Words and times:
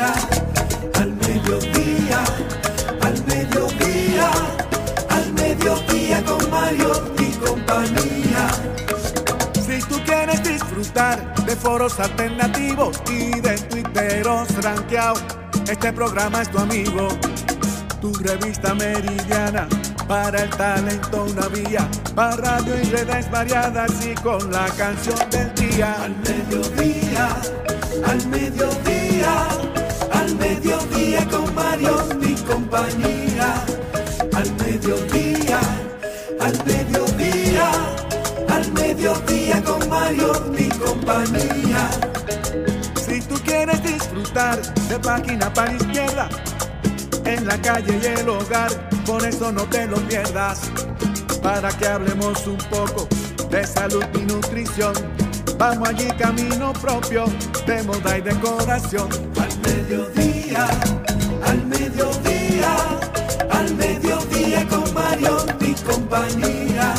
Al 0.00 1.12
mediodía, 1.12 2.22
al 3.02 3.26
mediodía, 3.26 4.30
al 5.10 5.32
mediodía 5.32 6.24
con 6.24 6.50
Mariotti 6.50 7.24
y 7.24 7.32
compañía. 7.44 8.48
Si 9.54 9.80
tú 9.88 10.00
quieres 10.04 10.40
disfrutar 10.44 11.34
de 11.44 11.56
foros 11.56 11.98
alternativos 11.98 13.02
y 13.10 13.40
de 13.40 13.58
twitteros 13.58 14.48
rankeados, 14.62 15.24
este 15.68 15.92
programa 15.92 16.42
es 16.42 16.50
tu 16.52 16.58
amigo. 16.60 17.08
Tu 18.00 18.12
revista 18.14 18.74
meridiana 18.74 19.66
para 20.06 20.44
el 20.44 20.50
talento 20.50 21.24
una 21.24 21.48
vía, 21.48 21.88
para 22.14 22.36
radio 22.36 22.80
y 22.80 22.84
redes 22.84 23.28
variadas 23.32 23.90
y 24.06 24.14
con 24.14 24.48
la 24.52 24.66
canción 24.76 25.18
del 25.30 25.52
día. 25.56 25.96
Al 26.04 26.16
mediodía, 26.18 27.36
al 28.06 28.26
mediodía, 28.28 29.48
al 30.12 30.34
mediodía 30.36 31.26
con 31.28 31.54
Mario 31.54 31.96
y 32.20 32.34
compañía. 32.34 33.64
Al 34.34 34.52
mediodía, 34.56 35.60
al 36.40 36.64
mediodía, 36.64 37.70
al 38.48 38.72
mediodía 38.72 39.62
con 39.64 39.88
Mario 39.88 40.32
y 40.56 40.68
compañía. 40.68 41.90
Si 43.06 43.20
tú 43.22 43.34
quieres 43.44 43.82
disfrutar 43.82 44.62
de 44.88 44.98
página 45.00 45.52
para 45.52 45.72
izquierda, 45.72 46.28
en 47.24 47.46
la 47.46 47.60
calle 47.60 47.98
y 48.02 48.06
el 48.06 48.28
hogar, 48.28 48.70
por 49.04 49.24
eso 49.24 49.52
no 49.52 49.64
te 49.64 49.86
lo 49.86 49.96
pierdas. 50.08 50.60
Para 51.42 51.68
que 51.70 51.86
hablemos 51.86 52.46
un 52.46 52.58
poco 52.70 53.08
de 53.50 53.66
salud 53.66 54.04
y 54.14 54.18
nutrición. 54.20 54.94
Vamos 55.56 55.88
allí 55.88 56.08
camino 56.18 56.72
propio 56.74 57.24
de 57.66 57.82
moda 57.84 58.18
y 58.18 58.20
decoración. 58.20 59.08
Al 59.40 59.58
mediodía, 59.60 60.66
al 61.46 61.66
mediodía, 61.66 62.76
al 63.50 63.74
mediodía 63.74 64.68
con 64.68 64.94
Mario 64.94 65.36
y 65.60 65.74
compañía. 65.74 66.94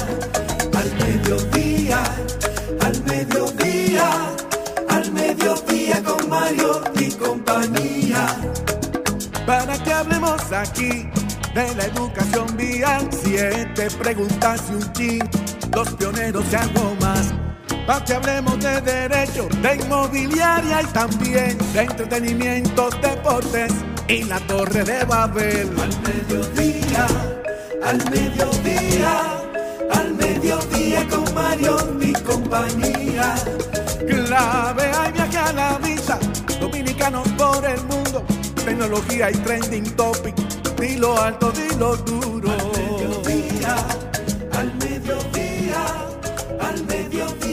Al 0.78 0.92
mediodía, 0.98 2.04
al 2.82 3.04
mediodía, 3.04 4.10
al 4.90 5.12
mediodía 5.12 6.04
con 6.04 6.30
Mario 6.30 6.82
y 6.96 7.12
compañía 7.12 8.28
para 9.50 9.84
que 9.84 9.92
hablemos 9.92 10.52
aquí 10.52 11.10
de 11.56 11.76
la 11.76 11.86
educación 11.86 12.56
vial. 12.56 13.10
Siete 13.12 13.88
preguntas 13.98 14.62
y 14.70 14.74
un 14.76 14.94
chin, 14.94 15.30
los 15.74 15.90
pioneros 15.96 16.46
y 16.52 16.56
algo 16.56 16.96
más. 17.02 17.34
Para 17.86 18.06
que 18.06 18.14
hablemos 18.14 18.60
de 18.60 18.82
derecho, 18.82 19.48
de 19.62 19.76
inmobiliaria 19.76 20.82
y 20.82 20.86
también 20.88 21.58
de 21.74 21.82
entretenimiento, 21.82 22.90
deportes 23.02 23.74
y 24.08 24.24
la 24.24 24.40
torre 24.42 24.84
de 24.84 25.04
Babel. 25.06 25.70
Al 25.80 26.02
mediodía, 26.02 27.08
al 27.84 27.98
mediodía, 28.12 29.22
al 29.92 30.14
mediodía 30.14 31.08
con 31.08 31.34
Mario 31.34 31.78
y 32.00 32.14
compañía. 32.14 33.36
Clave 34.08 34.92
hay 34.98 35.12
viaje 35.12 35.38
a 35.38 35.54
la 35.54 35.78
vista, 35.80 36.20
dominicanos 36.60 37.28
por 37.30 37.66
el 37.66 37.82
mundo 37.84 38.24
tecnología 38.70 39.32
y 39.32 39.34
trending 39.38 39.96
topic. 39.96 40.36
Dilo 40.80 41.20
alto, 41.20 41.52
dilo 41.52 41.98
duro. 41.98 42.52
Al 42.52 42.68
mediodía, 42.78 43.76
al 44.54 44.74
mediodía, 44.76 45.82
al 46.62 46.86
mediodía. 46.86 47.49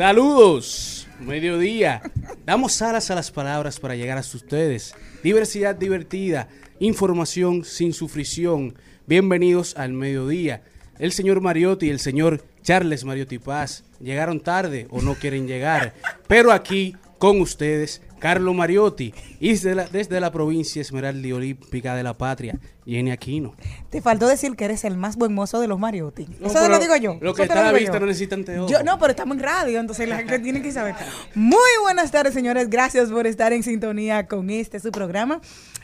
Saludos, 0.00 1.06
mediodía. 1.20 2.00
Damos 2.46 2.80
alas 2.80 3.10
a 3.10 3.14
las 3.14 3.30
palabras 3.30 3.78
para 3.78 3.96
llegar 3.96 4.16
hasta 4.16 4.38
ustedes. 4.38 4.94
Diversidad 5.22 5.74
divertida, 5.74 6.48
información 6.78 7.66
sin 7.66 7.92
sufrición. 7.92 8.74
Bienvenidos 9.06 9.76
al 9.76 9.92
mediodía. 9.92 10.62
El 10.98 11.12
señor 11.12 11.42
Mariotti 11.42 11.88
y 11.88 11.90
el 11.90 12.00
señor 12.00 12.42
Charles 12.62 13.04
Mariotti 13.04 13.38
Paz 13.38 13.84
llegaron 14.00 14.40
tarde 14.40 14.86
o 14.88 15.02
no 15.02 15.16
quieren 15.16 15.46
llegar, 15.46 15.92
pero 16.26 16.50
aquí 16.50 16.96
con 17.18 17.42
ustedes 17.42 18.00
Carlos 18.20 18.54
Mariotti 18.54 19.12
y 19.40 19.50
desde 19.50 19.74
la, 19.74 19.86
desde 19.86 20.20
la 20.20 20.30
provincia 20.30 20.80
Esmeralda 20.80 21.26
y 21.26 21.32
Olímpica 21.32 21.94
de 21.96 22.02
la 22.02 22.14
Patria, 22.14 22.58
Jenny 22.86 23.10
Aquino. 23.10 23.54
Te 23.88 24.00
faltó 24.00 24.28
decir 24.28 24.54
que 24.54 24.66
eres 24.66 24.84
el 24.84 24.96
más 24.96 25.16
buen 25.16 25.32
mozo 25.32 25.60
de 25.60 25.66
los 25.66 25.78
Mariotti. 25.78 26.26
No, 26.38 26.46
Eso 26.46 26.60
te 26.60 26.68
lo 26.68 26.78
digo 26.78 26.94
yo. 26.96 27.18
Lo 27.20 27.34
que 27.34 27.42
está 27.42 27.60
a 27.60 27.72
la 27.72 27.78
vista 27.78 27.94
yo. 27.94 28.00
no 28.00 28.06
necesitan 28.06 28.44
teoría. 28.44 28.78
Yo, 28.78 28.84
no, 28.84 28.98
pero 28.98 29.10
estamos 29.10 29.36
en 29.36 29.42
radio, 29.42 29.80
entonces 29.80 30.08
la 30.08 30.18
gente 30.18 30.38
tiene 30.38 30.62
que 30.62 30.70
saber. 30.70 30.94
Muy 31.34 31.58
buenas 31.82 32.10
tardes, 32.10 32.34
señores. 32.34 32.70
Gracias 32.70 33.10
por 33.10 33.26
estar 33.26 33.52
en 33.52 33.62
sintonía 33.62 34.26
con 34.26 34.50
este 34.50 34.78
su 34.78 34.92
programa. 34.92 35.40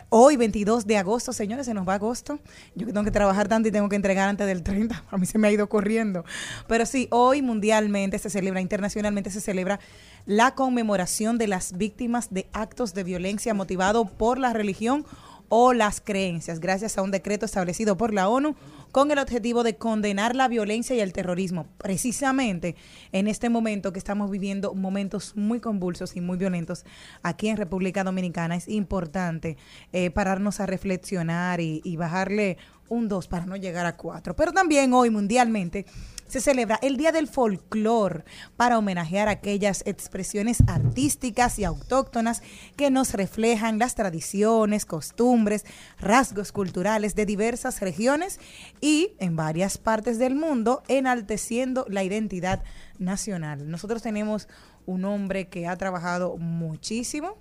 Hoy, 0.08 0.36
22 0.36 0.86
de 0.86 0.98
agosto, 0.98 1.32
señores, 1.32 1.66
se 1.66 1.74
nos 1.74 1.86
va 1.86 1.94
agosto. 1.94 2.38
Yo 2.76 2.86
que 2.86 2.92
tengo 2.92 3.04
que 3.04 3.10
trabajar 3.10 3.48
tanto 3.48 3.68
y 3.68 3.72
tengo 3.72 3.88
que 3.88 3.96
entregar 3.96 4.28
antes 4.28 4.46
del 4.46 4.62
30. 4.62 5.02
A 5.10 5.18
mí 5.18 5.26
se 5.26 5.36
me 5.36 5.48
ha 5.48 5.50
ido 5.50 5.68
corriendo. 5.68 6.24
Pero 6.68 6.86
sí, 6.86 7.08
hoy 7.10 7.42
mundialmente 7.42 8.18
se 8.20 8.30
celebra, 8.30 8.60
internacionalmente 8.60 9.30
se 9.30 9.40
celebra 9.40 9.80
la 10.24 10.54
conmemoración 10.54 11.38
de 11.38 11.48
las 11.48 11.76
víctimas 11.76 12.32
de 12.32 12.46
actos 12.52 12.94
de 12.94 13.02
violencia 13.02 13.52
motivado 13.52 14.04
por 14.04 14.38
la 14.38 14.52
religión 14.52 15.04
o 15.48 15.72
las 15.72 16.00
creencias, 16.00 16.60
gracias 16.60 16.98
a 16.98 17.02
un 17.02 17.10
decreto 17.10 17.46
establecido 17.46 17.96
por 17.96 18.12
la 18.12 18.28
ONU 18.28 18.56
con 18.92 19.10
el 19.10 19.18
objetivo 19.18 19.62
de 19.62 19.76
condenar 19.76 20.34
la 20.34 20.48
violencia 20.48 20.96
y 20.96 21.00
el 21.00 21.12
terrorismo. 21.12 21.66
Precisamente 21.78 22.76
en 23.12 23.28
este 23.28 23.48
momento 23.50 23.92
que 23.92 23.98
estamos 23.98 24.30
viviendo 24.30 24.74
momentos 24.74 25.36
muy 25.36 25.60
convulsos 25.60 26.16
y 26.16 26.20
muy 26.20 26.38
violentos 26.38 26.84
aquí 27.22 27.48
en 27.48 27.56
República 27.56 28.04
Dominicana, 28.04 28.56
es 28.56 28.68
importante 28.68 29.56
eh, 29.92 30.10
pararnos 30.10 30.60
a 30.60 30.66
reflexionar 30.66 31.60
y, 31.60 31.82
y 31.84 31.96
bajarle 31.96 32.56
un 32.88 33.08
2 33.08 33.28
para 33.28 33.46
no 33.46 33.56
llegar 33.56 33.86
a 33.86 33.96
4. 33.96 34.34
Pero 34.34 34.52
también 34.52 34.92
hoy 34.92 35.10
mundialmente 35.10 35.86
se 36.28 36.40
celebra 36.40 36.78
el 36.82 36.96
Día 36.96 37.12
del 37.12 37.28
Folclor 37.28 38.24
para 38.56 38.78
homenajear 38.78 39.28
aquellas 39.28 39.82
expresiones 39.86 40.62
artísticas 40.66 41.58
y 41.58 41.64
autóctonas 41.64 42.42
que 42.76 42.90
nos 42.90 43.14
reflejan 43.14 43.78
las 43.78 43.94
tradiciones, 43.94 44.84
costumbres, 44.84 45.64
rasgos 45.98 46.52
culturales 46.52 47.14
de 47.14 47.26
diversas 47.26 47.80
regiones 47.80 48.40
y 48.80 49.12
en 49.18 49.36
varias 49.36 49.78
partes 49.78 50.18
del 50.18 50.34
mundo, 50.34 50.82
enalteciendo 50.88 51.86
la 51.88 52.04
identidad 52.04 52.62
nacional. 52.98 53.70
Nosotros 53.70 54.02
tenemos 54.02 54.48
un 54.86 55.04
hombre 55.04 55.48
que 55.48 55.66
ha 55.66 55.76
trabajado 55.76 56.36
muchísimo, 56.36 57.36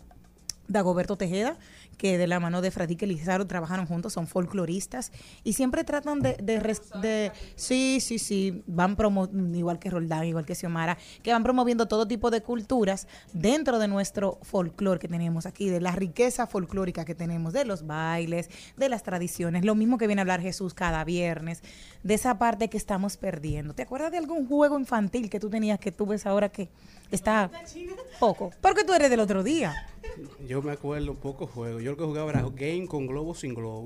Dagoberto 0.67 1.15
Tejeda, 1.15 1.57
que 1.95 2.17
de 2.17 2.27
la 2.27 2.39
mano 2.39 2.61
de 2.61 2.71
Fradique 2.71 3.07
Lizaro 3.07 3.47
trabajaron 3.47 3.85
juntos, 3.85 4.13
son 4.13 4.27
folcloristas 4.27 5.11
y 5.43 5.53
siempre 5.53 5.83
tratan 5.83 6.19
de, 6.19 6.33
de, 6.41 6.59
res- 6.59 6.91
de- 7.01 7.31
sí, 7.55 7.99
sí, 8.01 8.19
sí, 8.19 8.63
van 8.67 8.95
promo, 8.95 9.29
igual 9.53 9.79
que 9.79 9.89
Roldán, 9.89 10.25
igual 10.25 10.45
que 10.45 10.55
Xiomara, 10.55 10.97
que 11.23 11.31
van 11.31 11.43
promoviendo 11.43 11.87
todo 11.87 12.07
tipo 12.07 12.31
de 12.31 12.41
culturas 12.41 13.07
dentro 13.33 13.79
de 13.79 13.87
nuestro 13.87 14.39
folclore 14.43 14.99
que 14.99 15.07
tenemos 15.07 15.45
aquí, 15.45 15.69
de 15.69 15.81
la 15.81 15.91
riqueza 15.91 16.47
folclórica 16.47 17.05
que 17.05 17.15
tenemos, 17.15 17.53
de 17.53 17.65
los 17.65 17.85
bailes, 17.87 18.49
de 18.77 18.89
las 18.89 19.03
tradiciones, 19.03 19.65
lo 19.65 19.75
mismo 19.75 19.97
que 19.97 20.07
viene 20.07 20.21
a 20.21 20.23
hablar 20.23 20.41
Jesús 20.41 20.73
cada 20.73 21.03
viernes, 21.03 21.61
de 22.03 22.13
esa 22.13 22.37
parte 22.37 22.69
que 22.69 22.77
estamos 22.77 23.17
perdiendo. 23.17 23.73
¿Te 23.73 23.83
acuerdas 23.83 24.11
de 24.11 24.17
algún 24.17 24.47
juego 24.47 24.77
infantil 24.79 25.29
que 25.29 25.39
tú 25.39 25.49
tenías 25.49 25.79
que 25.79 25.91
tú 25.91 26.05
ves 26.05 26.25
ahora 26.25 26.49
que 26.49 26.69
está 27.11 27.51
poco? 28.19 28.51
Porque 28.61 28.83
tú 28.83 28.93
eres 28.93 29.09
del 29.09 29.19
otro 29.19 29.43
día. 29.43 29.73
Yo 30.47 30.61
me 30.61 30.71
acuerdo 30.71 31.15
poco 31.15 31.47
juego. 31.47 31.79
Yo 31.79 31.91
lo 31.91 31.97
que 31.97 32.03
jugaba 32.03 32.31
era 32.31 32.41
game 32.41 32.87
con 32.87 33.07
globo 33.07 33.35
sin 33.35 33.53
globo. 33.53 33.85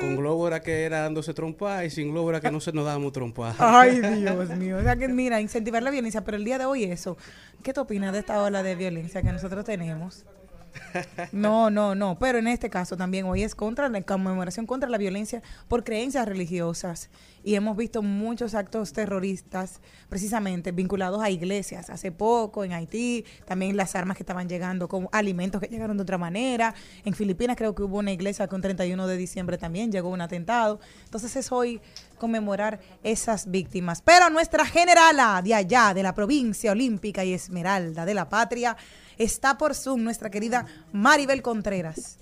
con 0.00 0.16
globo 0.16 0.48
era 0.48 0.60
que 0.60 0.84
era 0.84 1.00
dándose 1.00 1.32
trompa 1.34 1.84
y 1.84 1.90
sin 1.90 2.10
globo 2.10 2.30
era 2.30 2.40
que 2.40 2.50
no 2.50 2.60
se 2.60 2.72
nos 2.72 2.84
dábamos 2.84 3.12
trompa. 3.12 3.54
Ay, 3.58 4.00
Dios 4.00 4.50
mío. 4.56 4.78
O 4.78 4.82
sea 4.82 4.96
que, 4.96 5.08
mira, 5.08 5.40
incentivar 5.40 5.82
la 5.82 5.90
violencia, 5.90 6.24
pero 6.24 6.36
el 6.36 6.44
día 6.44 6.58
de 6.58 6.66
hoy 6.66 6.84
eso. 6.84 7.16
¿Qué 7.62 7.72
te 7.72 7.80
opinas 7.80 8.12
de 8.12 8.20
esta 8.20 8.42
ola 8.42 8.62
de 8.62 8.74
violencia 8.74 9.22
que 9.22 9.32
nosotros 9.32 9.64
tenemos? 9.64 10.24
No, 11.32 11.70
no, 11.70 11.94
no. 11.94 12.18
Pero 12.18 12.38
en 12.38 12.48
este 12.48 12.70
caso 12.70 12.96
también 12.96 13.26
hoy 13.26 13.42
es 13.42 13.54
contra 13.54 13.88
la 13.88 14.02
conmemoración 14.02 14.66
contra 14.66 14.88
la 14.88 14.98
violencia 14.98 15.42
por 15.68 15.84
creencias 15.84 16.26
religiosas. 16.26 17.10
Y 17.42 17.54
hemos 17.54 17.76
visto 17.76 18.02
muchos 18.02 18.54
actos 18.54 18.92
terroristas 18.92 19.80
precisamente 20.08 20.72
vinculados 20.72 21.22
a 21.22 21.30
iglesias. 21.30 21.88
Hace 21.88 22.12
poco 22.12 22.64
en 22.64 22.72
Haití, 22.72 23.24
también 23.46 23.76
las 23.76 23.94
armas 23.94 24.16
que 24.16 24.22
estaban 24.22 24.48
llegando, 24.48 24.88
como 24.88 25.08
alimentos 25.12 25.60
que 25.60 25.68
llegaron 25.68 25.96
de 25.96 26.02
otra 26.02 26.18
manera. 26.18 26.74
En 27.04 27.14
Filipinas 27.14 27.56
creo 27.56 27.74
que 27.74 27.82
hubo 27.82 27.98
una 27.98 28.12
iglesia 28.12 28.46
que 28.46 28.54
un 28.54 28.60
31 28.60 29.06
de 29.06 29.16
diciembre 29.16 29.56
también 29.56 29.90
llegó 29.90 30.10
un 30.10 30.20
atentado. 30.20 30.80
Entonces 31.04 31.34
es 31.36 31.50
hoy 31.50 31.80
conmemorar 32.18 32.80
esas 33.02 33.50
víctimas. 33.50 34.02
Pero 34.02 34.28
nuestra 34.28 34.66
generala 34.66 35.40
de 35.42 35.54
allá, 35.54 35.94
de 35.94 36.02
la 36.02 36.14
provincia 36.14 36.72
olímpica 36.72 37.24
y 37.24 37.32
esmeralda 37.32 38.04
de 38.04 38.14
la 38.14 38.28
patria, 38.28 38.76
está 39.24 39.58
por 39.58 39.74
Zoom 39.74 40.02
nuestra 40.02 40.30
querida 40.30 40.66
Maribel 40.92 41.42
Contreras. 41.42 42.18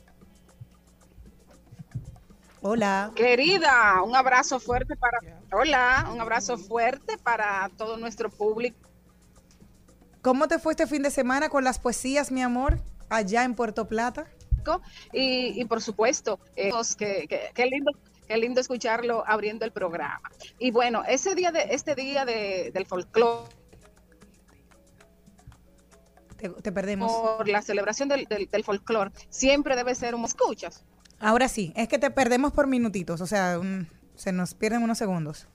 Hola. 2.60 3.12
Querida, 3.14 4.02
un 4.02 4.16
abrazo 4.16 4.58
fuerte 4.58 4.96
para. 4.96 5.18
Hola, 5.52 6.10
un 6.12 6.20
abrazo 6.20 6.58
fuerte 6.58 7.16
para 7.16 7.70
todo 7.76 7.96
nuestro 7.96 8.30
público. 8.30 8.76
¿Cómo 10.22 10.48
te 10.48 10.58
fue 10.58 10.72
este 10.72 10.88
fin 10.88 11.02
de 11.02 11.10
semana 11.10 11.48
con 11.48 11.62
las 11.62 11.78
poesías, 11.78 12.32
mi 12.32 12.42
amor, 12.42 12.80
allá 13.08 13.44
en 13.44 13.54
Puerto 13.54 13.86
Plata? 13.86 14.26
Y, 15.12 15.64
por 15.64 15.80
supuesto, 15.80 16.40
eh, 16.56 16.70
que, 16.98 17.52
que, 17.54 17.66
lindo 17.66 17.92
qué 18.26 18.36
lindo 18.36 18.60
escucharlo 18.60 19.24
abriendo 19.26 19.64
el 19.64 19.72
programa. 19.72 20.30
Y 20.58 20.70
bueno, 20.72 21.02
ese 21.08 21.34
día 21.34 21.52
de 21.52 21.68
este 21.70 21.94
día 21.94 22.26
de, 22.26 22.70
del 22.74 22.84
folclore 22.84 23.48
te, 26.38 26.73
perdemos. 26.73 27.12
Por 27.12 27.49
la 27.49 27.62
celebración 27.62 28.08
del, 28.08 28.26
del, 28.26 28.64
folclore, 28.64 29.11
siempre 29.29 29.76
debe 29.76 29.94
ser 29.94 30.14
un 30.14 30.25
escuchas. 30.25 30.85
Ahora 31.20 31.49
sí, 31.49 31.73
es 31.76 31.88
que 31.88 31.99
te 31.99 32.11
perdemos 32.11 32.52
por 32.52 32.67
minutitos, 32.67 33.20
o 33.20 33.26
sea, 33.26 33.61
se 34.14 34.32
nos 34.32 34.55
pierden 34.55 34.82
unos 34.82 34.99
segundos. 34.99 35.49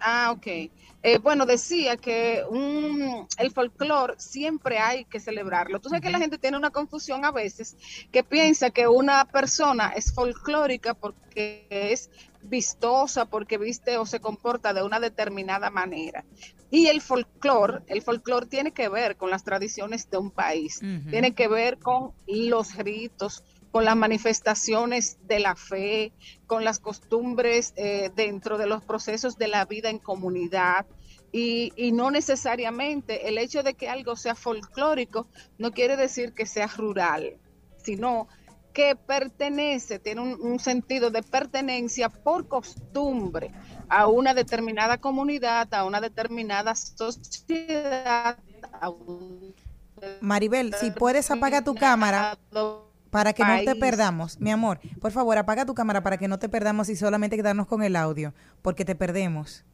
Ah, 0.00 0.30
ok. 0.30 0.46
Eh, 1.02 1.18
bueno, 1.18 1.46
decía 1.46 1.96
que 1.96 2.44
un, 2.48 3.26
el 3.38 3.50
folclore 3.52 4.14
siempre 4.18 4.78
hay 4.78 5.04
que 5.04 5.20
celebrarlo. 5.20 5.80
Tú 5.80 5.88
sabes 5.88 6.02
que 6.02 6.10
la 6.10 6.18
gente 6.18 6.38
tiene 6.38 6.56
una 6.56 6.70
confusión 6.70 7.24
a 7.24 7.30
veces, 7.30 7.76
que 8.10 8.24
piensa 8.24 8.70
que 8.70 8.88
una 8.88 9.24
persona 9.24 9.90
es 9.90 10.12
folclórica 10.12 10.94
porque 10.94 11.66
es 11.70 12.10
vistosa, 12.48 13.26
porque 13.26 13.58
viste 13.58 13.98
o 13.98 14.06
se 14.06 14.20
comporta 14.20 14.72
de 14.72 14.82
una 14.82 15.00
determinada 15.00 15.70
manera. 15.70 16.24
Y 16.70 16.86
el 16.86 17.00
folclore, 17.00 17.82
el 17.86 18.02
folclore 18.02 18.46
tiene 18.46 18.72
que 18.72 18.88
ver 18.88 19.16
con 19.16 19.30
las 19.30 19.44
tradiciones 19.44 20.10
de 20.10 20.18
un 20.18 20.30
país, 20.30 20.80
tiene 21.10 21.34
que 21.34 21.48
ver 21.48 21.78
con 21.78 22.12
los 22.26 22.76
ritos, 22.76 23.44
con 23.70 23.84
las 23.84 23.96
manifestaciones 23.96 25.18
de 25.26 25.38
la 25.38 25.54
fe, 25.54 26.12
con 26.46 26.64
las 26.64 26.80
costumbres 26.80 27.72
eh, 27.76 28.10
dentro 28.16 28.58
de 28.58 28.66
los 28.66 28.82
procesos 28.82 29.36
de 29.36 29.48
la 29.48 29.64
vida 29.64 29.90
en 29.90 29.98
comunidad. 29.98 30.86
Y, 31.30 31.72
y, 31.76 31.92
no 31.92 32.10
necesariamente 32.10 33.28
el 33.28 33.36
hecho 33.36 33.62
de 33.62 33.74
que 33.74 33.88
algo 33.88 34.16
sea 34.16 34.34
folclórico 34.34 35.26
no 35.58 35.72
quiere 35.72 35.96
decir 35.96 36.32
que 36.32 36.46
sea 36.46 36.68
rural, 36.68 37.36
sino 37.84 38.28
que 38.76 38.94
pertenece, 38.94 39.98
tiene 39.98 40.20
un, 40.20 40.58
sentido 40.58 41.08
de 41.10 41.22
pertenencia 41.22 42.10
por 42.10 42.46
costumbre 42.46 43.50
a 43.88 44.06
una 44.06 44.34
determinada 44.34 44.98
comunidad, 44.98 45.72
a 45.72 45.86
una 45.86 45.98
determinada 45.98 46.74
sociedad. 46.74 48.36
Maribel, 50.20 50.74
si 50.74 50.90
puedes 50.90 51.30
apaga 51.30 51.64
tu 51.64 51.74
cámara 51.74 52.36
para 53.08 53.32
que 53.32 53.46
no 53.46 53.64
te 53.64 53.76
perdamos. 53.76 54.38
Mi 54.40 54.50
amor, 54.50 54.78
por 55.00 55.10
favor, 55.10 55.38
apaga 55.38 55.64
tu 55.64 55.74
cámara 55.74 56.02
para 56.02 56.18
que 56.18 56.28
no 56.28 56.38
te 56.38 56.50
perdamos 56.50 56.90
y 56.90 56.96
solamente 56.96 57.36
quedarnos 57.36 57.66
con 57.66 57.82
el 57.82 57.96
audio, 57.96 58.34
porque 58.60 58.84
te 58.84 58.94
perdemos. 58.94 59.64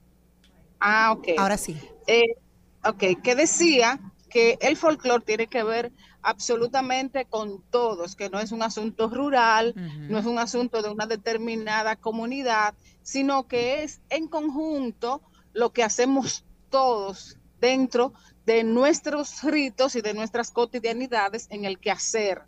Ah, 0.79 1.11
ok. 1.11 1.27
Ahora 1.39 1.57
sí. 1.57 1.77
Eh, 2.07 2.37
ok, 2.85 3.21
¿qué 3.21 3.35
decía 3.35 3.99
que 4.31 4.59
el 4.61 4.77
folclore 4.77 5.25
tiene 5.25 5.49
que 5.49 5.65
ver 5.65 5.91
absolutamente 6.23 7.25
con 7.25 7.63
todos, 7.71 8.17
que 8.17 8.31
no 8.31 8.41
es 8.41 8.53
un 8.53 8.63
asunto 8.63 9.09
rural, 9.09 9.75
no 10.09 10.19
es 10.19 10.27
un 10.27 10.39
asunto 10.39 10.83
de 10.83 10.91
una 10.91 11.07
determinada 11.07 11.97
comunidad, 11.97 12.75
sino 13.03 13.49
que 13.49 13.83
es 13.83 14.01
en 14.09 14.29
conjunto 14.29 15.21
lo 15.53 15.73
que 15.73 15.83
hacemos 15.83 16.45
todos 16.71 17.39
dentro 17.61 18.13
de 18.47 18.65
nuestros 18.65 19.43
ritos 19.43 19.95
y 19.97 20.01
de 20.01 20.15
nuestras 20.15 20.51
cotidianidades 20.51 21.47
en 21.51 21.65
el 21.65 21.79
quehacer. 21.79 22.43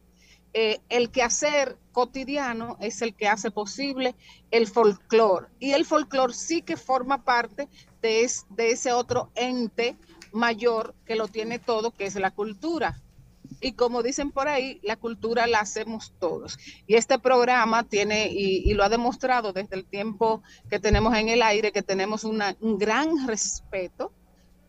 Eh, 0.56 0.80
el 0.88 1.10
quehacer 1.10 1.76
cotidiano 1.92 2.76
es 2.80 3.02
el 3.02 3.14
que 3.14 3.26
hace 3.26 3.50
posible 3.50 4.14
el 4.52 4.68
folclore. 4.68 5.48
Y 5.58 5.72
el 5.72 5.84
folclore 5.84 6.32
sí 6.32 6.62
que 6.62 6.76
forma 6.76 7.24
parte 7.24 7.68
de, 8.02 8.30
de 8.50 8.70
ese 8.70 8.92
otro 8.92 9.30
ente 9.34 9.96
mayor 10.32 10.94
que 11.06 11.16
lo 11.16 11.28
tiene 11.28 11.58
todo, 11.58 11.92
que 11.92 12.06
es 12.06 12.14
la 12.16 12.30
cultura. 12.30 13.00
Y 13.64 13.72
como 13.72 14.02
dicen 14.02 14.30
por 14.30 14.46
ahí, 14.46 14.78
la 14.82 14.96
cultura 14.96 15.46
la 15.46 15.60
hacemos 15.60 16.12
todos. 16.20 16.58
Y 16.86 16.96
este 16.96 17.18
programa 17.18 17.82
tiene, 17.82 18.28
y, 18.30 18.74
lo 18.74 18.84
ha 18.84 18.90
demostrado 18.90 19.54
desde 19.54 19.74
el 19.74 19.86
tiempo 19.86 20.42
que 20.68 20.78
tenemos 20.78 21.16
en 21.16 21.30
el 21.30 21.40
aire, 21.40 21.72
que 21.72 21.82
tenemos 21.82 22.24
un 22.24 22.42
gran 22.78 23.26
respeto 23.26 24.12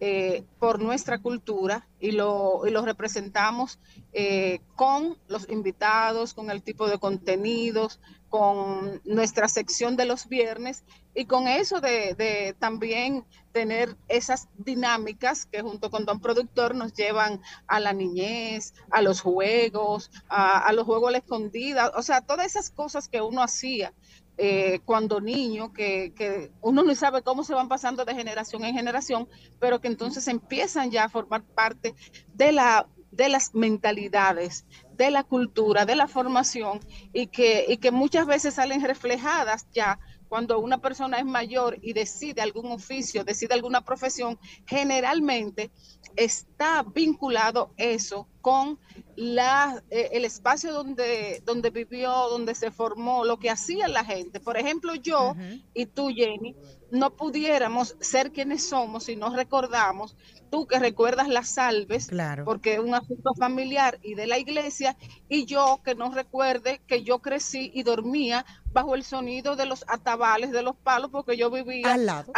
eh, 0.01 0.43
por 0.59 0.81
nuestra 0.81 1.19
cultura 1.19 1.87
y 2.01 2.11
lo, 2.11 2.67
y 2.67 2.69
lo 2.69 2.81
representamos 2.81 3.79
eh, 4.11 4.59
con 4.75 5.17
los 5.29 5.49
invitados, 5.49 6.33
con 6.33 6.51
el 6.51 6.61
tipo 6.61 6.89
de 6.89 6.99
contenidos, 6.99 8.01
con 8.35 8.99
nuestra 9.05 9.47
sección 9.47 9.95
de 9.95 10.03
los 10.03 10.27
viernes 10.27 10.83
y 11.13 11.23
con 11.23 11.47
eso 11.47 11.79
de, 11.79 12.53
también 12.59 13.23
tener 13.53 13.95
esas 14.09 14.49
dinámicas 14.57 15.45
que 15.45 15.61
junto 15.61 15.89
con 15.89 16.03
Don 16.03 16.19
Productor 16.19 16.75
nos 16.75 16.93
llevan 16.93 17.41
a 17.65 17.79
la 17.79 17.93
niñez, 17.93 18.73
a 18.91 19.01
los 19.01 19.21
juegos, 19.21 20.11
a, 20.27 20.69
los 20.73 20.85
juegos 20.85 21.07
a 21.07 21.11
la 21.13 21.17
escondida, 21.19 21.93
o 21.95 22.03
sea, 22.03 22.19
todas 22.19 22.45
esas 22.45 22.71
cosas 22.71 23.07
que 23.07 23.21
uno 23.21 23.41
hacía 23.41 23.93
eh, 24.37 24.81
cuando 24.83 25.21
niño, 25.21 25.71
que, 25.71 26.11
que, 26.13 26.51
uno 26.59 26.83
no 26.83 26.93
sabe 26.93 27.21
cómo 27.21 27.45
se 27.45 27.53
van 27.53 27.69
pasando 27.69 28.03
de 28.03 28.15
generación 28.15 28.65
en 28.65 28.75
generación, 28.75 29.29
pero 29.61 29.79
que 29.79 29.87
entonces 29.87 30.27
empiezan 30.27 30.91
ya 30.91 31.05
a 31.05 31.09
formar 31.09 31.41
parte 31.41 31.95
de 32.33 32.51
la 32.51 32.85
de 33.15 33.29
las 33.29 33.53
mentalidades, 33.55 34.65
de 34.93 35.11
la 35.11 35.23
cultura, 35.23 35.85
de 35.85 35.95
la 35.95 36.07
formación 36.07 36.79
y 37.13 37.27
que, 37.27 37.65
y 37.67 37.77
que 37.77 37.91
muchas 37.91 38.25
veces 38.25 38.55
salen 38.55 38.83
reflejadas 38.83 39.67
ya 39.73 39.99
cuando 40.27 40.59
una 40.59 40.79
persona 40.79 41.19
es 41.19 41.25
mayor 41.25 41.77
y 41.81 41.93
decide 41.93 42.41
algún 42.41 42.71
oficio, 42.71 43.23
decide 43.23 43.53
alguna 43.53 43.81
profesión, 43.85 44.39
generalmente 44.65 45.71
está 46.15 46.83
vinculado 46.83 47.71
eso 47.77 48.27
con 48.41 48.79
la, 49.15 49.83
eh, 49.89 50.09
el 50.13 50.25
espacio 50.25 50.73
donde, 50.73 51.41
donde 51.45 51.69
vivió, 51.69 52.11
donde 52.29 52.55
se 52.55 52.71
formó, 52.71 53.23
lo 53.23 53.39
que 53.39 53.49
hacía 53.49 53.87
la 53.87 54.03
gente. 54.03 54.39
Por 54.39 54.57
ejemplo, 54.57 54.95
yo 54.95 55.35
y 55.73 55.85
tú, 55.85 56.09
Jenny, 56.09 56.55
no 56.95 57.15
pudiéramos 57.15 57.95
ser 57.99 58.31
quienes 58.31 58.67
somos 58.67 59.05
si 59.05 59.15
no 59.15 59.35
recordamos, 59.35 60.15
tú 60.49 60.65
que 60.65 60.79
recuerdas 60.79 61.27
las 61.27 61.49
salves, 61.49 62.09
porque 62.45 62.75
es 62.75 62.79
un 62.79 62.95
asunto 62.95 63.33
familiar 63.35 63.99
y 64.01 64.15
de 64.15 64.27
la 64.27 64.39
iglesia, 64.39 64.97
y 65.27 65.45
yo 65.45 65.81
que 65.83 65.95
no 65.95 66.11
recuerde 66.11 66.81
que 66.87 67.03
yo 67.03 67.19
crecí 67.19 67.71
y 67.73 67.83
dormía 67.83 68.45
bajo 68.71 68.95
el 68.95 69.03
sonido 69.03 69.55
de 69.55 69.65
los 69.65 69.83
atabales 69.87 70.51
de 70.51 70.63
los 70.63 70.75
palos, 70.75 71.11
porque 71.11 71.37
yo 71.37 71.51
vivía 71.51 71.93
Al 71.93 72.05
lado. 72.05 72.31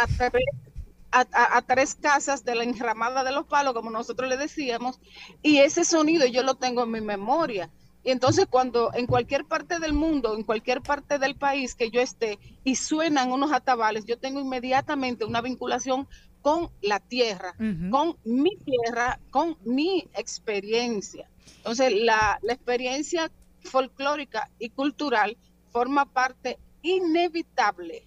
A, 1.10 1.62
tres 1.62 1.94
casas 1.94 2.44
de 2.44 2.54
la 2.54 2.64
enramada 2.64 3.24
de 3.24 3.32
los 3.32 3.46
palos, 3.46 3.72
como 3.72 3.90
nosotros 3.90 4.28
le 4.28 4.36
decíamos, 4.36 5.00
y 5.42 5.58
ese 5.58 5.84
sonido 5.84 6.26
yo 6.26 6.42
lo 6.42 6.56
tengo 6.56 6.82
en 6.82 6.90
mi 6.90 7.00
memoria. 7.00 7.70
Y 8.04 8.10
entonces 8.10 8.46
cuando 8.48 8.90
en 8.94 9.06
cualquier 9.06 9.44
parte 9.44 9.80
del 9.80 9.92
mundo, 9.92 10.34
en 10.34 10.44
cualquier 10.44 10.80
parte 10.80 11.18
del 11.18 11.34
país 11.34 11.74
que 11.74 11.90
yo 11.90 12.00
esté 12.00 12.38
y 12.64 12.76
suenan 12.76 13.32
unos 13.32 13.52
atabales, 13.52 14.04
yo 14.06 14.18
tengo 14.18 14.40
inmediatamente 14.40 15.24
una 15.24 15.40
vinculación 15.40 16.08
con 16.40 16.70
la 16.80 17.00
tierra, 17.00 17.54
con 17.90 18.16
mi 18.24 18.56
tierra, 18.56 19.18
con 19.30 19.58
mi 19.64 20.08
experiencia. 20.14 21.28
Entonces 21.56 21.92
la, 21.92 22.38
experiencia 22.48 23.30
folclórica 23.62 24.48
y 24.58 24.70
cultural 24.70 25.36
forma 25.70 26.06
parte 26.06 26.58
inevitable 26.82 28.06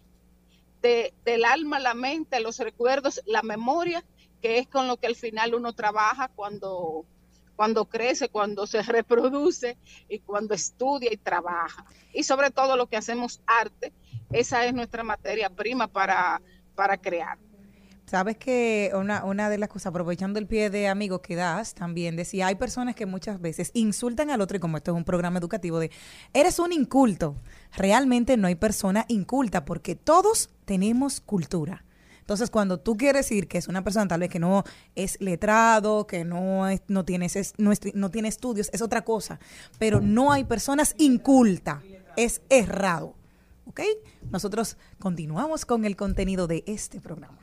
de, 0.81 1.13
del 1.25 1.45
alma, 1.45 1.79
la 1.79 1.93
mente, 1.93 2.39
los 2.39 2.57
recuerdos, 2.57 3.21
la 3.25 3.43
memoria, 3.43 4.03
que 4.41 4.57
es 4.57 4.67
con 4.67 4.88
lo 4.88 4.98
que 4.98 5.07
al 5.07 5.15
final 5.15 5.53
uno 5.53 5.74
trabaja 5.74 6.29
cuando 6.29 7.05
cuando 7.61 7.85
crece, 7.85 8.27
cuando 8.27 8.65
se 8.65 8.81
reproduce 8.97 9.77
y 10.09 10.17
cuando 10.17 10.55
estudia 10.55 11.13
y 11.13 11.17
trabaja. 11.17 11.85
Y 12.11 12.23
sobre 12.23 12.49
todo 12.49 12.75
lo 12.75 12.87
que 12.87 12.97
hacemos 12.97 13.39
arte, 13.45 13.93
esa 14.31 14.65
es 14.65 14.73
nuestra 14.73 15.03
materia 15.03 15.47
prima 15.47 15.87
para, 15.87 16.41
para 16.73 16.97
crear. 16.97 17.37
Sabes 18.07 18.37
que 18.37 18.89
una, 18.95 19.23
una 19.25 19.51
de 19.51 19.59
las 19.59 19.69
cosas, 19.69 19.91
aprovechando 19.91 20.39
el 20.39 20.47
pie 20.47 20.71
de 20.71 20.87
amigo 20.87 21.21
que 21.21 21.35
das, 21.35 21.75
también 21.75 22.15
decía, 22.15 22.47
hay 22.47 22.55
personas 22.55 22.95
que 22.95 23.05
muchas 23.05 23.39
veces 23.39 23.69
insultan 23.75 24.31
al 24.31 24.41
otro, 24.41 24.57
y 24.57 24.59
como 24.59 24.77
esto 24.77 24.89
es 24.89 24.97
un 24.97 25.03
programa 25.03 25.37
educativo, 25.37 25.77
de, 25.77 25.91
eres 26.33 26.57
un 26.57 26.73
inculto. 26.73 27.35
Realmente 27.77 28.37
no 28.37 28.47
hay 28.47 28.55
persona 28.55 29.05
inculta, 29.07 29.65
porque 29.65 29.95
todos 29.95 30.49
tenemos 30.65 31.21
cultura. 31.21 31.85
Entonces, 32.31 32.50
cuando 32.50 32.79
tú 32.79 32.95
quieres 32.95 33.25
decir 33.25 33.50
que 33.50 33.57
es 33.57 33.67
una 33.67 33.83
persona 33.83 34.07
tal 34.07 34.21
vez 34.21 34.29
que 34.29 34.39
no 34.39 34.63
es 34.95 35.19
letrado, 35.19 36.07
que 36.07 36.23
no, 36.23 36.65
es- 36.69 36.81
no, 36.88 37.03
tienes, 37.03 37.35
es- 37.35 37.53
no, 37.57 37.73
es- 37.73 37.81
no 37.93 38.09
tiene 38.09 38.29
estudios, 38.29 38.69
es 38.71 38.81
otra 38.81 39.01
cosa. 39.03 39.38
Pero 39.79 40.00
no 40.00 40.31
hay 40.31 40.45
personas 40.45 40.95
inculta. 40.97 41.81
Es 42.15 42.41
errado. 42.47 43.15
¿Ok? 43.65 43.81
Nosotros 44.31 44.77
continuamos 44.97 45.65
con 45.65 45.83
el 45.83 45.97
contenido 45.97 46.47
de 46.47 46.63
este 46.67 47.01
programa. 47.01 47.38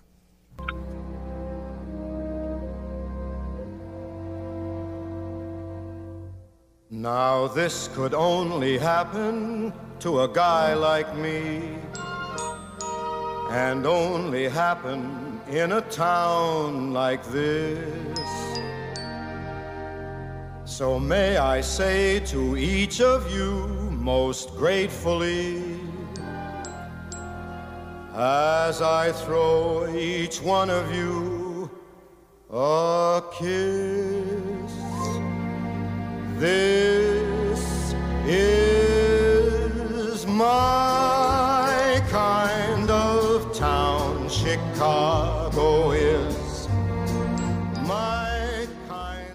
Now, 6.91 7.49
this 7.49 7.89
could 7.95 8.15
only 8.15 8.79
happen 8.79 9.73
to 10.01 10.21
a 10.21 10.29
guy 10.29 10.73
like 10.75 11.15
me, 11.15 11.79
and 13.51 13.87
only 13.87 14.49
happen 14.49 15.41
in 15.49 15.73
a 15.73 15.81
town 15.81 16.93
like 16.93 17.25
this. 17.27 18.29
So, 20.65 20.99
may 20.99 21.39
I 21.39 21.61
say 21.61 22.21
to 22.27 22.57
each 22.57 23.01
of 23.01 23.33
you 23.33 23.67
most 23.91 24.55
gratefully, 24.57 25.81
as 28.15 28.83
I 28.83 29.13
throw 29.13 29.89
each 29.95 30.43
one 30.43 30.71
of 30.71 30.95
you 30.95 31.71
a 32.51 33.23
kiss. 33.33 34.73
This 36.39 37.95
is 38.27 40.27
my 40.27 42.03
kind. 42.09 42.48
Chicago. 44.39 45.93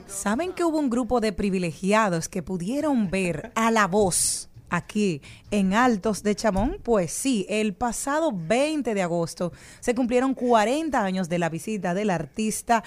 ¿Saben 0.07 0.53
que 0.53 0.63
hubo 0.63 0.79
un 0.79 0.89
grupo 0.89 1.19
de 1.19 1.33
privilegiados 1.33 2.29
que 2.29 2.41
pudieron 2.41 3.09
ver 3.09 3.51
a 3.55 3.71
la 3.71 3.87
voz 3.87 4.49
aquí 4.69 5.21
en 5.51 5.73
Altos 5.73 6.23
de 6.23 6.33
Chamón? 6.33 6.77
Pues 6.81 7.11
sí, 7.11 7.45
el 7.49 7.73
pasado 7.73 8.31
20 8.33 8.93
de 8.93 9.01
agosto 9.01 9.51
se 9.81 9.93
cumplieron 9.93 10.33
40 10.33 11.03
años 11.03 11.27
de 11.27 11.39
la 11.39 11.49
visita 11.49 11.93
del 11.93 12.09
artista 12.09 12.85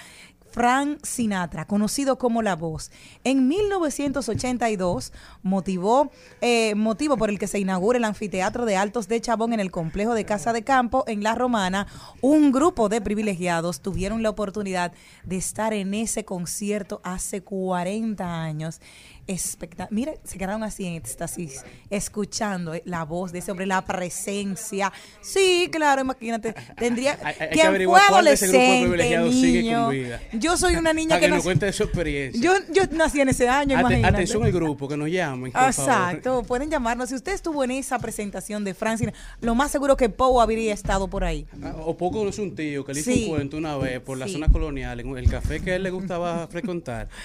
Frank 0.57 0.97
Sinatra, 1.03 1.67
conocido 1.67 2.17
como 2.17 2.41
La 2.41 2.55
Voz. 2.55 2.89
En 3.23 3.47
1982 3.47 5.13
motivó, 5.43 6.09
eh, 6.41 6.73
motivo 6.73 7.15
por 7.15 7.29
el 7.29 7.37
que 7.37 7.45
se 7.45 7.59
inaugura 7.59 7.99
el 7.99 8.03
anfiteatro 8.03 8.65
de 8.65 8.75
Altos 8.75 9.07
de 9.07 9.21
Chabón 9.21 9.53
en 9.53 9.59
el 9.59 9.69
complejo 9.69 10.15
de 10.15 10.25
Casa 10.25 10.53
de 10.53 10.63
Campo 10.63 11.03
en 11.05 11.21
La 11.21 11.35
Romana, 11.35 11.85
un 12.21 12.51
grupo 12.51 12.89
de 12.89 13.01
privilegiados 13.01 13.81
tuvieron 13.81 14.23
la 14.23 14.31
oportunidad 14.31 14.93
de 15.23 15.37
estar 15.37 15.75
en 15.75 15.93
ese 15.93 16.25
concierto 16.25 17.01
hace 17.03 17.43
40 17.43 18.41
años. 18.41 18.81
Espectac- 19.27 19.89
Mira, 19.91 20.13
se 20.23 20.37
quedaron 20.37 20.63
así 20.63 20.85
en 20.85 20.93
éxtasis, 20.93 21.63
escuchando 21.89 22.73
eh, 22.73 22.81
la 22.85 23.03
voz 23.03 23.31
de 23.33 23.39
ese 23.39 23.51
hombre, 23.51 23.65
la 23.65 23.83
presencia. 23.85 24.91
Sí, 25.21 25.67
claro, 25.71 26.01
imagínate. 26.01 26.55
Tendría. 26.77 27.17
Hay- 27.23 27.35
hay 27.39 27.49
que 27.49 27.85
fue 27.87 27.99
adolescente, 27.99 29.19
niño. 29.29 29.91
Yo 30.33 30.55
soy 30.57 30.75
una 30.77 30.93
niña 30.93 31.15
que, 31.19 31.25
que 31.25 31.31
nos 31.31 31.43
cuente 31.43 31.65
de 31.65 31.73
su 31.73 31.83
experiencia. 31.83 32.41
yo, 32.41 32.53
yo 32.71 32.83
nací 32.91 33.19
en 33.19 33.29
ese 33.29 33.49
año, 33.49 33.75
Ate- 33.75 33.81
imagínate. 33.81 34.15
atención 34.15 34.43
al 34.43 34.51
grupo, 34.51 34.87
que 34.87 34.95
nos 34.97 35.09
llamen. 35.09 35.51
por 35.51 35.73
favor. 35.73 35.91
Exacto, 35.91 36.43
pueden 36.43 36.69
llamarnos. 36.69 37.09
Si 37.09 37.15
usted 37.15 37.33
estuvo 37.33 37.63
en 37.63 37.71
esa 37.71 37.99
presentación 37.99 38.63
de 38.63 38.73
Francina, 38.73 39.13
lo 39.41 39.55
más 39.55 39.71
seguro 39.71 39.97
que 39.97 40.07
Poe 40.09 40.41
habría 40.41 40.73
estado 40.73 41.07
por 41.09 41.23
ahí. 41.23 41.45
Ah, 41.61 41.73
O 41.85 41.97
poco 41.97 42.19
conoce 42.19 42.41
un 42.41 42.55
tío 42.55 42.85
que 42.85 42.93
le 42.93 43.01
hizo 43.01 43.11
Sí. 43.11 43.23
un 43.25 43.29
cuento 43.35 43.57
una 43.57 43.75
vez 43.77 43.99
por 43.99 44.17
la 44.17 44.27
Sí. 44.27 44.33
zona 44.33 44.47
colonial, 44.49 44.99
en 44.99 45.17
el 45.17 45.29
café 45.29 45.59
que 45.61 45.71
a 45.71 45.75
él 45.75 45.83
le 45.83 45.89
gustaba 45.89 46.47
frecuentar. 46.47 47.09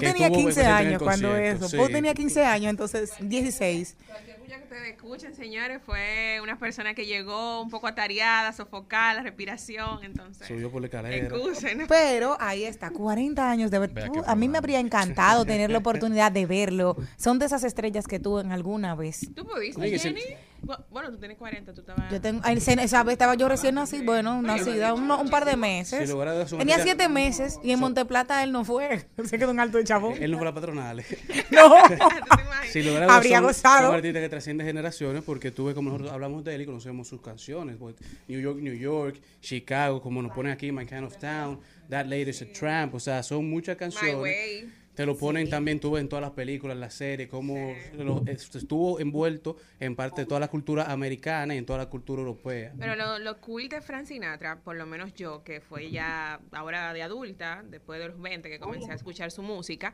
Que 0.00 0.06
tenía 0.12 0.26
estuvo 0.26 0.42
15 0.44 0.54
presente 0.54 0.60
en 0.62 0.66
el 0.80 0.86
años 0.88 1.02
cuando 1.02 1.36
eso. 1.36 1.68
sí. 1.68 1.76
Poe 1.76 1.88
tenía 1.90 2.14
15 2.14 2.44
años, 2.44 2.70
entonces 2.70 3.12
16. 3.20 3.96
Cualquier 4.06 4.38
bulla 4.40 4.56
que 4.58 4.62
ustedes 4.64 4.88
escuchen, 4.96 5.34
señores, 5.34 5.80
fue 5.84 6.38
una 6.42 6.58
persona 6.58 6.94
que 6.94 7.06
llegó 7.06 7.62
un 7.62 7.70
poco 7.70 7.86
atareada, 7.86 8.52
sofocada, 8.52 9.14
la 9.14 9.22
respiración, 9.22 10.02
entonces. 10.04 10.46
Subió 10.46 10.70
por 10.70 10.80
la 10.80 10.86
escalera. 10.88 11.16
Excusen. 11.16 11.86
Pero 11.88 12.36
ahí 12.40 12.64
está, 12.64 12.90
40 12.90 13.50
años 13.50 13.70
de 13.70 13.78
ver. 13.78 13.92
Tú- 13.92 14.22
a 14.26 14.34
mí 14.34 14.48
me 14.48 14.58
habría 14.58 14.80
encantado 14.80 15.44
tener 15.44 15.70
la 15.70 15.78
oportunidad 15.78 16.32
de 16.32 16.46
verlo. 16.46 16.96
Son 17.16 17.38
de 17.38 17.46
esas 17.46 17.64
estrellas 17.64 18.06
que 18.06 18.18
tuve 18.18 18.40
en 18.42 18.52
alguna 18.52 18.94
vez. 18.94 19.28
¿Tú 19.34 19.44
pudiste, 19.46 19.98
Jenny? 19.98 20.20
Bu- 20.66 20.84
Bueno, 20.90 21.10
tú 21.12 21.18
tienes 21.18 21.38
40, 21.38 21.72
tú 21.72 21.80
estabas... 21.80 22.10
Yo 22.10 22.20
tengo, 22.20 22.42
esa 22.44 23.02
vez 23.04 23.12
estaba 23.12 23.34
yo 23.36 23.48
recién 23.48 23.76
nací, 23.76 24.02
bueno, 24.02 24.42
nacida, 24.42 24.92
un, 24.94 25.10
un 25.10 25.30
par 25.30 25.44
de 25.44 25.56
meses. 25.56 26.12
Tenía 26.58 26.78
siete 26.80 27.08
meses 27.08 27.58
y 27.62 27.70
en 27.70 27.78
Monteplata 27.80 28.42
él 28.42 28.50
no 28.52 28.64
fue. 28.64 29.06
Se 29.24 29.38
quedó 29.38 29.52
en 29.52 29.60
alto 29.60 29.78
de 29.78 29.84
chabón. 29.84 30.14
Él 30.20 30.30
no 30.32 30.38
fue 30.38 30.46
a 30.48 30.50
la 30.50 30.54
patronal. 30.54 31.04
No. 31.50 31.74
¿Tú 31.88 31.88
te 31.88 31.94
imaginas? 31.94 32.66
Sin 32.72 32.86
lugar 32.86 33.02
a 33.02 33.06
dudas, 33.06 33.16
Habría 33.18 33.40
gozado. 33.40 33.86
son 33.86 33.94
artistas 33.94 34.20
que 34.22 34.28
trascienden 34.28 34.66
generaciones 34.66 35.22
porque 35.22 35.50
tuve 35.52 35.74
como 35.74 35.90
nosotros 35.90 36.12
hablamos 36.12 36.42
de 36.44 36.54
él 36.56 36.62
y 36.62 36.66
conocemos 36.66 37.06
sus 37.06 37.20
canciones. 37.20 37.76
pues, 37.78 37.94
New 38.26 38.40
York, 38.40 38.58
New 38.60 38.74
York, 38.74 39.20
Chicago, 39.40 40.02
como 40.02 40.20
nos 40.22 40.32
ponen 40.32 40.52
aquí, 40.52 40.72
My 40.72 40.84
Kind 40.84 41.04
of 41.04 41.16
Town, 41.18 41.60
That 41.88 42.06
Lady's 42.06 42.42
a 42.42 42.46
Tramp. 42.52 42.94
O 42.94 43.00
sea, 43.00 43.22
son 43.22 43.48
muchas 43.48 43.76
My 43.76 43.78
canciones. 43.78 44.16
Way. 44.16 44.68
Te 44.96 45.04
lo 45.04 45.14
ponen 45.16 45.50
también, 45.50 45.78
tú 45.78 45.96
en 45.98 46.08
todas 46.08 46.22
las 46.22 46.30
películas, 46.32 46.74
en 46.74 46.80
las 46.80 46.94
series, 46.94 47.28
cómo 47.28 47.74
lo- 47.98 48.24
estuvo 48.26 48.98
envuelto 48.98 49.56
en 49.78 49.94
parte 49.94 50.22
de 50.22 50.26
toda 50.26 50.40
la 50.40 50.48
cultura 50.48 50.90
americana 50.90 51.54
y 51.54 51.58
en 51.58 51.66
toda 51.66 51.78
la 51.80 51.90
cultura 51.90 52.20
europea. 52.22 52.72
Pero 52.78 52.96
lo, 52.96 53.18
lo 53.18 53.38
cool 53.40 53.68
de 53.68 53.82
Frank 53.82 54.06
Sinatra, 54.06 54.58
por 54.60 54.74
lo 54.74 54.86
menos 54.86 55.12
yo, 55.14 55.44
que 55.44 55.60
fue 55.60 55.90
ya 55.90 56.40
ahora 56.52 56.94
de 56.94 57.02
adulta, 57.02 57.62
después 57.68 58.00
de 58.00 58.08
los 58.08 58.18
20 58.20 58.48
que 58.48 58.58
comencé 58.58 58.90
a 58.90 58.94
escuchar 58.94 59.30
su 59.30 59.42
música, 59.42 59.92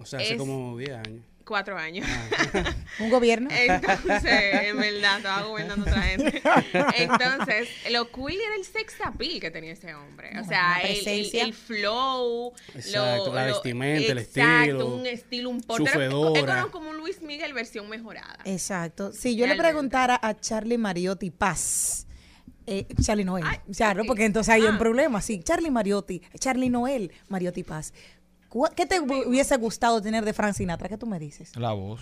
O 0.00 0.04
sea, 0.04 0.18
hace 0.18 0.32
es- 0.32 0.38
como 0.38 0.76
10 0.76 0.90
años. 0.94 1.22
Cuatro 1.44 1.76
años. 1.78 2.06
Un 3.00 3.10
gobierno. 3.10 3.48
Entonces, 3.52 4.24
en 4.24 4.76
verdad, 4.78 5.18
estaba 5.18 5.42
gobernando 5.42 5.82
otra 5.84 6.02
gente. 6.02 6.42
Entonces, 6.96 7.68
lo 7.90 8.10
cool 8.10 8.32
era 8.32 8.54
el 8.56 8.64
sex 8.64 8.94
appeal 9.04 9.40
que 9.40 9.50
tenía 9.50 9.72
ese 9.72 9.94
hombre. 9.94 10.38
O 10.40 10.44
sea, 10.44 10.78
el, 10.82 11.30
el, 11.34 11.54
flow, 11.54 12.52
Exacto, 12.74 13.26
lo- 13.26 13.34
la 13.34 13.46
lo- 13.48 13.54
vestimenta, 13.54 14.12
el 14.12 14.18
exacto, 14.18 14.60
estilo, 14.60 14.86
un 14.94 15.06
estilo, 15.06 15.50
un 15.50 15.60
porte. 15.60 15.90
Es 15.90 16.66
como- 16.70 16.90
un 16.90 16.96
Luis 16.98 17.20
Miguel 17.22 17.52
versión 17.52 17.88
mejorada. 17.88 18.38
Exacto. 18.44 19.12
Si 19.12 19.36
yo 19.36 19.46
le 19.46 19.56
preguntara 19.56 20.18
a 20.22 20.34
Charlie 20.38 20.78
Mariotti 20.78 21.30
Paz, 21.30 22.06
eh, 22.66 22.86
Charlie 23.02 23.24
Noel, 23.24 23.44
Ay, 23.46 23.58
claro, 23.76 24.04
porque 24.06 24.24
entonces 24.24 24.54
hay 24.54 24.62
un 24.62 24.76
Ah. 24.76 24.78
problema. 24.78 25.20
Sí, 25.20 25.40
Charlie 25.42 25.70
Mariotti, 25.70 26.22
Charlie 26.38 26.70
Noel, 26.70 27.12
Mariotti 27.28 27.62
Paz. 27.62 27.92
¿Cu- 28.54 28.68
¿Qué 28.76 28.86
te 28.86 29.00
hu- 29.00 29.26
hubiese 29.26 29.56
gustado 29.56 30.00
tener 30.00 30.24
de 30.24 30.32
Frank 30.32 30.54
Sinatra? 30.54 30.88
¿Qué 30.88 30.96
tú 30.96 31.06
me 31.08 31.18
dices? 31.18 31.56
La 31.56 31.72
voz. 31.72 32.00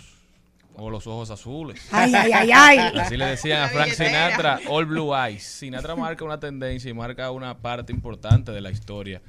O 0.74 0.90
los 0.90 1.06
ojos 1.06 1.30
azules. 1.30 1.80
Ay, 1.90 2.14
ay, 2.14 2.30
ay, 2.32 2.50
ay. 2.52 2.78
Así 3.00 3.16
le 3.16 3.24
decían 3.24 3.62
a 3.62 3.68
Frank. 3.70 3.88
Sinatra, 3.92 4.60
All 4.68 4.84
Blue 4.84 5.14
Eyes. 5.16 5.42
Sinatra 5.42 5.96
marca 5.96 6.24
una 6.26 6.38
tendencia 6.38 6.90
y 6.90 6.94
marca 6.94 7.30
una 7.30 7.56
parte 7.58 7.90
importante 7.90 8.52
de 8.52 8.60
la 8.60 8.70
historia. 8.70 9.22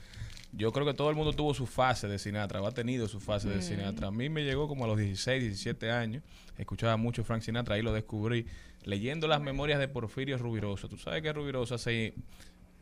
Yo 0.52 0.74
creo 0.74 0.86
que 0.86 0.94
todo 0.94 1.10
el 1.10 1.16
mundo 1.16 1.32
tuvo 1.32 1.54
su 1.54 1.66
fase 1.66 2.10
de 2.10 2.20
Sinatra, 2.20 2.62
o 2.62 2.68
ha 2.68 2.72
tenido 2.74 3.08
su 3.08 3.20
fase 3.22 3.48
de 3.50 3.62
Sinatra. 3.62 4.10
A 4.10 4.12
mí 4.12 4.28
me 4.30 4.44
llegó 4.44 4.68
como 4.68 4.84
a 4.84 4.88
los 4.88 4.98
16, 5.00 5.42
17 5.44 5.92
años. 5.92 6.24
Escuchaba 6.58 6.96
mucho 6.98 7.24
Frank 7.24 7.42
Sinatra, 7.42 7.76
ahí 7.76 7.82
lo 7.82 7.92
descubrí. 7.94 8.46
Leyendo 8.84 9.28
las 9.28 9.42
memorias 9.42 9.80
de 9.80 9.88
Porfirio 9.88 10.38
Rubirosa. 10.38 10.88
Tú 10.90 10.98
sabes 10.98 11.24
que 11.24 11.32
Rubirosa 11.34 11.78
se 11.78 12.14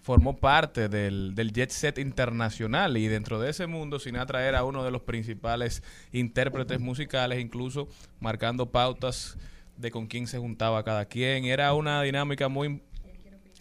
formó 0.02 0.38
parte 0.38 0.90
del, 0.90 1.36
del 1.36 1.54
jet 1.54 1.70
set 1.70 1.98
internacional 2.00 2.98
y 2.98 3.08
dentro 3.08 3.40
de 3.40 3.52
ese 3.52 3.68
mundo 3.68 4.00
Sinatra 4.00 4.48
era 4.48 4.64
uno 4.64 4.84
de 4.84 4.92
los 4.92 5.04
principales 5.04 5.84
intérpretes 6.12 6.80
musicales, 6.80 7.40
incluso 7.40 7.88
marcando 8.20 8.72
pautas 8.72 9.38
de 9.78 9.92
con 9.92 10.08
quién 10.08 10.28
se 10.28 10.40
juntaba 10.40 10.84
cada 10.84 11.06
quien. 11.06 11.46
Era 11.46 11.74
una 11.74 12.02
dinámica 12.02 12.48
muy 12.48 12.82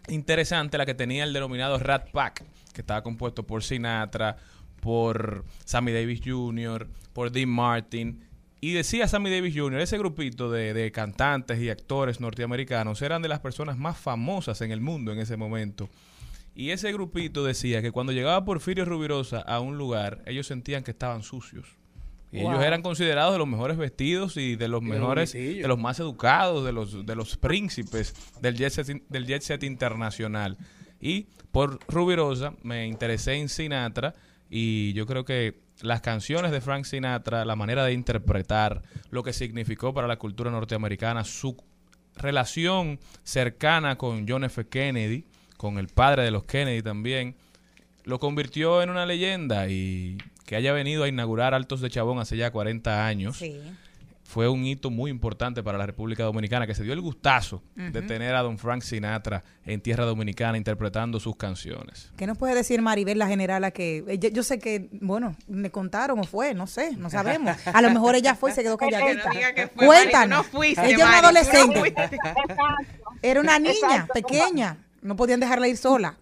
interesante 0.09 0.78
la 0.78 0.87
que 0.87 0.94
tenía 0.94 1.25
el 1.25 1.32
denominado 1.32 1.78
Rat 1.78 2.11
Pack, 2.11 2.44
que 2.73 2.80
estaba 2.80 3.02
compuesto 3.02 3.47
por 3.47 3.62
Sinatra, 3.62 4.37
por 4.80 5.44
Sammy 5.64 5.92
Davis 5.92 6.20
Jr., 6.25 6.88
por 7.12 7.30
Dean 7.30 7.50
Martin. 7.50 8.25
Y 8.62 8.73
decía 8.73 9.09
Sammy 9.09 9.30
Davis 9.30 9.54
Jr., 9.56 9.80
ese 9.80 9.99
grupito 9.99 10.50
de, 10.50 10.75
de 10.75 10.92
cantantes 10.92 11.61
y 11.61 11.70
actores 11.70 12.20
norteamericanos 12.20 13.00
eran 13.02 13.23
de 13.23 13.28
las 13.28 13.40
personas 13.40 13.78
más 13.78 13.99
famosas 13.99 14.61
en 14.61 14.70
el 14.70 14.80
mundo 14.80 15.12
en 15.12 15.18
ese 15.18 15.37
momento. 15.37 15.88
Y 16.61 16.73
ese 16.73 16.93
grupito 16.93 17.43
decía 17.43 17.81
que 17.81 17.90
cuando 17.90 18.12
llegaba 18.12 18.45
Porfirio 18.45 18.85
Rubirosa 18.85 19.40
a 19.40 19.61
un 19.61 19.79
lugar, 19.79 20.23
ellos 20.26 20.47
sentían 20.47 20.85
que 20.85 20.90
estaban 20.90 21.23
sucios. 21.23 21.79
Y 22.31 22.40
ellos 22.40 22.62
eran 22.62 22.83
considerados 22.83 23.33
de 23.33 23.38
los 23.38 23.49
mejores 23.49 23.79
vestidos 23.79 24.37
y 24.37 24.57
de 24.57 24.69
los 24.69 24.83
Y 24.83 24.85
de 24.85 24.90
los 24.90 25.00
mejores, 25.00 25.33
de 25.33 25.67
los 25.67 25.79
más 25.79 25.99
educados, 26.00 26.62
de 26.67 26.73
los, 26.73 27.07
de 27.07 27.17
los 27.17 27.38
príncipes 27.38 28.14
del 28.43 28.57
jet 28.57 28.73
set, 28.73 29.02
del 29.09 29.26
jet 29.26 29.40
set 29.40 29.62
internacional. 29.62 30.59
Y 31.00 31.29
por 31.50 31.79
Rubirosa 31.88 32.52
me 32.62 32.87
interesé 32.87 33.37
en 33.37 33.49
Sinatra 33.49 34.14
y 34.50 34.93
yo 34.93 35.07
creo 35.07 35.25
que 35.25 35.62
las 35.81 36.02
canciones 36.02 36.50
de 36.50 36.61
Frank 36.61 36.85
Sinatra, 36.85 37.47
la 37.47 37.57
manera 37.57 37.87
de 37.87 37.95
interpretar, 37.95 38.83
lo 39.09 39.23
que 39.23 39.33
significó 39.33 39.95
para 39.95 40.07
la 40.07 40.19
cultura 40.19 40.50
norteamericana, 40.50 41.25
su 41.25 41.57
relación 42.17 43.00
cercana 43.23 43.97
con 43.97 44.29
John 44.29 44.45
F. 44.45 44.69
Kennedy, 44.69 45.25
con 45.61 45.76
el 45.76 45.88
padre 45.88 46.23
de 46.23 46.31
los 46.31 46.45
Kennedy 46.45 46.81
también, 46.81 47.37
lo 48.05 48.19
convirtió 48.19 48.81
en 48.81 48.88
una 48.88 49.05
leyenda 49.05 49.69
y 49.69 50.17
que 50.47 50.57
haya 50.57 50.73
venido 50.73 51.05
a 51.05 51.09
inaugurar 51.09 51.52
Altos 51.52 51.83
de 51.83 51.90
Chabón 51.90 52.19
hace 52.19 52.38
ya 52.38 52.50
40 52.50 53.07
años. 53.07 53.37
Sí. 53.37 53.61
Fue 54.25 54.49
un 54.49 54.64
hito 54.64 54.90
muy 54.90 55.11
importante 55.11 55.62
para 55.62 55.76
la 55.76 55.85
República 55.85 56.23
Dominicana, 56.23 56.67
que 56.67 56.75
se 56.75 56.83
dio 56.83 56.95
el 56.95 57.02
gustazo 57.02 57.62
de 57.75 58.00
tener 58.00 58.35
a 58.37 58.40
don 58.40 58.57
Frank 58.57 58.81
Sinatra 58.81 59.43
en 59.67 59.83
tierra 59.83 60.07
dominicana 60.07 60.57
interpretando 60.57 61.21
sus 61.21 61.37
canciones. 61.37 62.11
¿Qué 62.17 62.26
nos 62.26 62.38
puede 62.38 62.55
decir 62.55 62.81
Maribel, 62.81 63.19
la 63.19 63.26
generala, 63.26 63.71
que 63.71 64.02
eh, 64.09 64.19
yo, 64.19 64.31
yo 64.31 64.43
sé 64.43 64.59
que, 64.59 64.88
bueno, 64.93 65.37
me 65.47 65.71
contaron 65.71 66.21
o 66.21 66.25
fue, 66.25 66.55
no 66.55 66.69
sé, 66.69 66.97
no 66.97 67.11
sabemos. 67.11 67.55
A 67.67 67.83
lo 67.83 67.90
mejor 67.90 68.14
ella 68.14 68.35
fue 68.35 68.52
y 68.52 68.55
se 68.55 68.62
quedó 68.62 68.79
calladita. 68.79 69.31
que 69.55 69.69
fue, 69.69 69.85
Cuéntanos. 69.85 70.38
No 70.38 70.45
fuiste, 70.45 70.87
ella 70.87 70.95
era 70.95 71.05
una 71.05 71.21
no 71.21 71.29
adolescente. 71.29 71.95
Era 73.21 73.40
una 73.40 73.59
niña 73.59 73.73
Exacto. 73.73 74.14
pequeña. 74.14 74.79
No 75.02 75.16
podían 75.16 75.40
dejarla 75.40 75.69
ir 75.69 75.76
sola. 75.76 76.16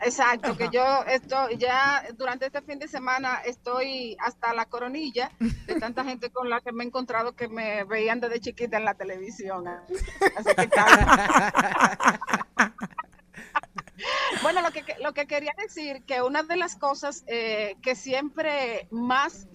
Exacto, 0.00 0.56
que 0.56 0.68
yo 0.72 1.04
estoy 1.06 1.56
ya 1.56 2.04
durante 2.16 2.46
este 2.46 2.62
fin 2.62 2.78
de 2.78 2.86
semana 2.86 3.40
estoy 3.44 4.16
hasta 4.20 4.54
la 4.54 4.66
coronilla 4.66 5.32
de 5.66 5.74
tanta 5.80 6.04
gente 6.04 6.30
con 6.30 6.48
la 6.48 6.60
que 6.60 6.70
me 6.70 6.84
he 6.84 6.86
encontrado 6.86 7.34
que 7.34 7.48
me 7.48 7.82
veían 7.82 8.20
desde 8.20 8.38
chiquita 8.38 8.76
en 8.76 8.84
la 8.84 8.94
televisión. 8.94 9.66
Así 10.36 10.54
que 10.56 10.68
calma. 10.68 12.20
Bueno, 14.42 14.62
lo 14.62 14.70
que, 14.70 14.84
lo 15.02 15.12
que 15.12 15.26
quería 15.26 15.52
decir 15.58 16.04
que 16.04 16.22
una 16.22 16.44
de 16.44 16.56
las 16.56 16.76
cosas 16.76 17.24
eh, 17.26 17.74
que 17.82 17.96
siempre 17.96 18.86
más 18.90 19.48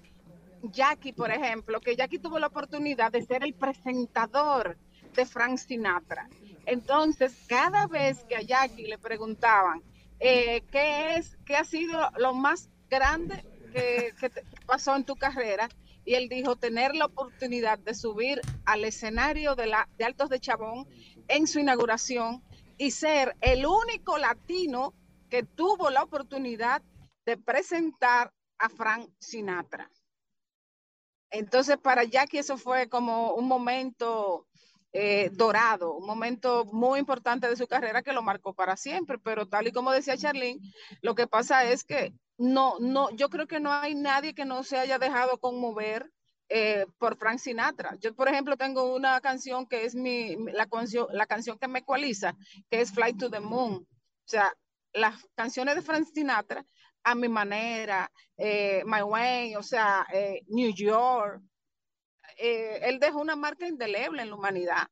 Jackie, 0.64 1.14
por 1.14 1.32
ejemplo, 1.32 1.80
que 1.80 1.96
Jackie 1.96 2.20
tuvo 2.20 2.40
la 2.40 2.48
oportunidad 2.48 3.12
de 3.12 3.26
ser 3.26 3.44
el 3.44 3.54
presentador 3.54 4.78
de 5.14 5.26
Frank 5.26 5.58
Sinatra. 5.58 6.28
Entonces, 6.66 7.36
cada 7.48 7.88
vez 7.88 8.24
que 8.24 8.36
a 8.36 8.42
Jackie 8.42 8.88
le 8.88 8.98
preguntaban 8.98 9.82
eh, 10.20 10.62
qué 10.72 11.16
es, 11.16 11.38
qué 11.46 11.56
ha 11.56 11.64
sido 11.64 12.10
lo 12.18 12.34
más 12.34 12.70
grande 12.90 13.44
que, 13.74 14.14
que 14.20 14.30
te 14.30 14.44
pasó 14.66 14.96
en 14.96 15.04
tu 15.04 15.16
carrera, 15.16 15.68
y 16.06 16.16
él 16.16 16.30
dijo 16.30 16.56
tener 16.56 16.96
la 16.96 17.06
oportunidad 17.06 17.80
de 17.80 17.94
subir 17.94 18.42
al 18.66 18.84
escenario 18.86 19.56
de, 19.56 19.68
la, 19.68 19.88
de 19.98 20.06
Altos 20.06 20.30
de 20.30 20.40
Chabón 20.40 20.88
en 21.28 21.48
su 21.48 21.60
inauguración 21.60 22.44
y 22.78 22.92
ser 22.92 23.36
el 23.42 23.66
único 23.66 24.18
latino 24.18 24.94
que 25.30 25.44
tuvo 25.44 25.90
la 25.90 26.04
oportunidad 26.04 26.82
de 27.26 27.38
presentar 27.38 28.34
a 28.60 28.70
Frank 28.70 29.10
Sinatra. 29.20 29.90
Entonces, 31.32 31.78
para 31.78 32.04
Jackie 32.04 32.40
eso 32.40 32.58
fue 32.58 32.90
como 32.90 33.34
un 33.34 33.48
momento 33.48 34.46
eh, 34.96 35.32
dorado, 35.34 35.96
un 35.96 36.06
momento 36.06 36.66
muy 36.66 37.00
importante 37.00 37.50
de 37.50 37.56
su 37.56 37.66
carrera 37.66 38.04
que 38.04 38.14
lo 38.14 38.22
marcó 38.22 38.54
para 38.54 38.78
siempre. 38.78 39.18
Pero 39.18 39.48
tal 39.48 39.68
y 39.68 39.72
como 39.72 39.92
decía 39.92 40.18
Charlene, 40.18 40.60
lo 41.02 41.16
que 41.16 41.26
pasa 41.26 41.66
es 41.66 41.84
que 41.84 42.14
no, 42.38 42.76
no, 42.80 43.10
yo 43.12 43.30
creo 43.30 43.48
que 43.48 43.60
no 43.60 43.72
hay 43.72 43.96
nadie 43.96 44.36
que 44.36 44.46
no 44.46 44.64
se 44.64 44.78
haya 44.78 45.00
dejado 45.00 45.40
conmover 45.40 46.12
eh, 46.48 46.86
por 47.00 47.18
Frank 47.18 47.40
Sinatra. 47.40 47.98
Yo, 48.00 48.14
por 48.14 48.28
ejemplo, 48.28 48.56
tengo 48.56 48.94
una 48.96 49.20
canción 49.20 49.66
que 49.66 49.86
es 49.86 49.96
mi, 49.96 50.36
la, 50.52 50.68
canción, 50.68 51.08
la 51.12 51.26
canción 51.26 51.58
que 51.58 51.68
me 51.68 51.80
ecualiza, 51.80 52.36
que 52.70 52.82
es 52.82 52.92
Fly 52.92 53.14
to 53.14 53.32
the 53.32 53.40
Moon. 53.40 53.74
O 53.74 54.28
sea, 54.28 54.54
las 54.94 55.26
canciones 55.34 55.74
de 55.76 55.82
Frank 55.82 56.06
Sinatra 56.14 56.64
a 57.04 57.16
mi 57.16 57.28
manera, 57.28 58.12
eh, 58.38 58.84
My 58.86 59.02
Way, 59.02 59.56
o 59.56 59.64
sea, 59.64 60.06
New 60.50 60.72
York. 60.72 61.42
Eh, 62.38 62.80
él 62.84 63.00
dejó 63.00 63.20
una 63.20 63.36
marca 63.36 63.68
indeleble 63.68 64.22
en 64.22 64.30
la 64.30 64.36
humanidad. 64.36 64.88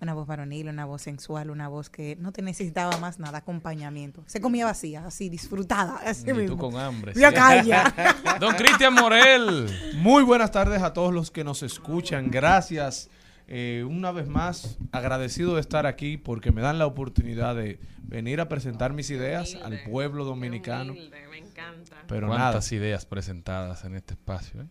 Una 0.00 0.14
voz 0.14 0.26
varonil, 0.26 0.68
una 0.68 0.84
voz 0.84 1.02
sensual, 1.02 1.50
una 1.50 1.68
voz 1.68 1.88
que 1.88 2.16
no 2.16 2.32
te 2.32 2.42
necesitaba 2.42 2.96
más 2.98 3.20
nada, 3.20 3.38
acompañamiento. 3.38 4.24
Se 4.26 4.40
comía 4.40 4.64
vacía, 4.64 5.04
así, 5.06 5.28
disfrutada. 5.28 6.00
Así 6.04 6.28
Y 6.28 6.46
tú 6.46 6.58
con 6.58 6.76
hambre. 6.76 7.12
Ya 7.14 7.28
sí. 7.28 7.36
calla. 7.36 7.94
Don 8.40 8.56
Cristian 8.56 8.94
Morel. 8.94 9.68
Muy 9.94 10.24
buenas 10.24 10.50
tardes 10.50 10.82
a 10.82 10.92
todos 10.92 11.14
los 11.14 11.30
que 11.30 11.44
nos 11.44 11.62
escuchan. 11.62 12.32
Gracias. 12.32 13.10
Eh, 13.48 13.84
una 13.88 14.12
vez 14.12 14.28
más, 14.28 14.78
agradecido 14.92 15.54
de 15.54 15.60
estar 15.60 15.86
aquí 15.86 16.16
porque 16.16 16.52
me 16.52 16.60
dan 16.62 16.78
la 16.78 16.86
oportunidad 16.86 17.54
de 17.56 17.78
venir 18.02 18.40
a 18.40 18.48
presentar 18.48 18.92
mis 18.92 19.10
ideas 19.10 19.54
al 19.54 19.72
Humilde, 19.72 19.88
pueblo 19.90 20.24
qué 20.24 20.28
dominicano. 20.28 20.92
humilde, 20.92 21.28
me 21.30 21.38
encanta. 21.38 21.96
Pero 22.06 22.28
nada, 22.28 22.38
¿Cuántas 22.52 22.72
ideas 22.72 23.06
presentadas 23.06 23.84
en 23.84 23.94
este 23.96 24.14
espacio? 24.14 24.62
eh? 24.62 24.66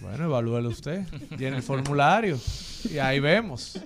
bueno, 0.00 0.24
evalúelo 0.24 0.68
usted. 0.68 1.04
Tiene 1.36 1.56
el 1.56 1.62
formulario 1.62 2.38
y 2.90 2.98
ahí 2.98 3.20
vemos. 3.20 3.78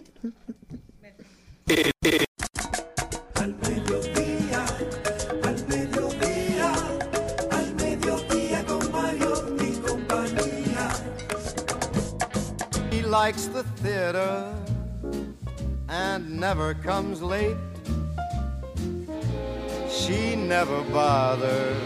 Likes 13.25 13.47
the 13.47 13.65
theater 13.83 14.55
and 15.89 16.39
never 16.39 16.73
comes 16.73 17.21
late. 17.21 17.57
She 19.91 20.37
never 20.37 20.81
bothers 20.93 21.83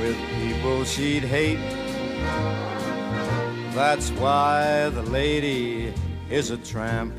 with 0.00 0.16
people 0.40 0.84
she'd 0.84 1.24
hate. 1.24 1.60
That's 3.74 4.08
why 4.12 4.88
the 4.88 5.02
lady 5.02 5.92
is 6.30 6.48
a 6.48 6.56
tramp. 6.56 7.12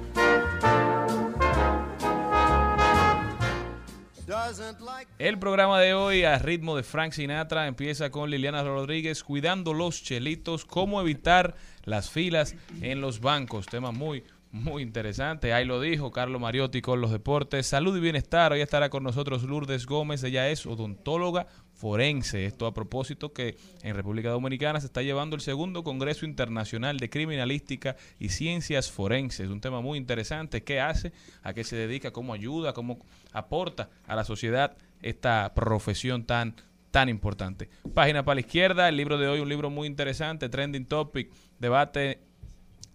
El 5.19 5.39
programa 5.39 5.79
de 5.79 5.93
hoy 5.93 6.23
a 6.23 6.37
ritmo 6.37 6.75
de 6.75 6.83
Frank 6.83 7.13
Sinatra 7.13 7.67
empieza 7.67 8.11
con 8.11 8.29
Liliana 8.29 8.63
Rodríguez 8.63 9.23
cuidando 9.23 9.73
los 9.73 10.03
chelitos, 10.03 10.65
cómo 10.65 11.01
evitar 11.01 11.55
las 11.85 12.09
filas 12.09 12.55
en 12.81 13.01
los 13.01 13.19
bancos. 13.19 13.65
Tema 13.65 13.91
muy, 13.91 14.23
muy 14.51 14.83
interesante. 14.83 15.53
Ahí 15.53 15.65
lo 15.65 15.81
dijo 15.81 16.11
Carlos 16.11 16.39
Mariotti 16.39 16.81
con 16.81 17.01
los 17.01 17.11
deportes. 17.11 17.65
Salud 17.65 17.97
y 17.97 17.99
bienestar. 17.99 18.51
Hoy 18.51 18.61
estará 18.61 18.89
con 18.89 19.03
nosotros 19.03 19.43
Lourdes 19.43 19.87
Gómez. 19.87 20.23
Ella 20.23 20.47
es 20.49 20.65
odontóloga 20.65 21.47
forense. 21.83 22.45
Esto 22.45 22.65
a 22.65 22.73
propósito 22.73 23.33
que 23.33 23.57
en 23.81 23.93
República 23.93 24.29
Dominicana 24.29 24.79
se 24.79 24.85
está 24.85 25.01
llevando 25.01 25.35
el 25.35 25.41
segundo 25.41 25.83
Congreso 25.83 26.25
Internacional 26.25 26.97
de 26.97 27.09
Criminalística 27.09 27.97
y 28.19 28.29
Ciencias 28.29 28.89
Forenses. 28.89 29.49
Un 29.49 29.59
tema 29.59 29.81
muy 29.81 29.97
interesante. 29.97 30.63
¿Qué 30.63 30.79
hace? 30.79 31.11
¿A 31.41 31.53
qué 31.53 31.65
se 31.65 31.75
dedica? 31.75 32.11
¿Cómo 32.11 32.33
ayuda? 32.33 32.71
¿Cómo 32.71 33.05
aporta 33.33 33.89
a 34.07 34.15
la 34.15 34.23
sociedad 34.23 34.77
esta 35.01 35.53
profesión 35.53 36.23
tan 36.23 36.55
tan 36.91 37.09
importante. 37.09 37.69
Página 37.95 38.23
para 38.23 38.35
la 38.35 38.41
izquierda, 38.41 38.87
el 38.87 38.95
libro 38.95 39.17
de 39.17 39.27
hoy, 39.27 39.39
un 39.39 39.49
libro 39.49 39.71
muy 39.71 39.87
interesante, 39.87 40.47
Trending 40.47 40.85
Topic, 40.85 41.31
debate 41.57 42.19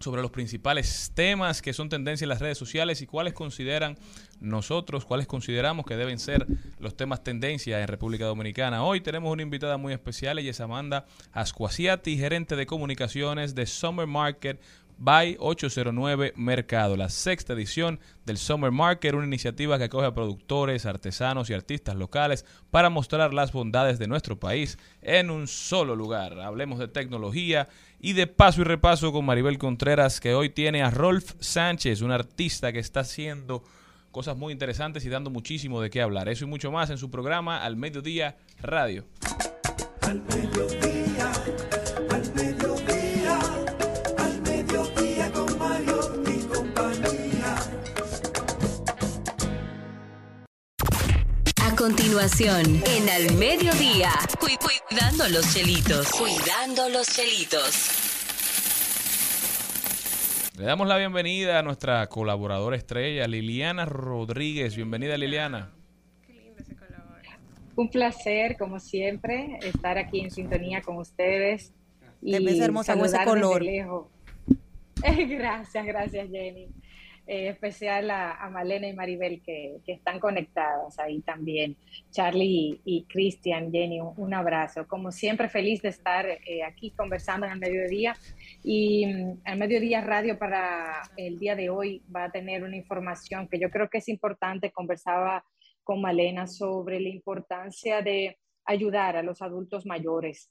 sobre 0.01 0.23
los 0.23 0.31
principales 0.31 1.11
temas 1.15 1.61
que 1.63 1.73
son 1.73 1.89
tendencia 1.89 2.25
en 2.25 2.29
las 2.29 2.41
redes 2.41 2.59
sociales 2.59 3.03
y 3.03 3.07
cuáles 3.07 3.35
consideran 3.35 3.99
nosotros, 4.41 5.05
cuáles 5.05 5.27
consideramos 5.27 5.87
que 5.87 5.97
deben 5.97 6.19
ser 6.19 6.47
los 6.79 6.97
temas 6.97 7.25
tendencia 7.25 7.81
en 7.81 7.89
República 7.89 8.27
Dominicana. 8.27 8.85
Hoy 8.85 9.01
tenemos 9.01 9.33
una 9.33 9.43
invitada 9.43 9.77
muy 9.77 9.93
especial, 9.93 10.39
ella 10.39 10.51
es 10.51 10.61
Amanda 10.61 11.07
Ascuasiati, 11.33 12.17
gerente 12.17 12.57
de 12.57 12.67
comunicaciones 12.67 13.55
de 13.55 13.67
Summer 13.67 14.07
Market 14.07 14.61
by 14.99 15.37
809 15.39 16.33
Mercado, 16.37 16.97
la 16.97 17.09
sexta 17.09 17.53
edición 17.53 18.01
del 18.27 18.37
Summer 18.37 18.73
Market, 18.73 19.15
una 19.15 19.27
iniciativa 19.27 19.79
que 19.79 19.85
acoge 19.85 20.07
a 20.07 20.15
productores, 20.15 20.87
artesanos 20.87 21.49
y 21.49 21.55
artistas 21.55 21.95
locales 21.95 22.45
para 22.71 22.91
mostrar 22.91 23.33
las 23.33 23.53
bondades 23.53 23.99
de 23.99 24.09
nuestro 24.09 24.39
país 24.39 24.77
en 25.01 25.31
un 25.31 25.47
solo 25.47 25.95
lugar. 25.95 26.41
Hablemos 26.41 26.81
de 26.81 26.89
tecnología 26.89 27.69
y 28.01 28.13
de 28.13 28.27
paso 28.27 28.61
y 28.61 28.65
repaso 28.65 29.13
con 29.13 29.25
Maribel 29.25 29.59
Contreras, 29.59 30.21
que 30.21 30.35
hoy 30.35 30.51
tiene 30.51 30.83
a 30.83 30.91
Rolf 30.91 31.35
Sánchez, 31.39 32.03
un 32.03 32.11
artista 32.11 32.73
que 32.73 32.81
está 32.81 33.01
haciendo 33.01 33.63
cosas 34.11 34.37
muy 34.37 34.53
interesantes 34.53 35.05
y 35.05 35.09
dando 35.09 35.31
muchísimo 35.31 35.81
de 35.81 35.91
qué 35.91 36.01
hablar. 36.03 36.29
Eso 36.29 36.45
y 36.45 36.49
mucho 36.49 36.71
más 36.73 36.91
en 36.91 36.99
su 36.99 37.11
programa 37.11 37.63
Al 37.65 37.77
Mediodía 37.77 38.37
Radio. 38.61 39.05
Al 40.03 40.23
mediodía, 40.23 41.33
al 42.11 42.35
mediodía, 42.35 43.39
al 44.19 44.43
mediodía 44.43 45.33
con 45.33 45.59
Mario 45.59 46.23
y 46.27 46.43
compañía. 46.47 47.57
A 51.63 51.77
continuación, 51.77 52.83
en 52.87 53.09
Al 53.11 53.35
Mediodía, 53.37 54.13
cu- 54.41 54.47
cuidando 54.89 55.29
los 55.29 55.53
chelitos. 55.53 56.09
Cuidando 56.11 56.89
los 56.89 57.07
chelitos. 57.09 58.08
Le 60.59 60.65
damos 60.65 60.89
la 60.89 60.97
bienvenida 60.97 61.61
a 61.61 61.63
nuestra 61.63 62.05
colaboradora 62.09 62.75
estrella, 62.75 63.29
Liliana 63.29 63.85
Rodríguez. 63.85 64.75
Bienvenida, 64.75 65.17
Liliana. 65.17 65.71
Un 67.77 67.89
placer, 67.89 68.57
como 68.57 68.81
siempre, 68.81 69.61
estar 69.63 69.99
aquí 69.99 70.19
en 70.19 70.33
sintonía 70.33 70.83
con 70.83 70.97
ustedes. 70.97 71.73
Te 72.21 72.41
ves 72.41 72.59
hermosa 72.59 72.97
con 72.97 73.07
ese 73.07 73.23
color. 73.25 73.63
lejos. 73.63 74.09
gracias, 75.29 75.87
gracias, 75.87 76.29
Jenny. 76.29 76.67
Eh, 77.31 77.51
especial 77.51 78.11
a, 78.11 78.49
Malena 78.51 78.89
y 78.89 78.95
Maribel 78.95 79.43
que, 79.43 79.83
están 79.87 80.19
conectadas 80.19 80.99
ahí 80.99 81.21
también. 81.21 81.77
Charlie 82.11 82.81
y, 82.87 82.97
y 82.97 83.05
Cristian, 83.05 83.71
Jenny, 83.71 84.01
un, 84.01 84.33
abrazo. 84.33 84.89
Como 84.89 85.13
siempre, 85.13 85.51
feliz 85.51 85.83
de 85.83 85.91
estar 85.91 86.27
eh, 86.27 86.65
aquí 86.67 86.91
conversando 86.93 87.45
en 87.45 87.53
el 87.53 87.59
mediodía. 87.59 88.17
Y 88.65 89.05
mm, 89.05 89.43
el 89.45 89.59
mediodía 89.59 90.01
radio 90.01 90.39
para 90.39 91.03
el 91.19 91.39
día 91.39 91.55
de 91.55 91.69
hoy 91.69 92.03
va 92.15 92.25
a 92.25 92.31
tener 92.31 92.65
una 92.65 92.77
información 92.79 93.47
que 93.47 93.61
yo 93.61 93.69
creo 93.69 93.91
que 93.91 93.99
es 93.99 94.09
importante. 94.09 94.73
Conversaba 94.73 95.45
con 95.85 96.01
Malena 96.01 96.47
sobre 96.47 96.99
la 96.99 97.11
importancia 97.11 98.01
de 98.01 98.39
ayudar 98.65 99.19
a 99.19 99.23
los 99.23 99.43
adultos 99.43 99.85
mayores. 99.85 100.51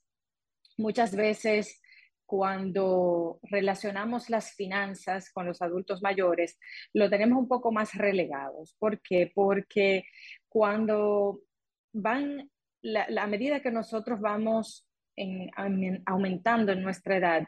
Muchas 0.77 1.15
veces 1.15 1.81
cuando 2.27 3.39
relacionamos 3.43 4.29
las 4.29 4.53
finanzas 4.53 5.31
con 5.31 5.47
los 5.47 5.61
adultos 5.61 6.01
mayores, 6.03 6.59
lo 6.93 7.09
tenemos 7.09 7.39
un 7.39 7.47
poco 7.47 7.71
más 7.71 7.95
relegados. 7.95 8.75
¿Por 8.77 9.01
qué? 9.01 9.31
Porque 9.33 10.03
cuando 10.49 11.39
van, 11.93 12.51
la, 12.81 13.25
medida 13.27 13.61
que 13.61 13.71
nosotros 13.71 14.19
vamos 14.19 14.85
en- 15.15 15.49
aumen- 15.51 16.03
aumentando 16.05 16.73
en 16.73 16.83
nuestra 16.83 17.15
edad, 17.17 17.47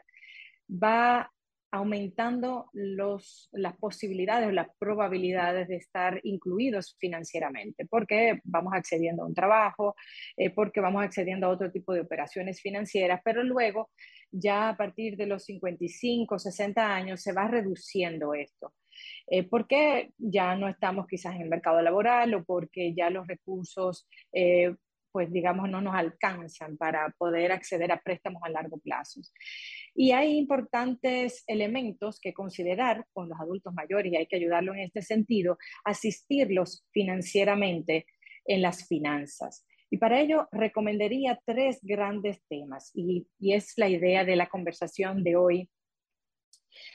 va 0.68 1.30
aumentando 1.72 2.68
los, 2.72 3.48
las 3.52 3.76
posibilidades 3.76 4.48
o 4.48 4.52
las 4.52 4.68
probabilidades 4.78 5.68
de 5.68 5.76
estar 5.76 6.20
incluidos 6.24 6.96
financieramente, 6.98 7.86
porque 7.86 8.40
vamos 8.44 8.72
accediendo 8.74 9.22
a 9.22 9.26
un 9.26 9.34
trabajo, 9.34 9.94
eh, 10.36 10.50
porque 10.50 10.80
vamos 10.80 11.04
accediendo 11.04 11.46
a 11.46 11.50
otro 11.50 11.70
tipo 11.70 11.92
de 11.92 12.00
operaciones 12.00 12.60
financieras, 12.60 13.20
pero 13.24 13.42
luego 13.42 13.90
ya 14.30 14.70
a 14.70 14.76
partir 14.76 15.16
de 15.16 15.26
los 15.26 15.44
55, 15.44 16.38
60 16.38 16.94
años 16.94 17.22
se 17.22 17.32
va 17.32 17.48
reduciendo 17.48 18.34
esto. 18.34 18.72
Eh, 19.26 19.44
porque 19.44 20.10
ya 20.18 20.56
no 20.56 20.68
estamos 20.68 21.06
quizás 21.06 21.34
en 21.36 21.42
el 21.42 21.48
mercado 21.48 21.80
laboral 21.80 22.34
o 22.34 22.44
porque 22.44 22.92
ya 22.94 23.10
los 23.10 23.26
recursos, 23.26 24.06
eh, 24.32 24.74
pues 25.12 25.32
digamos, 25.32 25.68
no 25.68 25.80
nos 25.80 25.94
alcanzan 25.94 26.76
para 26.76 27.14
poder 27.18 27.52
acceder 27.52 27.92
a 27.92 28.00
préstamos 28.00 28.42
a 28.44 28.50
largo 28.50 28.78
plazo. 28.78 29.20
Y 29.94 30.12
hay 30.12 30.38
importantes 30.38 31.44
elementos 31.46 32.20
que 32.20 32.32
considerar 32.32 33.04
con 33.12 33.28
los 33.28 33.40
adultos 33.40 33.74
mayores 33.74 34.12
y 34.12 34.16
hay 34.16 34.26
que 34.26 34.36
ayudarlos 34.36 34.76
en 34.76 34.82
este 34.82 35.02
sentido, 35.02 35.58
asistirlos 35.84 36.86
financieramente 36.92 38.06
en 38.44 38.62
las 38.62 38.86
finanzas. 38.86 39.66
Y 39.90 39.98
para 39.98 40.20
ello 40.20 40.48
recomendaría 40.52 41.40
tres 41.44 41.80
grandes 41.82 42.40
temas 42.48 42.90
y, 42.94 43.26
y 43.38 43.54
es 43.54 43.72
la 43.76 43.88
idea 43.88 44.24
de 44.24 44.36
la 44.36 44.48
conversación 44.48 45.24
de 45.24 45.36
hoy 45.36 45.68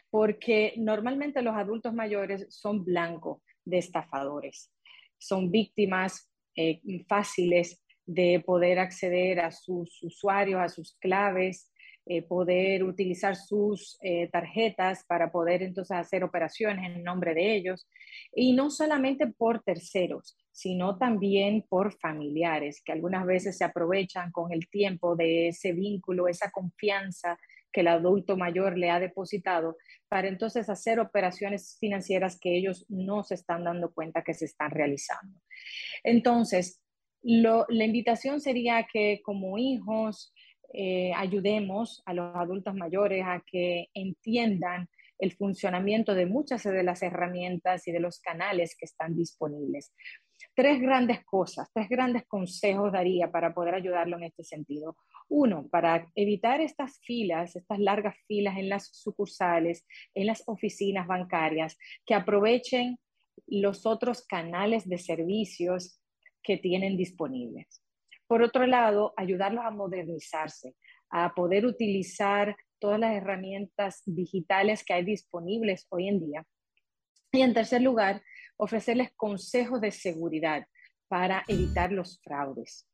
porque 0.10 0.74
normalmente 0.78 1.42
los 1.42 1.56
adultos 1.56 1.94
mayores 1.94 2.48
son 2.50 2.86
blancos 2.86 3.42
de 3.66 3.80
estafadores, 3.80 4.72
son 5.18 5.52
víctimas 5.52 6.32
eh, 6.56 6.82
fáciles 7.08 7.84
de 8.06 8.42
poder 8.46 8.80
acceder 8.80 9.40
a 9.40 9.52
sus 9.52 10.02
usuarios, 10.04 10.62
a 10.62 10.70
sus 10.70 10.96
claves, 11.00 11.72
eh, 12.08 12.22
poder 12.22 12.84
utilizar 12.84 13.36
sus 13.36 13.98
eh, 14.04 14.30
tarjetas 14.32 15.04
para 15.08 15.32
poder 15.32 15.64
entonces 15.64 15.98
hacer 15.98 16.24
operaciones 16.24 16.86
en 16.86 17.04
nombre 17.04 17.34
de 17.34 17.56
ellos, 17.56 17.88
y 18.32 18.54
no 18.54 18.70
solamente 18.70 19.26
por 19.26 19.64
terceros, 19.64 20.38
sino 20.52 21.00
también 21.00 21.66
por 21.68 21.98
familiares, 21.98 22.84
que 22.86 22.92
algunas 22.92 23.26
veces 23.26 23.58
se 23.58 23.64
aprovechan 23.64 24.32
con 24.32 24.54
el 24.54 24.70
tiempo 24.70 25.16
de 25.16 25.48
ese 25.48 25.74
vínculo, 25.74 26.28
esa 26.28 26.52
confianza 26.52 27.40
que 27.72 27.82
el 27.82 27.88
adulto 27.88 28.38
mayor 28.38 28.78
le 28.78 28.92
ha 28.92 29.00
depositado 29.00 29.76
para 30.08 30.28
entonces 30.28 30.70
hacer 30.70 31.00
operaciones 31.00 31.76
financieras 31.80 32.40
que 32.40 32.56
ellos 32.56 32.86
no 32.88 33.24
se 33.24 33.34
están 33.34 33.64
dando 33.64 33.92
cuenta 33.92 34.24
que 34.24 34.34
se 34.36 34.46
están 34.46 34.70
realizando. 34.70 35.42
Entonces, 36.04 36.85
lo, 37.26 37.66
la 37.70 37.86
invitación 37.86 38.40
sería 38.40 38.86
que 38.92 39.22
como 39.24 39.58
hijos 39.58 40.32
eh, 40.74 41.12
ayudemos 41.16 42.04
a 42.06 42.14
los 42.14 42.36
adultos 42.36 42.76
mayores 42.76 43.24
a 43.26 43.44
que 43.46 43.88
entiendan 43.96 44.88
el 45.18 45.32
funcionamiento 45.34 46.14
de 46.14 46.28
muchas 46.28 46.64
de 46.64 46.84
las 46.84 47.02
herramientas 47.02 47.88
y 47.88 47.92
de 47.92 48.00
los 48.00 48.20
canales 48.20 48.76
que 48.78 48.86
están 48.86 49.16
disponibles. 49.16 49.92
Tres 50.54 50.80
grandes 50.80 51.26
cosas, 51.26 51.72
tres 51.74 51.90
grandes 51.90 52.26
consejos 52.28 52.92
daría 52.92 53.32
para 53.32 53.56
poder 53.56 53.74
ayudarlo 53.74 54.18
en 54.18 54.26
este 54.26 54.44
sentido. 54.44 54.96
Uno, 55.28 55.68
para 55.72 56.12
evitar 56.14 56.62
estas 56.62 57.00
filas, 57.00 57.56
estas 57.56 57.80
largas 57.80 58.16
filas 58.28 58.58
en 58.58 58.70
las 58.70 58.90
sucursales, 58.94 59.84
en 60.14 60.28
las 60.28 60.44
oficinas 60.46 61.08
bancarias, 61.08 61.76
que 62.06 62.14
aprovechen 62.14 63.00
los 63.48 63.86
otros 63.88 64.26
canales 64.28 64.88
de 64.88 65.00
servicios 65.00 66.00
que 66.46 66.58
tienen 66.58 66.96
disponibles. 66.96 67.82
Por 68.28 68.42
otro 68.42 68.66
lado, 68.66 69.14
ayudarlos 69.18 69.66
a 69.66 69.72
modernizarse, 69.72 70.76
a 71.10 71.34
poder 71.34 71.66
utilizar 71.66 72.56
todas 72.80 73.00
las 73.00 73.14
herramientas 73.16 74.02
digitales 74.06 74.84
que 74.84 74.94
hay 74.94 75.04
disponibles 75.04 75.88
hoy 75.90 76.08
en 76.08 76.20
día. 76.20 76.46
Y 77.32 77.42
en 77.42 77.54
tercer 77.54 77.82
lugar, 77.82 78.22
ofrecerles 78.58 79.12
consejos 79.16 79.82
de 79.82 79.92
seguridad 79.92 80.66
para 81.08 81.44
evitar 81.48 81.92
los 81.92 82.20
fraudes. 82.24 82.88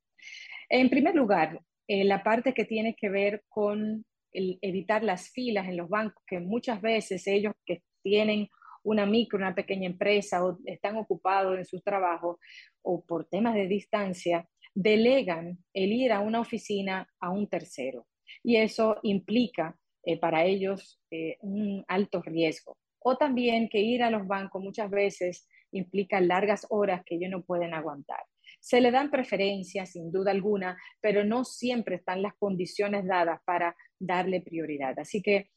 En 0.69 0.89
primer 0.89 1.15
lugar, 1.15 1.59
eh, 1.87 2.03
la 2.03 2.23
parte 2.23 2.53
que 2.53 2.65
tiene 2.65 2.95
que 2.95 3.09
ver 3.09 3.43
con 3.47 4.05
el 4.33 4.57
evitar 4.61 5.03
las 5.03 5.29
filas 5.29 5.67
en 5.67 5.77
los 5.77 5.89
bancos, 5.89 6.23
que 6.25 6.39
muchas 6.39 6.81
veces 6.81 7.27
ellos 7.27 7.53
que 7.65 7.83
tienen 8.01 8.47
una 8.83 9.05
micro, 9.05 9.37
una 9.37 9.55
pequeña 9.55 9.87
empresa 9.87 10.43
o 10.45 10.57
están 10.65 10.97
ocupados 10.97 11.57
en 11.57 11.65
sus 11.65 11.83
trabajos 11.83 12.37
o 12.81 13.03
por 13.05 13.25
temas 13.25 13.55
de 13.55 13.67
distancia, 13.67 14.47
delegan 14.73 15.57
el 15.73 15.91
ir 15.91 16.11
a 16.11 16.21
una 16.21 16.39
oficina 16.39 17.07
a 17.19 17.29
un 17.29 17.47
tercero. 17.47 18.07
Y 18.43 18.57
eso 18.57 18.97
implica 19.03 19.77
eh, 20.03 20.19
para 20.19 20.45
ellos 20.45 20.99
eh, 21.11 21.37
un 21.41 21.83
alto 21.87 22.21
riesgo. 22.21 22.77
O 22.99 23.17
también 23.17 23.69
que 23.69 23.79
ir 23.79 24.03
a 24.03 24.11
los 24.11 24.27
bancos 24.27 24.63
muchas 24.63 24.89
veces 24.89 25.47
implica 25.71 26.19
largas 26.21 26.65
horas 26.69 27.03
que 27.05 27.15
ellos 27.15 27.31
no 27.31 27.43
pueden 27.43 27.73
aguantar. 27.73 28.23
Se 28.59 28.81
le 28.81 28.91
dan 28.91 29.09
preferencias, 29.09 29.91
sin 29.91 30.11
duda 30.11 30.31
alguna, 30.31 30.77
pero 30.99 31.23
no 31.23 31.43
siempre 31.43 31.95
están 31.95 32.21
las 32.21 32.35
condiciones 32.35 33.05
dadas 33.07 33.41
para 33.45 33.75
darle 33.99 34.41
prioridad. 34.41 34.99
Así 34.99 35.21
que, 35.21 35.49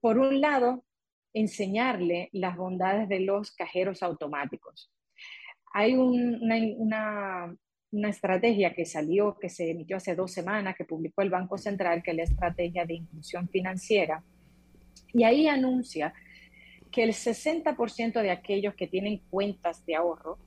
por 0.00 0.18
un 0.18 0.40
lado, 0.40 0.84
enseñarle 1.34 2.28
las 2.32 2.56
bondades 2.56 3.08
de 3.08 3.20
los 3.20 3.52
cajeros 3.52 4.02
automáticos. 4.02 4.90
Hay 5.72 5.94
un, 5.94 6.42
una, 6.42 6.56
una, 6.76 7.56
una, 7.90 8.08
estrategia 8.08 8.74
que 8.74 8.84
salió, 8.84 9.38
que 9.38 9.48
se 9.48 9.70
emitió 9.70 9.96
hace 9.96 10.14
dos 10.14 10.32
semanas, 10.32 10.76
que 10.76 10.84
publicó 10.84 11.22
el 11.22 11.30
Banco 11.30 11.56
Central, 11.56 12.02
que 12.02 12.10
es 12.10 12.16
la 12.16 12.22
estrategia 12.24 12.84
de 12.84 12.94
inclusión 12.94 13.48
financiera, 13.48 14.22
y 15.12 15.24
ahí 15.24 15.48
anuncia 15.48 16.12
que 16.90 17.02
el 17.02 17.12
60% 17.12 18.20
de 18.20 18.30
aquellos 18.30 18.74
que 18.74 18.86
tienen 18.86 19.22
cuentas 19.30 19.84
de 19.86 19.96
ahorro 19.96 20.38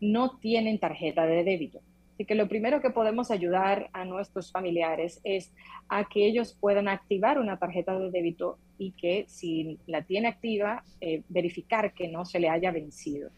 no 0.00 0.38
tienen 0.38 0.78
tarjeta 0.78 1.26
de 1.26 1.42
débito. 1.42 1.80
Así 2.16 2.24
que 2.24 2.34
lo 2.34 2.48
primero 2.48 2.80
que 2.80 2.88
podemos 2.88 3.30
ayudar 3.30 3.90
a 3.92 4.06
nuestros 4.06 4.50
familiares 4.50 5.20
es 5.22 5.52
a 5.90 6.06
que 6.08 6.26
ellos 6.26 6.56
puedan 6.58 6.88
activar 6.88 7.38
una 7.38 7.58
tarjeta 7.58 7.98
de 7.98 8.10
débito 8.10 8.56
y 8.78 8.92
que 8.92 9.26
si 9.28 9.78
la 9.86 10.00
tiene 10.00 10.28
activa, 10.28 10.82
eh, 11.02 11.24
verificar 11.28 11.92
que 11.92 12.08
no 12.08 12.24
se 12.24 12.40
le 12.40 12.48
haya 12.48 12.70
vencido, 12.70 13.28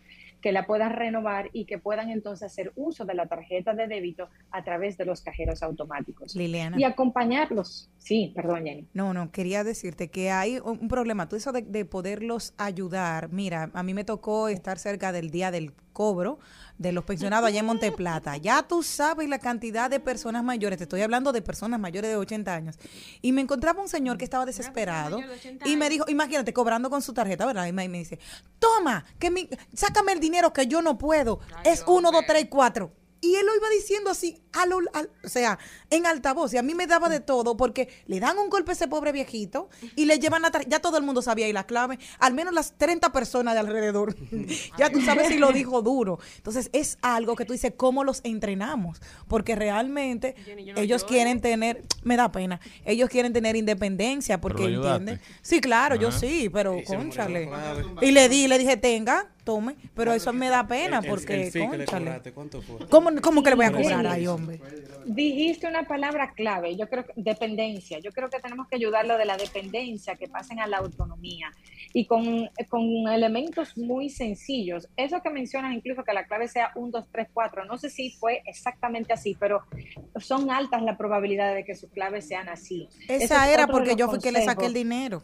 que 0.41 0.53
la 0.53 0.65
puedan 0.65 0.93
renovar 0.93 1.51
y 1.53 1.65
que 1.65 1.79
puedan 1.79 2.11
entonces 2.11 2.53
hacer 2.53 2.71
uso 2.77 3.05
de 3.05 3.15
la 3.15 3.27
tarjeta 3.27 3.75
de 3.75 3.89
débito 3.89 4.29
a 4.53 4.63
través 4.63 4.97
de 4.97 5.07
los 5.07 5.23
cajeros 5.23 5.65
automáticos. 5.65 6.37
Liliana. 6.37 6.79
Y 6.79 6.85
acompañarlos. 6.85 7.91
Sí, 8.09 8.33
perdón, 8.35 8.65
Jenny. 8.65 8.89
No, 8.95 9.13
no, 9.13 9.31
quería 9.31 9.65
decirte 9.65 10.09
que 10.09 10.31
hay 10.31 10.59
un 10.61 10.89
problema. 10.89 11.29
Tú 11.29 11.37
eso 11.37 11.53
de, 11.53 11.61
de 11.61 11.85
poderlos 11.85 12.55
ayudar. 12.57 13.31
Mira, 13.31 13.71
a 13.75 13.83
mí 13.83 13.93
me 13.93 14.03
tocó 14.03 14.49
estar 14.49 14.79
cerca 14.79 15.13
del 15.13 15.31
día 15.31 15.51
del 15.51 15.75
cobro 15.93 16.39
de 16.79 16.93
los 16.93 17.05
pensionados 17.05 17.49
allá 17.49 17.61
en 17.61 17.67
Monteplata. 17.67 18.39
Ya 18.39 18.63
tú 18.63 18.83
sabes 18.83 19.29
la 19.29 19.39
cantidad 19.39 19.91
de 19.91 20.01
personas 20.01 20.43
mayores, 20.43 20.79
te 20.79 20.85
estoy 20.85 21.03
hablando 21.03 21.33
de 21.33 21.43
personas 21.43 21.79
mayores 21.79 22.11
de 22.11 22.17
80 22.17 22.55
años. 22.55 22.79
Y 23.21 23.33
me 23.33 23.43
encontraba 23.43 23.83
un 23.83 23.89
señor 23.89 24.17
que 24.17 24.25
estaba 24.25 24.47
desesperado 24.47 25.21
y 25.67 25.77
me 25.77 25.91
dijo, 25.91 26.07
imagínate, 26.09 26.55
cobrando 26.55 26.89
con 26.89 27.03
su 27.03 27.13
tarjeta, 27.13 27.45
¿verdad? 27.45 27.67
Y 27.67 27.73
me, 27.73 27.87
dice, 27.89 28.19
toma, 28.59 29.05
que 29.19 29.31
mi, 29.31 29.51
sácame 29.75 30.13
el 30.13 30.21
dinero 30.21 30.55
que 30.55 30.67
yo 30.67 30.81
no 30.81 30.97
puedo. 30.97 31.41
Ay, 31.57 31.73
es 31.73 31.85
uno, 31.87 32.11
dos, 32.11 32.25
tres, 32.27 32.47
cuatro. 32.49 32.91
Y 33.21 33.35
él 33.35 33.47
lo 33.47 33.55
iba 33.57 33.69
diciendo 33.71 34.11
así, 34.11 34.41
a 34.53 34.65
lo- 34.67 34.79
al- 34.93 35.11
o 35.25 35.29
sea, 35.29 35.59
en 35.91 36.07
altavoz. 36.07 36.55
Y 36.55 36.57
a 36.57 36.63
mí 36.63 36.75
me 36.75 36.87
daba 36.87 37.09
de 37.09 37.21
todo 37.21 37.57
porque 37.57 37.89
le 38.07 38.21
dan 38.21 38.39
un 38.39 38.49
golpe 38.49 38.71
a 38.71 38.75
ese 38.75 38.87
pobre 38.89 39.11
viejito 39.13 39.69
y 39.97 40.05
le 40.05 40.19
llevan 40.19 40.43
tar- 40.53 40.69
Ya 40.69 40.79
todo 40.81 40.97
el 40.99 41.03
mundo 41.03 41.21
sabía 41.23 41.47
ahí 41.47 41.53
la 41.53 41.67
clave. 41.67 41.99
Al 42.21 42.35
menos 42.35 42.55
las 42.55 42.79
30 42.79 43.11
personas 43.13 43.55
de 43.55 43.61
alrededor. 43.61 44.15
ya 44.79 44.91
tú 44.91 45.01
sabes 45.01 45.29
si 45.29 45.39
lo 45.39 45.51
dijo 45.53 45.83
duro. 45.83 46.19
Entonces 46.37 46.71
es 46.73 46.99
algo 47.03 47.35
que 47.35 47.45
tú 47.45 47.53
dices, 47.53 47.73
¿cómo 47.77 48.05
los 48.05 48.21
entrenamos? 48.25 49.01
Porque 49.27 49.57
realmente 49.57 50.35
Jenny, 50.45 50.65
yo 50.65 50.75
no 50.75 50.81
ellos 50.81 51.03
lloro. 51.03 51.13
quieren 51.13 51.41
tener, 51.41 51.83
me 52.05 52.17
da 52.17 52.31
pena, 52.31 52.61
ellos 52.85 53.09
quieren 53.11 53.33
tener 53.33 53.57
independencia 53.57 54.41
porque 54.41 54.65
entienden. 54.65 55.21
Sí, 55.43 55.61
claro, 55.61 55.97
yo 55.97 56.13
sí, 56.13 56.49
pero 56.53 56.77
conchale. 56.87 57.51
Y 58.01 58.13
le 58.13 58.29
di, 58.29 58.47
le 58.49 58.59
dije, 58.59 58.77
tenga, 58.77 59.29
tome. 59.49 59.77
Pero 59.95 60.13
eso 60.13 60.31
me 60.35 60.51
da 60.51 60.67
pena 60.67 60.99
El- 60.99 61.05
el- 61.05 61.11
porque, 61.11 61.45
el 61.47 61.51
fee 61.51 61.71
que 61.71 61.79
le 61.79 61.85
cónchale. 61.87 62.05
cobraste, 62.05 62.33
¿cuánto 62.33 62.61
fue? 62.61 62.87
¿Cómo, 62.91 63.09
¿Cómo 63.23 63.43
que 63.43 63.49
le 63.49 63.57
voy 63.57 63.65
a 63.65 63.73
cobrar 63.73 64.07
ahí, 64.07 64.27
hombre? 64.27 64.61
Dijiste 65.07 65.67
una 65.67 65.85
palabra 65.85 66.33
clave, 66.35 66.77
yo 66.77 66.87
creo 66.87 67.07
que 67.07 67.15
dependencia. 67.17 67.99
Yo 67.99 68.11
creo 68.13 68.29
que 68.29 68.41
tenemos 68.41 68.69
que 68.69 68.77
ayudarlo 68.77 69.17
de 69.17 69.25
la 69.25 69.39
dependencia, 69.39 70.17
que 70.17 70.29
pasen 70.29 70.61
a 70.61 70.67
la 70.67 70.77
autonomía 70.79 71.51
y 71.95 72.05
con, 72.05 72.51
con 72.69 72.83
elementos 73.09 73.75
muy 73.79 74.11
sencillos. 74.11 74.87
Eso 74.99 75.23
que 75.23 75.31
mencionas, 75.31 75.73
incluso 75.75 76.05
que 76.05 76.13
la 76.13 76.25
clave 76.27 76.47
sea 76.47 76.71
1, 76.75 76.91
2, 76.91 77.07
3, 77.11 77.29
4, 77.33 77.65
no 77.65 77.79
sé 77.79 77.89
si 77.89 78.11
fue 78.11 78.43
exactamente 78.45 79.15
así, 79.15 79.35
pero 79.41 79.63
son 80.17 80.51
altas 80.51 80.83
las 80.83 80.99
probabilidades 80.99 81.57
de 81.57 81.65
que 81.65 81.75
sus 81.75 81.91
claves 81.91 82.29
sean 82.29 82.51
así. 82.51 82.87
Esa 83.09 83.47
es 83.49 83.55
era 83.55 83.67
porque 83.67 83.97
yo 83.97 84.09
fui 84.11 84.19
que 84.19 84.31
le 84.31 84.45
saqué 84.45 84.67
el 84.67 84.75
dinero. 84.75 85.23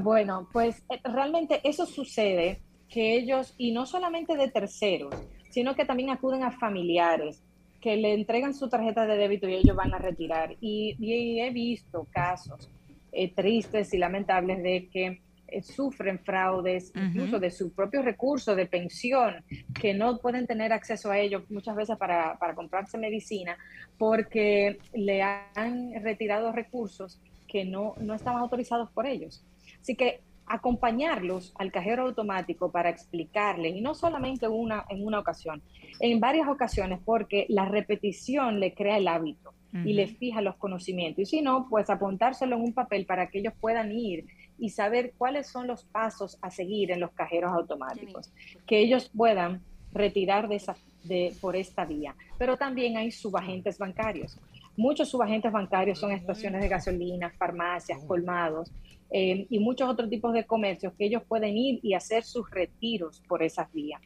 Bueno, 0.00 0.48
pues 0.50 0.82
eh, 0.90 0.98
realmente 1.04 1.60
eso 1.62 1.84
sucede 1.84 2.60
que 2.94 3.16
ellos, 3.16 3.54
y 3.58 3.72
no 3.72 3.86
solamente 3.86 4.36
de 4.36 4.52
terceros, 4.52 5.20
sino 5.48 5.74
que 5.74 5.84
también 5.84 6.10
acuden 6.10 6.44
a 6.44 6.52
familiares 6.52 7.42
que 7.80 7.96
le 7.96 8.14
entregan 8.14 8.54
su 8.54 8.68
tarjeta 8.68 9.04
de 9.04 9.16
débito 9.16 9.48
y 9.48 9.54
ellos 9.54 9.76
van 9.76 9.92
a 9.92 9.98
retirar. 9.98 10.56
Y, 10.60 10.96
y 11.00 11.40
he 11.40 11.50
visto 11.50 12.06
casos 12.12 12.70
eh, 13.10 13.34
tristes 13.34 13.92
y 13.92 13.98
lamentables 13.98 14.62
de 14.62 14.88
que 14.92 15.22
eh, 15.48 15.62
sufren 15.62 16.20
fraudes, 16.20 16.92
Ujú. 16.94 17.04
incluso 17.04 17.40
de 17.40 17.50
sus 17.50 17.72
propios 17.72 18.04
recursos 18.04 18.56
de 18.56 18.66
pensión, 18.66 19.44
que 19.80 19.92
no 19.92 20.18
pueden 20.18 20.46
tener 20.46 20.72
acceso 20.72 21.10
a 21.10 21.18
ellos 21.18 21.42
muchas 21.50 21.74
veces 21.74 21.98
para, 21.98 22.38
para 22.38 22.54
comprarse 22.54 22.96
medicina, 22.96 23.58
porque 23.98 24.78
le 24.92 25.20
han 25.20 25.92
retirado 26.00 26.52
recursos 26.52 27.20
que 27.48 27.64
no, 27.64 27.96
no 27.98 28.14
estaban 28.14 28.40
autorizados 28.40 28.88
por 28.92 29.06
ellos. 29.06 29.44
Así 29.80 29.96
que 29.96 30.20
acompañarlos 30.46 31.54
al 31.58 31.72
cajero 31.72 32.02
automático 32.04 32.70
para 32.70 32.90
explicarles, 32.90 33.76
y 33.76 33.80
no 33.80 33.94
solamente 33.94 34.48
una, 34.48 34.84
en 34.88 35.06
una 35.06 35.18
ocasión, 35.18 35.62
en 36.00 36.20
varias 36.20 36.48
ocasiones, 36.48 37.00
porque 37.04 37.46
la 37.48 37.64
repetición 37.64 38.60
le 38.60 38.74
crea 38.74 38.98
el 38.98 39.08
hábito 39.08 39.52
y 39.84 39.92
le 39.94 40.06
fija 40.06 40.40
los 40.40 40.54
conocimientos. 40.54 41.22
Y 41.22 41.26
si 41.26 41.42
no, 41.42 41.66
pues 41.68 41.90
apuntárselo 41.90 42.54
en 42.54 42.62
un 42.62 42.72
papel 42.72 43.06
para 43.06 43.28
que 43.28 43.40
ellos 43.40 43.54
puedan 43.60 43.90
ir 43.90 44.24
y 44.56 44.70
saber 44.70 45.14
cuáles 45.18 45.48
son 45.48 45.66
los 45.66 45.84
pasos 45.84 46.38
a 46.42 46.50
seguir 46.50 46.92
en 46.92 47.00
los 47.00 47.10
cajeros 47.10 47.52
automáticos, 47.52 48.32
que 48.66 48.78
ellos 48.78 49.10
puedan 49.16 49.62
retirar 49.92 50.48
de 50.48 50.56
esa, 50.56 50.76
de, 51.02 51.34
por 51.40 51.56
esta 51.56 51.84
vía. 51.84 52.14
Pero 52.38 52.56
también 52.56 52.96
hay 52.96 53.10
subagentes 53.10 53.78
bancarios. 53.78 54.38
Muchos 54.76 55.08
subagentes 55.08 55.52
bancarios 55.52 55.98
son 55.98 56.12
estaciones 56.12 56.60
de 56.60 56.68
gasolina, 56.68 57.32
farmacias, 57.38 58.04
colmados 58.04 58.72
eh, 59.10 59.46
y 59.48 59.58
muchos 59.60 59.88
otros 59.88 60.10
tipos 60.10 60.32
de 60.32 60.44
comercios 60.44 60.92
que 60.98 61.06
ellos 61.06 61.22
pueden 61.28 61.56
ir 61.56 61.78
y 61.82 61.94
hacer 61.94 62.24
sus 62.24 62.50
retiros 62.50 63.22
por 63.28 63.42
esas 63.42 63.72
vías. 63.72 64.00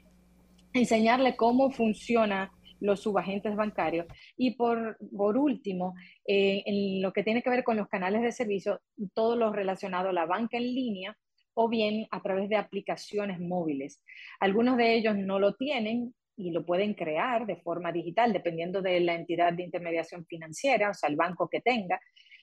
Enseñarle 0.74 1.36
cómo 1.36 1.70
funciona 1.70 2.52
los 2.80 3.00
subagentes 3.00 3.56
bancarios. 3.56 4.06
Y 4.36 4.52
por, 4.52 4.98
por 5.16 5.36
último, 5.36 5.94
eh, 6.26 6.62
en 6.66 7.02
lo 7.02 7.12
que 7.12 7.22
tiene 7.22 7.42
que 7.42 7.50
ver 7.50 7.64
con 7.64 7.76
los 7.76 7.88
canales 7.88 8.22
de 8.22 8.32
servicio, 8.32 8.80
todo 9.14 9.36
lo 9.36 9.52
relacionado 9.52 10.10
a 10.10 10.12
la 10.12 10.26
banca 10.26 10.56
en 10.56 10.74
línea 10.74 11.16
o 11.54 11.68
bien 11.68 12.06
a 12.10 12.22
través 12.22 12.48
de 12.48 12.56
aplicaciones 12.56 13.40
móviles. 13.40 14.00
Algunos 14.38 14.76
de 14.76 14.94
ellos 14.94 15.16
no 15.16 15.40
lo 15.40 15.54
tienen 15.54 16.14
y 16.38 16.52
lo 16.52 16.64
pueden 16.64 16.94
crear 16.94 17.46
de 17.46 17.56
forma 17.56 17.90
digital, 17.90 18.32
dependiendo 18.32 18.80
de 18.80 19.00
la 19.00 19.14
entidad 19.14 19.52
de 19.52 19.64
intermediación 19.64 20.24
financiera, 20.24 20.90
o 20.90 20.94
sea, 20.94 21.10
el 21.10 21.16
banco 21.16 21.48
que 21.48 21.60
tenga. 21.60 22.00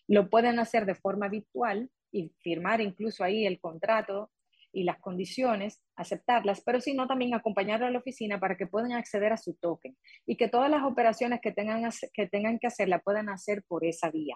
Lo 0.08 0.30
pueden 0.30 0.60
hacer 0.60 0.86
de 0.86 0.96
forma 0.96 1.30
virtual 1.30 1.90
y 2.12 2.30
firmar 2.42 2.82
incluso 2.82 3.24
ahí 3.24 3.46
el 3.46 3.60
contrato 3.60 4.32
y 4.74 4.84
las 4.84 5.00
condiciones, 5.00 5.82
aceptarlas, 5.96 6.62
pero 6.62 6.82
si 6.82 6.94
no, 6.94 7.08
también 7.08 7.34
acompañarlo 7.34 7.86
a 7.86 7.90
la 7.92 8.00
oficina 8.00 8.38
para 8.38 8.58
que 8.58 8.68
puedan 8.68 8.92
acceder 8.92 9.32
a 9.32 9.38
su 9.38 9.54
token 9.54 9.96
y 10.26 10.36
que 10.36 10.50
todas 10.50 10.70
las 10.70 10.84
operaciones 10.84 11.40
que 11.42 11.54
tengan, 11.54 11.90
que, 12.14 12.28
tengan 12.28 12.60
que 12.60 12.68
hacer 12.68 12.90
la 12.90 13.00
puedan 13.00 13.30
hacer 13.30 13.64
por 13.66 13.86
esa 13.86 14.12
vía. 14.12 14.36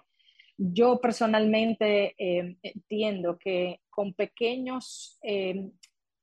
Yo 0.56 1.00
personalmente 1.00 2.14
eh, 2.18 2.56
entiendo 2.62 3.38
que 3.38 3.80
con 3.90 4.14
pequeños 4.14 5.18
eh, 5.22 5.70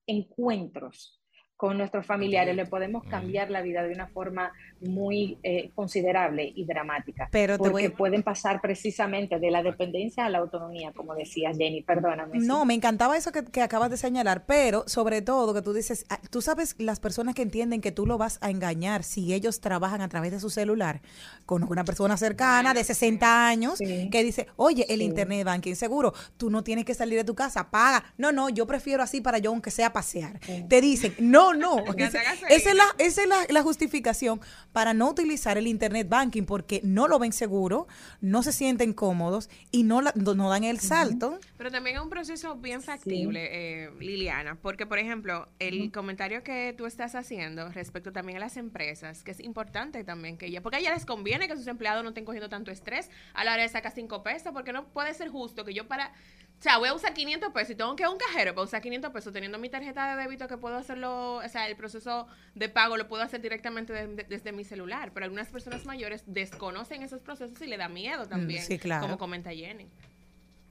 encuentros 0.07 1.16
con 1.57 1.77
nuestros 1.77 2.05
familiares 2.05 2.55
le 2.55 2.65
podemos 2.67 3.03
cambiar 3.05 3.49
la 3.49 3.61
vida 3.63 3.81
de 3.83 3.91
una 3.91 4.07
forma 4.07 4.51
muy 4.79 5.39
eh, 5.41 5.71
considerable 5.73 6.51
y 6.55 6.65
dramática. 6.65 7.27
Pero 7.31 7.53
te 7.57 7.69
porque 7.69 7.87
voy- 7.89 7.97
pueden 7.97 8.21
pasar 8.23 8.61
precisamente 8.61 9.39
de 9.39 9.49
la 9.49 9.63
dependencia 9.63 10.25
a 10.25 10.29
la 10.29 10.37
autonomía, 10.37 10.91
como 10.95 11.15
decía 11.15 11.51
Jenny, 11.57 11.81
perdóname. 11.81 12.37
No, 12.39 12.61
sí. 12.61 12.67
me 12.67 12.73
encantaba 12.75 13.17
eso 13.17 13.31
que, 13.31 13.43
que 13.43 13.61
acabas 13.63 13.89
de 13.89 13.97
señalar, 13.97 14.45
pero 14.45 14.83
sobre 14.87 15.23
todo 15.23 15.53
que 15.55 15.63
tú 15.63 15.73
dices, 15.73 16.05
ah, 16.09 16.19
tú 16.29 16.41
sabes 16.43 16.75
las 16.77 16.99
personas 16.99 17.33
que 17.33 17.41
entienden 17.41 17.81
que 17.81 17.91
tú 17.91 18.05
lo 18.05 18.19
vas 18.19 18.37
a 18.41 18.51
engañar 18.51 19.03
si 19.03 19.33
ellos 19.33 19.59
trabajan 19.59 20.01
a 20.01 20.09
través 20.09 20.31
de 20.31 20.39
su 20.39 20.51
celular 20.51 21.01
con 21.47 21.63
una 21.63 21.83
persona 21.83 22.17
cercana 22.17 22.75
de 22.75 22.83
60 22.83 23.47
años 23.47 23.79
Sí. 23.79 24.09
que 24.11 24.23
dice, 24.23 24.45
oye, 24.57 24.85
el 24.89 24.99
Sí. 24.99 25.05
internet 25.05 25.43
banking 25.43 25.73
seguro, 25.73 26.13
tú 26.37 26.51
no 26.51 26.63
tienes 26.63 26.85
que 26.85 26.93
salir 26.93 27.17
de 27.17 27.23
tu 27.23 27.33
casa, 27.33 27.71
paga. 27.71 28.03
No, 28.17 28.31
no, 28.31 28.49
yo 28.49 28.67
prefiero 28.67 29.01
así 29.01 29.21
para 29.21 29.39
yo 29.39 29.49
aunque 29.49 29.71
sea 29.71 29.91
pasear. 29.91 30.39
Te 30.69 30.81
dicen, 30.81 31.15
no, 31.19 31.46
no. 31.53 31.83
Gasta 31.95 32.21
Esa 32.49 32.69
es, 32.71 32.75
la, 32.75 32.83
esa 32.97 33.21
es 33.23 33.27
la, 33.27 33.45
la 33.49 33.61
justificación 33.63 34.39
para 34.73 34.93
no 34.93 35.09
utilizar 35.09 35.57
el 35.57 35.67
internet 35.67 36.07
banking 36.09 36.43
porque 36.43 36.81
no 36.83 37.07
lo 37.07 37.19
ven 37.19 37.33
seguro, 37.33 37.87
no 38.21 38.43
se 38.43 38.51
sienten 38.51 38.93
cómodos 38.93 39.49
y 39.71 39.83
no, 39.83 40.01
la- 40.01 40.13
no, 40.15 40.33
no 40.35 40.49
dan 40.49 40.63
el 40.63 40.79
salto. 40.79 41.39
Pero 41.57 41.71
también 41.71 41.97
es 41.97 42.01
un 42.01 42.09
proceso 42.09 42.55
bien 42.55 42.81
factible, 42.81 43.49
eh, 43.85 43.89
Liliana, 43.99 44.55
porque 44.55 44.85
por 44.85 44.99
ejemplo, 44.99 45.47
el 45.59 45.91
comentario 45.91 46.43
que 46.43 46.73
tú 46.77 46.85
estás 46.85 47.15
haciendo 47.15 47.69
respecto 47.69 48.11
también 48.11 48.37
a 48.37 48.41
las 48.41 48.57
empresas, 48.57 49.23
que 49.23 49.31
es 49.31 49.39
importante 49.39 50.03
también 50.03 50.37
que 50.37 50.47
ella, 50.47 50.61
porque 50.61 50.77
a 50.77 50.79
ella 50.79 50.93
les 50.93 51.05
conviene 51.05 51.47
que 51.47 51.55
sus 51.55 51.67
empleados 51.67 52.03
no 52.03 52.09
estén 52.09 52.25
cogiendo 52.25 52.49
tanto 52.49 52.71
estrés 52.71 53.09
a 53.33 53.43
la 53.43 53.53
hora 53.53 53.63
de 53.63 53.69
sacar 53.69 53.91
cinco 53.93 54.23
pesos, 54.23 54.51
porque 54.53 54.73
no 54.73 54.85
puede 54.87 55.13
ser 55.13 55.29
justo 55.29 55.65
que 55.65 55.73
yo 55.73 55.87
para, 55.87 56.13
o 56.59 56.61
sea, 56.61 56.77
voy 56.79 56.89
a 56.89 56.93
usar 56.93 57.13
500 57.13 57.53
pesos 57.53 57.71
y 57.71 57.75
tengo 57.75 57.95
que 57.95 58.03
ir 58.03 58.07
a 58.07 58.09
un 58.09 58.17
cajero 58.17 58.55
para 58.55 58.65
usar 58.65 58.81
500 58.81 59.11
pesos 59.11 59.31
teniendo 59.31 59.59
mi 59.59 59.69
tarjeta 59.69 60.15
de 60.15 60.23
débito 60.23 60.47
que 60.47 60.57
puedo 60.57 60.75
hacerlo, 60.75 61.35
o 61.35 61.49
sea, 61.49 61.67
el 61.67 61.75
proceso 61.75 62.27
de 62.55 62.67
pago 62.67 62.97
lo 62.97 63.07
puedo 63.07 63.21
hacer 63.23 63.41
directamente 63.41 63.93
de- 63.93 64.07
de- 64.07 64.23
desde 64.23 64.51
mi 64.51 64.63
celular, 64.63 65.11
pero 65.13 65.25
algunas 65.25 65.49
personas 65.49 65.85
mayores 65.85 66.23
desconocen 66.25 67.03
esos 67.03 67.21
procesos 67.21 67.61
y 67.61 67.67
le 67.67 67.77
da 67.77 67.89
miedo 67.89 68.25
también, 68.27 68.63
sí, 68.63 68.79
claro. 68.79 69.03
como 69.03 69.17
comenta 69.19 69.51
Jenny. 69.51 69.85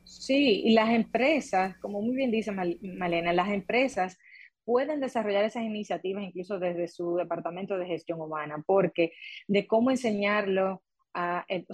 Sí, 0.05 0.63
y 0.65 0.73
las 0.75 0.91
empresas, 0.91 1.77
como 1.79 2.01
muy 2.03 2.17
bien 2.17 2.31
dice 2.31 2.53
Mal- 2.53 2.79
Malena, 2.83 3.33
las 3.33 3.49
empresas 3.51 4.19
pueden 4.65 5.01
desarrollar 5.01 5.45
esas 5.45 5.63
iniciativas 5.63 6.25
incluso 6.25 6.59
desde 6.59 6.89
su 6.89 7.17
departamento 7.17 7.79
de 7.79 7.87
gestión 7.87 8.21
humana, 8.21 8.63
porque 8.67 9.13
de 9.47 9.67
cómo 9.69 9.91
enseñarlo, 9.93 10.83
a, 11.17 11.47
eh, 11.49 11.65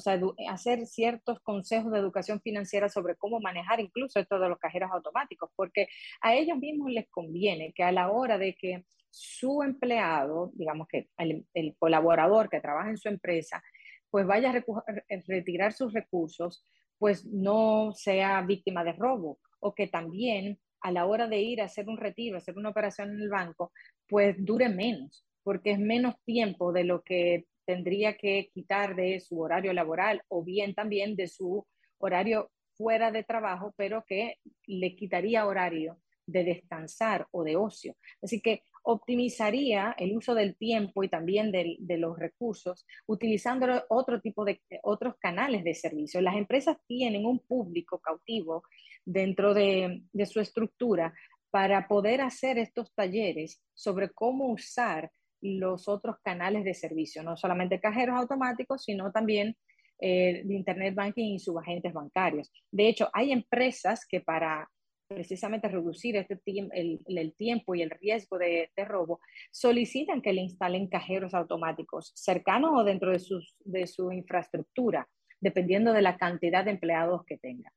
hacer 0.49 0.87
ciertos 0.87 1.41
consejos 1.41 1.93
de 1.93 1.99
educación 1.99 2.41
financiera 2.41 2.89
sobre 2.89 3.17
cómo 3.17 3.41
manejar 3.41 3.81
incluso 3.81 4.21
esto 4.21 4.39
de 4.39 4.49
los 4.49 4.59
cajeros 4.59 4.91
automáticos, 4.93 5.51
porque 5.57 5.89
a 6.21 6.35
ellos 6.35 6.57
mismos 6.59 6.93
les 6.93 7.11
conviene 7.11 7.73
que 7.75 7.83
a 7.83 7.91
la 7.91 8.11
hora 8.11 8.39
de 8.39 8.55
que 8.55 8.85
su 9.11 9.63
empleado, 9.63 10.53
digamos 10.55 10.87
que 10.87 11.09
el, 11.19 11.45
el 11.55 11.77
colaborador 11.77 12.49
que 12.49 12.61
trabaja 12.61 12.91
en 12.91 12.99
su 12.99 13.09
empresa, 13.09 13.63
pues 14.11 14.27
vaya 14.27 14.53
a 14.53 14.57
a 14.57 15.23
retirar 15.27 15.73
sus 15.73 15.93
recursos, 15.93 16.65
pues 16.99 17.27
no 17.27 17.93
sea 17.95 18.43
víctima 18.43 18.85
de 18.85 18.93
robo 18.93 19.41
o 19.59 19.75
que 19.75 19.89
también 19.89 20.61
a 20.83 20.93
la 20.93 21.07
hora 21.07 21.27
de 21.27 21.41
ir 21.41 21.61
a 21.61 21.65
hacer 21.65 21.89
un 21.89 21.97
retiro, 21.97 22.37
hacer 22.39 22.57
una 22.57 22.69
operación 22.69 23.11
en 23.11 23.21
el 23.23 23.29
banco, 23.29 23.73
pues 24.09 24.37
dure 24.39 24.69
menos, 24.69 25.25
porque 25.43 25.73
es 25.73 25.79
menos 25.81 26.15
tiempo 26.25 26.73
de 26.73 26.85
lo 26.85 27.03
que 27.03 27.47
tendría 27.65 28.17
que 28.17 28.51
quitar 28.53 28.97
de 28.97 29.21
su 29.21 29.41
horario 29.41 29.73
laboral 29.73 30.23
o 30.29 30.43
bien 30.43 30.75
también 30.75 31.17
de 31.17 31.29
su 31.29 31.67
horario 31.99 32.51
fuera 32.77 33.11
de 33.11 33.25
trabajo, 33.25 33.75
pero 33.77 34.05
que 34.07 34.37
le 34.67 34.97
quitaría 34.97 35.47
horario 35.47 35.99
de 36.27 36.45
descansar 36.45 37.27
o 37.31 37.45
de 37.45 37.57
ocio. 37.57 37.97
Así 38.23 38.41
que 38.41 38.63
optimizaría 38.85 39.95
el 39.99 40.17
uso 40.17 40.35
del 40.35 40.57
tiempo 40.57 41.05
y 41.05 41.09
también 41.09 41.53
de 41.53 41.99
los 41.99 42.19
recursos 42.19 42.85
utilizando 43.07 43.67
otro 43.89 44.21
tipo 44.21 44.45
de 44.45 44.61
otros 44.83 45.15
canales 45.21 45.63
de 45.63 45.75
servicio. 45.75 46.21
Las 46.21 46.37
empresas 46.37 46.77
tienen 46.87 47.25
un 47.25 47.39
público 47.39 48.01
cautivo 48.01 48.65
dentro 49.05 49.55
de, 49.55 50.03
de 50.13 50.27
su 50.27 50.41
estructura 50.41 51.15
para 51.51 51.87
poder 51.87 52.23
hacer 52.23 52.59
estos 52.59 52.93
talleres 52.95 53.63
sobre 53.75 54.11
cómo 54.11 54.47
usar 54.47 55.13
los 55.43 55.89
otros 55.89 56.17
canales 56.23 56.65
de 56.65 56.73
servicio, 56.73 57.23
no 57.23 57.37
solamente 57.37 57.81
cajeros 57.81 58.17
automáticos, 58.17 58.85
sino 58.85 59.13
también 59.13 59.57
eh, 60.01 60.43
de 60.45 60.55
Internet 60.55 60.95
Banking 60.95 61.35
y 61.35 61.39
subagentes 61.39 61.93
bancarios. 61.93 62.51
De 62.71 62.89
hecho, 62.89 63.11
hay 63.13 63.33
empresas 63.33 64.07
que 64.07 64.21
para 64.21 64.69
precisamente 65.09 65.69
reducir 65.69 66.17
este 66.17 66.41
el, 66.47 67.01
el, 67.07 67.35
tiempo 67.35 67.75
y 67.75 67.83
el 67.83 67.91
riesgo 67.91 68.39
de, 68.39 68.71
de, 68.75 68.85
robo, 68.85 69.21
solicitan 69.51 70.23
que 70.23 70.33
le 70.33 70.41
instalen 70.41 70.89
cajeros 70.89 71.35
automáticos 71.35 72.13
cercanos 72.15 72.71
o 72.75 72.85
dentro 72.85 73.13
de, 73.13 73.19
sus, 73.19 73.55
de 73.61 73.87
su 73.87 74.11
infraestructura, 74.11 75.09
dependiendo 75.41 75.93
de 75.93 76.03
la 76.03 76.17
cantidad 76.17 76.65
de 76.65 76.71
empleados 76.71 77.25
que 77.27 77.37
tenga. 77.37 77.73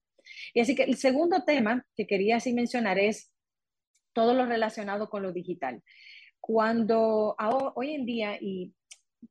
Y 0.53 0.61
así 0.61 0.75
que 0.75 0.83
el 0.83 0.95
segundo 0.95 1.43
tema 1.45 1.85
que 1.95 2.07
quería 2.07 2.37
así 2.37 2.53
mencionar 2.53 2.97
es 2.99 3.31
todo 4.13 4.33
lo 4.33 4.45
relacionado 4.45 5.09
con 5.09 5.21
lo 5.21 5.31
digital. 5.31 5.83
Cuando 6.47 7.35
hoy 7.73 7.95
en 7.95 8.05
día, 8.05 8.37
y 8.39 8.71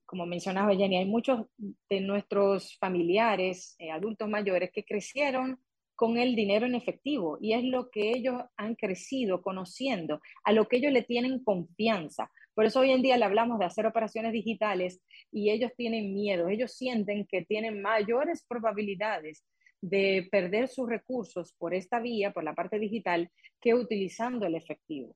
como 0.04 0.26
mencionaba 0.26 0.74
Jenny, 0.74 0.96
hay 0.96 1.04
muchos 1.04 1.46
de 1.56 2.00
nuestros 2.00 2.76
familiares, 2.78 3.76
eh, 3.78 3.92
adultos 3.92 4.28
mayores, 4.28 4.72
que 4.72 4.84
crecieron 4.84 5.60
con 5.94 6.18
el 6.18 6.34
dinero 6.34 6.66
en 6.66 6.74
efectivo 6.74 7.38
y 7.40 7.52
es 7.52 7.62
lo 7.62 7.88
que 7.88 8.10
ellos 8.10 8.42
han 8.56 8.74
crecido 8.74 9.42
conociendo, 9.42 10.20
a 10.42 10.50
lo 10.50 10.66
que 10.66 10.78
ellos 10.78 10.90
le 10.90 11.02
tienen 11.02 11.44
confianza. 11.44 12.32
Por 12.52 12.64
eso 12.64 12.80
hoy 12.80 12.90
en 12.90 13.02
día 13.02 13.16
le 13.16 13.26
hablamos 13.26 13.60
de 13.60 13.66
hacer 13.66 13.86
operaciones 13.86 14.32
digitales 14.32 15.00
y 15.30 15.50
ellos 15.50 15.70
tienen 15.76 16.14
miedo, 16.14 16.48
ellos 16.48 16.72
sienten 16.72 17.28
que 17.28 17.44
tienen 17.44 17.80
mayores 17.80 18.44
probabilidades 18.48 19.44
de 19.80 20.26
perder 20.32 20.66
sus 20.66 20.88
recursos 20.88 21.54
por 21.58 21.74
esta 21.74 22.00
vía, 22.00 22.32
por 22.32 22.42
la 22.42 22.54
parte 22.54 22.80
digital, 22.80 23.30
que 23.60 23.72
utilizando 23.72 24.46
el 24.46 24.56
efectivo, 24.56 25.14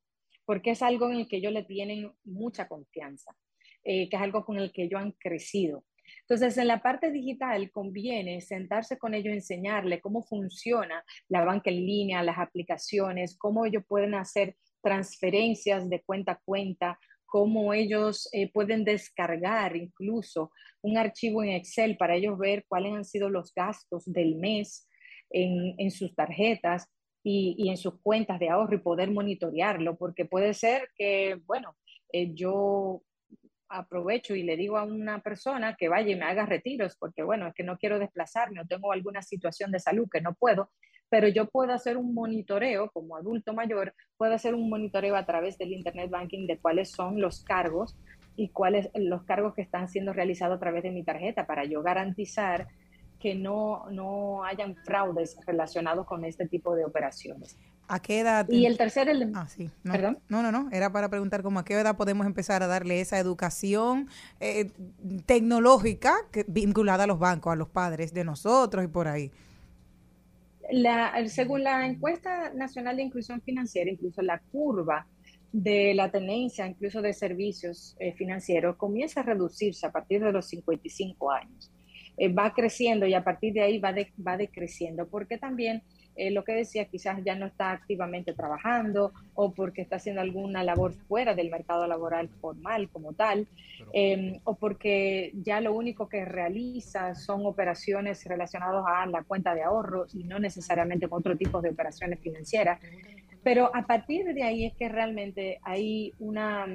porque 0.49 0.71
es 0.71 0.81
algo 0.81 1.11
en 1.11 1.19
el 1.19 1.29
que 1.29 1.37
ellos 1.37 1.53
le 1.53 1.63
tienen 1.63 2.11
mucha 2.25 2.69
confianza, 2.69 3.37
eh, 3.85 4.09
que 4.09 4.17
es 4.17 4.23
algo 4.23 4.47
con 4.47 4.57
el 4.57 4.73
que 4.73 4.85
ellos 4.85 4.99
han 4.99 5.13
crecido. 5.13 5.85
Entonces, 6.23 6.57
en 6.57 6.69
la 6.69 6.81
parte 6.81 7.11
digital 7.11 7.71
conviene 7.71 8.41
sentarse 8.41 8.97
con 8.97 9.13
ellos, 9.13 9.35
enseñarle 9.35 10.01
cómo 10.01 10.23
funciona 10.23 11.05
la 11.29 11.45
banca 11.45 11.69
en 11.69 11.85
línea, 11.85 12.23
las 12.23 12.39
aplicaciones, 12.39 13.37
cómo 13.37 13.67
ellos 13.67 13.85
pueden 13.87 14.15
hacer 14.15 14.57
transferencias 14.83 15.87
de 15.91 16.01
cuenta 16.01 16.33
a 16.33 16.41
cuenta, 16.43 16.99
cómo 17.27 17.75
ellos 17.75 18.27
eh, 18.33 18.51
pueden 18.51 18.85
descargar 18.85 19.77
incluso 19.77 20.51
un 20.81 20.97
archivo 20.97 21.43
en 21.43 21.51
Excel 21.51 21.99
para 21.99 22.17
ellos 22.17 22.39
ver 22.39 22.65
cuáles 22.67 22.95
han 22.95 23.05
sido 23.05 23.29
los 23.29 23.53
gastos 23.53 24.03
del 24.07 24.37
mes 24.37 24.89
en, 25.29 25.91
sus 25.91 26.15
tarjetas 26.15 26.89
y, 27.31 27.69
en 27.69 27.77
sus 27.77 28.01
cuentas 28.01 28.39
de 28.39 28.49
ahorro 28.49 28.75
y 28.75 28.79
poder 28.79 29.11
monitorearlo, 29.11 29.97
porque 29.97 30.25
puede 30.25 30.55
ser 30.55 30.89
que, 30.97 31.39
bueno, 31.45 31.77
eh, 32.11 32.33
yo 32.33 33.03
aprovecho 33.69 34.35
y 34.35 34.43
le 34.43 34.57
digo 34.57 34.79
a 34.79 34.85
una 34.85 35.21
persona 35.21 35.77
que 35.77 35.91
vaya 35.91 36.11
y 36.11 36.17
me 36.17 36.25
haga 36.25 36.47
retiros, 36.47 36.97
porque 36.99 37.23
bueno, 37.23 37.47
es 37.47 37.55
que 37.55 37.65
no 37.65 37.77
quiero 37.77 37.99
desplazarme 37.99 38.63
o 38.63 38.67
tengo 38.67 38.93
alguna 38.93 39.21
situación 39.21 39.71
de 39.71 39.79
salud 39.79 40.09
que 40.11 40.23
no 40.23 40.35
puedo, 40.35 40.71
pero 41.11 41.29
yo 41.29 41.51
puedo 41.51 41.75
hacer 41.75 41.99
un 41.99 42.15
monitoreo 42.15 42.91
como 42.93 43.15
adulto 43.15 43.53
mayor, 43.53 43.95
puedo 44.17 44.33
hacer 44.33 44.55
un 44.55 44.71
monitoreo 44.71 45.15
a 45.15 45.27
través 45.27 45.59
del 45.59 45.75
Internet 45.75 46.09
Banking 46.09 46.47
de 46.47 46.59
cuáles 46.59 46.91
son 46.91 47.21
los 47.21 47.45
cargos 47.45 47.99
y 48.37 48.49
cuáles 48.49 48.89
los 48.95 49.25
cargos 49.25 49.55
que 49.55 49.63
están 49.63 49.89
siendo 49.89 50.15
realizados 50.15 50.57
a 50.57 50.61
través 50.61 50.83
de 50.83 50.93
mi 50.93 51.05
tarjeta 51.05 51.47
para 51.47 51.65
yo 51.67 51.83
garantizar 51.83 52.69
que 53.21 53.35
no, 53.35 53.87
no 53.91 54.45
hayan 54.45 54.77
fraudes 54.77 55.37
relacionados 55.47 56.07
con 56.07 56.25
este 56.25 56.47
tipo 56.47 56.75
de 56.75 56.85
operaciones. 56.85 57.57
¿A 57.89 58.01
qué 58.01 58.21
edad? 58.21 58.47
Y 58.51 58.67
el 58.67 58.77
tercer 58.77 59.09
Ah, 59.35 59.49
sí. 59.49 59.71
No, 59.83 59.93
¿Perdón? 59.93 60.19
No, 60.29 60.43
no, 60.43 60.53
no. 60.53 60.69
Era 60.71 60.93
para 60.93 61.09
preguntar 61.09 61.43
cómo 61.43 61.59
a 61.59 61.65
qué 61.65 61.73
edad 61.73 61.97
podemos 61.97 62.27
empezar 62.27 62.63
a 62.63 62.67
darle 62.67 63.01
esa 63.01 63.19
educación 63.19 64.09
eh, 64.41 64.71
tecnológica 65.25 66.15
que, 66.31 66.45
vinculada 66.47 67.05
a 67.05 67.07
los 67.07 67.19
bancos, 67.19 67.51
a 67.51 67.57
los 67.57 67.71
padres 67.71 68.13
de 68.13 68.25
nosotros 68.25 68.85
y 68.85 68.89
por 68.89 69.09
ahí. 69.09 69.33
La, 70.71 71.15
según 71.29 71.65
la 71.65 71.87
encuesta 71.87 72.53
nacional 72.53 72.97
de 72.99 73.05
inclusión 73.05 73.41
financiera, 73.41 73.91
incluso 73.91 74.21
la 74.21 74.39
curva 74.53 75.07
de 75.51 75.95
la 75.95 76.11
tenencia, 76.11 76.67
incluso 76.67 77.01
de 77.01 77.15
servicios 77.15 77.97
eh, 78.01 78.13
financieros, 78.13 78.77
comienza 78.77 79.21
a 79.21 79.23
reducirse 79.23 79.87
a 79.87 79.93
partir 79.93 80.23
de 80.23 80.31
los 80.31 80.47
55 80.47 81.31
años. 81.31 81.71
Eh, 82.19 82.33
va 82.33 82.53
creciendo 82.53 83.07
y 83.07 83.15
a 83.15 83.23
partir 83.23 83.53
de 83.53 83.63
ahí 83.63 83.79
va, 83.79 83.95
va 84.27 84.37
decreciendo, 84.37 85.07
porque 85.07 85.39
también 85.39 85.83
eh, 86.19 86.33
lo 86.33 86.43
que 86.43 86.53
decía, 86.53 86.87
quizás 86.87 87.21
ya 87.25 87.37
no 87.37 87.47
está 87.47 87.71
activamente 87.71 88.35
trabajando 88.35 89.13
o 89.35 89.53
porque 89.53 89.83
está 89.83 89.97
haciendo 89.97 90.21
alguna 90.21 90.65
labor 90.65 90.93
fuera 90.93 91.33
del 91.33 91.49
mercado 91.49 91.87
laboral 91.87 92.29
formal 92.41 92.89
como 92.89 93.13
tal, 93.13 93.47
em, 93.93 94.41
o 94.43 94.57
porque 94.57 95.31
ya 95.35 95.61
lo 95.61 95.73
único 95.73 96.09
que 96.09 96.25
realiza 96.25 97.15
son 97.15 97.47
operaciones 97.47 98.25
relacionadas 98.25 98.85
a 98.85 99.07
la 99.07 99.23
cuenta 99.23 99.55
de 99.55 99.63
ahorro 99.63 100.07
y 100.13 100.25
no 100.25 100.41
necesariamente 100.41 101.07
con 101.09 101.21
otro 101.21 101.37
tipo 101.37 101.63
de 101.63 101.71
operaciones 101.71 102.19
financieras. 102.19 102.81
Pero 103.45 103.71
a 103.73 103.87
partir 103.87 104.35
de 104.35 104.43
ahí 104.43 104.67
es 104.67 104.75
que 104.75 104.89
realmente 104.89 105.61
hay 105.63 106.13
una 106.19 106.67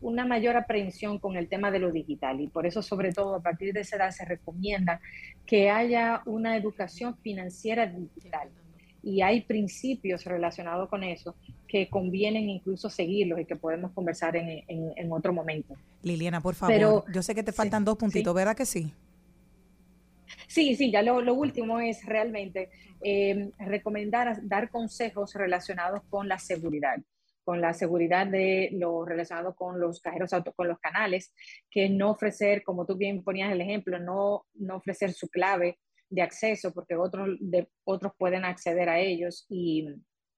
una 0.00 0.24
mayor 0.24 0.56
aprehensión 0.56 1.18
con 1.18 1.36
el 1.36 1.48
tema 1.48 1.70
de 1.70 1.78
lo 1.78 1.90
digital 1.90 2.40
y 2.40 2.48
por 2.48 2.66
eso 2.66 2.82
sobre 2.82 3.12
todo 3.12 3.34
a 3.34 3.40
partir 3.40 3.72
de 3.72 3.80
esa 3.80 3.96
edad 3.96 4.10
se 4.10 4.24
recomienda 4.24 5.00
que 5.46 5.70
haya 5.70 6.22
una 6.26 6.56
educación 6.56 7.16
financiera 7.18 7.86
digital 7.86 8.48
y 9.02 9.20
hay 9.20 9.42
principios 9.42 10.24
relacionados 10.24 10.88
con 10.88 11.04
eso 11.04 11.34
que 11.68 11.88
convienen 11.88 12.48
incluso 12.48 12.88
seguirlos 12.88 13.40
y 13.40 13.44
que 13.44 13.56
podemos 13.56 13.92
conversar 13.92 14.36
en, 14.36 14.64
en, 14.66 15.12
otro 15.12 15.32
momento. 15.32 15.74
Liliana, 16.02 16.40
por 16.40 16.54
favor, 16.54 17.04
yo 17.12 17.22
sé 17.22 17.34
que 17.34 17.42
te 17.42 17.52
faltan 17.52 17.84
dos 17.84 17.98
puntitos, 17.98 18.34
¿verdad 18.34 18.56
que 18.56 18.64
sí? 18.64 18.92
Sí, 20.46 20.74
sí, 20.74 20.90
ya 20.90 21.02
lo, 21.02 21.20
lo 21.20 21.34
último 21.34 21.80
es 21.80 22.04
realmente 22.06 22.70
eh, 23.02 23.50
recomendar 23.58 24.38
dar 24.46 24.70
consejos 24.70 25.34
relacionados 25.34 26.00
con 26.08 26.28
la 26.28 26.38
seguridad 26.38 26.96
con 27.44 27.60
la 27.60 27.74
seguridad 27.74 28.26
de 28.26 28.70
lo 28.72 29.04
relacionado 29.04 29.54
con 29.54 29.78
los 29.80 30.00
cajeros 30.00 30.32
auto, 30.32 30.52
con 30.54 30.68
los 30.68 30.78
canales, 30.78 31.32
que 31.70 31.88
no 31.88 32.10
ofrecer, 32.10 32.62
como 32.62 32.86
tú 32.86 32.96
bien 32.96 33.22
ponías 33.22 33.52
el 33.52 33.60
ejemplo, 33.60 33.98
no, 33.98 34.46
no 34.54 34.76
ofrecer 34.76 35.12
su 35.12 35.28
clave 35.28 35.78
de 36.08 36.22
acceso 36.22 36.72
porque 36.72 36.96
otros, 36.96 37.36
de, 37.40 37.68
otros 37.84 38.12
pueden 38.18 38.44
acceder 38.44 38.88
a 38.88 38.98
ellos 39.00 39.46
y, 39.48 39.86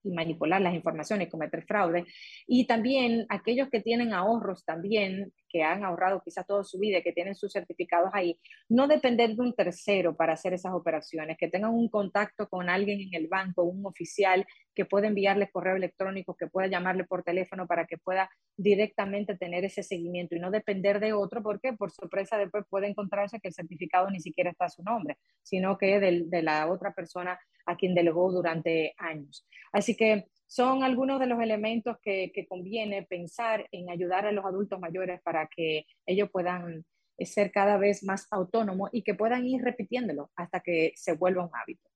y 0.07 0.13
manipular 0.13 0.61
las 0.61 0.73
informaciones 0.73 1.29
cometer 1.29 1.63
fraude. 1.65 2.05
Y 2.47 2.65
también 2.65 3.25
aquellos 3.29 3.69
que 3.69 3.81
tienen 3.81 4.13
ahorros 4.13 4.63
también, 4.65 5.33
que 5.49 5.63
han 5.63 5.83
ahorrado 5.83 6.21
quizás 6.23 6.45
toda 6.45 6.63
su 6.63 6.79
vida, 6.79 7.01
que 7.01 7.13
tienen 7.13 7.35
sus 7.35 7.51
certificados 7.51 8.09
ahí, 8.13 8.39
no 8.69 8.87
depender 8.87 9.35
de 9.35 9.41
un 9.41 9.53
tercero 9.53 10.15
para 10.15 10.33
hacer 10.33 10.53
esas 10.53 10.73
operaciones, 10.73 11.37
que 11.37 11.47
tengan 11.47 11.73
un 11.73 11.89
contacto 11.89 12.47
con 12.49 12.69
alguien 12.69 13.01
en 13.01 13.13
el 13.13 13.27
banco, 13.27 13.63
un 13.63 13.85
oficial 13.85 14.45
que 14.75 14.85
pueda 14.85 15.07
enviarle 15.07 15.49
correo 15.49 15.75
electrónico, 15.75 16.35
que 16.35 16.47
pueda 16.47 16.67
llamarle 16.67 17.03
por 17.03 17.23
teléfono 17.23 17.65
para 17.65 17.85
que 17.85 17.97
pueda 17.97 18.29
directamente 18.55 19.35
tener 19.35 19.65
ese 19.65 19.83
seguimiento 19.83 20.35
y 20.35 20.39
no 20.39 20.51
depender 20.51 20.99
de 20.99 21.13
otro, 21.13 21.41
porque 21.41 21.73
por 21.73 21.91
sorpresa 21.91 22.37
después 22.37 22.65
puede 22.69 22.87
encontrarse 22.87 23.39
que 23.39 23.47
el 23.47 23.53
certificado 23.53 24.09
ni 24.09 24.19
siquiera 24.19 24.51
está 24.51 24.65
a 24.65 24.69
su 24.69 24.83
nombre, 24.83 25.17
sino 25.41 25.77
que 25.77 25.99
de, 25.99 26.23
de 26.27 26.43
la 26.43 26.69
otra 26.69 26.93
persona 26.93 27.39
a 27.67 27.75
quien 27.75 27.93
delegó 27.93 28.31
durante 28.31 28.93
años. 28.97 29.45
Así 29.71 29.95
que 29.97 30.27
son 30.47 30.83
algunos 30.83 31.19
de 31.19 31.27
los 31.27 31.41
elementos 31.41 31.97
que, 32.01 32.31
conviene 32.47 33.03
pensar 33.03 33.67
en 33.71 33.89
ayudar 33.89 34.25
a 34.25 34.31
los 34.31 34.45
adultos 34.45 34.79
mayores 34.79 35.21
para 35.21 35.47
que 35.47 35.85
ellos 36.05 36.29
puedan 36.31 36.85
ser 37.19 37.51
cada 37.51 37.77
vez 37.77 38.03
más 38.03 38.27
autónomos 38.31 38.89
y 38.93 39.01
que 39.01 39.13
puedan 39.13 39.45
ir 39.45 39.61
repitiéndolo 39.61 40.31
hasta 40.35 40.61
que 40.61 40.93
se 40.95 41.13
vuelva 41.13 41.43
un 41.43 41.51
hábito. 41.53 41.89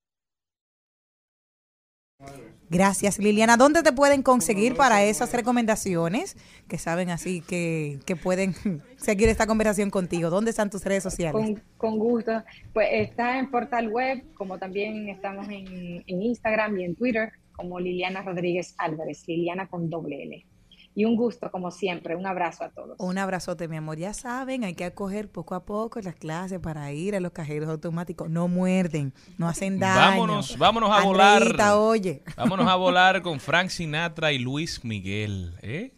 Gracias, 2.69 3.17
Liliana. 3.17 3.57
¿Dónde 3.57 3.81
te 3.81 3.91
pueden 3.91 4.21
conseguir 4.21 4.75
para 4.75 5.03
esas 5.03 5.33
recomendaciones 5.33 6.37
que 6.67 6.77
saben 6.77 7.09
así 7.09 7.41
que, 7.41 7.99
pueden 8.21 8.53
seguir 8.97 9.29
esta 9.29 9.47
conversación 9.47 9.89
contigo? 9.89 10.29
¿Dónde 10.29 10.51
están 10.51 10.69
tus 10.69 10.83
redes 10.83 11.03
sociales? 11.03 11.59
Con, 11.77 11.97
gusto. 11.97 12.43
Pues 12.73 12.89
está 12.91 13.39
en 13.39 13.49
portal 13.49 13.89
web, 13.89 14.23
como 14.35 14.59
también 14.59 15.09
estamos 15.09 15.47
en, 15.49 16.03
en 16.05 16.21
Instagram 16.21 16.79
y 16.79 16.83
en 16.83 16.95
Twitter 16.95 17.31
como 17.61 17.79
Liliana 17.79 18.23
Rodríguez 18.23 18.73
Álvarez, 18.79 19.23
Liliana 19.27 19.67
con 19.67 19.89
doble 19.89 20.23
L. 20.23 20.45
Y 20.93 21.05
un 21.05 21.15
gusto, 21.15 21.49
como 21.51 21.71
siempre. 21.71 22.15
Un 22.17 22.25
abrazo 22.25 22.65
a 22.65 22.69
todos. 22.69 22.97
Un 22.99 23.17
abrazote, 23.17 23.67
mi 23.69 23.77
amor. 23.77 23.97
Ya 23.97 24.13
saben, 24.13 24.65
hay 24.65 24.73
que 24.73 24.83
acoger 24.83 25.29
poco 25.29 25.55
a 25.55 25.63
poco 25.63 26.01
las 26.01 26.15
clases 26.15 26.59
para 26.59 26.91
ir 26.91 27.15
a 27.15 27.21
los 27.21 27.31
cajeros 27.31 27.69
automáticos. 27.69 28.29
No 28.29 28.49
muerden, 28.49 29.13
no 29.37 29.47
hacen 29.47 29.79
daño. 29.79 30.11
Vámonos, 30.11 30.57
vámonos 30.57 30.89
a 30.91 31.03
volar. 31.03 31.55
oye. 31.75 32.23
Vámonos 32.35 32.67
a 32.67 32.75
volar 32.75 33.21
con 33.21 33.39
Frank 33.39 33.69
Sinatra 33.69 34.33
y 34.33 34.39
Luis 34.39 34.83
Miguel. 34.83 35.53
¿eh? 35.61 35.93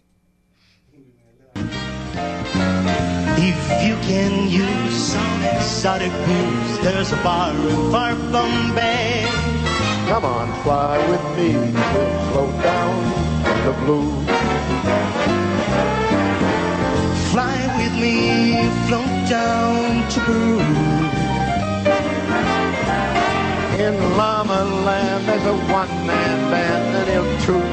If 3.45 3.87
you 3.87 3.95
can 4.07 4.47
use 4.47 4.95
some 4.95 5.43
exotic 5.55 6.11
booze, 6.27 6.79
there's 6.83 7.11
a 7.13 7.23
bar 7.23 7.51
in 7.51 7.91
far 7.91 8.13
Bombay. 8.31 9.42
Come 10.07 10.25
on, 10.25 10.47
fly 10.63 10.97
with 11.09 11.23
me, 11.37 11.55
we'll 11.55 12.13
slow 12.29 12.49
down 12.61 12.95
the 13.65 13.73
blue. 13.83 14.11
Fly 17.31 17.57
with 17.77 17.93
me, 18.01 18.67
float 18.87 19.29
down 19.29 20.09
to 20.09 20.19
Peru. 20.21 20.59
In 23.79 23.95
Llama 24.17 24.63
Land, 24.85 25.27
there's 25.27 25.45
a 25.45 25.57
one-man 25.71 26.51
band, 26.51 26.95
and 26.97 27.09
he'll 27.09 27.33
toot 27.45 27.63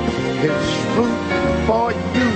his 0.40 0.66
flute 0.94 1.66
for 1.66 1.92
you. 1.92 2.30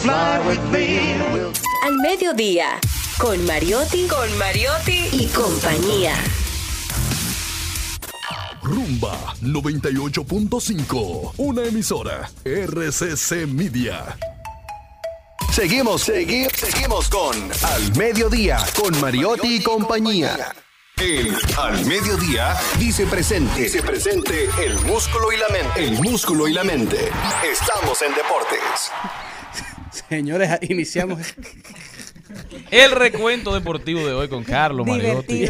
Fly 0.00 0.38
with 0.46 0.62
me. 0.72 1.18
We'll 1.32 1.52
Al 1.82 1.96
mediodía, 1.98 2.80
con 3.18 3.44
Mariotti, 3.44 4.06
con 4.06 4.38
Mariotti 4.38 5.08
y 5.12 5.26
compañía. 5.26 6.14
Rumba 8.66 9.16
98.5, 9.42 11.34
una 11.36 11.62
emisora 11.62 12.28
RCC 12.44 13.46
Media. 13.46 14.18
Seguimos, 15.52 16.02
seguimos, 16.02 16.52
seguimos 16.52 17.08
con 17.08 17.36
Al 17.62 17.96
Mediodía, 17.96 18.58
con 18.74 19.00
Mariotti 19.00 19.58
y 19.58 19.62
compañía. 19.62 20.52
En 20.96 21.32
Al 21.56 21.86
Mediodía 21.86 22.56
dice 22.76 23.06
presente. 23.06 23.62
Dice 23.62 23.82
presente 23.84 24.48
el 24.60 24.74
músculo 24.80 25.30
y 25.30 25.36
la 25.36 25.48
mente. 25.48 25.84
El 25.84 26.02
músculo 26.02 26.48
y 26.48 26.52
la 26.52 26.64
mente. 26.64 27.12
Estamos 27.48 28.02
en 28.02 28.14
deportes. 28.14 28.90
Señores, 30.08 30.50
iniciamos 30.68 31.20
El 32.70 32.90
recuento 32.92 33.54
deportivo 33.54 34.00
de 34.06 34.12
hoy 34.12 34.28
con 34.28 34.44
Carlos 34.44 34.86
Mariotti. 34.86 35.46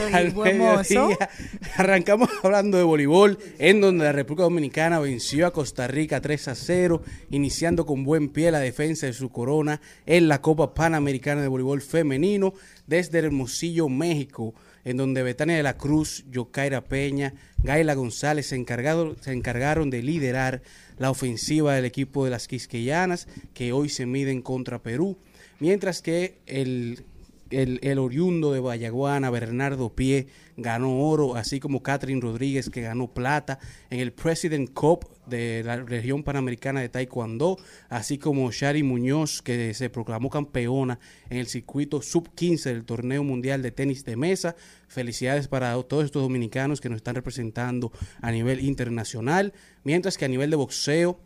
Arrancamos 1.76 2.28
hablando 2.42 2.76
de 2.78 2.84
voleibol, 2.84 3.38
en 3.58 3.80
donde 3.80 4.04
la 4.04 4.12
República 4.12 4.44
Dominicana 4.44 4.98
venció 5.00 5.46
a 5.46 5.52
Costa 5.52 5.86
Rica 5.88 6.20
3 6.20 6.48
a 6.48 6.54
0, 6.54 7.02
iniciando 7.30 7.86
con 7.86 8.04
buen 8.04 8.28
pie 8.28 8.50
la 8.50 8.60
defensa 8.60 9.06
de 9.06 9.12
su 9.12 9.30
corona 9.30 9.80
en 10.04 10.28
la 10.28 10.40
Copa 10.42 10.74
Panamericana 10.74 11.42
de 11.42 11.48
Voleibol 11.48 11.82
Femenino 11.82 12.54
desde 12.86 13.18
Hermosillo, 13.18 13.88
México, 13.88 14.54
en 14.84 14.96
donde 14.96 15.22
Betania 15.24 15.56
de 15.56 15.62
la 15.64 15.76
Cruz, 15.76 16.24
Yokaira 16.30 16.82
Peña, 16.84 17.34
Gaila 17.58 17.94
González 17.94 18.46
se, 18.46 18.56
encargado- 18.56 19.16
se 19.20 19.32
encargaron 19.32 19.90
de 19.90 20.02
liderar 20.02 20.62
la 20.98 21.10
ofensiva 21.10 21.74
del 21.74 21.84
equipo 21.84 22.24
de 22.24 22.30
las 22.30 22.48
Quisqueyanas, 22.48 23.28
que 23.54 23.72
hoy 23.72 23.88
se 23.88 24.06
miden 24.06 24.42
contra 24.42 24.82
Perú, 24.82 25.18
mientras 25.58 26.02
que 26.02 26.38
el 26.46 27.04
el, 27.50 27.98
oriundo 27.98 28.52
de 28.52 28.60
Vallaguana, 28.60 29.30
Bernardo 29.30 29.94
Pie, 29.94 30.26
ganó 30.56 31.00
oro, 31.00 31.36
así 31.36 31.60
como 31.60 31.82
Catherine 31.82 32.20
Rodríguez, 32.20 32.70
que 32.70 32.82
ganó 32.82 33.12
plata 33.12 33.58
en 33.90 34.00
el 34.00 34.12
President 34.12 34.72
Cup 34.72 35.06
de 35.26 35.62
la 35.64 35.76
región 35.76 36.22
panamericana 36.22 36.80
de 36.80 36.88
Taekwondo, 36.88 37.58
así 37.88 38.18
como 38.18 38.50
Shari 38.50 38.82
Muñoz, 38.82 39.42
que 39.42 39.74
se 39.74 39.90
proclamó 39.90 40.30
campeona 40.30 40.98
en 41.30 41.38
el 41.38 41.46
circuito 41.46 42.00
sub-15 42.00 42.64
del 42.64 42.84
torneo 42.84 43.24
mundial 43.24 43.62
de 43.62 43.72
tenis 43.72 44.04
de 44.04 44.16
mesa. 44.16 44.56
Felicidades 44.88 45.48
para 45.48 45.74
todos 45.82 46.04
estos 46.04 46.22
dominicanos 46.22 46.80
que 46.80 46.88
nos 46.88 46.96
están 46.96 47.16
representando 47.16 47.92
a 48.22 48.30
nivel 48.30 48.64
internacional, 48.64 49.52
mientras 49.84 50.16
que 50.16 50.24
a 50.24 50.28
nivel 50.28 50.50
de 50.50 50.56
boxeo, 50.56 51.20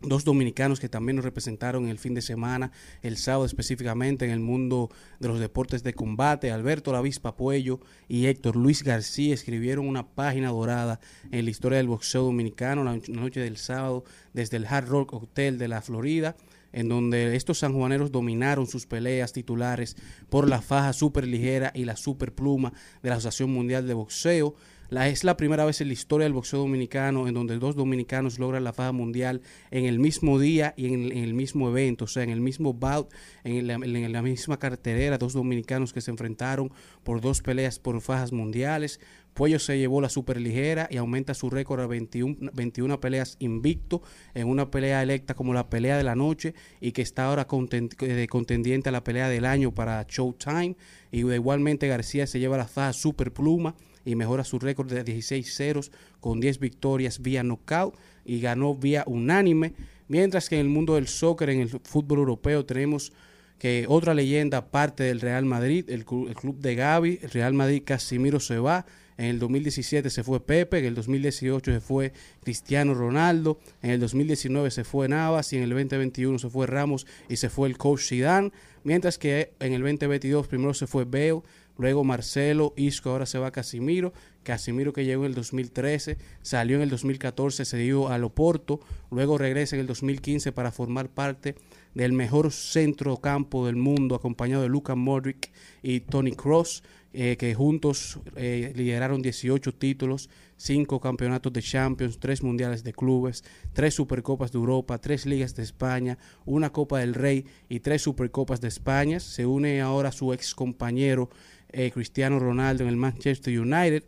dos 0.00 0.24
dominicanos 0.24 0.80
que 0.80 0.88
también 0.88 1.16
nos 1.16 1.24
representaron 1.24 1.88
el 1.88 1.98
fin 1.98 2.14
de 2.14 2.22
semana, 2.22 2.72
el 3.02 3.16
sábado 3.16 3.44
específicamente 3.44 4.24
en 4.24 4.30
el 4.30 4.40
mundo 4.40 4.90
de 5.20 5.28
los 5.28 5.40
deportes 5.40 5.82
de 5.82 5.94
combate. 5.94 6.50
Alberto 6.50 6.92
Lavispa 6.92 7.36
Puello 7.36 7.80
y 8.08 8.26
Héctor 8.26 8.56
Luis 8.56 8.82
García 8.82 9.34
escribieron 9.34 9.86
una 9.86 10.06
página 10.06 10.50
dorada 10.50 11.00
en 11.30 11.44
la 11.44 11.50
historia 11.50 11.78
del 11.78 11.88
boxeo 11.88 12.24
dominicano 12.24 12.84
la 12.84 12.98
noche 13.08 13.40
del 13.40 13.56
sábado 13.56 14.04
desde 14.32 14.56
el 14.56 14.66
Hard 14.66 14.88
Rock 14.88 15.12
Hotel 15.14 15.58
de 15.58 15.68
la 15.68 15.82
Florida 15.82 16.36
en 16.72 16.88
donde 16.88 17.34
estos 17.36 17.58
sanjuaneros 17.58 18.12
dominaron 18.12 18.66
sus 18.66 18.86
peleas 18.86 19.32
titulares 19.32 19.96
por 20.28 20.48
la 20.48 20.60
faja 20.60 20.92
super 20.92 21.26
ligera 21.26 21.72
y 21.74 21.84
la 21.84 21.96
super 21.96 22.34
pluma 22.34 22.72
de 23.02 23.08
la 23.10 23.16
Asociación 23.16 23.50
Mundial 23.50 23.86
de 23.86 23.94
Boxeo. 23.94 24.54
La, 24.90 25.08
es 25.08 25.22
la 25.22 25.36
primera 25.36 25.66
vez 25.66 25.82
en 25.82 25.88
la 25.88 25.92
historia 25.92 26.24
del 26.24 26.32
boxeo 26.32 26.60
dominicano 26.60 27.28
en 27.28 27.34
donde 27.34 27.58
dos 27.58 27.76
dominicanos 27.76 28.38
logran 28.38 28.64
la 28.64 28.72
faja 28.72 28.92
mundial 28.92 29.42
en 29.70 29.84
el 29.84 29.98
mismo 29.98 30.38
día 30.38 30.72
y 30.78 30.86
en, 30.86 31.12
el- 31.12 31.34
mismo 31.34 31.68
evento, 31.68 32.06
o 32.06 32.08
sea, 32.08 32.22
en 32.22 32.30
el 32.30 32.40
mismo 32.40 32.72
bout, 32.72 33.12
en 33.44 33.66
la, 33.66 33.74
en 33.74 34.12
la 34.12 34.22
misma 34.22 34.58
carterera, 34.58 35.18
dos 35.18 35.34
dominicanos 35.34 35.92
que 35.92 36.00
se 36.00 36.10
enfrentaron 36.10 36.72
por 37.04 37.20
dos 37.20 37.42
peleas 37.42 37.78
por 37.78 38.00
fajas 38.00 38.32
mundiales. 38.32 38.98
Puello 39.34 39.58
se 39.58 39.78
llevó 39.78 40.00
la 40.00 40.08
superligera 40.08 40.88
y 40.90 40.96
aumenta 40.96 41.34
su 41.34 41.48
récord 41.50 41.80
a 41.80 41.86
21, 41.86 42.50
21 42.54 42.98
peleas 42.98 43.36
invicto 43.38 44.02
en 44.34 44.48
una 44.48 44.70
pelea 44.70 45.02
electa 45.02 45.34
como 45.34 45.52
la 45.54 45.68
pelea 45.68 45.96
de 45.98 46.02
la 46.02 46.16
noche 46.16 46.54
y 46.80 46.90
que 46.92 47.02
está 47.02 47.26
ahora 47.26 47.46
contendiente 47.46 48.88
a 48.88 48.92
la 48.92 49.04
pelea 49.04 49.28
del 49.28 49.44
año 49.44 49.72
para 49.74 50.04
Showtime. 50.08 50.76
Y 51.12 51.20
igualmente 51.30 51.86
García 51.88 52.26
se 52.26 52.40
lleva 52.40 52.56
la 52.56 52.66
faja 52.66 52.92
superpluma 52.92 53.76
y 54.08 54.16
mejora 54.16 54.42
su 54.44 54.58
récord 54.58 54.90
de 54.90 55.04
16 55.04 55.54
ceros 55.54 55.92
con 56.20 56.40
10 56.40 56.58
victorias 56.60 57.20
vía 57.20 57.42
knockout 57.42 57.94
y 58.24 58.40
ganó 58.40 58.74
vía 58.74 59.04
unánime. 59.06 59.74
Mientras 60.08 60.48
que 60.48 60.54
en 60.56 60.62
el 60.62 60.68
mundo 60.72 60.94
del 60.94 61.08
soccer, 61.08 61.50
en 61.50 61.60
el 61.60 61.68
fútbol 61.68 62.20
europeo, 62.20 62.64
tenemos 62.64 63.12
que 63.58 63.84
otra 63.88 64.14
leyenda 64.14 64.70
parte 64.70 65.02
del 65.04 65.20
Real 65.20 65.44
Madrid, 65.44 65.84
el, 65.88 66.06
clu- 66.06 66.28
el 66.28 66.34
club 66.36 66.58
de 66.60 66.74
Gaby, 66.74 67.18
el 67.22 67.30
Real 67.30 67.52
Madrid 67.52 67.82
Casimiro 67.84 68.40
se 68.40 68.58
va, 68.58 68.86
en 69.18 69.24
el 69.26 69.38
2017 69.40 70.10
se 70.10 70.22
fue 70.22 70.38
Pepe, 70.38 70.78
en 70.78 70.84
el 70.86 70.94
2018 70.94 71.72
se 71.72 71.80
fue 71.80 72.12
Cristiano 72.42 72.94
Ronaldo, 72.94 73.58
en 73.82 73.90
el 73.90 74.00
2019 74.00 74.70
se 74.70 74.84
fue 74.84 75.08
Navas 75.08 75.52
y 75.52 75.56
en 75.56 75.64
el 75.64 75.70
2021 75.70 76.38
se 76.38 76.48
fue 76.48 76.66
Ramos 76.68 77.04
y 77.28 77.36
se 77.36 77.50
fue 77.50 77.68
el 77.68 77.76
coach 77.76 78.02
Zidane, 78.08 78.52
mientras 78.84 79.18
que 79.18 79.52
en 79.58 79.72
el 79.72 79.82
2022 79.82 80.46
primero 80.46 80.72
se 80.72 80.86
fue 80.86 81.04
Bale, 81.04 81.42
luego 81.78 82.04
Marcelo, 82.04 82.74
Isco, 82.76 83.10
ahora 83.10 83.24
se 83.24 83.38
va 83.38 83.50
Casimiro, 83.50 84.12
Casimiro 84.42 84.92
que 84.92 85.04
llegó 85.04 85.24
en 85.24 85.30
el 85.30 85.34
2013, 85.34 86.18
salió 86.42 86.76
en 86.76 86.82
el 86.82 86.90
2014, 86.90 87.64
se 87.64 87.76
dio 87.78 88.08
a 88.08 88.18
Loporto, 88.18 88.80
luego 89.10 89.38
regresa 89.38 89.76
en 89.76 89.80
el 89.80 89.86
2015 89.86 90.52
para 90.52 90.72
formar 90.72 91.08
parte 91.08 91.54
del 91.94 92.12
mejor 92.12 92.52
centro 92.52 93.16
campo 93.16 93.66
del 93.66 93.76
mundo, 93.76 94.14
acompañado 94.14 94.62
de 94.62 94.68
Luka 94.68 94.94
Modric 94.94 95.50
y 95.82 96.00
Tony 96.00 96.32
Cross, 96.32 96.82
eh, 97.14 97.36
que 97.38 97.54
juntos 97.54 98.20
eh, 98.36 98.72
lideraron 98.76 99.22
18 99.22 99.74
títulos, 99.74 100.28
5 100.58 101.00
campeonatos 101.00 101.52
de 101.52 101.62
Champions, 101.62 102.18
3 102.20 102.42
mundiales 102.42 102.84
de 102.84 102.92
clubes, 102.92 103.44
3 103.72 103.94
Supercopas 103.94 104.52
de 104.52 104.58
Europa, 104.58 104.98
3 104.98 105.24
Ligas 105.26 105.54
de 105.54 105.62
España, 105.62 106.18
una 106.44 106.70
Copa 106.70 106.98
del 106.98 107.14
Rey 107.14 107.46
y 107.68 107.80
3 107.80 108.02
Supercopas 108.02 108.60
de 108.60 108.68
España. 108.68 109.20
Se 109.20 109.46
une 109.46 109.80
ahora 109.80 110.12
su 110.12 110.32
ex 110.34 110.54
compañero 110.54 111.30
eh, 111.70 111.90
Cristiano 111.90 112.38
Ronaldo 112.38 112.84
en 112.84 112.88
el 112.88 112.96
Manchester 112.96 113.58
United. 113.58 114.04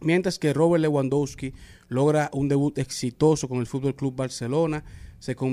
Mientras 0.00 0.38
que 0.38 0.52
Robert 0.52 0.82
Lewandowski 0.82 1.52
logra 1.88 2.30
un 2.32 2.48
debut 2.48 2.78
exitoso 2.78 3.48
con 3.48 3.58
el 3.58 3.66
Fútbol 3.66 3.96
Club 3.96 4.14
Barcelona, 4.14 4.84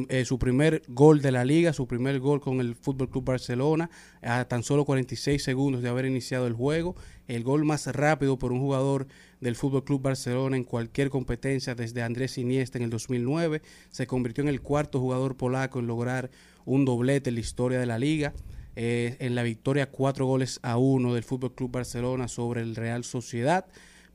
eh, 0.09 0.25
su 0.25 0.37
primer 0.37 0.83
gol 0.87 1.23
de 1.23 1.31
la 1.31 1.43
liga, 1.43 1.73
su 1.73 1.87
primer 1.87 2.19
gol 2.19 2.39
con 2.39 2.59
el 2.59 2.75
Fútbol 2.75 3.09
Club 3.09 3.25
Barcelona, 3.25 3.89
a 4.21 4.45
tan 4.45 4.61
solo 4.61 4.85
46 4.85 5.41
segundos 5.43 5.81
de 5.81 5.89
haber 5.89 6.05
iniciado 6.05 6.45
el 6.45 6.53
juego, 6.53 6.95
el 7.27 7.43
gol 7.43 7.65
más 7.65 7.87
rápido 7.87 8.37
por 8.37 8.51
un 8.51 8.59
jugador 8.59 9.07
del 9.41 9.55
Fútbol 9.55 9.83
Club 9.83 10.03
Barcelona 10.03 10.55
en 10.55 10.65
cualquier 10.65 11.09
competencia 11.09 11.73
desde 11.73 12.03
Andrés 12.03 12.37
Iniesta 12.37 12.77
en 12.77 12.83
el 12.83 12.91
2009, 12.91 13.63
se 13.89 14.05
convirtió 14.05 14.43
en 14.43 14.49
el 14.49 14.61
cuarto 14.61 14.99
jugador 14.99 15.35
polaco 15.35 15.79
en 15.79 15.87
lograr 15.87 16.29
un 16.65 16.85
doblete 16.85 17.31
en 17.31 17.35
la 17.35 17.41
historia 17.41 17.79
de 17.79 17.87
la 17.87 17.97
liga. 17.97 18.33
Eh, 18.75 19.17
en 19.19 19.35
la 19.35 19.43
victoria 19.43 19.89
cuatro 19.89 20.25
goles 20.25 20.59
a 20.61 20.77
uno 20.77 21.13
del 21.13 21.23
Fútbol 21.23 21.55
Club 21.55 21.71
Barcelona 21.71 22.27
sobre 22.27 22.61
el 22.61 22.75
Real 22.75 23.03
Sociedad 23.03 23.65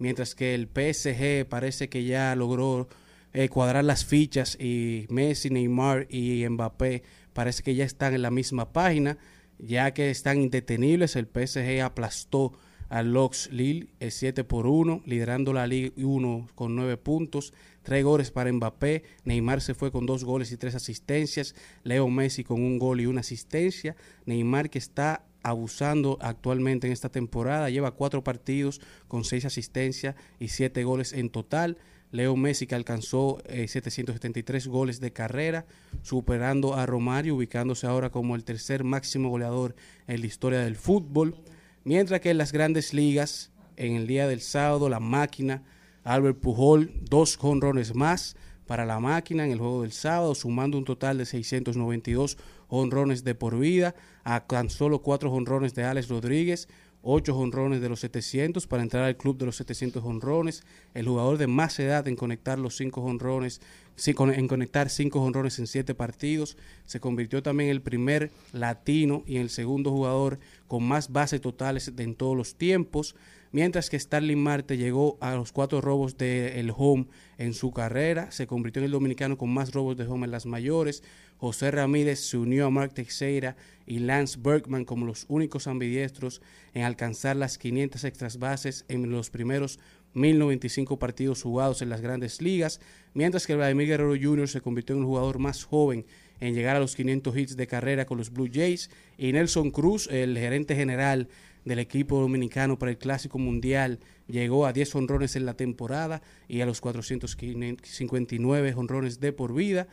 mientras 0.00 0.34
que 0.34 0.54
el 0.54 0.66
PSG 0.66 1.46
parece 1.48 1.88
que 1.88 2.04
ya 2.04 2.34
logró 2.34 2.88
eh, 3.32 3.48
cuadrar 3.48 3.84
las 3.84 4.04
fichas 4.04 4.56
y 4.58 5.06
Messi, 5.08 5.50
Neymar 5.50 6.08
y 6.10 6.48
Mbappé 6.48 7.04
parece 7.32 7.62
que 7.62 7.76
ya 7.76 7.84
están 7.84 8.14
en 8.14 8.22
la 8.22 8.32
misma 8.32 8.72
página, 8.72 9.18
ya 9.58 9.92
que 9.92 10.10
están 10.10 10.40
indetenibles. 10.40 11.14
El 11.14 11.26
PSG 11.26 11.82
aplastó 11.82 12.54
al 12.88 13.12
Lox 13.12 13.50
Lille 13.52 13.88
el 14.00 14.10
7 14.10 14.42
por 14.42 14.66
1, 14.66 15.02
liderando 15.06 15.52
la 15.52 15.68
Liga 15.68 15.92
1 15.96 16.48
con 16.56 16.74
9 16.74 16.96
puntos, 16.96 17.52
3 17.82 18.04
goles 18.04 18.30
para 18.30 18.52
Mbappé, 18.52 19.04
Neymar 19.24 19.60
se 19.60 19.74
fue 19.74 19.90
con 19.90 20.06
2 20.06 20.24
goles 20.24 20.52
y 20.52 20.56
3 20.56 20.74
asistencias, 20.74 21.54
Leo 21.82 22.08
Messi 22.08 22.44
con 22.44 22.62
un 22.62 22.78
gol 22.78 23.00
y 23.00 23.06
una 23.06 23.20
asistencia, 23.20 23.96
Neymar 24.26 24.70
que 24.70 24.78
está 24.78 25.24
abusando 25.42 26.18
actualmente 26.20 26.86
en 26.86 26.92
esta 26.92 27.08
temporada, 27.08 27.70
lleva 27.70 27.92
4 27.92 28.22
partidos 28.22 28.80
con 29.08 29.24
6 29.24 29.46
asistencias 29.46 30.14
y 30.38 30.48
7 30.48 30.84
goles 30.84 31.12
en 31.12 31.30
total. 31.30 31.78
Leo 32.12 32.34
Messi 32.34 32.66
que 32.66 32.74
alcanzó 32.74 33.40
eh, 33.46 33.68
773 33.68 34.66
goles 34.66 35.00
de 35.00 35.12
carrera, 35.12 35.64
superando 36.02 36.74
a 36.74 36.84
Romario, 36.84 37.36
ubicándose 37.36 37.86
ahora 37.86 38.10
como 38.10 38.34
el 38.34 38.42
tercer 38.42 38.82
máximo 38.82 39.28
goleador 39.28 39.76
en 40.08 40.20
la 40.20 40.26
historia 40.26 40.60
del 40.60 40.74
fútbol. 40.76 41.36
Mientras 41.84 42.20
que 42.20 42.30
en 42.30 42.38
las 42.38 42.52
grandes 42.52 42.92
ligas, 42.94 43.52
en 43.76 43.94
el 43.94 44.08
día 44.08 44.26
del 44.26 44.40
sábado, 44.40 44.88
la 44.88 44.98
máquina, 44.98 45.62
Albert 46.04 46.38
Pujol, 46.38 46.92
dos 47.02 47.36
jonrones 47.36 47.94
más 47.94 48.36
para 48.66 48.86
la 48.86 49.00
máquina 49.00 49.44
en 49.44 49.50
el 49.50 49.58
juego 49.58 49.82
del 49.82 49.92
sábado, 49.92 50.34
sumando 50.34 50.78
un 50.78 50.84
total 50.84 51.18
de 51.18 51.26
692 51.26 52.38
honrones 52.68 53.24
de 53.24 53.34
por 53.34 53.58
vida, 53.58 53.94
a 54.22 54.46
tan 54.46 54.70
solo 54.70 55.02
cuatro 55.02 55.32
honrones 55.32 55.74
de 55.74 55.84
Alex 55.84 56.08
Rodríguez, 56.08 56.68
ocho 57.02 57.36
honrones 57.36 57.80
de 57.80 57.88
los 57.88 58.00
700 58.00 58.66
para 58.66 58.82
entrar 58.82 59.04
al 59.04 59.16
club 59.16 59.38
de 59.38 59.46
los 59.46 59.56
700 59.56 60.04
honrones, 60.04 60.64
el 60.94 61.06
jugador 61.08 61.38
de 61.38 61.46
más 61.46 61.78
edad 61.80 62.06
en 62.08 62.16
conectar 62.16 62.58
los 62.58 62.76
cinco 62.76 63.00
honrones, 63.00 63.60
en 64.06 64.48
conectar 64.48 64.88
cinco 64.88 65.20
honrones 65.20 65.58
en 65.58 65.66
siete 65.66 65.94
partidos, 65.94 66.56
se 66.86 67.00
convirtió 67.00 67.42
también 67.42 67.68
en 67.68 67.76
el 67.76 67.82
primer 67.82 68.30
latino 68.52 69.22
y 69.26 69.36
el 69.36 69.50
segundo 69.50 69.90
jugador 69.90 70.38
con 70.68 70.84
más 70.84 71.12
bases 71.12 71.40
totales 71.40 71.94
de 71.94 72.04
en 72.04 72.14
todos 72.14 72.36
los 72.36 72.54
tiempos, 72.54 73.14
mientras 73.52 73.90
que 73.90 73.98
Starling 73.98 74.42
Marte 74.42 74.76
llegó 74.76 75.18
a 75.20 75.34
los 75.34 75.52
cuatro 75.52 75.80
robos 75.80 76.16
del 76.16 76.72
home 76.74 77.06
en 77.36 77.52
su 77.52 77.72
carrera, 77.72 78.30
se 78.30 78.46
convirtió 78.46 78.80
en 78.80 78.86
el 78.86 78.92
dominicano 78.92 79.36
con 79.36 79.52
más 79.52 79.72
robos 79.72 79.96
de 79.96 80.06
home 80.06 80.24
en 80.24 80.30
las 80.30 80.46
mayores, 80.46 81.02
José 81.36 81.70
Ramírez 81.70 82.20
se 82.20 82.36
unió 82.36 82.66
a 82.66 82.70
Mark 82.70 82.92
Teixeira 82.92 83.56
y 83.86 83.98
Lance 83.98 84.38
Bergman 84.38 84.84
como 84.84 85.06
los 85.06 85.24
únicos 85.28 85.66
ambidiestros 85.66 86.42
en 86.74 86.84
alcanzar 86.84 87.34
las 87.36 87.56
500 87.56 88.04
extras 88.04 88.38
bases 88.38 88.84
en 88.88 89.10
los 89.10 89.30
primeros 89.30 89.78
1095 90.14 90.98
partidos 90.98 91.42
jugados 91.42 91.82
en 91.82 91.88
las 91.88 92.00
grandes 92.00 92.42
ligas, 92.42 92.80
mientras 93.14 93.46
que 93.46 93.54
Vladimir 93.54 93.88
Guerrero 93.88 94.14
Jr. 94.20 94.48
se 94.48 94.60
convirtió 94.60 94.94
en 94.94 95.02
el 95.02 95.06
jugador 95.06 95.38
más 95.38 95.64
joven 95.64 96.04
en 96.40 96.54
llegar 96.54 96.76
a 96.76 96.80
los 96.80 96.96
500 96.96 97.36
hits 97.36 97.56
de 97.56 97.66
carrera 97.66 98.06
con 98.06 98.18
los 98.18 98.30
Blue 98.32 98.48
Jays 98.52 98.90
y 99.18 99.32
Nelson 99.32 99.70
Cruz, 99.70 100.08
el 100.10 100.36
gerente 100.38 100.74
general 100.74 101.28
del 101.64 101.78
equipo 101.78 102.20
dominicano 102.20 102.78
para 102.78 102.90
el 102.90 102.98
Clásico 102.98 103.38
Mundial, 103.38 104.00
llegó 104.26 104.66
a 104.66 104.72
10 104.72 104.94
honrones 104.94 105.36
en 105.36 105.44
la 105.44 105.54
temporada 105.54 106.22
y 106.48 106.60
a 106.62 106.66
los 106.66 106.80
459 106.80 108.74
honrones 108.74 109.20
de 109.20 109.32
por 109.32 109.54
vida 109.54 109.86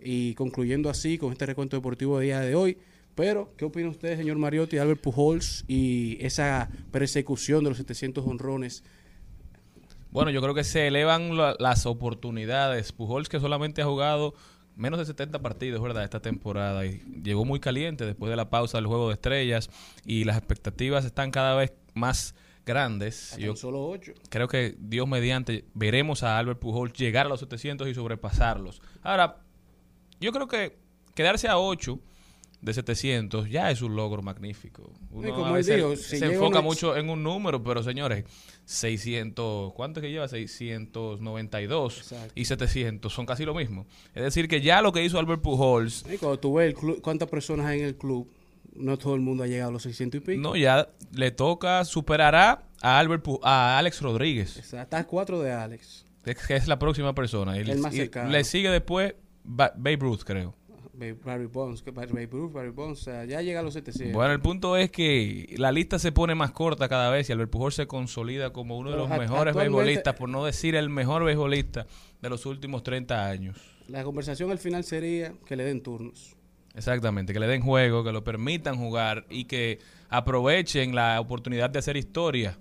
y 0.00 0.34
concluyendo 0.34 0.90
así 0.90 1.18
con 1.18 1.32
este 1.32 1.46
recuento 1.46 1.76
deportivo 1.76 2.18
de 2.18 2.26
día 2.26 2.40
de 2.40 2.54
hoy. 2.54 2.78
Pero, 3.14 3.52
¿qué 3.56 3.64
opina 3.66 3.90
usted, 3.90 4.16
señor 4.16 4.38
Mariotti, 4.38 4.78
Albert 4.78 5.02
Pujols 5.02 5.64
y 5.68 6.16
esa 6.20 6.70
persecución 6.90 7.62
de 7.62 7.70
los 7.70 7.78
700 7.78 8.26
honrones? 8.26 8.82
Bueno, 10.12 10.30
yo 10.30 10.40
creo 10.42 10.54
que 10.54 10.62
se 10.64 10.86
elevan 10.86 11.36
la- 11.36 11.56
las 11.58 11.86
oportunidades. 11.86 12.92
Pujols 12.92 13.28
que 13.28 13.40
solamente 13.40 13.82
ha 13.82 13.86
jugado 13.86 14.34
menos 14.76 14.98
de 14.98 15.04
70 15.06 15.40
partidos, 15.40 15.82
¿verdad? 15.82 16.04
Esta 16.04 16.20
temporada 16.20 16.86
y 16.86 17.02
llegó 17.22 17.44
muy 17.44 17.60
caliente 17.60 18.04
después 18.06 18.30
de 18.30 18.36
la 18.36 18.48
pausa 18.50 18.78
del 18.78 18.86
Juego 18.86 19.08
de 19.08 19.14
Estrellas 19.14 19.70
y 20.04 20.24
las 20.24 20.36
expectativas 20.38 21.04
están 21.04 21.30
cada 21.30 21.54
vez 21.56 21.72
más 21.94 22.34
grandes. 22.64 23.36
Yo 23.38 23.56
solo 23.56 23.84
8. 23.88 24.12
creo 24.28 24.48
que 24.48 24.76
Dios 24.78 25.08
mediante 25.08 25.64
veremos 25.74 26.22
a 26.22 26.38
Albert 26.38 26.60
Pujols 26.60 26.92
llegar 26.92 27.26
a 27.26 27.28
los 27.28 27.40
700 27.40 27.88
y 27.88 27.94
sobrepasarlos. 27.94 28.80
Ahora, 29.02 29.38
yo 30.20 30.30
creo 30.32 30.46
que 30.46 30.78
quedarse 31.14 31.48
a 31.48 31.58
8 31.58 31.98
de 32.62 32.72
700 32.72 33.50
ya 33.50 33.70
es 33.70 33.82
un 33.82 33.94
logro 33.96 34.22
magnífico. 34.22 34.92
Uno 35.10 35.28
Y 35.28 35.30
como 35.32 35.46
a 35.46 35.52
veces 35.52 36.00
si 36.06 36.18
se 36.18 36.26
enfoca 36.26 36.46
una- 36.46 36.60
mucho 36.62 36.96
en 36.96 37.10
un 37.10 37.22
número, 37.22 37.62
pero 37.62 37.82
señores, 37.82 38.24
600, 38.64 39.72
¿cuánto 39.74 40.00
es 40.00 40.04
que 40.04 40.10
lleva? 40.12 40.28
692 40.28 42.14
y 42.34 42.44
700 42.44 43.12
son 43.12 43.26
casi 43.26 43.44
lo 43.44 43.54
mismo. 43.54 43.86
Es 44.14 44.22
decir, 44.22 44.48
que 44.48 44.60
ya 44.60 44.82
lo 44.82 44.92
que 44.92 45.04
hizo 45.04 45.18
Albert 45.18 45.42
Pujols, 45.42 46.04
Y 46.12 46.18
cuando 46.18 46.38
tú 46.38 46.54
ves 46.54 46.68
el 46.68 46.74
club, 46.74 47.00
cuántas 47.02 47.28
personas 47.28 47.66
hay 47.66 47.80
en 47.80 47.86
el 47.86 47.96
club, 47.96 48.30
no 48.74 48.96
todo 48.96 49.14
el 49.14 49.20
mundo 49.20 49.44
ha 49.44 49.46
llegado 49.46 49.70
a 49.70 49.72
los 49.72 49.82
600 49.82 50.20
y 50.20 50.24
pico. 50.24 50.40
no 50.40 50.56
ya 50.56 50.88
le 51.12 51.30
toca 51.30 51.84
superará 51.84 52.62
a 52.80 52.98
Albert 52.98 53.26
a 53.42 53.78
Alex 53.78 54.00
Rodríguez. 54.00 54.56
Está 54.56 54.98
a 54.98 55.04
4 55.06 55.40
de 55.40 55.52
Alex. 55.52 56.06
Es 56.24 56.36
que 56.46 56.54
es 56.56 56.68
la 56.68 56.78
próxima 56.78 57.14
persona. 57.14 57.56
Y, 57.56 57.60
El 57.68 57.78
más 57.78 57.92
y 57.94 57.98
cercano. 57.98 58.30
le 58.30 58.44
sigue 58.44 58.70
después 58.70 59.14
Ba- 59.44 59.72
Babe 59.76 59.96
Ruth, 59.96 60.20
creo. 60.24 60.54
Barry 60.94 61.46
Bonds, 61.46 61.82
que 61.82 61.90
Barry 61.90 62.12
Babe 62.12 62.28
Ruth, 62.30 62.52
Barry 62.52 62.70
Bonds, 62.70 63.00
o 63.00 63.04
sea, 63.04 63.24
ya 63.24 63.40
llega 63.40 63.60
a 63.60 63.62
los 63.62 63.74
700. 63.74 64.12
Bueno, 64.12 64.32
el 64.32 64.40
punto 64.40 64.76
es 64.76 64.90
que 64.90 65.54
la 65.56 65.72
lista 65.72 65.98
se 65.98 66.12
pone 66.12 66.34
más 66.34 66.52
corta 66.52 66.88
cada 66.88 67.10
vez 67.10 67.28
y 67.28 67.32
Albert 67.32 67.50
Pujols 67.50 67.74
se 67.74 67.86
consolida 67.86 68.52
como 68.52 68.76
uno 68.76 68.90
de 68.90 68.96
los 68.96 69.08
mejores 69.08 69.54
beisbolistas, 69.54 70.14
por 70.14 70.28
no 70.28 70.44
decir 70.44 70.74
el 70.74 70.90
mejor 70.90 71.24
beisbolista 71.24 71.86
de 72.20 72.28
los 72.28 72.44
últimos 72.44 72.82
30 72.82 73.26
años. 73.26 73.56
La 73.88 74.04
conversación 74.04 74.50
al 74.50 74.58
final 74.58 74.84
sería 74.84 75.32
que 75.46 75.56
le 75.56 75.64
den 75.64 75.82
turnos. 75.82 76.36
Exactamente, 76.74 77.32
que 77.32 77.40
le 77.40 77.46
den 77.46 77.62
juego, 77.62 78.04
que 78.04 78.12
lo 78.12 78.22
permitan 78.22 78.76
jugar 78.76 79.26
y 79.28 79.44
que 79.44 79.78
aprovechen 80.08 80.94
la 80.94 81.20
oportunidad 81.20 81.70
de 81.70 81.78
hacer 81.78 81.96
historia. 81.96 82.58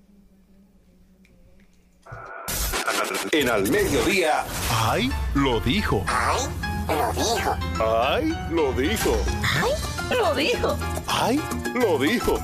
En 3.31 3.49
al 3.49 3.69
mediodía. 3.69 4.45
¡Ay! 4.69 5.09
Lo 5.35 5.59
dijo. 5.59 6.03
¡Ay! 6.07 6.70
Lo 6.91 7.13
dijo. 7.13 7.55
¡Ay! 7.79 8.33
Lo 8.51 8.73
dijo. 8.73 9.17
¡Ay! 9.43 9.71
Lo 10.17 10.35
dijo. 10.35 10.77
¡Ay! 11.07 11.41
Lo 11.73 11.97
dijo. 11.97 12.37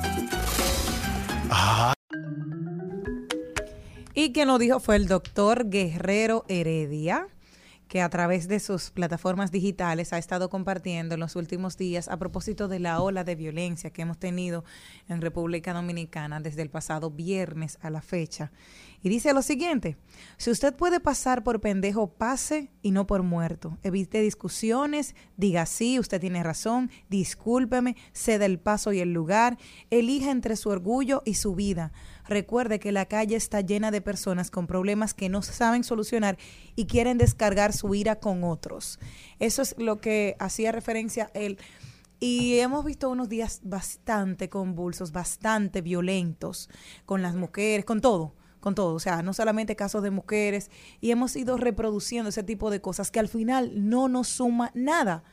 ¡Ay! 1.50 1.94
Y 4.14 4.32
quien 4.32 4.48
lo 4.48 4.58
dijo 4.58 4.80
fue 4.80 4.96
el 4.96 5.08
doctor 5.08 5.70
Guerrero 5.70 6.46
Heredia, 6.48 7.28
que 7.88 8.02
a 8.02 8.10
través 8.10 8.48
de 8.48 8.60
sus 8.60 8.92
plataformas 8.92 9.52
digitales 9.52 10.14
ha 10.14 10.18
estado 10.18 10.50
compartiendo 10.50 11.16
en 11.16 11.20
los 11.20 11.36
últimos 11.36 11.78
días 11.78 12.08
a 12.08 12.18
propósito 12.18 12.68
de 12.68 12.80
la 12.80 13.02
ola 13.02 13.24
de 13.24 13.36
violencia 13.36 13.92
que 13.92 14.02
hemos 14.02 14.18
tenido 14.18 14.64
en 15.08 15.22
República 15.22 15.74
Dominicana 15.74 16.40
desde 16.40 16.62
el 16.62 16.70
pasado 16.70 17.12
viernes 17.12 17.78
a 17.82 17.90
la 17.90 18.02
fecha. 18.02 18.52
Y 19.04 19.10
dice 19.10 19.34
lo 19.34 19.42
siguiente, 19.42 19.96
si 20.38 20.50
usted 20.50 20.76
puede 20.76 21.00
pasar 21.00 21.44
por 21.44 21.62
pendejo, 21.62 22.08
pase 22.08 22.72
y 22.82 22.92
no 22.92 23.06
por 23.06 23.22
muerto. 23.22 23.78
Evite 23.84 24.22
discusiones, 24.22 25.16
diga 25.38 25.66
sí, 25.66 26.00
usted 26.00 26.20
tiene 26.20 26.44
razón, 26.44 26.90
discúlpeme, 27.10 27.96
ceda 28.12 28.46
el 28.46 28.60
paso 28.60 28.92
y 28.94 29.00
el 29.00 29.14
lugar, 29.14 29.58
elija 29.92 30.32
entre 30.32 30.56
su 30.56 30.70
orgullo 30.70 31.22
y 31.26 31.36
su 31.36 31.54
vida. 31.54 31.92
Recuerde 32.28 32.80
que 32.80 32.92
la 32.92 33.06
calle 33.06 33.36
está 33.36 33.62
llena 33.62 33.92
de 33.92 34.02
personas 34.02 34.52
con 34.52 34.68
problemas 34.68 35.14
que 35.14 35.30
no 35.30 35.42
saben 35.42 35.84
solucionar 35.84 36.38
y 36.76 36.86
quieren 36.86 37.18
descargar 37.18 37.74
su 37.74 37.94
ira 37.96 38.18
con 38.18 38.44
otros. 38.44 39.00
Eso 39.40 39.62
es 39.62 39.76
lo 39.78 40.02
que 40.02 40.36
hacía 40.40 40.72
referencia 40.72 41.32
él. 41.34 41.58
Y 42.20 42.58
hemos 42.60 42.84
visto 42.84 43.10
unos 43.10 43.30
días 43.30 43.62
bastante 43.64 44.50
convulsos, 44.50 45.12
bastante 45.12 45.82
violentos 45.82 46.70
con 47.06 47.22
las 47.22 47.36
mujeres, 47.36 47.86
con 47.86 48.02
todo, 48.02 48.34
con 48.60 48.74
todo. 48.74 48.96
O 48.96 49.00
sea, 49.00 49.22
no 49.22 49.34
solamente 49.34 49.76
casos 49.76 50.02
de 50.02 50.10
mujeres. 50.10 50.72
Y 51.00 51.12
hemos 51.12 51.36
ido 51.36 51.58
reproduciendo 51.58 52.30
ese 52.30 52.44
tipo 52.44 52.72
de 52.72 52.82
cosas 52.82 53.12
que 53.12 53.20
al 53.20 53.28
final 53.28 53.88
no 53.88 54.10
nos 54.10 54.28
suma 54.28 54.72
nada. 54.74 55.24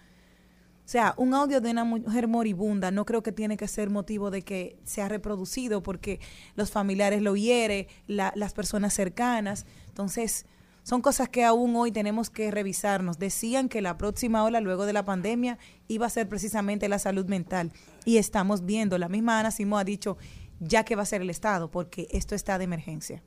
O 0.84 0.88
sea, 0.88 1.14
un 1.16 1.32
audio 1.32 1.62
de 1.62 1.70
una 1.70 1.84
mujer 1.84 2.28
moribunda 2.28 2.90
no 2.90 3.06
creo 3.06 3.22
que 3.22 3.32
tiene 3.32 3.56
que 3.56 3.68
ser 3.68 3.88
motivo 3.88 4.30
de 4.30 4.42
que 4.42 4.76
sea 4.84 5.08
reproducido 5.08 5.82
porque 5.82 6.20
los 6.56 6.70
familiares 6.70 7.22
lo 7.22 7.36
hiere, 7.36 7.88
la- 8.06 8.32
las 8.36 8.52
personas 8.52 8.92
cercanas. 8.92 9.64
Entonces, 9.88 10.44
son 10.82 11.00
cosas 11.00 11.30
que 11.30 11.42
aún 11.42 11.74
hoy 11.76 11.90
tenemos 11.90 12.28
que 12.28 12.50
revisarnos. 12.50 13.18
Decían 13.18 13.70
que 13.70 13.80
la 13.80 13.96
próxima 13.96 14.44
ola 14.44 14.60
luego 14.60 14.84
de 14.84 14.92
la 14.92 15.06
pandemia 15.06 15.56
iba 15.88 16.04
a 16.04 16.10
ser 16.10 16.28
precisamente 16.28 16.86
la 16.90 16.98
salud 16.98 17.24
mental. 17.24 17.72
Y 18.04 18.18
estamos 18.18 18.66
viendo, 18.66 18.98
la 18.98 19.08
misma 19.08 19.40
Ana 19.40 19.50
Simó 19.50 19.78
ha 19.78 19.84
dicho, 19.84 20.18
ya 20.60 20.84
que 20.84 20.96
va 20.96 21.02
a 21.02 21.06
ser 21.06 21.22
el 21.22 21.30
Estado, 21.30 21.70
porque 21.70 22.06
esto 22.10 22.34
está 22.34 22.58
de 22.58 22.64
emergencia. 22.64 23.22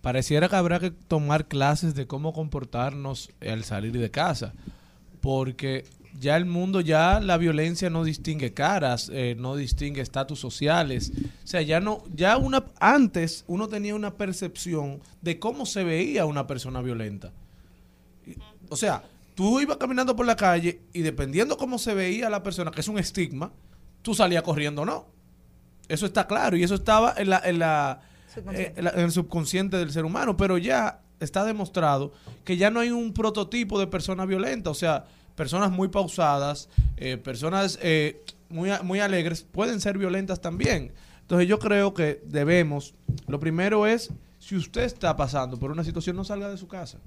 Pareciera 0.00 0.48
que 0.48 0.56
habrá 0.56 0.80
que 0.80 0.90
tomar 0.90 1.46
clases 1.46 1.94
de 1.94 2.06
cómo 2.06 2.32
comportarnos 2.32 3.30
al 3.46 3.64
salir 3.64 3.92
de 3.92 4.10
casa, 4.10 4.54
porque 5.20 5.84
ya 6.20 6.36
el 6.36 6.44
mundo, 6.46 6.80
ya 6.80 7.20
la 7.20 7.36
violencia 7.36 7.90
no 7.90 8.04
distingue 8.04 8.52
caras, 8.54 9.10
eh, 9.12 9.34
no 9.38 9.56
distingue 9.56 10.00
estatus 10.00 10.38
sociales, 10.40 11.12
o 11.44 11.46
sea, 11.46 11.62
ya 11.62 11.80
no, 11.80 12.02
ya 12.14 12.36
una, 12.36 12.64
antes 12.80 13.44
uno 13.46 13.68
tenía 13.68 13.94
una 13.94 14.14
percepción 14.14 15.00
de 15.20 15.38
cómo 15.38 15.66
se 15.66 15.84
veía 15.84 16.24
una 16.26 16.46
persona 16.46 16.80
violenta. 16.82 17.32
O 18.68 18.76
sea, 18.76 19.02
tú 19.34 19.60
ibas 19.60 19.76
caminando 19.76 20.16
por 20.16 20.26
la 20.26 20.36
calle 20.36 20.80
y 20.92 21.02
dependiendo 21.02 21.56
cómo 21.56 21.78
se 21.78 21.94
veía 21.94 22.28
la 22.30 22.42
persona, 22.42 22.70
que 22.70 22.80
es 22.80 22.88
un 22.88 22.98
estigma, 22.98 23.52
tú 24.02 24.14
salías 24.14 24.42
corriendo 24.42 24.82
o 24.82 24.84
no. 24.84 25.06
Eso 25.88 26.06
está 26.06 26.26
claro 26.26 26.56
y 26.56 26.64
eso 26.64 26.74
estaba 26.74 27.14
en 27.16 27.30
la, 27.30 27.40
en 27.44 27.58
la, 27.60 28.00
eh, 28.58 28.72
en 28.76 28.84
la- 28.84 28.90
en 28.90 29.00
el 29.00 29.12
subconsciente 29.12 29.76
del 29.76 29.92
ser 29.92 30.04
humano, 30.04 30.36
pero 30.36 30.58
ya 30.58 31.00
está 31.20 31.44
demostrado 31.44 32.12
que 32.44 32.56
ya 32.56 32.70
no 32.70 32.80
hay 32.80 32.90
un 32.90 33.12
prototipo 33.12 33.78
de 33.78 33.86
persona 33.86 34.26
violenta, 34.26 34.70
o 34.70 34.74
sea, 34.74 35.04
personas 35.36 35.70
muy 35.70 35.88
pausadas, 35.88 36.68
eh, 36.96 37.16
personas 37.18 37.78
eh, 37.82 38.24
muy, 38.48 38.70
muy 38.82 39.00
alegres 39.00 39.42
pueden 39.42 39.80
ser 39.80 39.98
violentas 39.98 40.40
también. 40.40 40.92
Entonces 41.20 41.46
yo 41.46 41.58
creo 41.58 41.94
que 41.94 42.22
debemos, 42.24 42.94
lo 43.28 43.38
primero 43.38 43.86
es, 43.86 44.10
si 44.38 44.56
usted 44.56 44.82
está 44.82 45.16
pasando 45.16 45.58
por 45.58 45.70
una 45.70 45.84
situación, 45.84 46.16
no 46.16 46.24
salga 46.24 46.48
de 46.48 46.56
su 46.56 46.66
casa. 46.66 46.98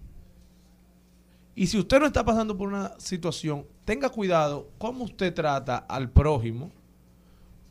Y 1.55 1.67
si 1.67 1.77
usted 1.77 1.99
no 1.99 2.05
está 2.05 2.23
pasando 2.23 2.57
por 2.57 2.69
una 2.69 2.93
situación, 2.99 3.65
tenga 3.83 4.09
cuidado 4.09 4.69
cómo 4.77 5.03
usted 5.03 5.33
trata 5.33 5.77
al 5.77 6.09
prójimo, 6.09 6.71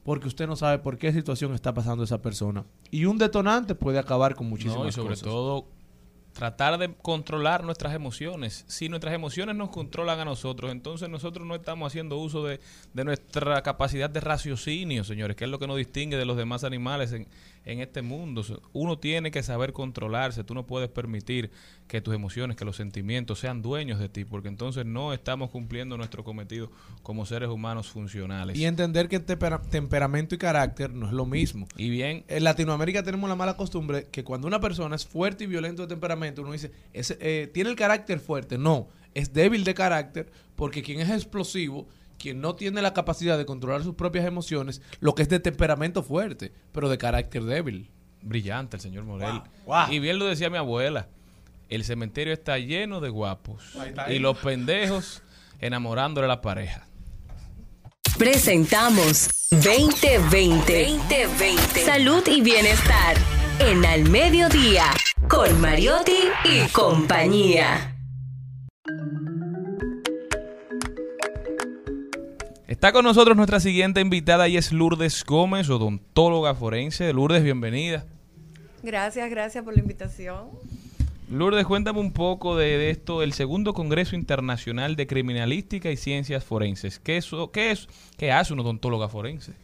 porque 0.04 0.26
usted 0.28 0.46
no 0.46 0.56
sabe 0.56 0.78
por 0.78 0.98
qué 0.98 1.12
situación 1.12 1.54
está 1.54 1.72
pasando 1.72 2.02
esa 2.02 2.20
persona. 2.20 2.64
Y 2.90 3.04
un 3.04 3.18
detonante 3.18 3.74
puede 3.74 3.98
acabar 3.98 4.34
con 4.34 4.48
muchísimas 4.48 4.78
No, 4.78 4.88
y 4.88 4.92
sobre 4.92 5.11
cosas. 5.11 5.22
todo 5.22 5.66
tratar 6.39 6.78
de 6.78 6.95
controlar 6.95 7.64
nuestras 7.64 7.95
emociones. 7.95 8.64
Si 8.68 8.89
nuestras 8.89 9.12
emociones 9.12 9.57
nos 9.57 9.70
controlan 9.70 10.20
a 10.20 10.24
nosotros, 10.24 10.70
entonces 10.70 11.09
nosotros 11.09 11.45
no 11.45 11.57
estamos 11.57 11.89
haciendo 11.89 12.16
uso 12.16 12.45
de, 12.45 12.61
de 12.95 13.03
nuestra 13.03 13.61
capacidad 13.64 14.09
de 14.09 14.20
raciocinio, 14.20 15.03
señores, 15.03 15.36
que 15.36 15.47
es 15.47 15.51
lo 15.51 15.59
que 15.59 15.66
nos 15.66 15.76
distingue 15.76 16.16
de 16.16 16.24
los 16.24 16.36
demás 16.36 16.62
animales 16.62 17.11
en, 17.12 17.26
en 17.64 17.80
este 17.80 18.02
mundo. 18.02 18.42
Uno 18.72 18.98
tiene 18.98 19.30
que 19.30 19.42
saber 19.42 19.72
controlarse, 19.72 20.44
tú 20.44 20.54
no 20.54 20.66
puedes 20.66 20.88
permitir 20.88 21.50
que 21.86 22.00
tus 22.00 22.14
emociones, 22.14 22.56
que 22.56 22.64
los 22.64 22.76
sentimientos 22.76 23.38
sean 23.38 23.62
dueños 23.62 23.98
de 23.98 24.09
ti, 24.09 24.24
porque 24.24 24.48
entonces 24.48 24.84
no 24.86 25.12
estamos 25.12 25.50
cumpliendo 25.50 25.96
nuestro 25.96 26.24
cometido 26.24 26.70
como 27.02 27.24
seres 27.26 27.48
humanos 27.48 27.88
funcionales. 27.88 28.56
Y 28.59 28.64
entender 28.66 29.09
que 29.09 29.20
tempera- 29.20 29.61
temperamento 29.62 30.34
y 30.34 30.38
carácter 30.38 30.92
no 30.92 31.06
es 31.06 31.12
lo 31.12 31.26
mismo. 31.26 31.66
Y 31.76 31.88
bien, 31.90 32.24
En 32.28 32.44
Latinoamérica 32.44 33.02
tenemos 33.02 33.28
la 33.28 33.36
mala 33.36 33.56
costumbre 33.56 34.06
que 34.11 34.24
cuando 34.24 34.46
una 34.46 34.61
persona 34.61 34.96
es 34.96 35.06
fuerte 35.06 35.44
y 35.44 35.46
violento 35.46 35.82
de 35.82 35.88
temperamento, 35.88 36.42
uno 36.42 36.52
dice, 36.52 36.72
eh, 36.92 37.50
tiene 37.52 37.70
el 37.70 37.76
carácter 37.76 38.20
fuerte. 38.20 38.59
No, 38.59 38.88
es 39.14 39.32
débil 39.32 39.64
de 39.64 39.74
carácter 39.74 40.30
porque 40.56 40.82
quien 40.82 41.00
es 41.00 41.09
explosivo, 41.11 41.88
quien 42.18 42.40
no 42.40 42.54
tiene 42.54 42.82
la 42.82 42.94
capacidad 42.94 43.38
de 43.38 43.46
controlar 43.46 43.82
sus 43.82 43.94
propias 43.94 44.26
emociones, 44.26 44.82
lo 45.00 45.14
que 45.14 45.22
es 45.22 45.28
de 45.28 45.40
temperamento 45.40 46.02
fuerte, 46.02 46.52
pero 46.72 46.88
de 46.88 46.98
carácter 46.98 47.44
débil. 47.44 47.90
brillante 48.22 48.76
el 48.76 48.80
señor 48.80 49.04
Morel. 49.04 49.40
Wow, 49.64 49.86
wow. 49.86 49.92
Y 49.92 50.00
bien 50.00 50.18
lo 50.18 50.26
decía 50.26 50.50
mi 50.50 50.58
abuela, 50.58 51.08
el 51.68 51.84
cementerio 51.84 52.32
está 52.32 52.58
lleno 52.58 53.00
de 53.00 53.10
guapos 53.10 53.76
Ahí 53.76 54.16
y 54.16 54.18
los 54.18 54.38
pendejos 54.38 55.22
enamorándole 55.60 56.26
a 56.26 56.28
la 56.28 56.40
pareja. 56.40 56.86
Presentamos 58.18 59.28
2020. 59.50 60.88
2020. 60.88 61.84
Salud 61.84 62.22
y 62.26 62.40
bienestar. 62.40 63.16
En 63.60 63.84
Al 63.84 64.08
Mediodía. 64.10 64.86
Con 65.28 65.60
Mariotti 65.60 66.18
y 66.44 66.68
compañía. 66.72 67.97
Está 72.79 72.93
con 72.93 73.05
nosotros 73.05 73.37
nuestra 73.37 73.59
siguiente 73.59 74.01
invitada 74.01 74.47
y 74.47 74.57
es 74.57 74.70
Lourdes 74.70 75.24
Gómez, 75.24 75.68
odontóloga 75.68 76.55
forense. 76.55 77.12
Lourdes, 77.12 77.43
bienvenida. 77.43 78.07
Gracias, 78.85 79.29
gracias 79.31 79.64
por 79.64 79.74
la 79.74 79.81
invitación. 79.81 80.51
Lourdes, 81.29 81.66
cuéntame 81.66 81.99
un 81.99 82.12
poco 82.12 82.57
de, 82.57 82.79
de 82.79 82.91
esto, 82.91 83.24
el 83.24 83.33
segundo 83.33 83.74
Congreso 83.74 84.14
Internacional 84.14 84.95
de 84.95 85.09
Criminalística 85.09 85.91
y 85.91 85.97
Ciencias 85.97 86.45
Forenses. 86.45 87.01
¿Qué, 87.01 87.16
eso, 87.16 87.51
qué, 87.51 87.72
es, 87.72 87.89
¿Qué 88.16 88.31
hace 88.31 88.53
una 88.53 88.62
odontóloga 88.62 89.09
forense? 89.09 89.55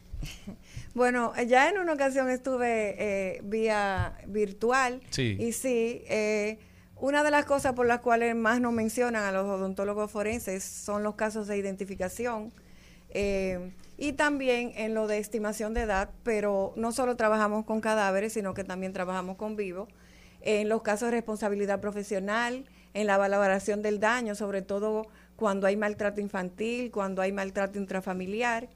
Bueno, 0.92 1.32
ya 1.48 1.68
en 1.70 1.78
una 1.78 1.92
ocasión 1.92 2.30
estuve 2.30 2.94
eh, 2.98 3.40
vía 3.44 4.16
virtual 4.28 5.00
Sí. 5.10 5.36
y 5.40 5.50
sí, 5.52 6.02
eh, 6.08 6.58
una 6.96 7.22
de 7.24 7.32
las 7.32 7.44
cosas 7.46 7.74
por 7.74 7.84
las 7.86 7.98
cuales 8.00 8.36
más 8.36 8.60
nos 8.60 8.72
mencionan 8.72 9.24
a 9.24 9.30
los 9.32 9.44
odontólogos 9.44 10.10
forenses 10.10 10.62
son 10.62 11.02
los 11.02 11.16
casos 11.16 11.48
de 11.48 11.58
identificación 11.58 12.52
eh, 13.14 13.72
y 13.96 14.12
también 14.12 14.72
en 14.76 14.92
lo 14.92 15.06
de 15.06 15.18
estimación 15.18 15.72
de 15.72 15.82
edad, 15.82 16.10
pero 16.24 16.72
no 16.76 16.92
solo 16.92 17.16
trabajamos 17.16 17.64
con 17.64 17.80
cadáveres, 17.80 18.32
sino 18.32 18.52
que 18.52 18.64
también 18.64 18.92
trabajamos 18.92 19.36
con 19.36 19.56
vivos. 19.56 19.88
En 20.40 20.68
los 20.68 20.82
casos 20.82 21.06
de 21.06 21.12
responsabilidad 21.12 21.80
profesional, 21.80 22.66
en 22.92 23.06
la 23.06 23.16
valoración 23.16 23.82
del 23.82 24.00
daño, 24.00 24.34
sobre 24.34 24.62
todo 24.62 25.06
cuando 25.36 25.66
hay 25.66 25.76
maltrato 25.76 26.20
infantil, 26.20 26.90
cuando 26.90 27.22
hay 27.22 27.32
maltrato 27.32 27.78
intrafamiliar. 27.78 28.68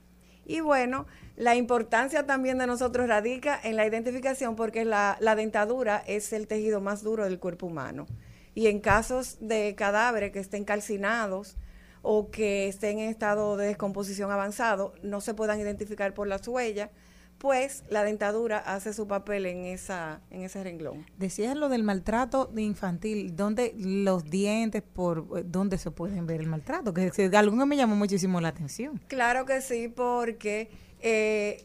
Y 0.47 0.61
bueno, 0.61 1.07
la 1.37 1.57
importancia 1.57 2.25
también 2.25 2.59
de 2.59 2.67
nosotros 2.67 3.09
radica 3.09 3.61
en 3.63 3.77
la 3.77 3.87
identificación 3.87 4.57
porque 4.57 4.85
la, 4.85 5.19
la 5.21 5.35
dentadura 5.35 6.03
es 6.07 6.33
el 6.33 6.47
tejido 6.47 6.81
más 6.81 7.03
duro 7.03 7.25
del 7.25 7.39
cuerpo 7.39 7.67
humano. 7.67 8.07
Y 8.55 8.69
en 8.69 8.81
casos 8.81 9.37
de 9.41 9.75
cadáveres 9.77 10.33
que 10.33 10.39
estén 10.39 10.65
calcinados 10.65 11.57
o 12.03 12.31
que 12.31 12.69
estén 12.69 12.99
en 12.99 13.11
estado 13.11 13.57
de 13.57 13.67
descomposición 13.67 14.31
avanzado, 14.31 14.95
no 15.03 15.21
se 15.21 15.35
puedan 15.35 15.61
identificar 15.61 16.15
por 16.15 16.29
las 16.29 16.47
huellas, 16.47 16.91
pues 17.39 17.85
la 17.89 18.03
dentadura 18.03 18.59
hace 18.59 18.93
su 18.93 19.07
papel 19.07 19.47
en, 19.47 19.65
esa, 19.65 20.21
en 20.31 20.43
ese 20.43 20.63
renglón. 20.63 21.07
Decías 21.17 21.57
lo 21.57 21.69
del 21.69 21.85
maltrato 21.85 22.51
infantil, 22.57 23.37
¿dónde 23.37 23.75
los 23.79 24.25
dientes, 24.25 24.83
por 24.83 25.27
eh, 25.37 25.43
dónde 25.47 25.79
se 25.79 25.91
pueden 25.91 26.27
ver 26.27 26.41
el 26.41 26.49
maltrato? 26.49 26.93
Que, 26.93 27.11
que 27.11 27.31
que 27.31 27.67
me 27.67 27.77
llamó 27.77 27.95
muchísimo 27.95 28.41
la 28.41 28.49
atención. 28.49 29.01
Claro 29.07 29.47
que 29.47 29.61
sí, 29.61 29.89
porque 29.89 30.69
eh, 31.01 31.65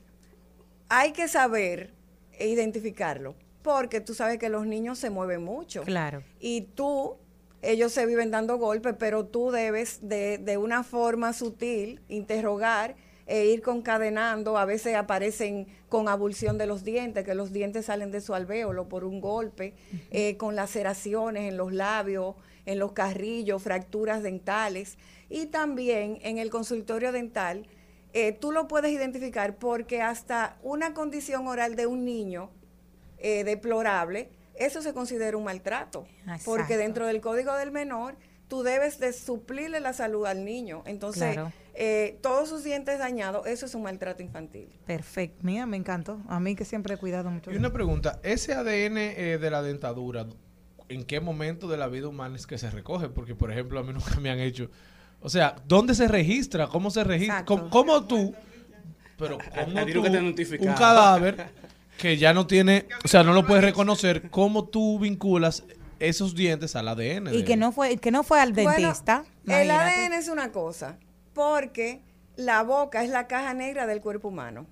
hay 0.89 1.11
que 1.11 1.27
saber 1.27 1.91
identificarlo, 2.39 3.35
porque 3.63 3.99
tú 3.99 4.13
sabes 4.13 4.37
que 4.37 4.49
los 4.49 4.67
niños 4.67 4.99
se 4.99 5.09
mueven 5.09 5.43
mucho. 5.43 5.81
Claro. 5.83 6.23
Y 6.39 6.61
tú, 6.75 7.15
ellos 7.63 7.91
se 7.91 8.05
viven 8.05 8.29
dando 8.29 8.57
golpes, 8.57 8.95
pero 8.99 9.25
tú 9.25 9.51
debes 9.51 9.99
de, 10.01 10.37
de 10.37 10.57
una 10.57 10.83
forma 10.83 11.33
sutil 11.33 12.01
interrogar 12.09 12.95
e 13.25 13.45
ir 13.45 13.61
concadenando. 13.61 14.57
A 14.57 14.65
veces 14.65 14.95
aparecen 14.95 15.67
con 15.89 16.07
abulsión 16.07 16.57
de 16.57 16.67
los 16.67 16.83
dientes, 16.83 17.23
que 17.23 17.35
los 17.35 17.53
dientes 17.53 17.85
salen 17.85 18.11
de 18.11 18.21
su 18.21 18.33
alvéolo 18.33 18.89
por 18.89 19.03
un 19.03 19.21
golpe, 19.21 19.73
eh, 20.11 20.37
con 20.37 20.55
laceraciones 20.55 21.49
en 21.49 21.57
los 21.57 21.73
labios, 21.73 22.35
en 22.65 22.79
los 22.79 22.91
carrillos, 22.93 23.61
fracturas 23.61 24.23
dentales. 24.23 24.97
Y 25.29 25.47
también 25.47 26.19
en 26.21 26.37
el 26.37 26.49
consultorio 26.49 27.11
dental, 27.11 27.65
eh, 28.13 28.31
tú 28.33 28.51
lo 28.51 28.67
puedes 28.67 28.91
identificar 28.91 29.55
porque 29.55 30.01
hasta 30.01 30.57
una 30.61 30.93
condición 30.93 31.47
oral 31.47 31.75
de 31.75 31.87
un 31.87 32.05
niño 32.05 32.51
eh, 33.17 33.43
deplorable, 33.43 34.29
eso 34.65 34.81
se 34.81 34.93
considera 34.93 35.37
un 35.37 35.43
maltrato. 35.43 36.05
Porque 36.45 36.77
dentro 36.77 37.05
del 37.07 37.21
código 37.21 37.53
del 37.55 37.71
menor, 37.71 38.15
tú 38.47 38.63
debes 38.63 38.99
de 38.99 39.13
suplirle 39.13 39.79
la 39.79 39.93
salud 39.93 40.25
al 40.25 40.45
niño. 40.45 40.83
Entonces, 40.85 41.33
Claro. 41.33 41.51
eh, 41.73 42.19
todos 42.21 42.49
sus 42.49 42.63
dientes 42.63 42.99
dañados, 42.99 43.47
eso 43.47 43.65
es 43.65 43.75
un 43.75 43.83
maltrato 43.83 44.21
infantil. 44.21 44.69
Perfecto. 44.85 45.39
Mira, 45.41 45.65
me 45.65 45.77
encantó. 45.77 46.19
A 46.27 46.39
mí 46.39 46.55
que 46.55 46.65
siempre 46.65 46.95
he 46.95 46.97
cuidado 46.97 47.29
mucho. 47.31 47.51
Y 47.51 47.55
una 47.57 47.73
pregunta, 47.73 48.19
ese 48.23 48.53
ADN 48.53 48.97
eh, 48.97 49.37
de 49.39 49.49
la 49.51 49.61
dentadura, 49.61 50.27
¿en 50.89 51.03
qué 51.03 51.19
momento 51.19 51.67
de 51.67 51.77
la 51.77 51.87
vida 51.87 52.07
humana 52.07 52.35
es 52.35 52.45
que 52.45 52.57
se 52.57 52.69
recoge? 52.69 53.09
Porque, 53.09 53.33
por 53.35 53.51
ejemplo, 53.51 53.79
a 53.79 53.83
mí 53.83 53.93
nunca 53.93 54.19
me 54.19 54.29
han 54.29 54.39
hecho... 54.39 54.69
O 55.21 55.29
sea, 55.29 55.55
¿dónde 55.65 55.95
se 55.95 56.07
registra? 56.07 56.67
¿Cómo 56.67 56.91
se 56.91 57.03
registra? 57.03 57.45
¿Cómo, 57.45 57.69
cómo 57.69 58.05
tú? 58.05 58.35
Pero 59.17 59.37
¿cómo 59.37 59.85
tú, 59.85 60.01
un 60.59 60.73
cadáver 60.73 61.45
que 61.97 62.17
ya 62.17 62.33
no 62.33 62.47
tiene... 62.47 62.85
O 63.03 63.07
sea, 63.07 63.23
no 63.23 63.33
lo 63.33 63.45
puedes 63.45 63.63
reconocer. 63.63 64.29
¿Cómo 64.29 64.65
tú 64.65 64.99
vinculas 64.99 65.63
esos 65.99 66.35
dientes 66.35 66.75
al 66.75 66.87
ADN? 66.87 67.27
Y 67.33 67.37
de- 67.39 67.45
que 67.45 67.55
no 67.55 67.71
fue 67.71 67.97
que 67.97 68.11
no 68.11 68.23
fue 68.23 68.39
al 68.41 68.53
Bueno, 68.53 68.71
dentista. 68.71 69.23
el. 69.47 69.71
ADN 69.71 70.13
es 70.13 70.27
una 70.27 70.51
cosa, 70.51 70.97
porque 71.33 72.01
la 72.35 72.63
boca 72.63 73.03
es 73.03 73.09
la 73.09 73.27
caja 73.27 73.53
negra 73.53 73.85
del 73.87 74.01
cuerpo 74.01 74.27
humano. 74.29 74.65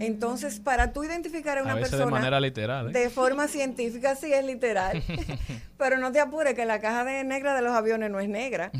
Entonces, 0.00 0.60
para 0.60 0.92
tú 0.92 1.04
identificar 1.04 1.56
a 1.58 1.62
una 1.62 1.72
a 1.72 1.74
veces 1.76 1.92
de 1.92 1.96
persona 1.98 2.16
manera 2.16 2.40
literal. 2.40 2.88
¿eh? 2.88 2.92
de 2.98 3.08
forma 3.10 3.48
científica, 3.48 4.14
sí 4.16 4.32
es 4.32 4.44
literal, 4.44 5.02
pero 5.78 5.96
no 5.98 6.12
te 6.12 6.20
apures 6.20 6.54
que 6.54 6.66
la 6.66 6.80
caja 6.80 7.04
de 7.04 7.24
negra 7.24 7.54
de 7.54 7.62
los 7.62 7.72
aviones 7.72 8.10
no 8.10 8.20
es 8.20 8.28
negra. 8.28 8.70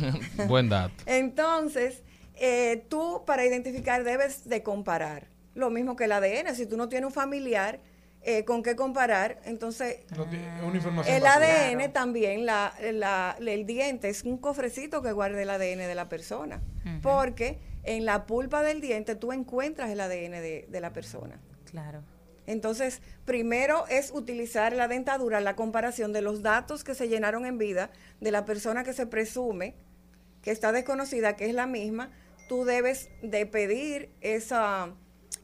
Buen 0.48 0.68
dato. 0.68 0.92
Entonces, 1.06 2.02
eh, 2.34 2.84
tú 2.90 3.22
para 3.26 3.46
identificar 3.46 4.04
debes 4.04 4.46
de 4.48 4.62
comparar. 4.62 5.28
Lo 5.56 5.70
mismo 5.70 5.96
que 5.96 6.04
el 6.04 6.12
ADN. 6.12 6.54
Si 6.54 6.66
tú 6.66 6.76
no 6.76 6.88
tienes 6.88 7.06
un 7.08 7.12
familiar 7.12 7.80
eh, 8.22 8.44
con 8.44 8.62
qué 8.62 8.76
comparar, 8.76 9.40
entonces 9.44 9.98
No 10.16 10.24
una 10.66 10.76
información 10.76 11.14
el 11.16 11.22
básica. 11.22 11.68
ADN 11.70 11.92
también, 11.92 12.44
la, 12.46 12.72
la- 12.92 13.36
el 13.40 13.66
diente 13.66 14.08
es 14.08 14.22
un 14.24 14.36
cofrecito 14.38 15.00
que 15.02 15.12
guarda 15.12 15.40
el 15.42 15.50
ADN 15.50 15.78
de 15.88 15.94
la 15.94 16.08
persona. 16.08 16.60
Porque 17.02 17.58
en 17.84 18.04
la 18.04 18.26
pulpa 18.26 18.62
del 18.62 18.80
diente 18.80 19.14
tú 19.16 19.32
encuentras 19.32 19.90
el 19.90 20.00
ADN 20.00 20.32
de, 20.42 20.66
de 20.68 20.80
la 20.80 20.92
persona. 20.92 21.40
Claro. 21.70 22.02
Entonces, 22.46 23.00
primero 23.24 23.86
es 23.88 24.10
utilizar 24.12 24.72
la 24.72 24.86
dentadura, 24.88 25.40
la 25.40 25.56
comparación 25.56 26.12
de 26.12 26.20
los 26.22 26.42
datos 26.42 26.84
que 26.84 26.94
se 26.94 27.08
llenaron 27.08 27.44
en 27.46 27.58
vida 27.58 27.90
de 28.20 28.30
la 28.30 28.44
persona 28.44 28.84
que 28.84 28.92
se 28.92 29.06
presume 29.06 29.74
que 30.42 30.52
está 30.52 30.70
desconocida, 30.70 31.34
que 31.34 31.46
es 31.46 31.54
la 31.54 31.66
misma. 31.66 32.10
Tú 32.48 32.64
debes 32.64 33.08
de 33.22 33.46
pedir 33.46 34.10
esa, 34.20 34.92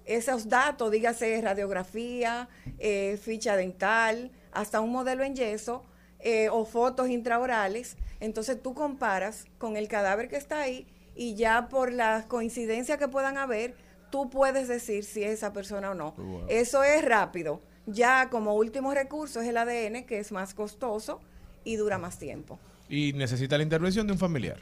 esos 0.04 0.48
datos, 0.48 0.90
dígase 0.90 1.40
radiografía, 1.40 2.48
eh, 2.78 3.18
ficha 3.22 3.56
dental, 3.56 4.30
hasta 4.52 4.80
un 4.80 4.90
modelo 4.90 5.24
en 5.24 5.34
yeso 5.34 5.84
eh, 6.20 6.48
o 6.50 6.64
fotos 6.64 7.08
intraorales. 7.08 7.96
Entonces 8.20 8.62
tú 8.62 8.74
comparas 8.74 9.46
con 9.58 9.76
el 9.76 9.88
cadáver 9.88 10.28
que 10.28 10.36
está 10.36 10.60
ahí 10.60 10.86
y 11.14 11.34
ya 11.34 11.68
por 11.68 11.92
las 11.92 12.26
coincidencias 12.26 12.98
que 12.98 13.08
puedan 13.08 13.38
haber, 13.38 13.74
tú 14.10 14.30
puedes 14.30 14.68
decir 14.68 15.04
si 15.04 15.24
es 15.24 15.32
esa 15.32 15.52
persona 15.52 15.90
o 15.90 15.94
no. 15.94 16.12
Wow. 16.12 16.46
Eso 16.48 16.84
es 16.84 17.04
rápido. 17.04 17.60
Ya 17.86 18.30
como 18.30 18.54
último 18.54 18.94
recurso 18.94 19.40
es 19.40 19.48
el 19.48 19.56
ADN, 19.56 20.04
que 20.04 20.18
es 20.18 20.30
más 20.30 20.54
costoso 20.54 21.20
y 21.64 21.76
dura 21.76 21.98
más 21.98 22.18
tiempo. 22.18 22.58
Y 22.88 23.12
necesita 23.14 23.56
la 23.56 23.64
intervención 23.64 24.06
de 24.06 24.12
un 24.12 24.18
familiar. 24.18 24.58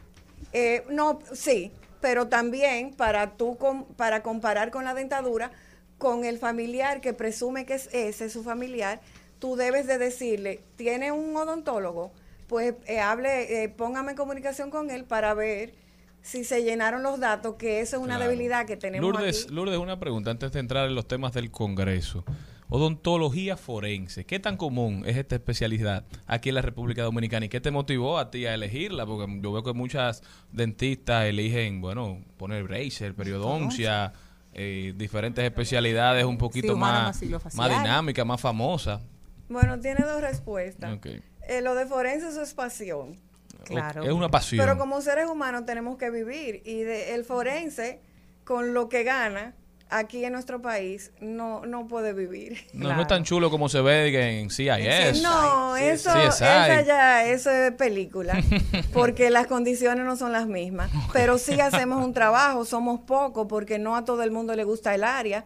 Eh, 0.53 0.85
no, 0.91 1.19
sí, 1.33 1.73
pero 2.01 2.29
también 2.29 2.93
para 2.95 3.33
tú 3.37 3.57
com- 3.57 3.85
para 3.97 4.23
comparar 4.23 4.71
con 4.71 4.85
la 4.85 4.95
dentadura, 4.95 5.51
con 5.99 6.25
el 6.25 6.39
familiar 6.39 7.01
que 7.01 7.13
presume 7.13 7.67
que 7.67 7.75
es 7.75 7.89
ese 7.93 8.31
su 8.31 8.43
familiar, 8.43 9.01
tú 9.39 9.57
debes 9.57 9.87
de 9.87 9.99
decirle, 9.99 10.61
¿tiene 10.77 11.13
un 11.13 11.37
odontólogo? 11.37 12.13
Pues 12.49 12.75
eh, 12.87 13.01
hable, 13.01 13.63
eh, 13.65 13.69
póngame 13.69 14.13
en 14.13 14.17
comunicación 14.17 14.71
con 14.71 14.91
él 14.91 15.05
para 15.05 15.35
ver 15.35 15.75
si 16.23 16.45
se 16.45 16.63
llenaron 16.63 17.03
los 17.03 17.19
datos, 17.21 17.55
que 17.57 17.81
eso 17.81 17.97
es 17.97 18.03
una 18.03 18.17
Claro. 18.17 18.31
debilidad 18.31 18.67
que 18.67 18.77
tenemos 18.77 19.11
Lourdes, 19.11 19.45
aquí. 19.45 19.55
Lourdes, 19.55 19.79
una 19.79 19.99
pregunta 20.01 20.31
antes 20.31 20.53
de 20.53 20.61
entrar 20.61 20.89
en 20.89 20.95
los 20.95 21.07
temas 21.09 21.33
del 21.33 21.51
Congreso. 21.51 22.25
Odontología 22.71 23.57
forense. 23.57 24.25
¿Qué 24.25 24.39
tan 24.39 24.57
común 24.57 25.03
es 25.05 25.17
esta 25.17 25.35
especialidad 25.35 26.05
aquí 26.27 26.51
en 26.51 26.55
la 26.55 26.63
República 26.63 27.03
Dominicana 27.03 27.47
y 27.47 27.49
qué 27.49 27.61
te 27.61 27.73
motivó 27.73 28.17
a 28.17 28.31
ti 28.31 28.47
a 28.47 28.55
elegirla? 28.55 29.05
Porque 29.07 29.41
yo 29.43 29.53
veo 29.53 29.65
que 29.65 29.73
muchas 29.73 30.23
dentistas 30.53 31.25
eligen, 31.25 31.81
bueno, 31.81 32.25
poner 32.37 32.63
bracer, 32.63 33.15
periodoncia, 33.15 34.13
eh, 34.55 34.95
diferentes 34.97 35.45
especialidades 35.45 36.25
un 36.25 36.39
poquito 36.39 36.77
más, 36.77 37.21
más 37.55 37.69
dinámicas, 37.69 38.25
más 38.25 38.41
famosas. 38.41 39.03
Bueno, 39.49 39.81
tiene 39.81 40.05
dos 40.05 40.21
respuestas. 40.21 40.95
Ok. 40.95 41.07
Eh, 41.49 41.61
lo 41.63 41.75
de 41.75 41.87
forense 41.87 42.29
eso 42.29 42.43
es 42.43 42.55
pasión. 42.55 43.17
Claro. 43.65 44.05
Es 44.05 44.13
una 44.13 44.29
pasión. 44.29 44.65
Pero 44.65 44.79
como 44.79 45.01
seres 45.01 45.27
humanos 45.29 45.67
tenemos 45.67 45.99
que 45.99 46.09
vivir 46.11 46.63
y 46.65 46.83
de, 46.83 47.15
el 47.15 47.25
forense, 47.25 48.01
con 48.45 48.75
lo 48.75 48.89
que 48.89 49.03
gana 49.03 49.55
aquí 49.91 50.25
en 50.25 50.33
nuestro 50.33 50.63
país, 50.63 51.13
no, 51.21 51.67
no 51.67 51.87
puede 51.89 52.13
vivir. 52.13 52.59
No, 52.73 52.95
no 52.95 53.03
es 53.03 53.09
tan 53.09 53.25
chulo 53.25 53.51
como 53.51 53.69
se 53.69 53.81
ve 53.81 54.39
en 54.41 54.51
CIS. 54.51 55.23
No, 55.23 55.77
eso, 55.77 56.11
CSI. 56.11 56.25
esa 56.29 56.81
ya, 56.83 57.27
eso 57.27 57.51
es 57.51 57.73
película, 57.73 58.35
porque 58.93 59.31
las 59.31 59.47
condiciones 59.47 60.05
no 60.05 60.17
son 60.17 60.33
las 60.33 60.47
mismas. 60.47 60.91
Pero 61.13 61.39
sí 61.39 61.61
hacemos 61.61 62.05
un 62.05 62.13
trabajo, 62.15 62.65
somos 62.65 63.01
pocos, 63.01 63.47
porque 63.49 63.79
no 63.79 63.97
a 63.97 64.05
todo 64.05 64.23
el 64.23 64.31
mundo 64.31 64.55
le 64.55 64.65
gusta 64.65 64.95
el 64.95 65.05
área, 65.05 65.45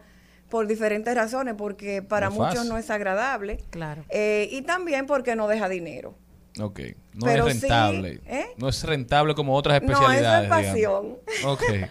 por 0.49 0.67
diferentes 0.67 1.13
razones, 1.15 1.55
porque 1.57 2.01
para 2.03 2.29
No 2.29 2.35
muchos 2.35 2.53
fácil. 2.55 2.69
no 2.69 2.77
es 2.77 2.89
agradable. 2.89 3.57
Claro. 3.71 4.03
Eh, 4.09 4.47
y 4.51 4.61
también 4.61 5.07
porque 5.07 5.35
no 5.35 5.47
deja 5.47 5.67
dinero. 5.67 6.15
Ok. 6.61 6.79
No 7.13 7.25
Pero 7.25 7.47
es 7.47 7.55
sí, 7.55 7.61
rentable. 7.61 8.21
¿eh? 8.27 8.45
No 8.57 8.69
es 8.69 8.81
rentable 8.83 9.35
como 9.35 9.55
otras 9.55 9.81
No, 9.81 9.91
eso 9.91 10.01
especialidades. 10.01 10.43
es 10.43 10.49
pasión. 10.49 11.17
digamos. 11.27 11.45
Ok. 11.45 11.63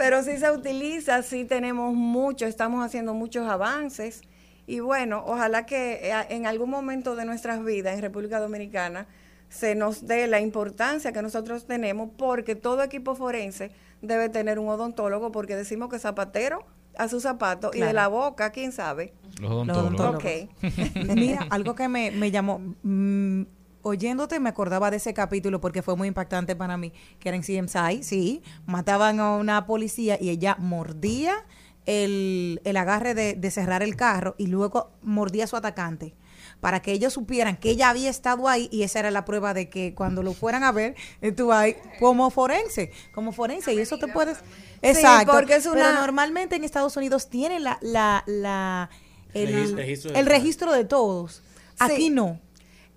Pero 0.00 0.22
sí 0.22 0.38
se 0.38 0.50
utiliza, 0.50 1.22
sí 1.22 1.44
tenemos 1.44 1.92
mucho, 1.92 2.46
estamos 2.46 2.82
haciendo 2.82 3.12
muchos 3.12 3.46
avances. 3.46 4.22
Y 4.66 4.80
bueno, 4.80 5.22
ojalá 5.26 5.66
que 5.66 6.00
eh, 6.02 6.26
en 6.30 6.46
algún 6.46 6.70
momento 6.70 7.16
de 7.16 7.26
nuestras 7.26 7.62
vidas 7.62 7.96
en 7.96 8.00
República 8.00 8.40
Dominicana 8.40 9.06
se 9.50 9.74
nos 9.74 10.06
dé 10.06 10.26
la 10.26 10.40
importancia 10.40 11.12
que 11.12 11.20
nosotros 11.20 11.66
tenemos, 11.66 12.08
porque 12.16 12.54
todo 12.54 12.82
equipo 12.82 13.14
forense 13.14 13.72
debe 14.00 14.30
tener 14.30 14.58
un 14.58 14.70
odontólogo, 14.70 15.32
porque 15.32 15.54
decimos 15.54 15.90
que 15.90 15.98
zapatero 15.98 16.64
a 16.96 17.06
su 17.08 17.20
zapato 17.20 17.70
y 17.74 17.80
de 17.80 17.92
la 17.92 18.08
boca, 18.08 18.52
quién 18.52 18.72
sabe. 18.72 19.12
Los 19.38 19.50
odontólogos. 19.50 20.14
Ok. 20.14 20.24
Mira, 21.14 21.46
algo 21.50 21.74
que 21.74 21.88
me, 21.88 22.10
me 22.10 22.30
llamó, 22.30 22.58
mm, 22.82 23.42
oyéndote 23.82 24.40
me 24.40 24.48
acordaba 24.48 24.90
de 24.90 24.98
ese 24.98 25.14
capítulo 25.14 25.60
porque 25.60 25.82
fue 25.82 25.96
muy 25.96 26.08
impactante 26.08 26.54
para 26.56 26.76
mí, 26.76 26.92
que 27.18 27.28
era 27.30 27.36
en 27.36 27.42
CMSI, 27.42 28.02
sí, 28.02 28.42
mataban 28.66 29.20
a 29.20 29.36
una 29.36 29.66
policía 29.66 30.18
y 30.20 30.30
ella 30.30 30.56
mordía 30.58 31.44
el, 31.86 32.60
el 32.64 32.76
agarre 32.76 33.14
de, 33.14 33.34
de 33.34 33.50
cerrar 33.50 33.82
el 33.82 33.96
carro 33.96 34.34
y 34.38 34.46
luego 34.46 34.90
mordía 35.02 35.44
a 35.44 35.46
su 35.46 35.56
atacante 35.56 36.14
para 36.60 36.80
que 36.82 36.92
ellos 36.92 37.14
supieran 37.14 37.56
que 37.56 37.70
ella 37.70 37.88
había 37.88 38.10
estado 38.10 38.46
ahí 38.48 38.68
y 38.70 38.82
esa 38.82 38.98
era 38.98 39.10
la 39.10 39.24
prueba 39.24 39.54
de 39.54 39.70
que 39.70 39.94
cuando 39.94 40.22
lo 40.22 40.34
fueran 40.34 40.62
a 40.62 40.72
ver, 40.72 40.94
estuvo 41.22 41.52
ahí 41.54 41.74
como 41.98 42.30
forense, 42.30 42.92
como 43.14 43.32
forense 43.32 43.72
y 43.72 43.78
eso 43.78 43.96
te 43.98 44.08
puedes... 44.08 44.38
Exacto, 44.82 45.32
porque 45.32 45.54
es 45.56 45.62
pero 45.66 45.80
una- 45.80 46.00
normalmente 46.00 46.56
en 46.56 46.64
Estados 46.64 46.96
Unidos 46.98 47.30
tienen 47.30 47.64
la, 47.64 47.78
la, 47.80 48.24
la, 48.26 48.90
el, 49.32 49.48
Regis- 49.54 49.74
registro 49.76 50.12
de 50.12 50.20
el 50.20 50.26
registro 50.26 50.72
de 50.72 50.84
todos. 50.84 51.42
Aquí 51.78 51.94
Sí. 52.08 52.10
no. 52.10 52.38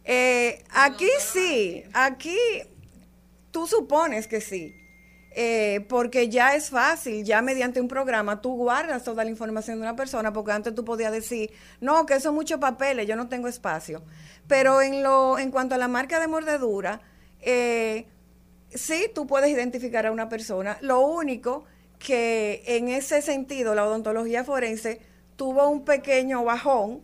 Eh, 0.06 0.64
aquí 0.72 1.10
sí, 1.20 1.84
aquí 1.94 2.38
tú 3.52 3.68
supones 3.68 4.28
que 4.28 4.42
sí, 4.42 4.76
eh, 5.36 5.86
porque 5.88 6.30
ya 6.30 6.56
es 6.56 6.70
fácil, 6.70 7.24
ya 7.24 7.42
mediante 7.42 7.80
un 7.80 7.88
programa 7.88 8.42
tú 8.42 8.56
guardas 8.56 9.04
toda 9.04 9.24
la 9.24 9.30
información 9.30 9.78
de 9.78 9.84
una 9.84 9.96
persona, 9.96 10.34
porque 10.34 10.52
antes 10.52 10.76
tú 10.76 10.84
podías 10.84 11.12
decir, 11.12 11.52
no, 11.80 12.06
que 12.06 12.20
son 12.20 12.36
muchos 12.36 12.60
papeles, 12.60 13.08
yo 13.08 13.16
no 13.16 13.30
tengo 13.30 13.48
espacio. 13.48 14.04
Pero 14.48 14.82
en, 14.82 15.04
lo, 15.04 15.40
en 15.40 15.52
cuanto 15.52 15.76
a 15.76 15.78
la 15.78 15.88
marca 15.88 16.20
de 16.20 16.28
mordedura, 16.28 17.02
eh, 17.42 18.06
sí, 18.74 19.10
tú 19.16 19.26
puedes 19.26 19.50
identificar 19.50 20.06
a 20.06 20.12
una 20.12 20.30
persona. 20.30 20.78
Lo 20.82 21.00
único 21.02 21.66
que 21.98 22.64
en 22.66 22.90
ese 22.90 23.22
sentido 23.22 23.74
la 23.74 23.86
odontología 23.86 24.44
forense 24.44 25.00
tuvo 25.38 25.70
un 25.70 25.86
pequeño 25.86 26.44
bajón 26.44 27.02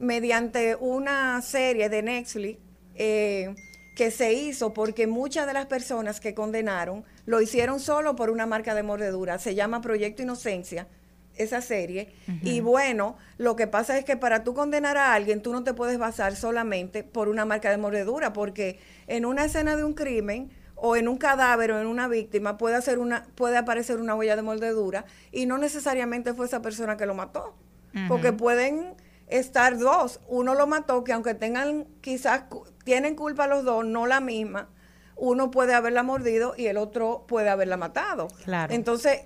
mediante 0.00 0.76
una 0.76 1.40
serie 1.42 1.88
de 1.88 2.02
Netflix 2.02 2.58
eh, 2.96 3.54
que 3.94 4.10
se 4.10 4.32
hizo 4.32 4.72
porque 4.72 5.06
muchas 5.06 5.46
de 5.46 5.52
las 5.52 5.66
personas 5.66 6.20
que 6.20 6.34
condenaron 6.34 7.04
lo 7.26 7.40
hicieron 7.40 7.78
solo 7.78 8.16
por 8.16 8.30
una 8.30 8.46
marca 8.46 8.74
de 8.74 8.82
mordedura. 8.82 9.38
Se 9.38 9.54
llama 9.54 9.82
Proyecto 9.82 10.22
Inocencia, 10.22 10.88
esa 11.36 11.60
serie. 11.60 12.12
Y 12.42 12.60
bueno, 12.60 13.16
lo 13.36 13.56
que 13.56 13.66
pasa 13.66 13.98
es 13.98 14.04
que 14.04 14.16
para 14.16 14.42
tú 14.42 14.54
condenar 14.54 14.96
a 14.96 15.14
alguien, 15.14 15.42
tú 15.42 15.52
no 15.52 15.64
te 15.64 15.74
puedes 15.74 15.98
basar 15.98 16.34
solamente 16.34 17.04
por 17.04 17.28
una 17.28 17.44
marca 17.44 17.70
de 17.70 17.76
mordedura, 17.76 18.32
porque 18.32 18.78
en 19.06 19.26
una 19.26 19.44
escena 19.44 19.76
de 19.76 19.84
un 19.84 19.92
crimen 19.92 20.50
o 20.76 20.96
en 20.96 21.08
un 21.08 21.18
cadáver 21.18 21.72
o 21.72 21.80
en 21.80 21.86
una 21.86 22.08
víctima 22.08 22.56
puede, 22.56 22.76
hacer 22.76 22.98
una, 22.98 23.26
puede 23.34 23.58
aparecer 23.58 24.00
una 24.00 24.14
huella 24.14 24.34
de 24.34 24.42
mordedura 24.42 25.04
y 25.30 25.44
no 25.44 25.58
necesariamente 25.58 26.32
fue 26.32 26.46
esa 26.46 26.62
persona 26.62 26.96
que 26.96 27.04
lo 27.04 27.14
mató. 27.14 27.54
Porque 28.08 28.32
pueden 28.32 28.94
estar 29.30 29.78
dos. 29.78 30.20
Uno 30.28 30.54
lo 30.54 30.66
mató, 30.66 31.04
que 31.04 31.12
aunque 31.12 31.34
tengan 31.34 31.86
quizás, 32.00 32.44
tienen 32.84 33.14
culpa 33.14 33.46
los 33.46 33.64
dos, 33.64 33.84
no 33.84 34.06
la 34.06 34.20
misma, 34.20 34.68
uno 35.16 35.50
puede 35.50 35.74
haberla 35.74 36.02
mordido 36.02 36.54
y 36.56 36.66
el 36.66 36.76
otro 36.76 37.24
puede 37.28 37.48
haberla 37.50 37.76
matado. 37.76 38.28
Claro. 38.44 38.72
Entonces, 38.72 39.20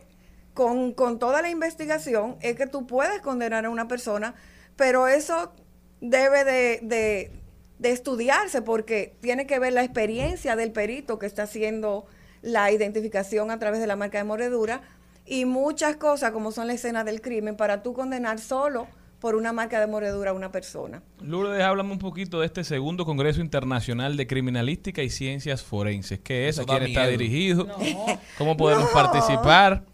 con, 0.52 0.92
con 0.92 1.18
toda 1.18 1.42
la 1.42 1.50
investigación 1.50 2.36
es 2.40 2.57
que 2.57 2.66
tú 2.66 2.86
puedes 2.86 3.20
condenar 3.20 3.64
a 3.64 3.70
una 3.70 3.88
persona, 3.88 4.34
pero 4.76 5.09
eso 5.09 5.52
debe 6.00 6.44
de, 6.44 6.80
de- 6.82 7.30
de 7.78 7.90
estudiarse 7.90 8.62
porque 8.62 9.16
tiene 9.20 9.46
que 9.46 9.59
ver 9.59 9.72
la 9.72 9.82
experiencia 9.82 10.55
del 10.57 10.70
perito 10.72 11.18
que 11.18 11.26
está 11.26 11.42
haciendo 11.42 12.07
la 12.40 12.70
identificación 12.70 13.50
a 13.50 13.59
través 13.59 13.80
de 13.80 13.86
la 13.86 13.96
marca 13.96 14.18
de 14.18 14.24
mordedura 14.24 14.82
y 15.26 15.44
muchas 15.44 15.96
cosas 15.96 16.30
como 16.30 16.52
son 16.52 16.66
la 16.68 16.74
escena 16.74 17.02
del 17.05 17.20
crimen 17.20 17.57
para 17.57 17.82
tú 17.82 17.92
condenar 17.92 18.38
solo 18.38 18.86
por 19.25 19.37
una 19.37 19.55
marca 19.55 19.81
de 19.81 19.87
mordedura 19.87 20.33
a 20.33 20.35
una 20.35 20.53
persona. 20.53 21.03
Lourdes, 21.22 21.62
háblame 21.62 21.93
un 21.93 21.99
poquito 21.99 22.41
de 22.41 22.47
este 22.47 22.62
segundo 22.62 23.07
Congreso 23.07 23.41
Internacional 23.41 24.18
de 24.18 24.27
Criminalística 24.27 25.03
y 25.03 25.09
Ciencias 25.09 25.62
Forenses. 25.62 26.20
¿Qué 26.20 26.47
es? 26.47 26.59
Eso 26.59 26.64
¿A 26.64 26.66
quién 26.66 26.91
está 26.91 27.01
miedo. 27.07 27.12
dirigido? 27.12 27.66
¿Cómo 28.37 28.55
podemos 28.55 28.85
No. 28.85 28.93
participar? 28.93 29.85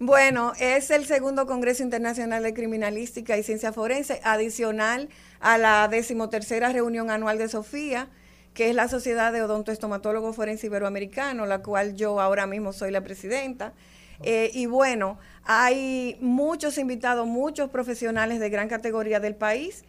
Bueno, 0.00 0.52
es 0.58 0.90
el 0.90 1.04
segundo 1.04 1.46
Congreso 1.46 1.84
Internacional 1.84 2.42
de 2.42 2.54
Criminalística 2.54 3.38
y 3.38 3.44
Ciencia 3.44 3.72
Forense, 3.72 4.20
adicional 4.24 5.10
a 5.38 5.58
la 5.58 5.86
decimotercera 5.86 6.72
reunión 6.72 7.08
anual 7.08 7.38
de 7.38 7.46
Sofía, 7.46 8.08
que 8.52 8.68
es 8.68 8.74
la 8.74 8.88
Sociedad 8.88 9.32
de 9.32 9.42
Odontoestomatólogo 9.42 10.32
Forense 10.32 10.66
Iberoamericano, 10.66 11.46
la 11.46 11.62
cual 11.62 11.94
yo 11.94 12.20
ahora 12.20 12.48
mismo 12.48 12.72
soy 12.72 12.90
la 12.90 13.02
presidenta. 13.04 13.74
Eh, 14.22 14.50
y 14.54 14.66
bueno, 14.66 15.18
hay 15.44 16.16
muchos 16.20 16.78
invitados, 16.78 17.26
muchos 17.26 17.70
profesionales 17.70 18.40
de 18.40 18.48
gran 18.50 18.68
categoría 18.68 19.20
del 19.20 19.34
país 19.34 19.84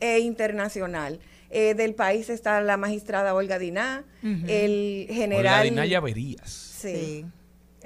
e 0.00 0.18
internacional. 0.20 1.20
Eh, 1.50 1.74
del 1.74 1.94
país 1.94 2.30
está 2.30 2.60
la 2.60 2.76
magistrada 2.76 3.34
Olga 3.34 3.58
Diná, 3.58 4.04
el 4.22 5.06
Olga 5.08 5.14
general... 5.14 5.64
Dinaya 5.64 6.00
Verías. 6.00 6.50
Sí. 6.50 7.24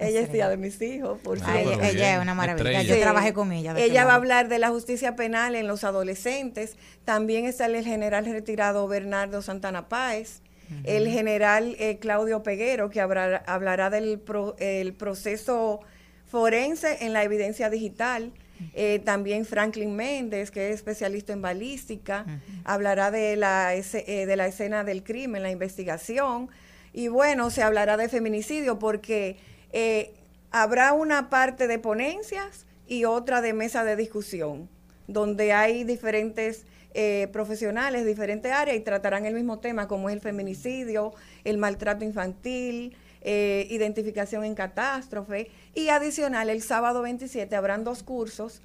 Ella 0.01 0.20
es 0.20 0.30
tía 0.30 0.49
de 0.49 0.57
mis 0.57 0.80
hijos, 0.80 1.18
por 1.20 1.39
Ah, 1.43 1.61
Ella- 1.61 1.72
ella 1.74 1.91
bien. 1.93 2.14
es 2.14 2.22
una 2.22 2.32
maravilla. 2.34 2.70
Estrella. 2.70 2.95
Yo 2.95 3.03
trabajé 3.03 3.32
con 3.32 3.51
ella. 3.51 3.74
Ella 3.76 4.05
va 4.05 4.12
a 4.12 4.14
hablar 4.14 4.49
de 4.49 4.61
la 4.61 4.68
justicia 4.70 5.16
penal 5.16 5.57
en 5.57 5.66
los 5.66 5.82
adolescentes. 5.82 6.76
También 7.05 7.47
está 7.47 7.66
el 7.66 7.84
general 7.84 8.24
retirado 8.26 8.86
Bernardo 8.86 9.43
Santana 9.43 9.89
Páez. 9.89 10.41
El 10.84 11.08
general 11.08 11.76
eh, 11.78 11.98
Claudio 11.98 12.42
Peguero, 12.42 12.90
que 12.90 13.00
hablará, 13.00 13.42
hablará 13.46 13.90
del 13.90 14.18
pro- 14.18 14.54
el 14.58 14.92
proceso 14.94 15.80
forense 16.26 17.04
en 17.04 17.12
la 17.12 17.22
evidencia 17.24 17.70
digital. 17.70 18.32
Eh, 18.74 18.98
también 19.04 19.44
Franklin 19.44 19.94
Méndez, 19.94 20.50
que 20.50 20.68
es 20.70 20.74
especialista 20.74 21.32
en 21.32 21.40
balística, 21.42 22.26
hablará 22.64 23.10
de 23.10 23.36
la, 23.36 23.74
eh, 23.74 24.26
de 24.26 24.36
la 24.36 24.46
escena 24.48 24.82
del 24.82 25.04
crimen, 25.04 25.42
la 25.42 25.50
investigación. 25.50 26.48
Y 26.92 27.08
bueno, 27.08 27.50
se 27.50 27.62
hablará 27.62 27.96
de 27.96 28.08
feminicidio 28.08 28.78
porque 28.80 29.36
eh, 29.72 30.12
habrá 30.50 30.92
una 30.92 31.30
parte 31.30 31.68
de 31.68 31.78
ponencias 31.78 32.66
y 32.88 33.04
otra 33.04 33.40
de 33.42 33.52
mesa 33.52 33.84
de 33.84 33.94
discusión, 33.94 34.68
donde 35.06 35.52
hay 35.52 35.84
diferentes 35.84 36.64
eh, 37.01 37.28
profesionales, 37.28 38.05
diferentes 38.05 38.51
áreas 38.51 38.76
y 38.76 38.80
tratarán 38.80 39.24
el 39.24 39.32
mismo 39.32 39.61
tema 39.61 39.86
como 39.86 40.09
es 40.09 40.16
el 40.16 40.20
feminicidio, 40.20 41.12
el 41.44 41.57
maltrato 41.57 42.05
infantil, 42.05 42.96
eh, 43.20 43.68
identificación 43.70 44.42
en 44.42 44.57
catástrofe 44.57 45.49
y 45.76 45.90
adicional 45.90 46.51
el 46.51 46.61
sábado 46.61 47.03
27 47.03 47.55
habrán 47.55 47.84
dos 47.84 48.03
cursos 48.03 48.62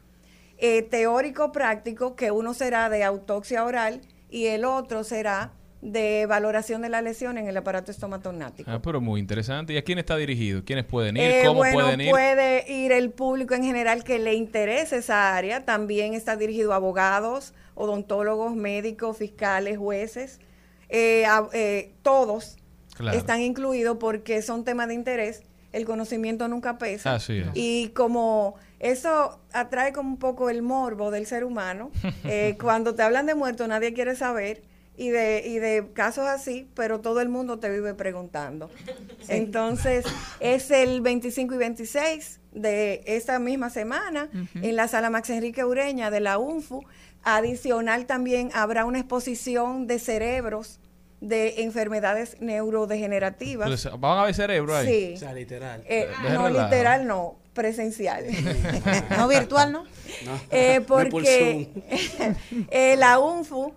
eh, 0.58 0.82
teórico-práctico, 0.82 2.16
que 2.16 2.32
uno 2.32 2.56
será 2.56 2.90
de 2.90 3.04
autopsia 3.04 3.66
oral 3.66 4.02
y 4.32 4.48
el 4.48 4.66
otro 4.66 5.04
será 5.04 5.52
de 5.84 6.26
valoración 6.26 6.82
de 6.82 6.90
la 6.90 7.04
lesión 7.04 7.38
en 7.38 7.48
el 7.48 7.56
aparato 7.56 7.92
estomatognático. 7.92 8.72
Ah, 8.72 8.82
pero 8.82 9.00
muy 9.00 9.20
interesante. 9.20 9.74
¿Y 9.74 9.78
a 9.78 9.84
quién 9.84 10.00
está 10.00 10.18
dirigido? 10.18 10.64
¿Quiénes 10.66 10.86
pueden 10.86 11.18
ir? 11.18 11.24
Eh, 11.24 11.44
¿Cómo 11.46 11.60
bueno, 11.60 11.82
pueden 11.82 12.02
ir? 12.02 12.10
puede 12.10 12.72
ir 12.72 12.92
el 12.94 13.12
público 13.12 13.54
en 13.54 13.64
general 13.64 14.04
que 14.04 14.18
le 14.18 14.34
interese 14.34 14.98
esa 14.98 15.36
área. 15.36 15.66
También 15.66 16.16
está 16.16 16.36
dirigido 16.36 16.74
a 16.74 16.78
abogados, 16.78 17.54
odontólogos, 17.76 18.56
médicos, 18.56 19.18
fiscales, 19.18 19.78
jueces. 19.78 20.40
Eh, 20.90 21.26
eh, 21.54 21.92
todos 22.02 22.58
Claro. 22.96 23.18
están 23.18 23.42
incluidos 23.42 23.98
porque 24.00 24.42
son 24.44 24.64
temas 24.64 24.88
de 24.88 24.94
interés. 24.94 25.42
El 25.72 25.86
conocimiento 25.86 26.48
nunca 26.48 26.78
pesa. 26.78 27.16
Así 27.16 27.40
es. 27.40 27.48
Y 27.56 27.88
como 27.96 28.54
eso 28.80 29.40
atrae 29.52 29.92
como 29.94 30.10
un 30.10 30.18
poco 30.18 30.52
el 30.52 30.62
morbo 30.62 31.10
del 31.10 31.26
ser 31.26 31.44
humano, 31.44 31.90
eh, 32.24 32.56
cuando 32.62 32.94
te 32.94 33.02
hablan 33.02 33.26
de 33.26 33.34
muertos 33.34 33.68
nadie 33.68 33.94
quiere 33.94 34.16
saber 34.16 34.62
y 34.96 35.10
de, 35.10 35.42
y 35.48 35.58
de 35.58 35.90
casos 35.94 36.28
así, 36.28 36.68
pero 36.76 37.00
todo 37.02 37.20
el 37.22 37.30
mundo 37.30 37.58
te 37.58 37.72
vive 37.72 37.96
preguntando. 37.96 38.70
Entonces, 39.28 40.06
es 40.40 40.70
el 40.72 41.02
25 41.02 41.56
y 41.56 41.58
26 41.58 42.40
de 42.52 43.02
esta 43.08 43.40
misma 43.40 43.72
semana 43.72 44.30
en 44.54 44.76
la 44.76 44.88
sala 44.88 45.10
Max 45.10 45.32
Enrique 45.32 45.66
Ureña 45.66 46.12
de 46.12 46.20
la 46.20 46.38
UNFU. 46.38 46.84
Adicional 47.24 48.06
también 48.06 48.50
habrá 48.54 48.86
una 48.86 49.00
exposición 49.00 49.88
de 49.88 50.00
cerebros 50.00 50.80
de 51.22 51.64
enfermedades 51.64 52.36
neurodegenerativas. 52.42 53.68
Entonces, 53.68 53.92
¿Van 54.00 54.20
a 54.20 54.24
ver 54.26 54.36
cerebro 54.36 54.76
ahí? 54.76 54.88
Sí. 54.88 55.14
O 55.16 55.18
sea, 55.18 55.34
literal. 55.34 55.84
Eh, 55.88 56.10
no, 56.34 56.48
relajo. 56.48 56.66
literal 56.70 57.08
no, 57.08 57.38
presencial. 57.54 58.26
No 59.18 59.28
virtual, 59.28 59.72
¿no? 59.72 59.86
Eh, 60.52 60.80
No 60.80 60.86
porque 60.86 61.70
eh, 62.72 62.96
la 62.98 63.20
UNFU 63.20 63.74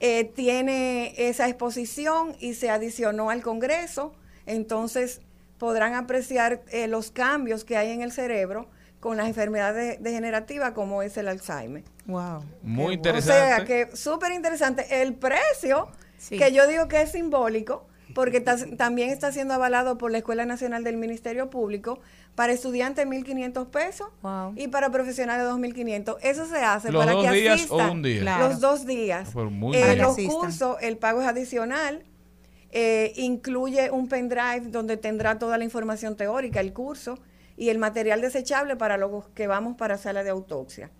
eh, 0.00 0.24
tiene 0.24 1.14
esa 1.16 1.48
exposición 1.48 2.36
y 2.40 2.54
se 2.54 2.70
adicionó 2.70 3.30
al 3.30 3.42
Congreso, 3.42 4.12
entonces 4.46 5.20
podrán 5.58 5.94
apreciar 5.94 6.62
eh, 6.70 6.86
los 6.86 7.10
cambios 7.10 7.64
que 7.64 7.76
hay 7.76 7.90
en 7.90 8.02
el 8.02 8.12
cerebro 8.12 8.68
con 9.00 9.16
las 9.16 9.28
enfermedades 9.28 10.02
degenerativas 10.02 10.72
como 10.72 11.02
es 11.02 11.16
el 11.16 11.28
Alzheimer. 11.28 11.84
Wow. 12.08 12.42
Muy 12.62 12.86
O 12.86 12.92
interesante. 12.92 13.32
sea, 13.32 13.64
que 13.64 13.94
súper 13.96 14.32
interesante. 14.32 15.02
El 15.02 15.14
precio, 15.14 15.88
que 16.28 16.50
yo 16.52 16.66
digo 16.66 16.88
que 16.88 17.02
es 17.02 17.12
simbólico, 17.12 17.86
porque 18.14 18.40
ta- 18.40 18.56
también 18.76 19.10
está 19.10 19.30
siendo 19.30 19.54
avalado 19.54 19.98
por 19.98 20.10
la 20.10 20.18
Escuela 20.18 20.44
Nacional 20.46 20.82
del 20.82 20.96
Ministerio 20.96 21.50
Público, 21.50 22.00
para 22.34 22.52
estudiantes 22.52 23.06
1.500 23.06 23.66
pesos 23.68 24.08
y 24.56 24.68
para 24.68 24.90
profesionales 24.90 25.46
2.500. 25.46 26.16
Eso 26.22 26.46
se 26.46 26.56
hace 26.58 26.90
¿Los 26.90 27.04
para 27.04 27.12
dos 27.16 27.26
que 27.26 27.32
días 27.32 27.54
asistan 27.56 27.90
o 27.90 27.92
un 27.92 28.02
día? 28.02 28.20
Claro. 28.22 28.48
los 28.48 28.60
dos 28.60 28.86
días. 28.86 29.28
Ah, 29.28 29.32
pero 29.34 29.50
muy 29.50 29.76
Eh, 29.76 29.96
los 29.96 30.12
Asistan. 30.12 30.36
cursos, 30.40 30.76
el 30.80 30.96
pago 30.96 31.20
es 31.20 31.28
adicional. 31.28 32.04
eh, 32.70 33.12
incluye 33.16 33.90
un 33.90 34.08
pendrive 34.08 34.60
donde 34.66 34.96
tendrá 34.98 35.38
toda 35.38 35.56
la 35.56 35.64
información 35.64 36.16
teórica, 36.16 36.60
el 36.60 36.74
curso 36.74 37.18
y 37.56 37.70
el 37.70 37.78
material 37.78 38.20
desechable 38.20 38.76
para 38.76 38.98
los 38.98 39.26
que 39.30 39.46
vamos 39.46 39.74
para 39.76 39.96
sala 39.96 40.22
de 40.22 40.28
autopsia. 40.30 40.90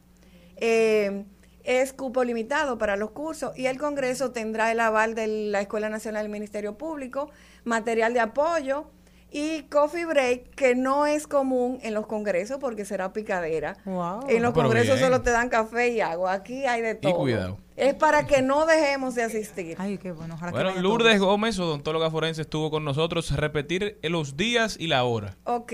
Eh, 0.61 1.25
es 1.65 1.93
cupo 1.93 2.25
limitado 2.25 2.79
para 2.79 2.97
los 2.97 3.11
cursos 3.11 3.57
y 3.57 3.67
el 3.67 3.79
Congreso 3.79 4.31
tendrá 4.31 4.73
el 4.73 4.81
aval 4.81 5.15
de 5.15 5.27
la 5.27 5.61
Escuela 5.61 5.91
Nacional 5.91 6.23
del 6.25 6.33
Ministerio 6.33 6.79
Público, 6.79 7.31
material 7.65 8.15
de 8.15 8.21
apoyo 8.21 8.87
y 9.31 9.65
coffee 9.65 10.07
break, 10.07 10.55
que 10.55 10.75
no 10.75 11.05
es 11.05 11.27
común 11.27 11.79
en 11.83 11.93
los 11.93 12.07
congresos 12.07 12.57
porque 12.59 12.87
será 12.87 13.13
picadera. 13.13 13.77
Wow. 13.85 14.21
En 14.29 14.43
los 14.43 14.53
pero 14.55 14.65
congresos 14.65 14.97
bien. 14.97 15.11
solo 15.11 15.21
te 15.21 15.31
dan 15.31 15.51
café 15.51 15.91
y 15.91 16.01
agua. 16.01 16.33
Aquí 16.33 16.65
hay 16.65 16.81
de 16.81 16.95
todo. 16.95 17.17
cuidado. 17.17 17.59
Es 17.77 17.95
para 17.95 18.27
que 18.27 18.41
no 18.41 18.65
dejemos 18.65 19.15
de 19.15 19.25
asistir. 19.25 19.77
Ay, 19.79 19.99
qué 19.99 20.13
bueno. 20.13 20.35
Ojalá 20.35 20.53
que 20.53 20.57
Bueno, 20.57 20.81
Lourdes 20.81 21.19
todos. 21.19 21.29
Gómez, 21.29 21.59
odontóloga 21.59 22.11
forense, 22.11 22.43
estuvo 22.43 22.71
con 22.71 22.85
nosotros. 22.85 23.31
Repetir 23.37 23.99
los 24.03 24.37
días 24.39 24.77
y 24.81 24.87
la 24.87 25.05
hora. 25.05 25.37
Ok. 25.45 25.73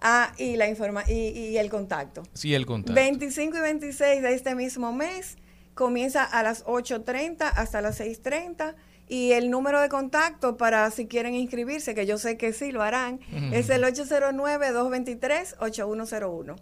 Ah, 0.00 0.32
y 0.38 0.56
la 0.56 0.68
informa 0.68 1.04
y, 1.08 1.28
y 1.28 1.58
el 1.58 1.68
contacto. 1.70 2.22
Sí, 2.32 2.54
el 2.54 2.66
contacto. 2.66 2.94
25 2.94 3.56
y 3.56 3.60
26 3.60 4.22
de 4.22 4.34
este 4.34 4.54
mismo 4.54 4.92
mes 4.92 5.36
comienza 5.74 6.24
a 6.24 6.42
las 6.42 6.64
8.30 6.64 7.50
hasta 7.54 7.80
las 7.82 8.00
6.30 8.00 8.74
y 9.08 9.32
el 9.32 9.50
número 9.50 9.80
de 9.80 9.88
contacto 9.88 10.56
para 10.56 10.88
si 10.90 11.06
quieren 11.06 11.34
inscribirse, 11.34 11.94
que 11.94 12.06
yo 12.06 12.16
sé 12.16 12.36
que 12.36 12.52
sí 12.52 12.70
lo 12.70 12.82
harán, 12.82 13.20
Ujú. 13.34 13.54
es 13.54 13.68
el 13.70 13.82
809-223-8101. 13.84 16.56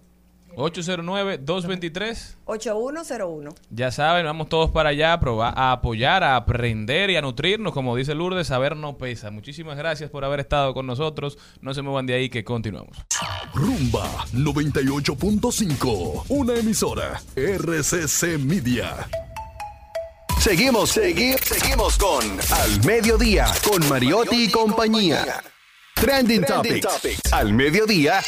809-223. 0.57 2.37
8101. 2.45 3.55
Ya 3.71 3.91
saben, 3.91 4.25
vamos 4.27 4.49
todos 4.49 4.71
para 4.71 4.89
allá 4.91 5.13
a, 5.13 5.21
probar, 5.21 5.55
a 5.57 5.73
apoyar, 5.73 6.23
a 6.25 6.37
aprender 6.37 7.11
y 7.11 7.17
a 7.17 7.23
nutrirnos. 7.23 7.73
Como 7.73 7.95
dice 7.97 8.15
Lourdes, 8.15 8.47
saber 8.49 8.77
no 8.77 8.97
pesa. 8.99 9.31
Muchísimas 9.31 9.77
gracias 9.77 10.11
por 10.11 10.25
haber 10.25 10.41
estado 10.41 10.75
con 10.75 10.87
nosotros. 10.87 11.39
No 11.61 11.75
se 11.75 11.83
muevan 11.83 12.07
de 12.07 12.15
ahí 12.15 12.29
que 12.29 12.45
continuamos. 12.45 12.97
Rumba 13.55 14.05
98.5. 14.33 16.25
Una 16.29 16.55
emisora. 16.57 17.21
RCC 17.37 18.39
Media. 18.39 19.09
Seguimos, 20.41 20.97
segui- 20.97 21.37
seguimos 21.43 21.99
con 21.99 22.23
Al 22.53 22.85
Mediodía, 22.87 23.47
con 23.69 23.87
Mariotti 23.89 24.45
y 24.45 24.51
compañía. 24.51 25.43
Trending, 26.01 26.45
Topics. 26.45 27.33
Al 27.33 27.53
Mediodía, 27.53 28.21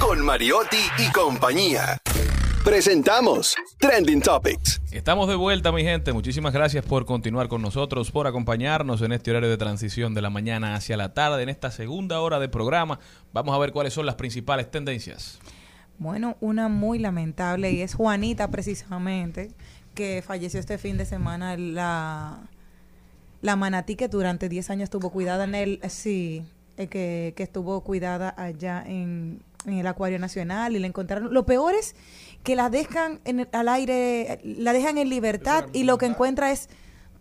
con 0.00 0.24
Mariotti 0.24 0.76
y 0.98 1.10
compañía. 1.10 1.98
Presentamos 2.64 3.56
Trending 3.78 4.22
Topics. 4.22 4.80
Estamos 4.92 5.28
de 5.28 5.34
vuelta, 5.34 5.72
mi 5.72 5.82
gente. 5.82 6.12
Muchísimas 6.12 6.52
gracias 6.52 6.84
por 6.84 7.04
continuar 7.04 7.48
con 7.48 7.62
nosotros, 7.62 8.12
por 8.12 8.28
acompañarnos 8.28 9.02
en 9.02 9.10
este 9.10 9.32
horario 9.32 9.50
de 9.50 9.56
transición 9.56 10.14
de 10.14 10.22
la 10.22 10.30
mañana 10.30 10.76
hacia 10.76 10.96
la 10.96 11.14
tarde, 11.14 11.42
en 11.42 11.48
esta 11.48 11.72
segunda 11.72 12.20
hora 12.20 12.38
de 12.38 12.48
programa. 12.48 13.00
Vamos 13.32 13.56
a 13.56 13.58
ver 13.58 13.72
cuáles 13.72 13.92
son 13.92 14.06
las 14.06 14.14
principales 14.14 14.70
tendencias. 14.70 15.40
Bueno, 15.98 16.36
una 16.40 16.68
muy 16.68 17.00
lamentable 17.00 17.72
y 17.72 17.82
es 17.82 17.94
Juanita 17.94 18.52
precisamente, 18.52 19.50
que 19.94 20.22
falleció 20.24 20.60
este 20.60 20.78
fin 20.78 20.96
de 20.96 21.06
semana, 21.06 21.56
la, 21.56 22.38
la 23.42 23.56
manatí 23.56 23.96
que 23.96 24.06
durante 24.06 24.48
10 24.48 24.70
años 24.70 24.84
estuvo 24.84 25.10
cuidada 25.10 25.42
en 25.42 25.56
el, 25.56 25.80
sí, 25.88 26.44
eh, 26.78 26.86
que, 26.86 27.34
que 27.36 27.42
estuvo 27.42 27.82
cuidada 27.82 28.32
allá 28.38 28.82
en, 28.86 29.42
en 29.66 29.74
el 29.74 29.86
Acuario 29.86 30.18
Nacional 30.18 30.74
y 30.74 30.78
la 30.78 30.86
encontraron. 30.86 31.34
Lo 31.34 31.44
peor 31.44 31.74
es 31.74 31.94
que 32.42 32.56
la 32.56 32.70
dejan 32.70 33.20
en 33.26 33.40
el- 33.40 33.48
al 33.52 33.68
aire, 33.68 34.38
la 34.44 34.72
dejan 34.72 34.96
en 34.96 35.10
libertad 35.10 35.66
y 35.74 35.82
lo 35.84 35.98
que 35.98 36.06
encuentra 36.06 36.50
es 36.52 36.70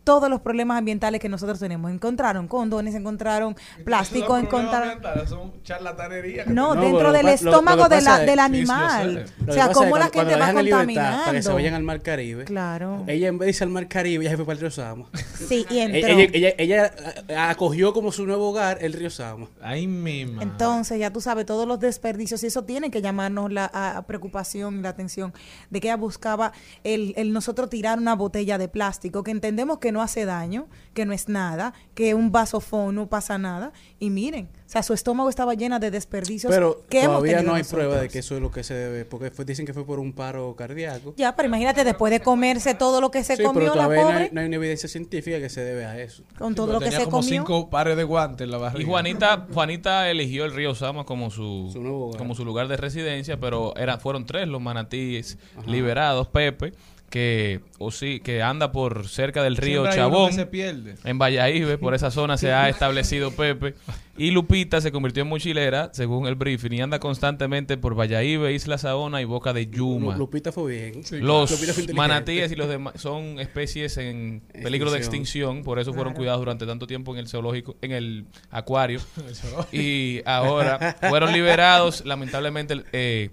todos 0.08 0.30
los 0.30 0.40
problemas 0.40 0.78
ambientales 0.78 1.20
que 1.20 1.28
nosotros 1.28 1.60
tenemos. 1.60 1.92
Encontraron 1.92 2.48
condones, 2.48 2.96
encontraron 2.96 3.58
plástico, 3.84 4.38
encontraron... 4.38 5.02
Son 5.28 5.62
charlatanerías. 5.64 6.48
No, 6.48 6.76
No, 6.76 6.82
dentro 6.82 7.12
del 7.12 7.26
lo- 7.26 7.32
lo- 7.34 7.44
lo 7.44 7.50
estómago 7.52 7.90
de 7.90 8.02
la- 8.02 8.22
es- 8.22 8.26
del 8.26 8.36
sí, 8.36 8.40
animal. 8.40 9.26
Lo 9.46 9.52
o 9.52 9.54
sea, 9.54 9.72
cómo 9.74 9.98
la 9.98 10.06
gente 10.06 10.18
cuando 10.24 10.40
va 10.40 10.54
contaminando. 10.54 11.26
Para 11.26 11.32
que 11.38 11.42
se 11.44 11.52
vayan 11.52 11.74
al 11.74 11.84
Mar 11.84 12.02
Caribe. 12.02 12.46
Claro. 12.46 13.04
Ella 13.06 13.28
en 13.28 13.38
vez 13.38 13.48
de 13.48 13.50
irse 13.50 13.64
al 13.66 13.70
Mar 13.70 13.88
Caribe, 13.90 14.24
ella 14.24 14.32
se 14.32 14.38
fue 14.38 14.46
para 14.46 14.54
el 14.56 14.62
río 14.62 14.72
Sama. 14.72 15.06
Sí, 15.48 15.66
y 15.70 15.80
entró. 15.80 16.08
Ella, 16.08 16.30
ella, 16.34 16.54
ella, 16.58 16.92
ella 17.28 17.50
acogió 17.50 17.92
como 17.92 18.14
su 18.14 18.26
nuevo 18.26 18.50
hogar 18.50 18.78
el 18.82 18.94
río 18.94 19.10
Sama. 19.10 19.48
Ay, 19.62 19.88
misma. 19.88 20.42
Entonces, 20.42 21.00
ya 21.00 21.12
tú 21.12 21.20
sabes, 21.20 21.46
todos 21.46 21.68
los 21.68 21.82
desperdicios, 21.82 22.42
y 22.44 22.48
eso 22.48 22.64
tiene 22.64 22.90
que 22.92 23.02
llamarnos 23.02 23.52
la 23.52 23.70
a- 23.74 23.98
a 23.98 24.02
preocupación 24.08 24.80
y 24.80 24.82
la 24.84 24.90
atención 24.90 25.34
de 25.70 25.82
que 25.82 25.88
ella 25.90 25.98
buscaba 25.98 26.54
el, 26.86 27.14
el 27.18 27.34
nosotros 27.34 27.70
tirar 27.70 27.98
una 28.00 28.16
botella 28.16 28.58
de 28.58 28.70
plástico, 28.70 29.24
que 29.24 29.32
entendemos 29.32 29.80
que 29.80 29.92
no 29.92 29.97
hace 30.02 30.26
daño, 30.26 30.68
que 30.94 31.06
no 31.06 31.14
es 31.14 31.30
nada, 31.30 31.74
que 31.94 32.14
un 32.16 32.32
vasofón 32.32 32.96
no 32.96 33.08
pasa 33.08 33.38
nada, 33.38 33.72
y 34.00 34.10
miren, 34.10 34.50
o 34.66 34.70
sea, 34.70 34.84
su 34.84 34.94
estómago 34.94 35.30
estaba 35.30 35.54
llena 35.54 35.80
de 35.80 35.92
desperdicios 35.92 36.52
Pero 36.52 36.84
que 36.90 37.04
todavía 37.04 37.42
no 37.42 37.54
hay 37.54 37.62
nosotros. 37.62 37.86
prueba 37.86 38.02
de 38.02 38.10
que 38.10 38.20
eso 38.20 38.36
es 38.36 38.42
lo 38.42 38.52
que 38.52 38.64
se 38.64 38.74
debe, 38.74 39.06
porque 39.06 39.32
fue- 39.32 39.46
dicen 39.46 39.66
que 39.66 39.74
fue 39.74 39.86
por 39.86 40.00
un 40.00 40.12
paro 40.14 40.56
cardíaco. 40.56 41.14
Ya, 41.18 41.36
pero 41.36 41.48
imagínate, 41.48 41.84
después 41.84 42.12
de 42.12 42.20
comerse 42.20 42.74
todo 42.74 43.00
lo 43.00 43.12
que 43.12 43.24
se 43.24 43.36
Sí, 43.38 43.44
comió 43.44 43.62
pero 43.62 43.76
la 43.76 43.84
todavía 43.84 44.02
no 44.02 44.08
pobre, 44.10 44.24
hay, 44.26 44.30
no 44.34 44.42
hay 44.42 44.48
una 44.48 44.56
evidencia 44.56 44.90
científica 44.90 45.40
que 45.40 45.50
se 45.50 45.62
debe 45.62 45.86
a 45.86 46.00
eso. 46.02 46.24
con 46.38 46.56
todo 46.56 46.74
lo 46.74 46.80
que 46.80 46.86
Tenía 46.86 47.00
se 47.00 47.06
como 47.06 47.18
comió. 47.20 47.30
cinco 47.30 47.70
pares 47.70 47.96
de 47.96 48.04
guantes 48.04 48.46
en 48.46 48.52
la 48.52 48.58
barriga. 48.58 48.82
Y 48.84 48.86
Juanita, 48.86 49.48
Juanita 49.54 50.10
eligió 50.10 50.46
el 50.46 50.54
río 50.54 50.74
Sama 50.76 51.06
como 51.06 51.30
su, 51.32 51.72
como 52.18 52.36
su 52.36 52.44
lugar 52.44 52.68
de 52.68 52.76
residencia, 52.78 53.40
pero 53.40 53.76
era, 53.78 54.00
fueron 54.00 54.26
tres 54.26 54.48
los 54.48 54.62
manatíes 54.62 55.38
liberados, 55.66 56.28
Pepe, 56.28 56.74
que 57.10 57.62
o 57.80 57.90
sí, 57.92 58.20
que 58.20 58.42
anda 58.42 58.72
por 58.74 59.08
cerca 59.08 59.42
del 59.42 59.56
río 59.56 59.82
Siempre 59.84 59.96
Chabón, 59.98 60.28
que 60.30 60.36
se 60.36 60.46
pierde. 60.46 60.96
en 61.06 61.18
Valladolid, 61.18 61.78
por 61.80 61.94
esa 61.94 62.12
zona 62.12 62.38
se 62.38 62.52
ha 62.52 62.68
establecido 62.68 63.32
Pepe, 63.32 63.76
y 64.18 64.32
Lupita 64.32 64.82
se 64.82 64.92
convirtió 64.92 65.24
en 65.24 65.30
mochilera, 65.30 65.90
según 65.94 66.28
el 66.28 66.36
briefing, 66.36 66.74
y 66.74 66.82
anda 66.82 67.00
constantemente 67.00 67.78
por 67.78 67.98
Valladolid, 67.98 68.48
Isla 68.50 68.78
Saona 68.78 69.22
y 69.22 69.26
Boca 69.26 69.54
de 69.54 69.68
Yuma. 69.68 70.14
Lu- 70.14 70.20
Lupita 70.20 70.52
fue 70.52 70.72
bien. 70.76 71.02
Los 71.24 71.52
Lupita 71.52 71.74
fue 71.74 71.84
inteligente. 71.84 71.94
manatíes 71.94 72.52
y 72.52 72.56
los 72.56 72.68
demás 72.68 72.96
son 72.98 73.40
especies 73.40 73.96
en 73.98 74.42
peligro 74.64 74.92
de 74.92 74.98
Extinción. 74.98 75.64
por 75.64 75.80
eso 75.80 75.94
fueron 75.94 76.12
Claro. 76.14 76.18
cuidados 76.18 76.42
durante 76.42 76.66
tanto 76.66 76.88
tiempo 76.88 77.14
en 77.14 77.20
el 77.20 77.28
zoológico, 77.30 77.78
en 77.82 77.92
el 77.94 78.26
acuario. 78.52 79.00
El 79.72 79.80
y 79.80 80.22
ahora 80.26 80.98
fueron 81.08 81.32
liberados, 81.32 82.04
lamentablemente. 82.06 82.84
eh, 82.92 83.30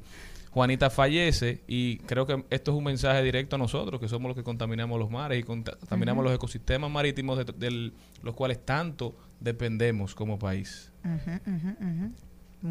Juanita 0.54 0.88
fallece 0.88 1.62
y 1.66 1.96
creo 1.98 2.26
que 2.26 2.44
esto 2.50 2.70
es 2.70 2.78
un 2.78 2.84
mensaje 2.84 3.22
directo 3.24 3.56
a 3.56 3.58
nosotros, 3.58 4.00
que 4.00 4.08
somos 4.08 4.28
los 4.28 4.36
que 4.36 4.44
contaminamos 4.44 4.98
los 5.00 5.10
mares 5.10 5.40
y 5.40 5.42
conta- 5.42 5.76
contaminamos 5.80 6.24
los 6.24 6.32
ecosistemas 6.32 6.90
marítimos 6.90 7.36
de, 7.38 7.44
de 7.44 7.92
los 8.22 8.34
cuales 8.34 8.64
tanto 8.64 9.16
dependemos 9.40 10.14
como 10.14 10.38
país. 10.38 10.92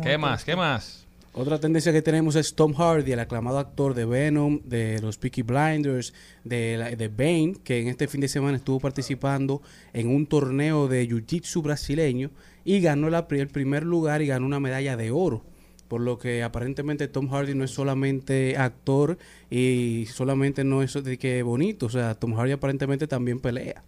¿Qué 0.02 0.18
más? 0.18 0.44
¿Qué 0.46 0.56
más? 0.56 1.06
Otra 1.36 1.60
tendencia 1.60 1.92
que 1.92 2.02
tenemos 2.02 2.36
es 2.36 2.54
Tom 2.56 2.74
Hardy, 2.74 3.12
el 3.12 3.20
aclamado 3.20 3.58
actor 3.58 3.96
de 3.96 4.06
Venom, 4.06 4.62
de 4.66 5.02
los 5.02 5.18
Peaky 5.18 5.42
Blinders, 5.42 6.14
de, 6.44 6.78
la- 6.78 6.92
de 6.92 7.08
Bane, 7.10 7.56
que 7.64 7.82
en 7.82 7.88
este 7.90 8.08
fin 8.08 8.22
de 8.22 8.28
semana 8.28 8.56
estuvo 8.56 8.80
participando 8.80 9.62
en 9.94 10.08
un 10.08 10.26
torneo 10.28 10.88
de 10.88 11.08
Jiu-Jitsu 11.10 11.62
brasileño 11.64 12.30
y 12.64 12.80
ganó 12.82 13.10
la 13.10 13.28
el 13.30 13.48
primer 13.50 13.84
lugar 13.84 14.22
y 14.22 14.28
ganó 14.28 14.46
una 14.46 14.60
medalla 14.60 14.96
de 14.96 15.12
oro. 15.12 15.44
Por 15.94 16.02
lo 16.02 16.18
que 16.18 16.42
aparentemente 16.42 17.08
Tom 17.08 17.30
Hardy 17.30 17.54
no 17.54 17.64
es 17.64 17.70
solamente 17.70 18.58
actor 18.58 19.16
y 19.52 20.08
solamente 20.12 20.64
no 20.64 20.82
es 20.82 20.92
de 21.04 21.20
que 21.20 21.44
bonito, 21.44 21.86
o 21.86 21.90
sea, 21.90 22.16
Tom 22.16 22.34
Hardy 22.34 22.52
aparentemente 22.54 23.06
también 23.06 23.40
pelea. 23.40 23.84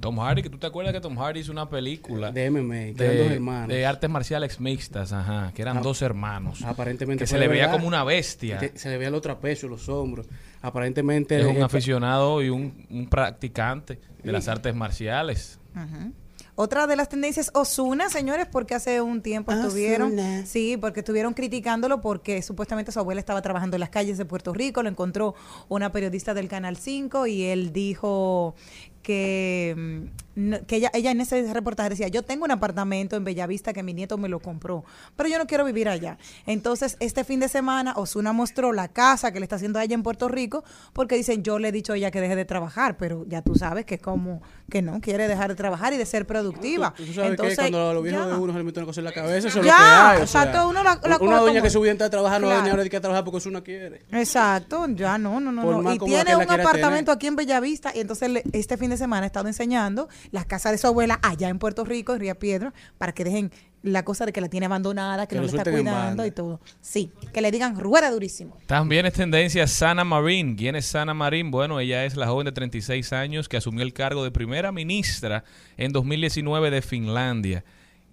Tom 0.00 0.18
Hardy, 0.20 0.42
que 0.42 0.50
tú 0.50 0.58
te 0.58 0.66
acuerdas 0.66 0.92
que 0.92 1.00
Tom 1.00 1.16
Hardy 1.16 1.40
hizo 1.40 1.52
una 1.52 1.70
película 1.70 2.30
De 2.30 2.50
MMA, 2.50 2.74
que 2.94 2.94
eran 2.98 3.16
dos 3.16 3.30
hermanos. 3.30 3.68
de 3.68 3.86
artes 3.86 4.10
marciales 4.10 4.60
mixtas, 4.60 5.14
ajá, 5.14 5.50
que 5.54 5.62
eran 5.62 5.78
Ah, 5.78 5.80
dos 5.80 6.02
hermanos. 6.02 6.60
Aparentemente 6.62 7.22
que 7.24 7.26
se 7.26 7.36
le 7.38 7.44
de 7.44 7.48
veía 7.48 7.62
verdad. 7.62 7.76
como 7.78 7.88
una 7.88 8.04
bestia. 8.04 8.58
Que 8.58 8.72
Se 8.78 8.90
le 8.90 8.98
veía 8.98 9.08
los 9.10 9.22
trapecios, 9.22 9.70
los 9.70 9.88
hombros. 9.88 10.26
Aparentemente 10.60 11.40
Es 11.40 11.46
un 11.46 11.62
aficionado 11.62 12.42
y 12.42 12.50
un, 12.50 12.84
un 12.90 13.06
practicante 13.08 13.98
de 14.22 14.30
las 14.30 14.46
artes 14.48 14.74
marciales. 14.74 15.58
Ujú. 15.74 16.12
Otra 16.58 16.86
de 16.86 16.96
las 16.96 17.10
tendencias, 17.10 17.50
Osuna, 17.52 18.08
señores, 18.08 18.46
porque 18.50 18.74
hace 18.74 19.02
un 19.02 19.20
tiempo 19.20 19.52
estuvieron, 19.52 20.16
sí, 20.46 20.78
porque 20.78 21.00
estuvieron 21.00 21.34
criticándolo 21.34 22.00
porque 22.00 22.40
supuestamente 22.40 22.92
su 22.92 22.98
abuela 22.98 23.20
estaba 23.20 23.42
trabajando 23.42 23.76
en 23.76 23.80
las 23.80 23.90
calles 23.90 24.16
de 24.16 24.24
Puerto 24.24 24.54
Rico, 24.54 24.82
lo 24.82 24.88
encontró 24.88 25.34
una 25.68 25.92
periodista 25.92 26.32
del 26.32 26.48
Canal 26.48 26.78
5 26.78 27.26
y 27.26 27.44
él 27.44 27.74
dijo 27.74 28.54
que, 29.02 29.74
mm, 29.76 30.25
que 30.66 30.76
ella, 30.76 30.90
ella 30.92 31.10
en 31.10 31.20
ese 31.22 31.52
reportaje 31.54 31.88
decía, 31.88 32.08
yo 32.08 32.22
tengo 32.22 32.44
un 32.44 32.50
apartamento 32.50 33.16
en 33.16 33.24
Bellavista 33.24 33.72
que 33.72 33.82
mi 33.82 33.94
nieto 33.94 34.18
me 34.18 34.28
lo 34.28 34.38
compró, 34.40 34.84
pero 35.16 35.28
yo 35.28 35.38
no 35.38 35.46
quiero 35.46 35.64
vivir 35.64 35.88
allá. 35.88 36.18
Entonces, 36.46 36.96
este 37.00 37.24
fin 37.24 37.40
de 37.40 37.48
semana, 37.48 37.94
Osuna 37.96 38.32
mostró 38.32 38.72
la 38.72 38.88
casa 38.88 39.32
que 39.32 39.40
le 39.40 39.44
está 39.44 39.56
haciendo 39.56 39.78
a 39.78 39.84
ella 39.84 39.94
en 39.94 40.02
Puerto 40.02 40.28
Rico, 40.28 40.62
porque 40.92 41.16
dicen, 41.16 41.42
yo 41.42 41.58
le 41.58 41.68
he 41.68 41.72
dicho 41.72 41.94
a 41.94 41.96
ella 41.96 42.10
que 42.10 42.20
deje 42.20 42.36
de 42.36 42.44
trabajar, 42.44 42.96
pero 42.98 43.24
ya 43.26 43.40
tú 43.42 43.54
sabes 43.54 43.86
que 43.86 43.98
como 43.98 44.42
que 44.70 44.82
no 44.82 45.00
quiere 45.00 45.26
dejar 45.28 45.48
de 45.48 45.54
trabajar 45.54 45.92
y 45.94 45.96
de 45.96 46.04
ser 46.06 46.26
productiva. 46.26 46.92
Tú 46.96 47.06
sabes 47.14 47.30
Entonces, 47.30 47.56
que 47.58 47.70
cuando 47.70 47.94
los 47.94 48.02
viejos 48.02 48.26
ya. 48.26 48.34
de 48.34 48.38
uno 48.38 48.52
se 48.52 48.58
le 48.58 48.64
mete 48.64 48.80
una 48.80 48.86
cosa 48.86 49.00
en 49.00 49.04
la 49.04 49.12
cabeza, 49.12 49.48
eso 49.48 49.60
es 49.60 49.64
Ya, 49.66 49.72
lo 49.72 49.78
que 49.78 49.82
hay. 49.82 50.22
o 50.22 50.26
sea, 50.26 50.42
exacto, 50.42 50.68
uno 50.68 50.82
la- 50.82 51.00
la 51.02 51.16
una 51.18 51.36
doña 51.38 51.52
como- 51.54 51.62
que 51.62 51.70
su 51.70 51.80
vida 51.80 51.92
está 51.92 52.04
a 52.06 52.10
trabajar 52.10 52.40
no 52.40 52.48
va 52.48 52.52
a 52.54 52.56
venir 52.58 52.72
Claro. 52.74 52.96
a 52.96 53.00
trabajar 53.00 53.24
porque 53.24 53.50
no 53.50 53.62
quiere. 53.64 54.02
Exacto, 54.10 54.86
ya 54.88 55.18
no, 55.18 55.40
no, 55.40 55.52
no. 55.52 55.82
No. 55.82 55.92
Y 55.94 55.98
tiene 55.98 56.34
un 56.36 56.42
apartamento 56.42 57.12
tener. 57.12 57.16
aquí 57.16 57.26
en 57.28 57.36
Bellavista 57.36 57.92
y 57.94 58.00
entonces 58.00 58.28
le- 58.30 58.42
este 58.52 58.76
fin 58.76 58.90
de 58.90 58.96
semana 58.96 59.22
ha 59.24 59.26
estado 59.26 59.46
enseñando 59.48 60.08
las 60.30 60.46
casas 60.46 60.72
de 60.72 60.78
su 60.78 60.86
abuela 60.86 61.18
allá 61.22 61.48
en 61.48 61.58
Puerto 61.58 61.84
Rico, 61.84 62.14
en 62.14 62.20
Río 62.20 62.38
Piedra, 62.38 62.72
para 62.98 63.12
que 63.12 63.24
dejen 63.24 63.50
la 63.82 64.04
cosa 64.04 64.26
de 64.26 64.32
que 64.32 64.40
la 64.40 64.48
tiene 64.48 64.66
abandonada, 64.66 65.26
que, 65.26 65.36
Que 65.36 65.40
no 65.40 65.42
le 65.42 65.48
está 65.48 65.70
cuidando 65.70 66.26
y 66.26 66.30
todo. 66.30 66.60
Sí, 66.80 67.12
que 67.32 67.40
le 67.40 67.50
digan 67.50 67.78
rueda 67.78 68.10
durísimo. 68.10 68.58
También 68.66 69.06
es 69.06 69.12
tendencia 69.12 69.66
Sana 69.66 70.04
Marin. 70.04 70.56
¿Quién 70.56 70.74
es 70.74 70.86
Sana 70.86 71.14
Marin? 71.14 71.50
Bueno, 71.50 71.78
ella 71.78 72.04
es 72.04 72.16
la 72.16 72.26
joven 72.26 72.46
de 72.46 72.52
36 72.52 73.12
años 73.12 73.48
que 73.48 73.56
asumió 73.56 73.82
el 73.82 73.92
cargo 73.92 74.24
de 74.24 74.30
primera 74.30 74.72
ministra 74.72 75.44
en 75.76 75.92
2019 75.92 76.70
de 76.70 76.82
Finlandia. 76.82 77.64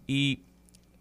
Y 0.06 0.44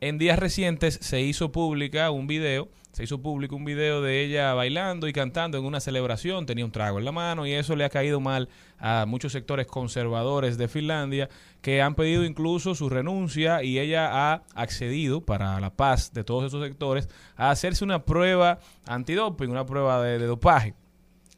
en 0.00 0.18
días 0.18 0.38
recientes 0.38 0.98
se 1.02 1.20
hizo 1.20 1.52
pública 1.52 2.10
un 2.10 2.26
video, 2.26 2.68
se 2.92 3.04
hizo 3.04 3.22
público 3.22 3.56
un 3.56 3.64
video 3.64 4.02
de 4.02 4.22
ella 4.22 4.52
bailando 4.52 5.08
y 5.08 5.12
cantando 5.12 5.56
en 5.56 5.64
una 5.64 5.80
celebración, 5.80 6.44
tenía 6.44 6.64
un 6.64 6.72
trago 6.72 6.98
en 6.98 7.06
la 7.06 7.12
mano 7.12 7.46
y 7.46 7.52
eso 7.52 7.74
le 7.74 7.84
ha 7.84 7.88
caído 7.88 8.20
mal 8.20 8.50
a 8.78 9.06
muchos 9.06 9.32
sectores 9.32 9.66
conservadores 9.66 10.58
de 10.58 10.68
Finlandia 10.68 11.30
que 11.62 11.80
han 11.80 11.94
pedido 11.94 12.24
incluso 12.24 12.74
su 12.74 12.90
renuncia 12.90 13.62
y 13.62 13.78
ella 13.78 14.10
ha 14.12 14.42
accedido 14.54 15.22
para 15.22 15.58
la 15.58 15.70
paz 15.70 16.12
de 16.12 16.22
todos 16.22 16.44
esos 16.44 16.62
sectores 16.62 17.08
a 17.34 17.50
hacerse 17.50 17.82
una 17.82 18.04
prueba 18.04 18.58
antidoping, 18.86 19.50
una 19.50 19.64
prueba 19.64 20.02
de, 20.02 20.18
de 20.18 20.26
dopaje 20.26 20.74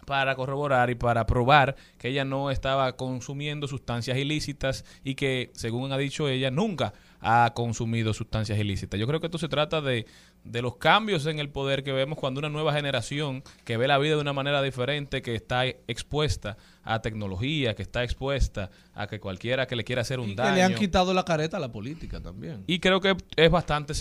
para 0.04 0.34
corroborar 0.34 0.90
y 0.90 0.94
para 0.94 1.26
probar 1.26 1.76
que 1.98 2.08
ella 2.08 2.24
no 2.24 2.50
estaba 2.50 2.96
consumiendo 2.96 3.66
sustancias 3.68 4.18
ilícitas 4.18 4.84
y 5.02 5.14
que, 5.14 5.50
según 5.54 5.92
ha 5.92 5.98
dicho 5.98 6.28
ella, 6.28 6.50
nunca 6.50 6.92
ha 7.20 7.52
consumido 7.54 8.12
sustancias 8.12 8.58
ilícitas. 8.58 9.00
Yo 9.00 9.06
creo 9.06 9.20
que 9.20 9.26
esto 9.26 9.38
se 9.38 9.48
trata 9.48 9.80
de, 9.80 10.06
de 10.44 10.62
los 10.62 10.76
cambios 10.76 11.26
en 11.26 11.38
el 11.38 11.48
poder 11.48 11.82
que 11.82 11.92
vemos 11.92 12.18
cuando 12.18 12.38
una 12.38 12.50
nueva 12.50 12.72
generación 12.72 13.42
que 13.64 13.76
ve 13.76 13.88
la 13.88 13.98
vida 13.98 14.14
de 14.14 14.20
una 14.20 14.32
manera 14.32 14.62
diferente, 14.62 15.22
que 15.22 15.34
está 15.34 15.66
expuesta 15.66 16.56
a 16.84 17.00
tecnología, 17.02 17.74
que 17.74 17.82
está 17.82 18.04
expuesta 18.04 18.70
a 18.92 19.06
que 19.06 19.18
cualquiera 19.20 19.66
que 19.66 19.74
le 19.76 19.84
quiera 19.84 20.02
hacer 20.02 20.20
un 20.20 20.28
Que 20.30 20.34
daño. 20.36 20.54
le 20.54 20.62
han 20.62 20.74
quitado 20.74 21.12
la 21.14 21.24
careta 21.24 21.56
a 21.56 21.60
la 21.60 21.72
política 21.72 22.20
también. 22.20 22.62
Y 22.66 22.78
creo 22.78 23.00
que 23.00 23.16
es 23.36 23.50
bastante 23.50 23.94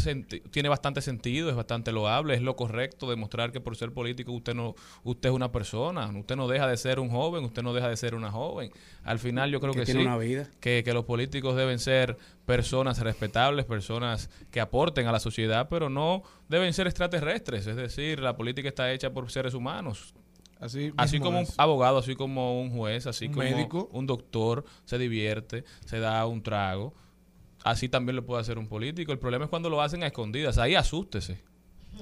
tiene 0.51 0.69
bastante 0.69 1.01
sentido, 1.01 1.49
es 1.49 1.55
bastante 1.55 1.91
loable, 1.91 2.34
es 2.36 2.41
lo 2.41 2.55
correcto 2.55 3.09
demostrar 3.09 3.51
que 3.51 3.61
por 3.61 3.75
ser 3.75 3.91
político 3.93 4.31
usted 4.31 4.53
no 4.53 4.75
usted 5.03 5.29
es 5.29 5.36
una 5.36 5.51
persona, 5.51 6.07
usted 6.17 6.36
no 6.36 6.47
deja 6.47 6.67
de 6.67 6.77
ser 6.77 6.99
un 6.99 7.09
joven, 7.09 7.43
usted 7.45 7.63
no 7.63 7.73
deja 7.73 7.88
de 7.89 7.97
ser 7.97 8.15
una 8.15 8.31
joven. 8.31 8.71
Al 9.03 9.19
final 9.19 9.51
yo 9.51 9.59
creo 9.59 9.73
Que 9.73 9.79
que, 9.79 9.86
tiene 9.86 10.01
sí, 10.01 10.05
una 10.07 10.17
vida. 10.17 10.47
Que, 10.59 10.84
que 10.84 10.93
los 10.93 11.05
políticos 11.05 11.55
deben 11.55 11.79
ser 11.79 12.17
personas 12.45 12.99
respetables, 12.99 13.65
personas 13.65 14.29
que 14.51 14.59
aporten 14.59 15.07
a 15.07 15.11
la 15.11 15.19
sociedad, 15.19 15.67
pero 15.69 15.89
no 15.89 16.23
deben 16.49 16.73
ser 16.73 16.88
extraterrestres, 16.88 17.67
es 17.67 17.75
decir, 17.75 18.19
la 18.19 18.36
política 18.36 18.67
está 18.67 18.91
hecha 18.91 19.11
por 19.13 19.31
seres 19.31 19.53
humanos. 19.53 20.13
Así, 20.64 21.20
como 21.20 21.39
un 21.39 21.45
abogado, 21.57 21.97
así 21.97 22.16
como 22.16 22.61
un 22.61 22.72
juez, 22.72 23.05
así 23.05 23.26
Un 23.26 23.34
como 23.34 23.43
médico. 23.43 23.89
un 23.91 24.07
doctor, 24.07 24.64
se 24.86 24.97
divierte, 24.97 25.66
se 25.86 25.99
da 25.99 26.26
un 26.26 26.41
trago. 26.41 26.93
Así 27.64 27.89
también 27.89 28.16
lo 28.16 28.26
puede 28.26 28.41
hacer 28.41 28.57
un 28.57 28.68
político. 28.68 29.11
El 29.11 29.20
problema 29.20 29.45
es 29.45 29.49
cuando 29.49 29.70
lo 29.70 29.82
hacen 29.82 30.03
a 30.03 30.07
escondidas. 30.07 30.57
Ahí 30.57 30.76
asústese. 30.76 31.41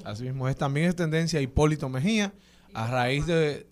Así 0.03 0.23
mismo 0.23 0.47
es. 0.47 0.55
También 0.55 0.87
es 0.87 0.95
tendencia 0.95 1.41
Hipólito 1.41 1.89
Mejía, 1.89 2.33
a 2.73 2.87
raíz 2.87 3.25
de... 3.25 3.67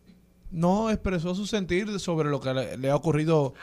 No 0.52 0.90
expresó 0.90 1.36
su 1.36 1.46
sentir 1.46 2.00
sobre 2.00 2.30
lo 2.30 2.40
que 2.40 2.54
le, 2.54 2.78
le 2.78 2.90
ha 2.90 2.96
ocurrido 2.96 3.54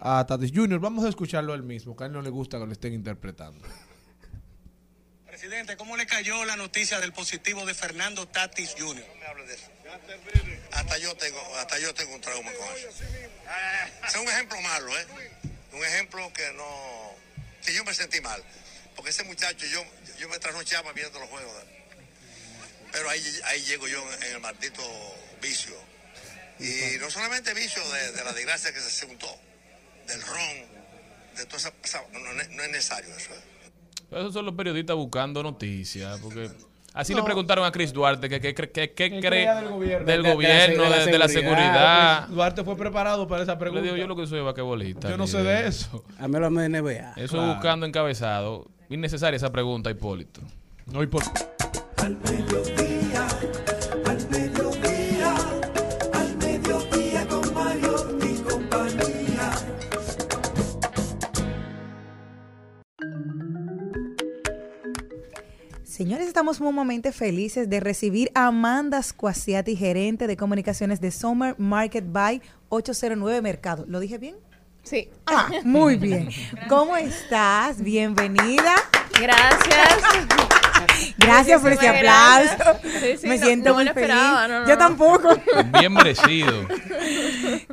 a 0.00 0.26
Tatis 0.26 0.52
Jr. 0.54 0.78
Vamos 0.78 1.04
a 1.04 1.08
escucharlo 1.08 1.54
él 1.54 1.62
mismo, 1.62 1.96
que 1.96 2.04
a 2.04 2.06
él 2.06 2.12
no 2.12 2.20
le 2.20 2.28
gusta 2.28 2.58
que 2.58 2.66
lo 2.66 2.72
estén 2.72 2.92
interpretando. 2.92 3.60
Presidente, 5.34 5.76
¿cómo 5.76 5.96
le 5.96 6.06
cayó 6.06 6.44
la 6.44 6.54
noticia 6.54 7.00
del 7.00 7.12
positivo 7.12 7.66
de 7.66 7.74
Fernando 7.74 8.28
Tatis 8.28 8.76
Jr.? 8.78 9.04
No 9.04 9.14
me 9.16 9.26
hable 9.26 9.46
de 9.48 9.54
eso. 9.54 9.64
Hasta 10.70 10.96
yo 10.98 11.12
tengo, 11.16 11.56
hasta 11.56 11.76
yo 11.80 11.92
tengo 11.92 12.14
un 12.14 12.20
trauma 12.20 12.52
con 12.52 12.68
eso. 12.76 12.88
Es 14.06 14.14
un 14.14 14.28
ejemplo 14.28 14.60
malo, 14.60 14.96
¿eh? 14.96 15.06
Un 15.72 15.84
ejemplo 15.84 16.32
que 16.32 16.52
no, 16.52 17.16
que 17.66 17.74
yo 17.74 17.84
me 17.84 17.92
sentí 17.92 18.20
mal, 18.20 18.44
porque 18.94 19.10
ese 19.10 19.24
muchacho 19.24 19.66
yo, 19.66 19.84
yo 20.20 20.28
me 20.28 20.38
trasnochaba 20.38 20.92
viendo 20.92 21.18
los 21.18 21.28
juegos 21.28 21.52
de 21.56 21.62
él. 21.62 21.68
Pero 22.92 23.10
ahí, 23.10 23.40
ahí 23.46 23.60
llego 23.64 23.88
yo 23.88 24.12
en, 24.14 24.22
el 24.34 24.38
maldito 24.40 24.84
vicio. 25.42 25.76
Y 26.60 26.96
no 27.00 27.10
solamente 27.10 27.52
vicio 27.54 27.82
de, 27.90 28.12
de 28.12 28.22
la 28.24 28.32
desgracia 28.34 28.72
que 28.72 28.78
se 28.80 29.04
juntó, 29.06 29.36
del 30.06 30.22
ron, 30.22 30.64
de 31.34 31.44
toda 31.46 31.58
esa, 31.58 31.72
esa- 31.82 32.04
no, 32.12 32.20
no 32.20 32.40
es 32.40 32.70
necesario 32.70 33.12
eso. 33.16 33.34
¿eh? 33.34 33.53
Pero 34.14 34.22
esos 34.22 34.34
son 34.34 34.46
los 34.46 34.54
periodistas 34.54 34.94
buscando 34.94 35.42
noticias. 35.42 36.20
Porque 36.20 36.48
así 36.92 37.14
le 37.14 37.22
preguntaron 37.24 37.64
a 37.64 37.72
Chris 37.72 37.92
Duarte 37.92 38.28
que 38.28 38.40
qué 38.40 38.54
cree 38.54 38.70
que, 38.70 38.92
que 38.94 38.94
¿Qué 38.94 39.08
cree 39.18 39.20
creía 39.28 39.54
del 39.56 39.68
gobierno? 39.70 40.06
del 40.06 40.22
De- 40.22 40.22
de 40.22 40.28
la 40.28 40.34
gobierno, 40.34 40.82
de, 40.90 41.06
de 41.06 41.18
la 41.18 41.28
seguridad. 41.28 42.28
Duarte 42.28 42.62
fue 42.62 42.76
preparado 42.76 43.26
para 43.26 43.42
esa 43.42 43.52
Le 43.54 43.58
pregunta. 43.58 43.82
digo 43.82 43.96
yo 43.96 44.06
lo 44.06 44.14
que 44.14 44.26
soy 44.28 44.40
vaquebolista. 44.40 45.10
Yo 45.10 45.16
no 45.16 45.26
sé 45.26 45.42
de 45.42 45.66
eso. 45.66 46.04
A 46.20 46.28
mí 46.28 46.36
hablame 46.36 46.62
de 46.68 46.80
NBA. 46.80 47.14
Eso 47.16 47.36
Claro. 47.38 47.54
buscando 47.54 47.86
encabezado. 47.86 48.68
Innecesaria 48.88 49.36
esa 49.36 49.50
pregunta, 49.50 49.90
Hipólito. 49.90 50.40
No, 50.86 51.02
Hipólito. 51.02 51.32
Al 51.96 52.16
mediodía, 52.18 53.00
Señores, 65.94 66.26
estamos 66.26 66.56
sumamente 66.56 67.12
felices 67.12 67.70
de 67.70 67.78
recibir 67.78 68.28
a 68.34 68.48
Amanda 68.48 69.00
Squasiati, 69.00 69.76
gerente 69.76 70.26
de 70.26 70.36
comunicaciones 70.36 71.00
de 71.00 71.12
Summer 71.12 71.54
Market 71.56 72.04
by 72.08 72.42
809 72.68 73.40
Mercado. 73.40 73.84
¿Lo 73.86 74.00
dije 74.00 74.18
bien? 74.18 74.34
Sí. 74.82 75.08
Ah, 75.26 75.48
muy 75.62 75.94
bien. 75.94 76.30
¿Cómo 76.68 76.96
estás? 76.96 77.80
Bienvenida. 77.80 78.74
Gracias. 79.20 79.98
Gracias 81.16 81.62
por 81.62 81.70
ese 81.72 81.86
aplauso. 81.88 82.80
Sí, 83.00 83.16
sí, 83.20 83.28
Me 83.28 83.38
no- 83.38 83.46
siento 83.46 83.68
no 83.68 83.74
me 83.76 83.82
muy 83.82 83.84
lo 83.84 83.94
feliz. 83.94 84.10
esperaba, 84.10 84.48
no, 84.48 84.60
no, 84.62 84.68
Yo 84.68 84.76
tampoco. 84.76 85.28
Bien 85.78 85.92
merecido. 85.92 86.66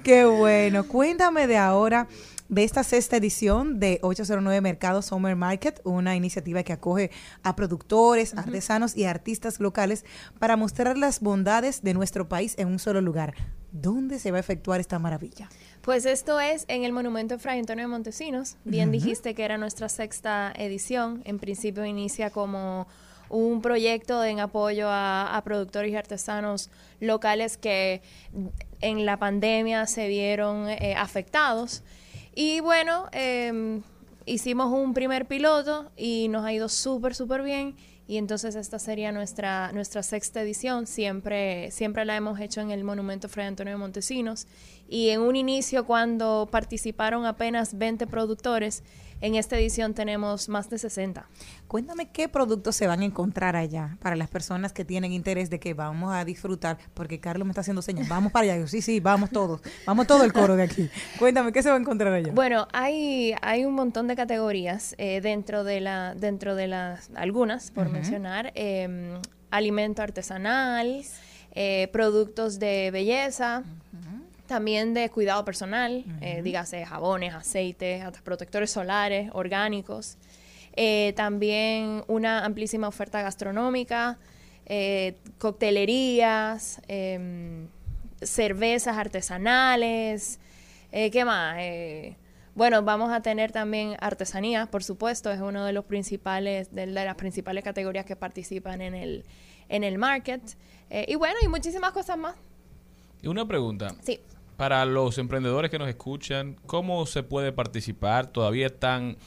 Qué 0.04 0.26
bueno. 0.26 0.84
Cuéntame 0.84 1.48
de 1.48 1.58
ahora 1.58 2.06
de 2.52 2.66
esta 2.66 2.84
sexta 2.84 3.16
edición 3.16 3.80
de 3.80 4.00
809 4.02 4.60
Mercado 4.60 5.02
Summer 5.02 5.38
Market, 5.38 5.80
una 5.86 6.18
iniciativa 6.18 6.64
que 6.64 6.74
acoge 6.74 7.10
a 7.44 7.56
productores, 7.56 8.38
artesanos 8.38 8.98
y 8.98 9.06
artistas 9.06 9.62
locales 9.62 10.04
para 10.38 10.58
mostrar 10.58 10.98
las 10.98 11.22
bondades 11.22 11.82
de 11.82 11.94
nuestro 11.94 12.28
país 12.28 12.56
en 12.58 12.68
un 12.68 12.78
solo 12.78 13.00
lugar. 13.00 13.34
¿Dónde 13.72 14.20
se 14.20 14.32
va 14.32 14.38
a 14.38 14.42
efectuar 14.42 14.82
esta 14.82 15.00
maravilla? 15.00 15.48
Pues 15.82 16.06
esto 16.06 16.42
es 16.42 16.66
en 16.68 16.84
el 16.84 16.92
Monumento 16.92 17.40
Fray 17.40 17.58
Antonio 17.58 17.86
de 17.86 17.88
Montesinos. 17.88 18.58
Bien 18.66 18.92
dijiste 18.92 19.34
que 19.34 19.46
era 19.46 19.58
nuestra 19.58 19.88
sexta 19.88 20.52
edición. 20.58 21.22
En 21.24 21.40
principio 21.40 21.86
inicia 21.86 22.32
como 22.32 22.86
un 23.30 23.62
proyecto 23.62 24.26
en 24.26 24.42
apoyo 24.42 24.90
a, 24.90 25.38
a 25.38 25.42
productores 25.46 25.94
y 25.94 25.96
artesanos 25.96 26.70
locales 27.00 27.56
que 27.56 28.02
en 28.82 29.06
la 29.06 29.16
pandemia 29.16 29.88
se 29.88 30.10
vieron 30.10 30.68
eh, 30.68 30.96
afectados. 30.98 31.82
Y 32.34 32.60
bueno, 32.62 33.08
em, 33.12 33.82
hicimos 34.26 34.72
un 34.72 34.94
primer 34.94 35.28
piloto 35.28 35.92
y 35.98 36.28
nos 36.30 36.46
ha 36.46 36.54
ido 36.54 36.70
súper, 36.70 37.16
súper 37.16 37.42
bien. 37.44 37.76
Y 38.08 38.18
entonces 38.18 38.56
esta 38.56 38.78
sería 38.80 39.12
nuestra, 39.12 39.72
nuestra 39.72 40.04
sexta 40.04 40.42
edición. 40.42 40.86
Siempre, 40.86 41.72
siempre 41.72 42.04
la 42.04 42.16
hemos 42.16 42.40
hecho 42.40 42.60
en 42.60 42.72
el 42.72 42.84
Monumento 42.84 43.30
Fray 43.30 43.48
Antonio 43.48 43.74
de 43.74 43.78
Montesinos. 43.78 44.48
Y 44.90 45.10
en 45.10 45.22
un 45.22 45.36
inicio, 45.36 45.86
cuando 45.86 46.50
participaron 46.52 47.26
apenas 47.26 47.78
20 47.78 48.08
productores, 48.08 48.84
en 49.22 49.36
esta 49.36 49.58
edición 49.58 49.94
tenemos 49.94 50.50
más 50.50 50.70
de 50.70 50.78
60. 50.78 51.28
Cuéntame 51.68 52.10
qué 52.10 52.28
productos 52.28 52.76
se 52.76 52.88
van 52.88 53.02
a 53.02 53.06
encontrar 53.06 53.56
allá 53.56 53.98
para 54.02 54.16
las 54.16 54.28
personas 54.30 54.74
que 54.74 54.84
tienen 54.84 55.14
interés 55.14 55.50
de 55.50 55.60
que 55.60 55.74
vamos 55.74 56.14
a 56.14 56.26
disfrutar, 56.26 56.78
porque 56.94 57.20
Carlos 57.20 57.46
me 57.46 57.52
está 57.52 57.62
haciendo 57.62 57.82
señas, 57.82 58.10
vamos 58.10 58.32
para 58.32 58.44
allá. 58.44 58.58
Yo, 58.58 58.68
sí, 58.68 58.82
sí, 58.82 59.00
vamos 59.00 59.30
todos, 59.30 59.62
vamos 59.86 60.08
todo 60.08 60.24
el 60.24 60.34
coro 60.34 60.56
de 60.56 60.64
aquí. 60.64 60.90
Cuéntame 61.20 61.52
qué 61.52 61.64
se 61.64 61.70
va 61.70 61.76
a 61.76 61.80
encontrar 61.80 62.14
allá. 62.14 62.34
Bueno, 62.34 62.68
hay, 62.74 63.34
hay 63.42 63.64
un 63.64 63.76
montón 63.76 64.08
de 64.08 64.16
categorías 64.16 64.96
eh, 64.98 65.22
dentro 65.22 65.64
de 65.64 65.82
la, 65.82 66.16
dentro 66.16 66.56
de 66.56 66.68
las, 66.68 67.12
algunas, 67.16 67.72
por 67.72 67.90
mencionar, 67.90 68.52
eh, 68.56 69.20
alimento 69.52 70.02
artesanal, 70.02 71.04
eh, 71.54 71.90
productos 71.92 72.60
de 72.60 72.92
belleza, 72.92 73.64
también 74.52 74.94
de 74.94 75.10
cuidado 75.10 75.46
personal, 75.46 76.04
eh, 76.20 76.42
dígase 76.44 76.86
jabones, 76.86 77.34
aceites, 77.34 78.04
hasta 78.04 78.20
protectores 78.22 78.70
solares, 78.70 79.30
orgánicos. 79.32 80.18
Eh, 80.76 81.14
también 81.16 82.04
una 82.08 82.44
amplísima 82.44 82.90
oferta 82.90 83.22
gastronómica, 83.22 84.18
eh, 84.66 85.16
coctelerías, 85.38 86.82
em, 86.90 87.70
cervezas 88.22 88.98
artesanales, 88.98 90.38
eh, 90.92 91.10
¿qué 91.12 91.24
más? 91.24 91.56
Eh, 91.60 92.18
bueno, 92.54 92.84
vamos 92.84 93.10
a 93.14 93.22
tener 93.22 93.54
también 93.54 93.96
artesanía, 94.02 94.66
por 94.66 94.84
supuesto, 94.84 95.32
es 95.32 95.40
uno 95.40 95.64
de 95.64 95.72
los 95.72 95.86
principales, 95.86 96.76
de 96.76 96.88
las 96.88 97.16
principales 97.16 97.64
categorías 97.64 98.04
que 98.04 98.18
participan 98.18 98.82
en 98.82 98.96
el, 98.96 99.24
en 99.70 99.86
el 99.86 99.98
market. 99.98 100.42
Eh, 100.90 101.06
y 101.08 101.16
bueno, 101.16 101.36
y 101.42 101.48
muchísimas 101.48 101.92
cosas 101.94 102.18
más. 102.18 102.36
Y 103.22 103.28
una 103.28 103.48
pregunta. 103.48 103.96
Sí. 104.02 104.20
Para 104.62 104.86
los 104.86 105.18
emprendedores 105.18 105.72
que 105.72 105.80
nos 105.80 105.90
escuchan, 105.90 106.56
¿cómo 106.68 107.08
se 107.08 107.24
puede 107.24 107.52
participar? 107.52 108.28
¿Todavía 108.28 108.68
están, 108.68 109.18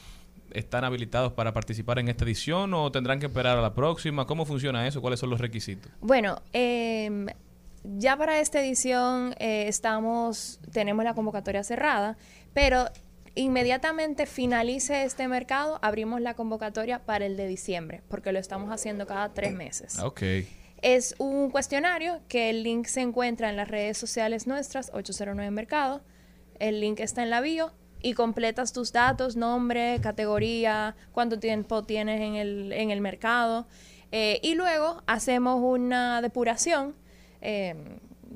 están 0.53 0.85
habilitados 0.85 1.33
para 1.33 1.53
participar 1.53 1.99
en 1.99 2.07
esta 2.07 2.25
edición 2.25 2.73
o 2.73 2.93
tendrán 2.93 3.19
que 3.19 3.27
esperar 3.27 3.59
a 3.59 3.61
la 3.61 3.75
próxima? 3.75 4.29
¿Cómo 4.29 4.47
funciona 4.47 4.87
eso? 4.87 5.01
¿Cuáles 5.03 5.19
son 5.19 5.31
los 5.31 5.41
requisitos? 5.41 5.91
Bueno, 6.01 6.41
em, 6.53 7.27
ya 7.83 8.17
para 8.17 8.39
esta 8.39 8.61
edición 8.61 9.35
eh, 9.41 9.65
estamos, 9.67 10.61
tenemos 10.71 11.05
la 11.05 11.15
convocatoria 11.15 11.65
cerrada, 11.65 12.17
pero 12.53 12.85
inmediatamente 13.35 14.27
finalice 14.27 15.03
este 15.03 15.27
mercado, 15.27 15.81
abrimos 15.83 16.21
la 16.21 16.35
convocatoria 16.35 17.01
para 17.01 17.27
el 17.27 17.37
de 17.37 17.49
diciembre, 17.49 18.03
porque 18.07 18.31
lo 18.31 18.39
estamos 18.39 18.71
haciendo 18.71 19.09
cada 19.09 19.35
tres 19.35 19.53
meses. 19.53 19.99
Ok. 19.99 20.23
Es 20.85 21.15
un 21.17 21.49
cuestionario 21.49 22.21
que 22.29 22.51
el 22.51 22.63
link 22.63 22.85
se 22.89 23.01
encuentra 23.01 23.49
en 23.49 23.57
las 23.57 23.69
redes 23.69 23.97
sociales 23.97 24.47
nuestras, 24.47 24.91
809 24.93 25.51
Mercado. 25.51 26.03
El 26.59 26.79
link 26.79 27.01
está 27.01 27.23
en 27.23 27.31
la 27.31 27.41
bio 27.41 27.73
y 28.03 28.13
completas 28.13 28.75
tus 28.75 28.93
datos, 28.93 29.35
nombre, 29.35 29.99
categoría, 30.03 30.95
cuánto 31.13 31.39
tiempo 31.39 31.85
tienes 31.85 32.21
en 32.21 32.35
el, 32.35 32.73
en 32.75 32.91
el 32.91 33.01
mercado. 33.01 33.67
Eh, 34.13 34.41
y 34.43 34.57
luego 34.57 35.03
hacemos 35.07 35.59
una 35.63 36.21
depuración. 36.21 36.95
eh, 37.41 37.75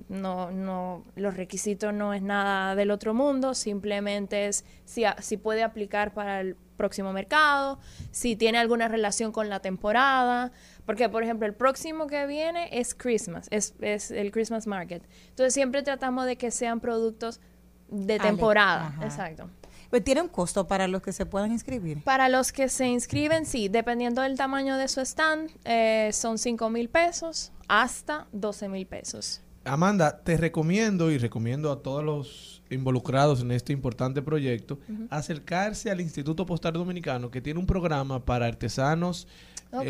no, 0.09 0.51
no, 0.51 1.05
los 1.17 1.37
requisitos 1.37 1.93
no 1.93 2.15
es 2.15 2.23
nada 2.23 2.75
del 2.75 2.91
otro 2.91 3.13
mundo, 3.13 3.53
simplemente 3.53 4.47
es 4.47 4.65
si, 4.85 5.03
si 5.21 5.37
puede 5.37 5.63
aplicar 5.63 6.15
para 6.15 6.41
el 6.41 6.57
próximo 6.77 7.13
mercado, 7.13 7.79
si 8.11 8.37
tiene 8.37 8.59
alguna 8.59 8.89
relación 8.89 9.33
con 9.33 9.51
la 9.51 9.61
temporada, 9.61 10.53
porque 10.89 11.11
por 11.11 11.22
ejemplo 11.22 11.47
el 11.47 11.53
próximo 11.53 12.07
que 12.07 12.24
viene 12.26 12.70
es 12.72 12.95
Christmas, 12.95 13.47
es, 13.51 13.74
es 13.82 14.11
el 14.11 14.32
Christmas 14.32 14.66
Market. 14.66 15.03
Entonces 15.28 15.53
siempre 15.53 15.82
tratamos 15.82 16.24
de 16.24 16.36
que 16.36 16.51
sean 16.51 16.80
productos 16.80 17.43
de 17.91 18.18
temporada, 18.18 18.95
exacto. 19.03 19.51
Pues, 19.91 20.03
¿Tiene 20.03 20.22
un 20.22 20.28
costo 20.28 20.66
para 20.66 20.89
los 20.89 21.03
que 21.03 21.12
se 21.12 21.26
puedan 21.26 21.53
inscribir? 21.53 22.03
Para 22.05 22.30
los 22.30 22.53
que 22.53 22.70
se 22.70 22.86
inscriben, 22.86 23.45
sí, 23.45 23.68
dependiendo 23.68 24.22
del 24.22 24.39
tamaño 24.39 24.78
de 24.78 24.89
su 24.89 25.03
stand, 25.03 25.51
eh, 25.66 26.09
son 26.14 26.39
5 26.39 26.70
mil 26.70 26.89
pesos 26.89 27.53
hasta 27.68 28.26
12 28.32 28.70
mil 28.70 28.86
pesos. 28.86 29.43
Amanda, 29.66 30.22
te 30.24 30.39
recomiendo 30.39 31.11
y 31.11 31.18
recomiendo 31.18 31.70
a 31.70 31.82
todos 31.82 32.03
los 32.03 32.62
involucrados 32.70 33.43
en 33.43 33.53
este 33.53 33.74
importante 33.74 34.22
proyecto 34.22 34.78
acercarse 35.11 35.91
al 35.91 36.01
Instituto 36.01 36.47
Postal 36.47 36.72
Dominicano 36.72 37.30
que 37.30 37.43
tiene 37.43 37.61
un 37.61 37.66
programa 37.66 38.24
para 38.24 38.47
artesanos 38.47 39.28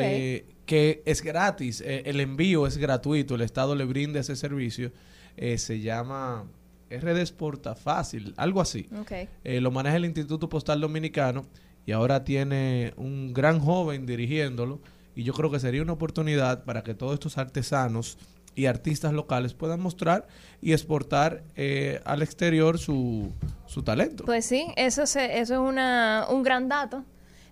Eh, 0.04 0.46
que 0.66 1.02
es 1.06 1.22
gratis, 1.22 1.80
eh, 1.80 2.02
el 2.06 2.20
envío 2.20 2.66
es 2.66 2.76
gratuito, 2.76 3.34
el 3.36 3.40
Estado 3.42 3.74
le 3.74 3.84
brinda 3.84 4.20
ese 4.20 4.36
servicio, 4.36 4.92
eh, 5.36 5.56
se 5.58 5.80
llama 5.80 6.44
RD 6.90 7.20
Exporta 7.20 7.74
Fácil, 7.74 8.34
algo 8.36 8.60
así. 8.60 8.86
Lo 9.44 9.70
maneja 9.70 9.96
el 9.96 10.04
Instituto 10.04 10.48
Postal 10.48 10.80
Dominicano 10.80 11.46
y 11.86 11.92
ahora 11.92 12.24
tiene 12.24 12.92
un 12.96 13.32
gran 13.32 13.60
joven 13.60 14.04
dirigiéndolo 14.04 14.80
y 15.14 15.22
yo 15.22 15.32
creo 15.32 15.50
que 15.50 15.58
sería 15.60 15.82
una 15.82 15.92
oportunidad 15.94 16.64
para 16.64 16.82
que 16.82 16.94
todos 16.94 17.14
estos 17.14 17.38
artesanos 17.38 18.18
y 18.54 18.66
artistas 18.66 19.12
locales 19.12 19.54
puedan 19.54 19.80
mostrar 19.80 20.26
y 20.60 20.72
exportar 20.72 21.44
eh, 21.56 22.00
al 22.04 22.22
exterior 22.22 22.78
su, 22.78 23.32
su 23.66 23.82
talento. 23.82 24.24
Pues 24.24 24.44
sí, 24.46 24.66
eso, 24.76 25.06
se- 25.06 25.38
eso 25.38 25.54
es 25.54 25.60
una, 25.60 26.26
un 26.28 26.42
gran 26.42 26.68
dato. 26.68 27.04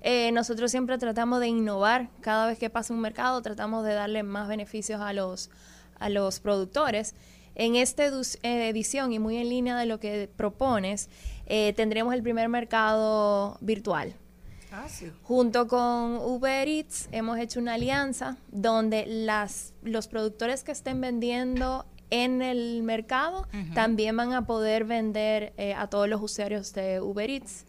Eh, 0.08 0.30
nosotros 0.30 0.70
siempre 0.70 0.98
tratamos 0.98 1.40
de 1.40 1.48
innovar. 1.48 2.10
Cada 2.20 2.46
vez 2.46 2.60
que 2.60 2.70
pasa 2.70 2.94
un 2.94 3.00
mercado, 3.00 3.42
tratamos 3.42 3.84
de 3.84 3.92
darle 3.92 4.22
más 4.22 4.46
beneficios 4.46 5.00
a 5.00 5.12
los, 5.12 5.50
a 5.98 6.08
los 6.08 6.38
productores. 6.38 7.16
En 7.56 7.74
esta 7.74 8.04
eh, 8.04 8.68
edición, 8.68 9.12
y 9.12 9.18
muy 9.18 9.36
en 9.36 9.48
línea 9.48 9.76
de 9.76 9.84
lo 9.84 9.98
que 9.98 10.30
propones, 10.36 11.08
eh, 11.46 11.72
tendremos 11.74 12.14
el 12.14 12.22
primer 12.22 12.48
mercado 12.48 13.58
virtual. 13.60 14.14
Ah, 14.70 14.88
sí. 14.88 15.10
Junto 15.24 15.66
con 15.66 16.18
Uber 16.18 16.68
Eats 16.68 17.08
hemos 17.10 17.40
hecho 17.40 17.58
una 17.58 17.74
alianza 17.74 18.36
donde 18.52 19.06
las, 19.06 19.74
los 19.82 20.06
productores 20.06 20.62
que 20.62 20.70
estén 20.70 21.00
vendiendo 21.00 21.84
en 22.10 22.42
el 22.42 22.84
mercado 22.84 23.48
también 23.74 24.16
van 24.16 24.32
a 24.34 24.46
poder 24.46 24.84
vender 24.84 25.52
eh, 25.56 25.74
a 25.74 25.88
todos 25.88 26.08
los 26.08 26.22
usuarios 26.22 26.72
de 26.74 27.00
Uber 27.00 27.28
Eats. 27.28 27.64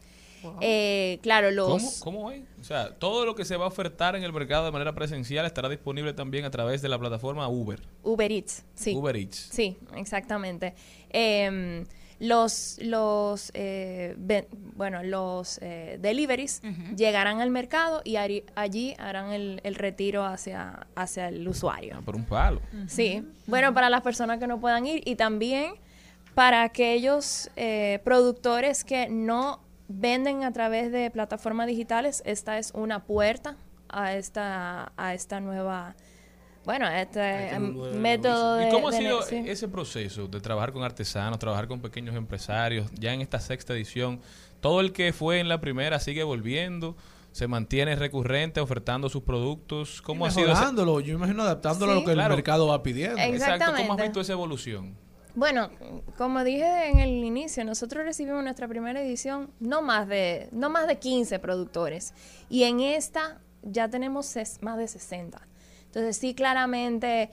Eh, 0.62 1.20
claro, 1.22 1.52
los... 1.52 1.68
¿Cómo, 1.68 2.18
¿Cómo 2.20 2.32
es? 2.32 2.42
O 2.60 2.64
sea, 2.64 2.94
todo 2.96 3.26
lo 3.26 3.36
que 3.36 3.46
se 3.46 3.58
va 3.58 3.66
a 3.66 3.68
ofertar 3.68 4.16
en 4.16 4.24
el 4.24 4.32
mercado 4.34 4.66
de 4.66 4.72
manera 4.72 4.94
presencial 4.96 5.46
estará 5.46 5.70
disponible 5.70 6.14
también 6.14 6.46
a 6.46 6.52
través 6.52 6.82
de 6.82 6.90
la 6.90 6.98
plataforma 7.00 7.48
Uber. 7.48 7.80
Uber 8.04 8.32
Eats, 8.32 8.64
sí. 8.76 8.96
Uber 8.96 9.16
Eats. 9.16 9.50
Sí, 9.52 9.78
exactamente. 9.96 10.74
Em, 11.10 11.86
los, 12.20 12.80
los, 12.82 13.52
eh, 13.54 14.16
bueno, 14.76 15.04
los 15.04 15.60
eh, 15.62 15.98
deliveries 16.02 16.62
llegarán 16.96 17.42
al 17.42 17.52
mercado 17.52 18.02
y 18.04 18.14
ari- 18.16 18.44
allí 18.56 18.96
harán 18.98 19.32
el, 19.34 19.62
el 19.64 19.76
retiro 19.76 20.26
hacia, 20.26 20.88
hacia 20.96 21.28
el 21.28 21.48
usuario. 21.48 22.02
Por 22.04 22.16
un 22.16 22.26
palo. 22.26 22.60
Sí, 22.88 23.24
bueno, 23.46 23.72
para 23.74 23.90
las 23.92 24.02
personas 24.02 24.40
que 24.40 24.48
no 24.48 24.60
puedan 24.60 24.88
ir 24.88 25.04
y 25.06 25.16
también 25.16 25.74
para 26.34 26.64
aquellos 26.64 27.50
eh, 27.56 28.00
productores 28.04 28.84
que 28.84 29.10
no 29.10 29.60
venden 29.88 30.44
a 30.44 30.52
través 30.52 30.92
de 30.92 31.10
plataformas 31.12 31.68
digitales, 31.68 32.22
esta 32.26 32.58
es 32.58 32.72
una 32.76 33.06
puerta 33.06 33.56
a 33.90 34.14
esta, 34.16 34.92
a 34.98 35.14
esta 35.14 35.40
nueva, 35.40 35.96
bueno, 36.66 36.86
a 36.86 37.02
este 37.02 37.50
em, 37.50 37.74
método 38.00 38.56
de... 38.56 38.68
¿Y 38.68 38.72
cómo 38.72 38.90
ha 38.90 38.92
de 38.92 38.98
sido 38.98 39.22
ese 39.26 39.68
proceso 39.70 40.28
de 40.28 40.42
trabajar 40.42 40.74
con 40.74 40.84
artesanos, 40.84 41.40
trabajar 41.40 41.68
con 41.68 41.80
pequeños 41.82 42.16
empresarios, 42.16 42.90
ya 43.00 43.14
en 43.14 43.22
esta 43.22 43.40
sexta 43.40 43.74
edición? 43.74 44.20
Todo 44.60 44.82
el 44.82 44.92
que 44.92 45.14
fue 45.14 45.40
en 45.40 45.48
la 45.48 45.62
primera 45.62 46.00
sigue 46.00 46.24
volviendo, 46.24 46.98
se 47.32 47.48
mantiene 47.48 47.96
recurrente 47.96 48.60
ofertando 48.60 49.08
sus 49.10 49.22
productos. 49.24 50.02
¿Cómo 50.02 50.26
ha 50.26 50.32
sido 50.32 50.52
ese- 50.52 51.06
yo 51.06 51.14
imagino 51.14 51.44
adaptándolo 51.44 51.92
a 51.92 51.96
lo 51.96 52.04
que 52.04 52.14
Claro. 52.14 52.34
el 52.34 52.38
mercado 52.38 52.68
va 52.68 52.82
pidiendo. 52.84 53.20
Exacto, 53.20 53.72
¿cómo 53.78 53.94
has 53.94 54.02
visto 54.02 54.20
esa 54.20 54.34
evolución? 54.34 54.96
Bueno, 55.38 55.70
como 56.18 56.44
dije 56.44 56.90
en 56.90 56.98
el 56.98 57.24
inicio, 57.24 57.64
nosotros 57.64 58.04
recibimos 58.04 58.44
nuestra 58.44 58.68
primera 58.68 59.00
edición 59.00 59.52
no 59.60 59.84
más 59.84 60.08
de 60.08 60.50
no 60.52 60.72
más 60.72 60.88
de 60.88 60.98
15 60.98 61.38
productores 61.38 62.16
y 62.50 62.64
en 62.64 62.80
esta 62.80 63.40
ya 63.62 63.88
tenemos 63.88 64.34
más 64.62 64.78
de 64.80 64.88
60. 64.88 65.40
Entonces 65.86 66.18
sí, 66.18 66.34
claramente 66.34 67.30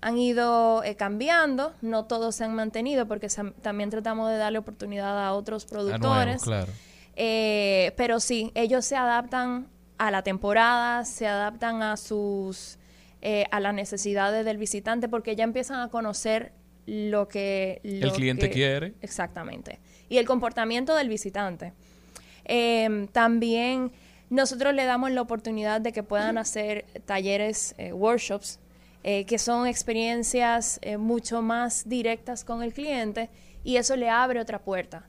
han 0.00 0.18
ido 0.18 0.82
eh, 0.82 0.96
cambiando, 0.96 1.74
no 1.80 2.06
todos 2.06 2.34
se 2.34 2.42
han 2.42 2.56
mantenido 2.56 3.06
porque 3.06 3.28
también 3.62 3.88
tratamos 3.88 4.32
de 4.32 4.36
darle 4.36 4.58
oportunidad 4.58 5.24
a 5.24 5.32
otros 5.32 5.64
A 5.66 5.68
productores. 5.68 6.42
claro. 6.42 6.72
Eh, 7.14 7.92
pero 7.96 8.18
sí, 8.18 8.50
ellos 8.56 8.84
se 8.84 8.96
adaptan 8.96 9.68
a 9.96 10.10
la 10.10 10.22
temporada, 10.22 11.04
se 11.04 11.28
adaptan 11.28 11.82
a 11.82 11.96
sus 11.96 12.80
eh, 13.22 13.44
a 13.52 13.60
las 13.60 13.74
necesidades 13.74 14.44
del 14.44 14.56
visitante 14.58 15.08
porque 15.08 15.36
ya 15.36 15.44
empiezan 15.44 15.78
a 15.78 15.88
conocer 15.88 16.52
lo 16.86 17.28
que 17.28 17.80
El 17.82 18.12
cliente 18.12 18.48
que- 18.48 18.54
quiere. 18.54 18.94
Exactamente. 19.00 19.80
Y 20.08 20.18
el 20.18 20.26
comportamiento 20.26 20.94
del 20.94 21.08
visitante. 21.08 21.72
Eh, 22.44 23.06
también 23.12 23.92
nosotros 24.30 24.74
le 24.74 24.84
damos 24.84 25.10
la 25.12 25.22
oportunidad 25.22 25.80
de 25.80 25.92
que 25.92 26.02
puedan 26.02 26.38
hacer 26.38 26.84
talleres, 27.06 27.74
eh, 27.78 27.92
workshops, 27.92 28.58
eh, 29.02 29.24
que 29.26 29.38
son 29.38 29.66
experiencias 29.66 30.78
eh, 30.82 30.96
mucho 30.96 31.42
más 31.42 31.88
directas 31.88 32.44
con 32.44 32.62
el 32.62 32.72
cliente 32.72 33.30
y 33.62 33.76
eso 33.76 33.96
le 33.96 34.08
abre 34.10 34.40
otra 34.40 34.60
puerta. 34.62 35.08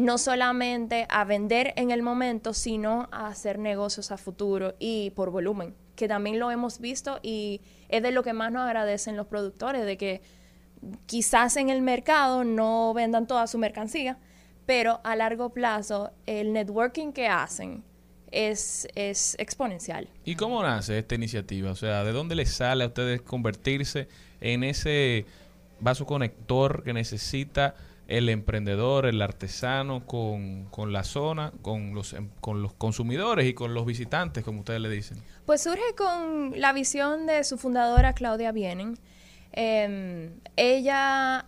No 0.00 0.16
solamente 0.16 1.06
a 1.10 1.24
vender 1.24 1.72
en 1.74 1.90
el 1.90 2.04
momento, 2.04 2.54
sino 2.54 3.08
a 3.10 3.26
hacer 3.26 3.58
negocios 3.58 4.12
a 4.12 4.16
futuro 4.16 4.76
y 4.78 5.10
por 5.10 5.30
volumen, 5.30 5.74
que 5.96 6.06
también 6.06 6.38
lo 6.38 6.52
hemos 6.52 6.78
visto 6.78 7.18
y 7.20 7.60
es 7.88 8.00
de 8.00 8.12
lo 8.12 8.22
que 8.22 8.32
más 8.32 8.52
nos 8.52 8.62
agradecen 8.62 9.16
los 9.16 9.26
productores, 9.26 9.84
de 9.84 9.96
que 9.96 10.22
quizás 11.06 11.56
en 11.56 11.70
el 11.70 11.82
mercado 11.82 12.44
no 12.44 12.92
vendan 12.94 13.26
toda 13.26 13.46
su 13.46 13.58
mercancía, 13.58 14.18
pero 14.66 15.00
a 15.04 15.16
largo 15.16 15.50
plazo 15.50 16.10
el 16.26 16.52
networking 16.52 17.12
que 17.12 17.28
hacen 17.28 17.82
es, 18.30 18.88
es 18.94 19.36
exponencial. 19.38 20.08
¿Y 20.24 20.36
cómo 20.36 20.62
nace 20.62 20.98
esta 20.98 21.14
iniciativa? 21.14 21.70
O 21.70 21.76
sea, 21.76 22.04
¿de 22.04 22.12
dónde 22.12 22.34
les 22.34 22.52
sale 22.52 22.84
a 22.84 22.88
ustedes 22.88 23.20
convertirse 23.22 24.08
en 24.40 24.64
ese 24.64 25.26
vaso 25.80 26.06
conector 26.06 26.82
que 26.82 26.92
necesita 26.92 27.74
el 28.08 28.28
emprendedor, 28.28 29.06
el 29.06 29.22
artesano 29.22 30.06
con, 30.06 30.64
con 30.66 30.92
la 30.92 31.02
zona, 31.04 31.52
con 31.62 31.94
los, 31.94 32.12
em- 32.12 32.30
con 32.40 32.62
los 32.62 32.72
consumidores 32.74 33.46
y 33.46 33.54
con 33.54 33.74
los 33.74 33.86
visitantes, 33.86 34.44
como 34.44 34.60
ustedes 34.60 34.80
le 34.80 34.90
dicen? 34.90 35.18
Pues 35.46 35.62
surge 35.62 35.94
con 35.96 36.60
la 36.60 36.72
visión 36.72 37.26
de 37.26 37.42
su 37.44 37.58
fundadora 37.58 38.12
Claudia 38.12 38.52
Vienen. 38.52 38.98
Eh, 39.52 40.30
ella, 40.56 41.44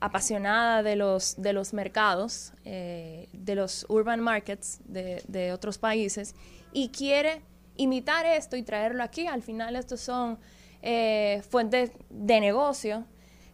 apasionada 0.00 0.82
de 0.82 0.96
los, 0.96 1.40
de 1.40 1.52
los 1.52 1.72
mercados, 1.72 2.52
eh, 2.64 3.28
de 3.32 3.54
los 3.54 3.86
urban 3.88 4.20
markets 4.20 4.80
de, 4.84 5.22
de 5.28 5.52
otros 5.52 5.78
países, 5.78 6.34
y 6.72 6.88
quiere 6.88 7.42
imitar 7.76 8.26
esto 8.26 8.56
y 8.56 8.62
traerlo 8.62 9.02
aquí. 9.02 9.26
Al 9.26 9.42
final 9.42 9.76
estos 9.76 10.00
son 10.00 10.38
eh, 10.82 11.42
fuentes 11.48 11.92
de 12.10 12.40
negocio. 12.40 13.04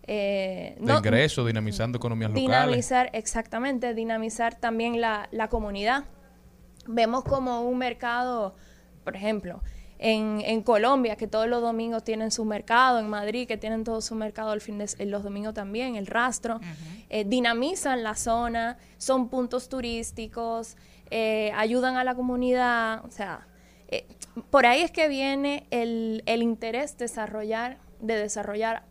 eh, 0.05 0.75
De 0.79 0.87
no- 0.87 0.99
ingreso, 0.99 1.45
dinamizando 1.45 1.99
economías 1.99 2.31
locales. 2.31 2.47
dinamizar, 2.47 3.11
exactamente, 3.13 3.93
dinamizar 3.95 4.55
también 4.55 5.01
la, 5.01 5.29
la 5.33 5.49
comunidad. 5.49 6.05
Vemos 6.87 7.25
como 7.25 7.61
un 7.61 7.77
mercado, 7.77 8.55
por 9.05 9.15
ejemplo, 9.15 9.61
en, 9.99 10.41
en 10.45 10.63
Colombia, 10.63 11.17
que 11.17 11.27
todos 11.27 11.49
los 11.49 11.61
domingos 11.61 12.05
tienen 12.05 12.31
su 12.31 12.45
mercado, 12.45 12.99
en 13.01 13.09
Madrid, 13.09 13.49
que 13.49 13.57
tienen 13.57 13.85
todo 13.85 14.01
su 14.01 14.15
mercado 14.15 14.53
el 14.53 14.61
fin 14.61 14.79
de, 14.79 15.07
los 15.07 15.23
domingos 15.23 15.55
también, 15.55 15.97
el 15.97 16.07
rastro, 16.07 16.61
eh, 17.11 17.25
dinamizan 17.25 18.03
la 18.03 18.15
zona, 18.15 18.79
son 18.97 19.29
puntos 19.29 19.69
turísticos, 19.69 20.77
eh, 21.11 21.53
ayudan 21.57 21.97
a 21.97 22.05
la 22.05 22.15
comunidad, 22.15 23.05
o 23.05 23.11
sea, 23.11 23.47
eh, 23.89 24.07
por 24.51 24.67
ahí 24.67 24.83
es 24.83 24.91
que 24.91 25.09
viene 25.09 25.67
el, 25.71 26.23
el 26.27 26.43
interés 26.43 26.97
desarrollar, 26.97 27.79
de 28.01 28.15
desarrollar 28.15 28.85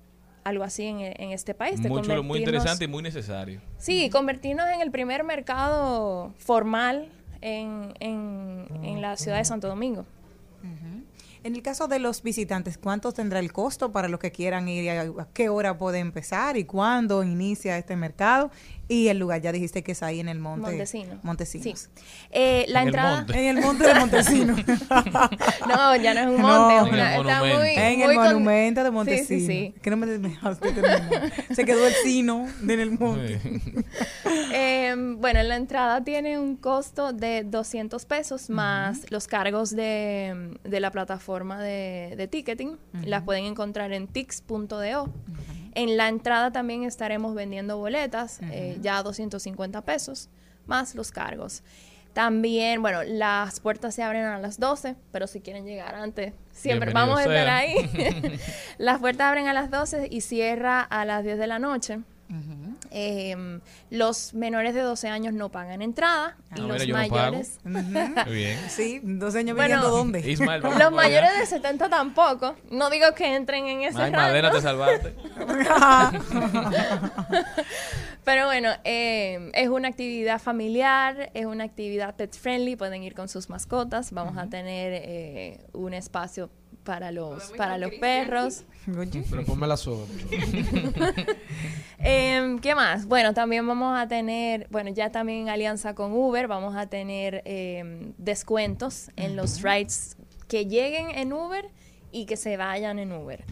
algo 0.43 0.63
así 0.63 0.85
en, 0.85 0.99
en 1.01 1.31
este 1.31 1.53
país. 1.53 1.81
de 1.81 1.89
Muy 1.89 2.39
interesante 2.39 2.85
y 2.85 2.88
muy 2.88 3.03
necesario. 3.03 3.61
Sí, 3.77 4.09
convertirnos 4.09 4.67
en 4.69 4.81
el 4.81 4.91
primer 4.91 5.23
mercado 5.23 6.34
formal 6.38 7.09
en, 7.41 7.93
en, 7.99 8.65
en 8.81 9.01
la 9.01 9.17
ciudad 9.17 9.38
de 9.38 9.45
Santo 9.45 9.67
Domingo. 9.67 10.05
En 11.43 11.55
el 11.55 11.61
caso 11.61 11.88
de 11.88 11.99
los 11.99 12.23
visitantes, 12.23 12.77
¿cuánto 12.77 13.11
tendrá 13.11 13.39
el 13.39 13.51
costo 13.53 13.91
para 13.91 14.07
los 14.07 14.19
que 14.19 14.31
quieran 14.31 14.68
ir? 14.68 14.89
¿A 14.89 15.01
a 15.01 15.27
qué 15.34 15.49
hora 15.49 15.77
puede 15.77 15.99
empezar 15.99 16.57
y 16.57 16.65
cuándo 16.65 17.23
inicia 17.23 17.77
este 17.77 17.95
mercado? 17.95 18.51
Y 18.89 19.09
el 19.09 19.19
lugar, 19.19 19.41
ya 19.41 19.51
dijiste 19.51 19.84
que 19.84 19.91
es 19.91 20.01
ahí 20.01 20.19
en 20.22 20.30
el 20.30 20.39
monte. 20.39 20.69
Montesino. 20.69 21.19
Montesinos. 21.22 21.89
Eh, 22.31 22.65
la 22.69 22.81
En 22.81 22.88
el 22.88 22.93
entrada. 22.93 23.15
monte. 23.18 23.34
En 23.49 23.57
el 23.57 23.64
monte 23.64 23.85
de 23.85 23.93
Montesinos. 23.95 24.59
no, 25.68 25.95
ya 25.97 26.14
no 26.14 26.19
es 26.22 26.27
un 26.27 26.41
monte, 26.41 26.76
No. 26.76 26.85
es 26.85 26.91
una- 26.93 27.15
En 27.15 27.19
el 27.22 27.27
está 27.27 27.39
muy. 27.39 27.49
monumento. 27.49 27.81
En 27.81 28.01
el 28.01 28.07
muy 28.07 28.15
con- 28.15 28.26
monumento 28.26 28.84
de 28.84 28.89
Sí, 28.89 28.93
Montesinos. 28.93 29.27
sí, 29.27 29.47
sí. 29.47 29.76
Que 29.81 29.89
no 29.89 29.97
me 29.97 30.05
dejaste. 30.07 30.73
Se 31.53 31.65
quedó 31.65 31.85
el 31.85 31.93
sino 32.03 32.47
en 32.64 32.80
el 32.80 32.91
monte. 32.97 33.39
Eh, 34.59 34.95
bueno, 35.18 35.43
la 35.43 35.55
entrada 35.55 36.03
tiene 36.03 36.39
un 36.39 36.55
costo 36.55 37.11
de 37.14 37.43
200 37.43 38.05
pesos 38.05 38.49
más 38.49 39.09
los 39.11 39.27
cargos 39.27 39.76
de, 39.76 40.57
de 40.64 40.80
la 40.80 40.89
plataforma 40.91 41.26
de, 41.27 42.13
de 42.17 42.27
ticketing. 42.27 42.77
Las 43.05 43.23
pueden 43.23 43.45
encontrar 43.45 43.93
en 43.93 44.07
tix.do. 44.07 45.09
En 45.73 45.97
la 45.97 46.07
entrada 46.07 46.51
también 46.51 46.83
estaremos 46.83 47.35
vendiendo 47.35 47.77
boletas, 47.77 48.39
eh, 48.51 48.77
ya 48.81 48.97
a 48.97 49.03
250 49.03 49.81
pesos, 49.81 50.29
más 50.65 50.95
los 50.95 51.11
cargos. 51.11 51.63
También, 52.13 52.81
bueno, 52.81 53.03
las 53.03 53.59
puertas 53.59 53.93
se 53.93 54.01
abren 54.01 54.23
a 54.23 54.39
las 54.39 54.59
12, 54.59 54.95
pero 55.11 55.27
si 55.27 55.39
quieren 55.39 55.65
llegar 55.65 55.93
antes, 55.93 56.33
siempre 56.51 56.91
Bienvenido 56.91 57.15
vamos 57.15 57.19
a 57.19 57.21
estar 57.21 57.45
sea. 57.45 57.57
ahí. 57.57 58.39
las 58.79 58.99
puertas 58.99 59.27
abren 59.27 59.47
a 59.47 59.53
las 59.53 59.69
12 59.69 60.07
y 60.09 60.21
cierra 60.21 60.81
a 60.81 61.05
las 61.05 61.23
10 61.23 61.37
de 61.37 61.45
la 61.45 61.59
noche. 61.59 61.99
Eh, 62.91 63.59
los 63.89 64.33
menores 64.33 64.73
de 64.73 64.81
12 64.81 65.07
años 65.07 65.33
no 65.33 65.49
pagan 65.49 65.81
entrada 65.81 66.35
y 66.55 66.59
Ah, 66.61 66.63
los 66.63 66.81
mira, 66.83 66.85
no 67.03 67.09
pago. 67.09 67.21
mayores 67.25 67.59
Muy 67.63 68.35
bien. 68.35 68.59
Sí, 68.69 68.99
12 69.03 69.39
años 69.39 69.55
Bueno, 69.55 69.81
dónde. 69.81 70.19
Ismael, 70.29 70.61
vamos 70.61 70.77
los 70.77 70.87
allá. 70.87 70.95
mayores 70.95 71.39
de 71.39 71.45
70 71.45 71.89
tampoco. 71.89 72.55
No 72.69 72.89
digo 72.89 73.13
que 73.15 73.35
entren 73.35 73.67
en 73.67 73.81
ese 73.83 73.97
Ay, 74.01 74.11
rango. 74.11 74.27
Madena, 74.27 74.51
te 74.51 74.61
salvaste. 74.61 75.15
Pero 78.23 78.45
bueno, 78.45 78.69
eh, 78.83 79.51
es 79.53 79.69
una 79.69 79.87
actividad 79.87 80.39
familiar, 80.41 81.31
es 81.33 81.45
una 81.45 81.63
actividad 81.63 82.15
pet 82.15 82.35
friendly, 82.37 82.75
pueden 82.75 83.03
ir 83.03 83.13
con 83.13 83.29
sus 83.29 83.49
mascotas, 83.49 84.11
vamos 84.11 84.37
a 84.37 84.47
tener 84.49 84.91
eh, 85.05 85.65
un 85.73 85.93
espacio 85.93 86.49
para 86.83 87.11
los, 87.11 87.51
para 87.53 87.77
los 87.77 87.91
perros. 87.95 88.63
Pero 88.88 89.45
ponme 89.45 89.68
la 89.68 89.77
soga. 89.77 90.05
Em, 91.99 92.59
¿Qué 92.59 92.76
más? 92.76 93.05
Bueno, 93.07 93.34
también 93.34 93.68
vamos 93.68 93.97
a 93.97 94.07
tener, 94.07 94.68
bueno, 94.69 94.91
ya 94.91 95.11
también 95.11 95.39
en 95.39 95.49
alianza 95.49 95.93
con 95.95 96.14
Uber, 96.14 96.47
vamos 96.47 96.76
a 96.76 96.85
tener 96.88 97.41
em, 97.45 98.14
descuentos 98.18 99.09
en 99.15 99.35
los 99.35 99.61
rides 99.61 100.15
que 100.47 100.68
lleguen 100.68 101.09
en 101.09 101.34
Uber 101.34 101.69
y 102.11 102.26
que 102.26 102.38
se 102.38 102.55
vayan 102.55 102.99
en 102.99 103.11
Uber. 103.11 103.43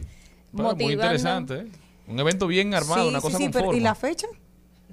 Bueno, 0.52 0.76
muy 0.76 0.94
interesante. 0.94 1.56
¿eh? 1.56 1.68
Un 2.07 2.20
evento 2.20 2.48
bien 2.48 2.74
armado, 2.74 3.03
Sí, 3.03 3.10
una 3.10 3.20
sí, 3.20 3.24
cosa 3.26 3.38
sí, 3.38 3.44
con 3.45 3.52
pero 3.52 3.74
¿y 3.74 3.80
la 3.80 3.95
fecha? 3.95 4.28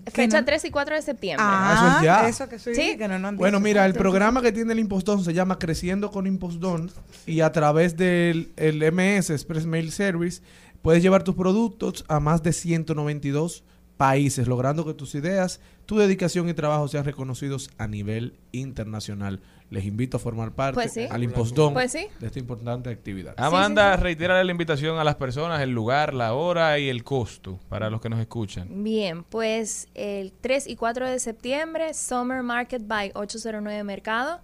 Fecha 0.07 0.45
3 0.45 0.65
y 0.65 0.71
4 0.71 0.97
de 0.97 1.03
septiembre. 1.03 1.45
Ah, 1.49 1.75
eso 1.75 1.97
es 1.99 2.05
ya. 2.05 2.29
Eso 2.29 2.49
que 2.49 2.59
sí, 2.59 2.75
Sí. 2.75 2.97
que 2.97 3.09
no 3.09 3.19
nos 3.19 3.29
han 3.31 3.37
Bueno, 3.37 3.61
mira, 3.61 3.87
el 3.87 3.95
programa 3.95 4.43
que 4.43 4.53
tiene 4.53 4.73
el 4.73 4.79
Impostón 4.79 5.23
se 5.25 5.33
llama 5.33 5.59
Creciendo 5.59 6.11
con 6.11 6.27
Impostón 6.27 6.91
y 7.27 7.41
a 7.41 7.53
través 7.53 7.97
del 7.97 8.51
el 8.57 8.83
MS, 8.83 9.31
Express 9.31 9.67
Mail 9.67 9.93
Service, 9.93 10.43
puedes 10.83 11.03
llevar 11.03 11.23
tus 11.23 11.35
productos 11.37 12.05
a 12.09 12.19
más 12.21 12.43
de 12.43 12.53
192 12.53 13.63
países, 13.97 14.49
logrando 14.49 14.85
que 14.85 14.95
tus 14.95 15.15
ideas, 15.15 15.61
tu 15.87 15.97
dedicación 15.99 16.49
y 16.49 16.55
trabajo 16.55 16.89
sean 16.89 17.05
reconocidos 17.05 17.71
a 17.79 17.87
nivel 17.87 18.35
internacional. 18.51 19.41
Les 19.73 19.87
invito 19.87 20.19
a 20.19 20.21
formar 20.21 20.53
parte 20.53 20.75
Pues 20.75 20.93
sí. 20.93 21.07
al 21.11 21.23
Impostón 21.25 21.73
Pues 21.73 21.93
sí. 21.93 22.07
de 22.21 22.27
esta 22.27 22.39
importante 22.39 22.91
actividad. 22.91 23.35
Amanda, 23.39 23.97
reitera 23.97 24.45
la 24.45 24.51
invitación 24.53 24.99
a 24.99 25.05
las 25.05 25.15
personas, 25.15 25.63
el 25.63 25.71
lugar, 25.71 26.13
la 26.13 26.35
hora 26.35 26.79
y 26.79 26.91
el 26.91 27.03
costo 27.05 27.59
para 27.71 27.89
los 27.89 28.03
que 28.03 28.11
nos 28.11 28.21
escuchan. 28.21 28.85
Bien, 28.85 29.25
pues 29.25 29.89
el 29.95 30.33
3 30.43 30.67
y 30.67 30.77
4 30.77 31.09
de 31.09 31.19
septiembre, 31.19 31.95
Summer 31.95 32.43
Market 32.43 32.87
by 32.87 33.13
809 33.15 33.83
Mercado. 33.83 34.41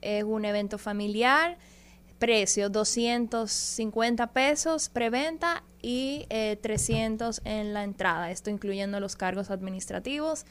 Es 0.00 0.24
un 0.24 0.46
evento 0.46 0.78
familiar. 0.78 1.58
Precio 2.18 2.70
250 2.70 4.26
pesos 4.28 4.88
preventa 4.88 5.62
y 5.82 6.26
eh, 6.30 6.58
300 6.60 7.42
en 7.44 7.74
la 7.74 7.84
entrada. 7.84 8.30
Esto 8.30 8.48
incluyendo 8.50 8.98
los 9.00 9.16
cargos 9.16 9.50
administrativos. 9.50 10.44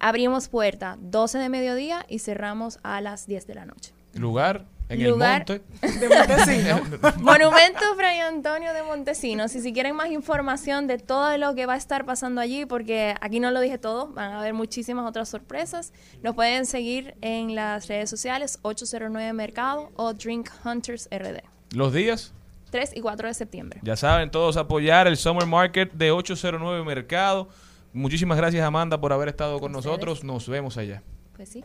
Abrimos 0.00 0.48
puerta 0.48 0.96
12 1.00 1.38
de 1.38 1.48
mediodía 1.48 2.04
y 2.08 2.18
cerramos 2.20 2.78
a 2.82 3.00
las 3.00 3.26
10 3.26 3.46
de 3.46 3.54
la 3.54 3.64
noche. 3.66 3.92
Lugar, 4.14 4.64
En 4.88 5.00
el 5.02 5.10
Lugar- 5.10 5.44
monte. 5.48 5.62
De 6.00 6.08
Montesino. 6.16 6.80
Monumento 7.18 7.94
Fray 7.96 8.20
Antonio 8.20 8.72
de 8.72 8.82
Montesinos. 8.82 9.54
Y 9.54 9.60
si 9.60 9.72
quieren 9.72 9.94
más 9.94 10.10
información 10.10 10.86
de 10.86 10.98
todo 10.98 11.36
lo 11.36 11.54
que 11.54 11.66
va 11.66 11.74
a 11.74 11.76
estar 11.76 12.04
pasando 12.06 12.40
allí, 12.40 12.64
porque 12.64 13.14
aquí 13.20 13.38
no 13.38 13.50
lo 13.50 13.60
dije 13.60 13.78
todo, 13.78 14.08
van 14.08 14.32
a 14.32 14.40
haber 14.40 14.54
muchísimas 14.54 15.06
otras 15.06 15.28
sorpresas, 15.28 15.92
nos 16.22 16.34
pueden 16.34 16.64
seguir 16.64 17.14
en 17.20 17.54
las 17.54 17.86
redes 17.88 18.08
sociales 18.08 18.58
809 18.62 19.32
Mercado 19.34 19.90
o 19.96 20.14
Drink 20.14 20.48
Hunters 20.64 21.08
RD. 21.12 21.42
Los 21.74 21.92
días, 21.92 22.32
3 22.70 22.92
y 22.96 23.00
4 23.00 23.28
de 23.28 23.34
septiembre. 23.34 23.80
ya 23.82 23.96
saben, 23.96 24.30
todos 24.30 24.56
apoyar 24.56 25.06
el 25.06 25.16
Summer 25.16 25.46
Market 25.46 25.92
de 25.92 26.10
809 26.12 26.82
Mercado. 26.84 27.48
Muchísimas 27.92 28.36
gracias, 28.38 28.64
Amanda, 28.64 29.00
por 29.00 29.12
haber 29.12 29.28
estado 29.28 29.58
con 29.60 29.72
nosotros. 29.72 30.22
Nos 30.24 30.48
vemos 30.48 30.76
allá. 30.76 31.02
Pues 31.36 31.48
sí. 31.50 31.64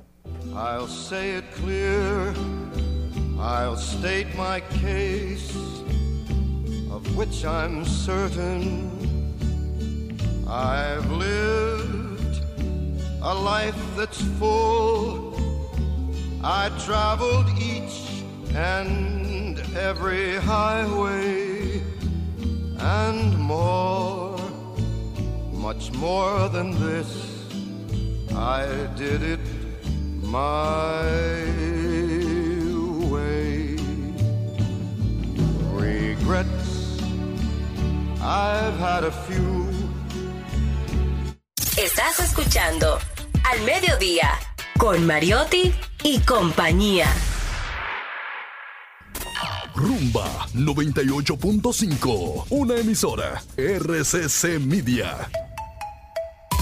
I'll 0.56 0.88
say 0.88 1.38
it 1.38 1.45
clear, 1.56 2.34
I'll 3.40 3.76
state 3.76 4.28
my 4.36 4.62
case, 4.82 5.52
of 6.91 7.04
which 7.18 7.44
I'm 7.44 7.84
certain. 7.84 8.91
I've 10.48 11.10
lived 11.12 12.41
a 13.24 13.34
life 13.34 13.76
that's 13.98 14.22
full. 14.38 15.34
I 16.44 16.70
traveled 16.86 17.48
each 17.58 18.24
and 18.54 19.60
every 19.76 20.36
highway 20.36 21.82
and 22.78 23.36
more, 23.40 24.23
much 25.64 25.94
more 25.94 26.49
than 26.49 26.72
this. 26.85 27.10
I 28.35 28.65
did 28.98 29.23
it 29.23 29.40
my 30.22 31.07
way. 33.14 33.77
Regrets, 35.72 36.99
I've 38.22 38.77
had 38.77 39.06
a 39.06 39.11
few. 39.26 39.64
Estás 41.77 42.19
escuchando 42.19 42.99
Al 43.49 43.61
Mediodía 43.61 44.31
con 44.77 45.07
Mariotti 45.07 45.73
y 46.03 46.19
compañía. 46.19 47.07
Rumba 49.73 50.27
98.5. 50.53 52.48
Una 52.49 52.76
emisora. 52.76 53.41
RCC 53.57 54.60
Media. 54.60 55.30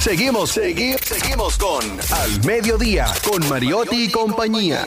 Seguimos, 0.02 0.50
seguimos, 0.50 1.02
seguimos 1.02 1.58
con 1.60 1.84
Al 2.12 2.44
Mediodía, 2.44 3.06
con 3.24 3.48
Mariotti 3.48 4.06
y 4.06 4.10
compañía. 4.10 4.84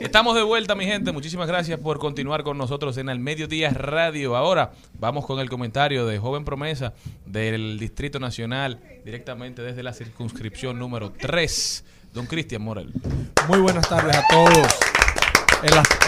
Estamos 0.00 0.34
de 0.34 0.42
vuelta, 0.42 0.74
mi 0.74 0.86
gente. 0.86 1.12
Muchísimas 1.12 1.46
gracias 1.46 1.78
por 1.78 1.98
continuar 1.98 2.42
con 2.42 2.56
nosotros 2.56 2.96
en 2.96 3.10
el 3.10 3.18
Mediodía 3.18 3.68
Radio. 3.68 4.34
Ahora 4.34 4.72
vamos 4.94 5.26
con 5.26 5.40
el 5.40 5.50
comentario 5.50 6.06
de 6.06 6.18
joven 6.18 6.46
promesa 6.46 6.94
del 7.26 7.78
Distrito 7.78 8.18
Nacional, 8.18 8.80
directamente 9.04 9.60
desde 9.60 9.82
la 9.82 9.92
circunscripción 9.92 10.78
número 10.78 11.12
3, 11.12 11.84
don 12.14 12.24
Cristian 12.24 12.62
Morel. 12.62 12.94
Muy 13.46 13.58
buenas 13.58 13.86
tardes 13.86 14.16
a 14.16 14.26
todos. 14.30 14.95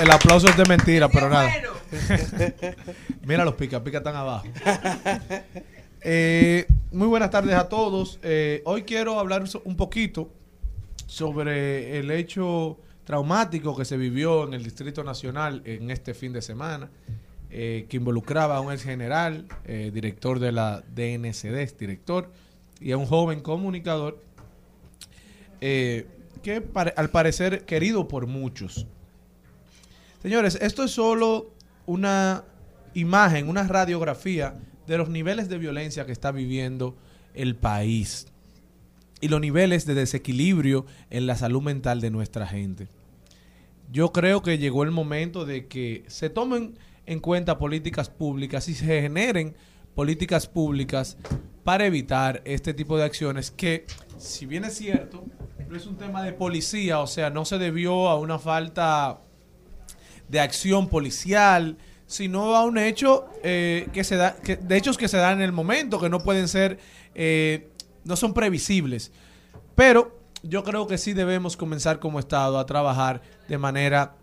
El, 0.00 0.10
aplauso 0.10 0.48
es 0.48 0.56
de 0.56 0.64
mentira, 0.66 1.08
pero 1.08 1.28
nada. 1.28 1.50
Mira 3.26 3.44
los 3.44 3.54
pica, 3.54 3.82
pica 3.82 4.02
tan 4.02 4.14
abajo. 4.14 4.46
Eh, 6.00 6.66
muy 6.92 7.08
buenas 7.08 7.30
tardes 7.30 7.54
a 7.54 7.68
todos. 7.68 8.20
Eh, 8.22 8.62
hoy 8.66 8.84
quiero 8.84 9.18
hablar 9.18 9.42
un 9.64 9.76
poquito 9.76 10.30
sobre 11.06 11.98
el 11.98 12.12
hecho 12.12 12.78
traumático 13.02 13.76
que 13.76 13.84
se 13.84 13.96
vivió 13.96 14.46
en 14.46 14.54
el 14.54 14.62
Distrito 14.62 15.02
Nacional 15.02 15.62
en 15.64 15.90
este 15.90 16.14
fin 16.14 16.32
de 16.32 16.40
semana, 16.40 16.88
eh, 17.50 17.86
que 17.88 17.96
involucraba 17.96 18.58
a 18.58 18.60
un 18.60 18.72
ex 18.72 18.84
general, 18.84 19.48
director 19.66 20.38
de 20.38 20.52
la 20.52 20.84
DNCD, 20.94 21.62
ex 21.62 21.76
director, 21.76 22.30
y 22.80 22.92
a 22.92 22.96
un 22.96 23.06
joven 23.06 23.40
comunicador 23.40 24.22
que 25.60 26.06
al 26.94 27.10
parecer 27.10 27.64
querido 27.64 28.06
por 28.06 28.28
muchos. 28.28 28.86
Señores, 30.20 30.58
esto 30.60 30.82
es 30.82 30.90
solo 30.90 31.54
una 31.86 32.44
imagen, 32.94 33.48
una 33.48 33.62
radiografía 33.62 34.58
de 34.86 34.98
los 34.98 35.08
niveles 35.08 35.48
de 35.48 35.58
violencia 35.58 36.06
que 36.06 36.12
está 36.12 36.32
viviendo 36.32 36.96
el 37.34 37.54
país 37.54 38.26
y 39.20 39.28
los 39.28 39.40
niveles 39.40 39.86
de 39.86 39.94
desequilibrio 39.94 40.86
en 41.10 41.26
la 41.26 41.36
salud 41.36 41.62
mental 41.62 42.00
de 42.00 42.10
nuestra 42.10 42.46
gente. 42.46 42.88
Yo 43.92 44.12
creo 44.12 44.42
que 44.42 44.58
llegó 44.58 44.82
el 44.82 44.90
momento 44.90 45.44
de 45.44 45.66
que 45.66 46.04
se 46.08 46.30
tomen 46.30 46.78
en 47.06 47.20
cuenta 47.20 47.58
políticas 47.58 48.10
públicas 48.10 48.68
y 48.68 48.74
se 48.74 49.02
generen 49.02 49.54
políticas 49.94 50.48
públicas 50.48 51.16
para 51.62 51.86
evitar 51.86 52.42
este 52.44 52.74
tipo 52.74 52.98
de 52.98 53.04
acciones 53.04 53.50
que, 53.50 53.86
si 54.18 54.46
bien 54.46 54.64
es 54.64 54.74
cierto, 54.74 55.24
no 55.68 55.76
es 55.76 55.86
un 55.86 55.96
tema 55.96 56.22
de 56.22 56.32
policía, 56.32 56.98
o 57.00 57.06
sea, 57.06 57.30
no 57.30 57.44
se 57.44 57.58
debió 57.58 58.08
a 58.08 58.18
una 58.18 58.38
falta 58.38 59.20
de 60.28 60.40
acción 60.40 60.88
policial, 60.88 61.76
sino 62.06 62.56
a 62.56 62.64
un 62.64 62.78
hecho 62.78 63.26
eh, 63.42 63.88
que 63.92 64.04
se 64.04 64.16
da, 64.16 64.36
de 64.42 64.76
hechos 64.76 64.96
que 64.96 65.08
se 65.08 65.18
dan 65.18 65.38
en 65.38 65.42
el 65.42 65.52
momento, 65.52 66.00
que 66.00 66.08
no 66.08 66.20
pueden 66.20 66.48
ser, 66.48 66.78
eh, 67.14 67.68
no 68.04 68.16
son 68.16 68.32
previsibles. 68.32 69.12
Pero 69.74 70.18
yo 70.42 70.64
creo 70.64 70.86
que 70.86 70.98
sí 70.98 71.12
debemos 71.12 71.56
comenzar 71.56 71.98
como 71.98 72.18
Estado 72.18 72.58
a 72.58 72.66
trabajar 72.66 73.20
de 73.48 73.58
manera 73.58 74.16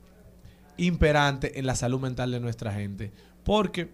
imperante 0.78 1.60
en 1.60 1.66
la 1.66 1.76
salud 1.76 2.00
mental 2.00 2.32
de 2.32 2.40
nuestra 2.40 2.74
gente. 2.74 3.12
Porque 3.44 3.92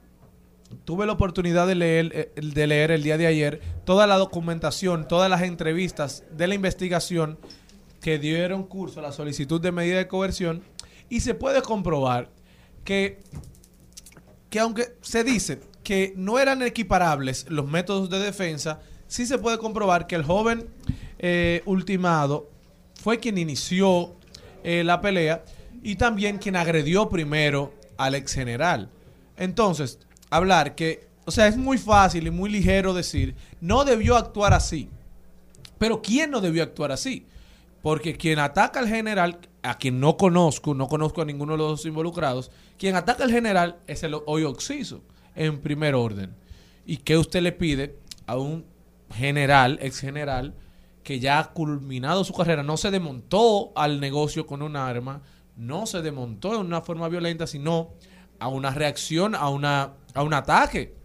tuve 0.85 1.05
la 1.05 1.13
oportunidad 1.13 1.67
de 1.67 1.75
leer, 1.75 2.11
eh, 2.13 2.41
de 2.41 2.67
leer 2.67 2.91
el 2.91 3.03
día 3.03 3.17
de 3.17 3.27
ayer 3.27 3.61
toda 3.83 4.07
la 4.07 4.17
documentación, 4.17 5.07
todas 5.07 5.29
las 5.29 5.41
entrevistas 5.41 6.23
de 6.31 6.47
la 6.47 6.55
investigación 6.55 7.37
que 8.01 8.17
dieron 8.17 8.63
curso 8.63 8.99
a 8.99 9.03
la 9.03 9.11
solicitud 9.11 9.61
de 9.61 9.71
medida 9.71 9.97
de 9.97 10.07
coerción 10.07 10.63
y 11.11 11.19
se 11.19 11.35
puede 11.35 11.61
comprobar 11.61 12.31
que, 12.85 13.19
que 14.49 14.59
aunque 14.61 14.95
se 15.01 15.25
dice 15.25 15.59
que 15.83 16.13
no 16.15 16.39
eran 16.39 16.61
equiparables 16.61 17.45
los 17.49 17.67
métodos 17.67 18.09
de 18.09 18.17
defensa, 18.17 18.79
sí 19.07 19.25
se 19.25 19.37
puede 19.37 19.57
comprobar 19.57 20.07
que 20.07 20.15
el 20.15 20.23
joven 20.23 20.69
eh, 21.19 21.63
ultimado 21.65 22.49
fue 22.95 23.19
quien 23.19 23.37
inició 23.37 24.15
eh, 24.63 24.85
la 24.85 25.01
pelea 25.01 25.43
y 25.83 25.97
también 25.97 26.37
quien 26.37 26.55
agredió 26.55 27.09
primero 27.09 27.73
al 27.97 28.15
ex 28.15 28.33
general. 28.33 28.89
Entonces, 29.35 29.99
hablar 30.29 30.75
que, 30.75 31.09
o 31.25 31.31
sea, 31.31 31.47
es 31.47 31.57
muy 31.57 31.77
fácil 31.77 32.25
y 32.25 32.31
muy 32.31 32.49
ligero 32.49 32.93
decir, 32.93 33.35
no 33.59 33.83
debió 33.83 34.15
actuar 34.15 34.53
así. 34.53 34.87
Pero 35.77 36.01
¿quién 36.01 36.31
no 36.31 36.39
debió 36.39 36.63
actuar 36.63 36.93
así? 36.93 37.25
Porque 37.81 38.15
quien 38.15 38.39
ataca 38.39 38.79
al 38.79 38.87
general, 38.87 39.39
a 39.63 39.77
quien 39.77 39.99
no 39.99 40.17
conozco, 40.17 40.73
no 40.73 40.87
conozco 40.87 41.21
a 41.21 41.25
ninguno 41.25 41.53
de 41.53 41.59
los 41.59 41.69
dos 41.69 41.85
involucrados, 41.85 42.51
quien 42.77 42.95
ataca 42.95 43.23
al 43.23 43.31
general 43.31 43.79
es 43.87 44.03
el 44.03 44.15
hoy 44.25 44.43
Oxiso, 44.43 45.01
en 45.35 45.61
primer 45.61 45.95
orden. 45.95 46.35
¿Y 46.85 46.97
qué 46.97 47.17
usted 47.17 47.41
le 47.41 47.51
pide 47.51 47.97
a 48.25 48.37
un 48.37 48.65
general, 49.13 49.77
ex 49.81 49.99
general, 49.99 50.55
que 51.03 51.19
ya 51.19 51.39
ha 51.39 51.51
culminado 51.53 52.23
su 52.23 52.33
carrera, 52.33 52.63
no 52.63 52.77
se 52.77 52.91
desmontó 52.91 53.71
al 53.75 53.99
negocio 53.99 54.45
con 54.45 54.61
un 54.61 54.75
arma, 54.75 55.21
no 55.55 55.85
se 55.85 56.01
desmontó 56.01 56.51
de 56.51 56.57
una 56.57 56.81
forma 56.81 57.07
violenta, 57.09 57.45
sino 57.45 57.93
a 58.39 58.47
una 58.47 58.71
reacción, 58.71 59.35
a, 59.35 59.49
una, 59.49 59.93
a 60.13 60.23
un 60.23 60.33
ataque? 60.33 61.01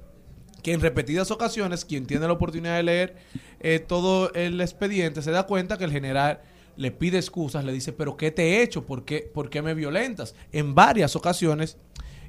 que 0.66 0.72
en 0.72 0.80
repetidas 0.80 1.30
ocasiones, 1.30 1.84
quien 1.84 2.06
tiene 2.06 2.26
la 2.26 2.32
oportunidad 2.32 2.74
de 2.74 2.82
leer 2.82 3.16
eh, 3.60 3.78
todo 3.78 4.32
el 4.34 4.60
expediente, 4.60 5.22
se 5.22 5.30
da 5.30 5.44
cuenta 5.44 5.78
que 5.78 5.84
el 5.84 5.92
general 5.92 6.40
le 6.76 6.90
pide 6.90 7.18
excusas, 7.18 7.64
le 7.64 7.72
dice, 7.72 7.92
pero 7.92 8.16
¿qué 8.16 8.30
te 8.30 8.42
he 8.42 8.62
hecho? 8.62 8.84
¿Por 8.84 9.04
qué, 9.04 9.30
por 9.32 9.50
qué 9.50 9.62
me 9.62 9.74
violentas? 9.74 10.34
En 10.52 10.74
varias 10.74 11.16
ocasiones. 11.16 11.78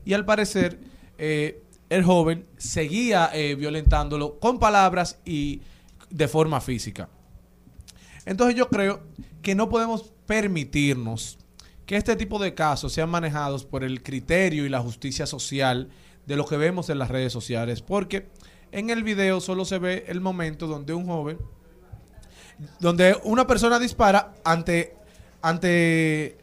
Y 0.05 0.13
al 0.13 0.25
parecer, 0.25 0.79
eh, 1.17 1.63
el 1.89 2.03
joven 2.03 2.45
seguía 2.57 3.29
eh, 3.33 3.55
violentándolo 3.55 4.39
con 4.39 4.59
palabras 4.59 5.19
y 5.25 5.61
de 6.09 6.27
forma 6.27 6.61
física. 6.61 7.09
Entonces 8.25 8.55
yo 8.55 8.69
creo 8.69 9.01
que 9.41 9.55
no 9.55 9.69
podemos 9.69 10.11
permitirnos 10.25 11.37
que 11.85 11.95
este 11.95 12.17
tipo 12.17 12.39
de 12.39 12.53
casos 12.53 12.91
sean 12.91 13.09
manejados 13.09 13.63
por 13.65 13.83
el 13.83 14.03
criterio 14.03 14.65
y 14.65 14.69
la 14.69 14.81
justicia 14.81 15.25
social 15.25 15.89
de 16.25 16.35
lo 16.35 16.45
que 16.45 16.57
vemos 16.57 16.89
en 16.89 16.99
las 16.99 17.09
redes 17.09 17.31
sociales, 17.31 17.81
porque 17.81 18.27
en 18.73 18.89
el 18.89 19.03
video 19.03 19.39
solo 19.39 19.63
se 19.63 19.79
ve 19.79 20.03
el 20.09 20.19
momento 20.19 20.67
donde 20.67 20.93
un 20.93 21.05
joven, 21.05 21.37
donde 22.79 23.17
una 23.23 23.45
persona 23.47 23.79
dispara 23.79 24.33
ante, 24.43 24.95
ante 25.41 26.37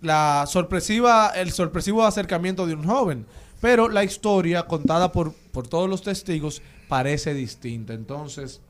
la 0.00 0.44
sorpresiva, 0.46 1.32
el 1.34 1.52
sorpresivo 1.52 2.04
acercamiento 2.04 2.66
de 2.66 2.74
un 2.74 2.84
joven, 2.84 3.26
pero 3.60 3.88
la 3.88 4.04
historia 4.04 4.64
contada 4.64 5.10
por, 5.12 5.32
por 5.52 5.66
todos 5.66 5.88
los 5.88 6.02
testigos 6.02 6.62
parece 6.88 7.34
distinta. 7.34 7.94
Entonces, 7.94 8.60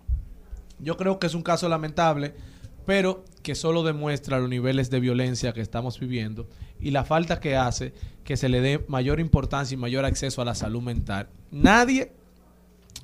Yo 0.79 0.97
creo 0.97 1.19
que 1.19 1.27
es 1.27 1.35
un 1.35 1.43
caso 1.43 1.69
lamentable, 1.69 2.35
pero 2.87 3.25
que 3.43 3.55
solo 3.55 3.83
demuestra 3.83 4.39
los 4.39 4.49
niveles 4.49 4.91
de 4.91 5.01
violencia 5.01 5.53
que 5.53 5.61
estamos 5.61 5.99
viviendo 5.99 6.49
y 6.81 6.91
la 6.91 7.05
falta 7.05 7.41
que 7.41 7.57
hace 7.57 7.95
que 8.25 8.37
se 8.37 8.49
le 8.49 8.61
dé 8.61 8.85
mayor 8.89 9.21
importancia 9.21 9.75
y 9.75 9.79
mayor 9.79 10.05
acceso 10.05 10.43
a 10.43 10.45
la 10.45 10.55
salud 10.55 10.83
mental. 10.83 11.29
Nadie 11.51 12.13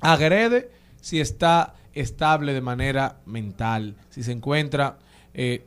agrede 0.01 0.71
si 0.99 1.19
está 1.19 1.75
estable 1.93 2.53
de 2.53 2.61
manera 2.61 3.17
mental, 3.25 3.95
si 4.09 4.23
se 4.23 4.31
encuentra 4.31 4.97
eh, 5.33 5.65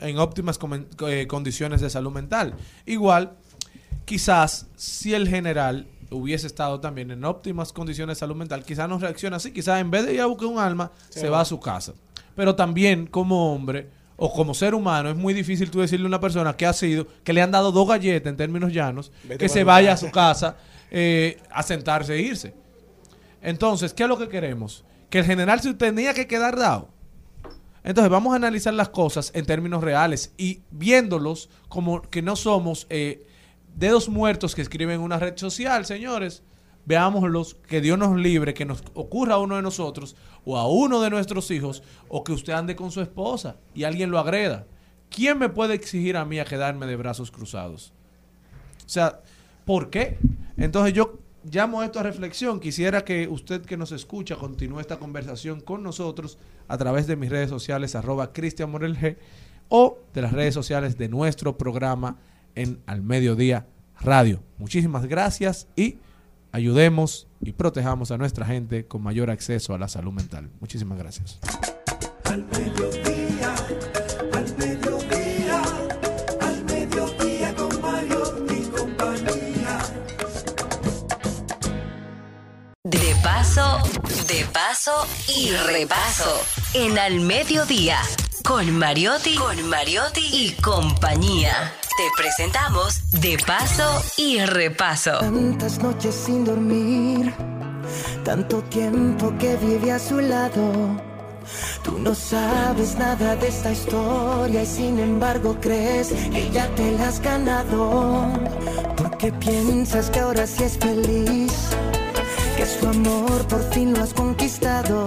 en 0.00 0.18
óptimas 0.18 0.58
eh, 1.06 1.26
condiciones 1.26 1.80
de 1.80 1.90
salud 1.90 2.12
mental. 2.12 2.54
Igual, 2.84 3.32
quizás 4.04 4.66
si 4.76 5.14
el 5.14 5.28
general 5.28 5.86
hubiese 6.10 6.46
estado 6.46 6.80
también 6.80 7.10
en 7.10 7.24
óptimas 7.24 7.72
condiciones 7.72 8.16
de 8.16 8.20
salud 8.20 8.36
mental, 8.36 8.64
quizás 8.64 8.88
no 8.88 8.98
reacciona 8.98 9.36
así, 9.36 9.52
quizás 9.52 9.80
en 9.80 9.90
vez 9.90 10.06
de 10.06 10.14
ir 10.14 10.20
a 10.20 10.26
buscar 10.26 10.48
un 10.48 10.58
alma, 10.58 10.92
Se 11.08 11.20
se 11.20 11.28
va. 11.28 11.40
a 11.40 11.44
su 11.44 11.58
casa. 11.60 11.94
Pero 12.34 12.54
también 12.54 13.06
como 13.06 13.52
hombre 13.54 13.88
o 14.16 14.32
como 14.32 14.54
ser 14.54 14.74
humano 14.74 15.10
es 15.10 15.16
muy 15.16 15.34
difícil 15.34 15.70
tú 15.70 15.80
decirle 15.80 16.06
a 16.06 16.08
una 16.08 16.20
persona 16.20 16.56
que 16.56 16.66
ha 16.66 16.72
sido, 16.72 17.06
que 17.24 17.32
le 17.32 17.42
han 17.42 17.50
dado 17.50 17.72
dos 17.72 17.88
galletas 17.88 18.30
en 18.30 18.36
términos 18.36 18.72
llanos, 18.72 19.10
Vete 19.24 19.38
que 19.38 19.48
se 19.48 19.64
vaya 19.64 19.92
a 19.92 19.96
su 19.96 20.10
casa 20.10 20.56
eh, 20.90 21.38
a 21.50 21.62
sentarse 21.62 22.14
e 22.14 22.20
irse. 22.20 22.54
Entonces, 23.46 23.94
¿qué 23.94 24.02
es 24.02 24.08
lo 24.08 24.18
que 24.18 24.28
queremos? 24.28 24.84
Que 25.08 25.20
el 25.20 25.24
general 25.24 25.60
se 25.60 25.72
tenía 25.72 26.14
que 26.14 26.26
quedar 26.26 26.56
dado. 26.56 26.88
Entonces, 27.84 28.10
vamos 28.10 28.32
a 28.32 28.36
analizar 28.36 28.74
las 28.74 28.88
cosas 28.88 29.30
en 29.36 29.46
términos 29.46 29.84
reales 29.84 30.34
y 30.36 30.62
viéndolos 30.72 31.48
como 31.68 32.02
que 32.02 32.22
no 32.22 32.34
somos 32.34 32.88
eh, 32.90 33.24
dedos 33.76 34.08
muertos 34.08 34.56
que 34.56 34.62
escriben 34.62 34.96
en 34.96 35.00
una 35.00 35.20
red 35.20 35.36
social, 35.36 35.86
señores. 35.86 36.42
Veámoslos, 36.86 37.54
que 37.68 37.80
Dios 37.80 37.96
nos 37.96 38.16
libre, 38.18 38.52
que 38.52 38.64
nos 38.64 38.82
ocurra 38.94 39.34
a 39.34 39.38
uno 39.38 39.54
de 39.54 39.62
nosotros 39.62 40.16
o 40.44 40.58
a 40.58 40.66
uno 40.66 41.00
de 41.00 41.10
nuestros 41.10 41.48
hijos 41.52 41.84
o 42.08 42.24
que 42.24 42.32
usted 42.32 42.52
ande 42.52 42.74
con 42.74 42.90
su 42.90 43.00
esposa 43.00 43.58
y 43.76 43.84
alguien 43.84 44.10
lo 44.10 44.18
agreda. 44.18 44.66
¿Quién 45.08 45.38
me 45.38 45.48
puede 45.48 45.74
exigir 45.74 46.16
a 46.16 46.24
mí 46.24 46.40
a 46.40 46.44
quedarme 46.44 46.86
de 46.86 46.96
brazos 46.96 47.30
cruzados? 47.30 47.92
O 48.84 48.88
sea, 48.88 49.20
¿por 49.64 49.88
qué? 49.88 50.18
Entonces 50.56 50.94
yo 50.94 51.20
llamo 51.50 51.82
esto 51.82 52.00
a 52.00 52.02
reflexión. 52.02 52.60
Quisiera 52.60 53.04
que 53.04 53.28
usted 53.28 53.62
que 53.62 53.76
nos 53.76 53.92
escucha 53.92 54.36
continúe 54.36 54.80
esta 54.80 54.98
conversación 54.98 55.60
con 55.60 55.82
nosotros 55.82 56.38
a 56.68 56.78
través 56.78 57.06
de 57.06 57.16
mis 57.16 57.30
redes 57.30 57.50
sociales, 57.50 57.94
arroba 57.94 58.32
Cristian 58.32 58.70
Morel 58.70 58.96
G, 58.96 59.16
o 59.68 59.98
de 60.14 60.22
las 60.22 60.32
redes 60.32 60.54
sociales 60.54 60.96
de 60.98 61.08
nuestro 61.08 61.56
programa 61.56 62.18
en 62.54 62.80
Al 62.86 63.02
Mediodía 63.02 63.66
Radio. 64.00 64.42
Muchísimas 64.58 65.06
gracias 65.06 65.68
y 65.76 65.98
ayudemos 66.52 67.26
y 67.40 67.52
protejamos 67.52 68.10
a 68.10 68.18
nuestra 68.18 68.46
gente 68.46 68.86
con 68.86 69.02
mayor 69.02 69.30
acceso 69.30 69.74
a 69.74 69.78
la 69.78 69.88
salud 69.88 70.12
mental. 70.12 70.50
Muchísimas 70.60 70.98
gracias. 70.98 71.40
De 83.56 84.44
paso 84.52 85.06
y 85.34 85.50
repaso. 85.50 86.44
En 86.74 86.98
Al 86.98 87.20
Mediodía, 87.20 87.98
con 88.44 88.70
Mariotti, 88.76 89.34
con 89.34 89.66
Mariotti 89.66 90.20
y 90.30 90.52
compañía. 90.60 91.72
Te 91.96 92.22
presentamos 92.22 93.00
De 93.12 93.38
paso 93.46 94.02
y 94.18 94.40
repaso. 94.40 95.20
Tantas 95.20 95.78
noches 95.78 96.14
sin 96.14 96.44
dormir, 96.44 97.32
tanto 98.26 98.62
tiempo 98.64 99.32
que 99.38 99.56
viví 99.56 99.88
a 99.88 99.98
su 99.98 100.20
lado. 100.20 101.00
Tú 101.82 101.98
no 101.98 102.14
sabes 102.14 102.96
nada 102.96 103.36
de 103.36 103.48
esta 103.48 103.72
historia 103.72 104.64
y 104.64 104.66
sin 104.66 104.98
embargo 104.98 105.56
crees 105.62 106.08
que 106.08 106.50
ya 106.50 106.68
te 106.74 106.92
la 106.92 107.08
has 107.08 107.20
ganado. 107.20 108.30
Porque 108.98 109.32
piensas 109.32 110.10
que 110.10 110.20
ahora 110.20 110.46
sí 110.46 110.64
es 110.64 110.76
feliz, 110.76 111.52
que 112.56 112.66
su 112.66 112.88
amor 112.88 113.46
por 113.48 113.62
fin 113.72 113.92
lo 113.92 114.02
has 114.02 114.14
conquistado. 114.14 115.04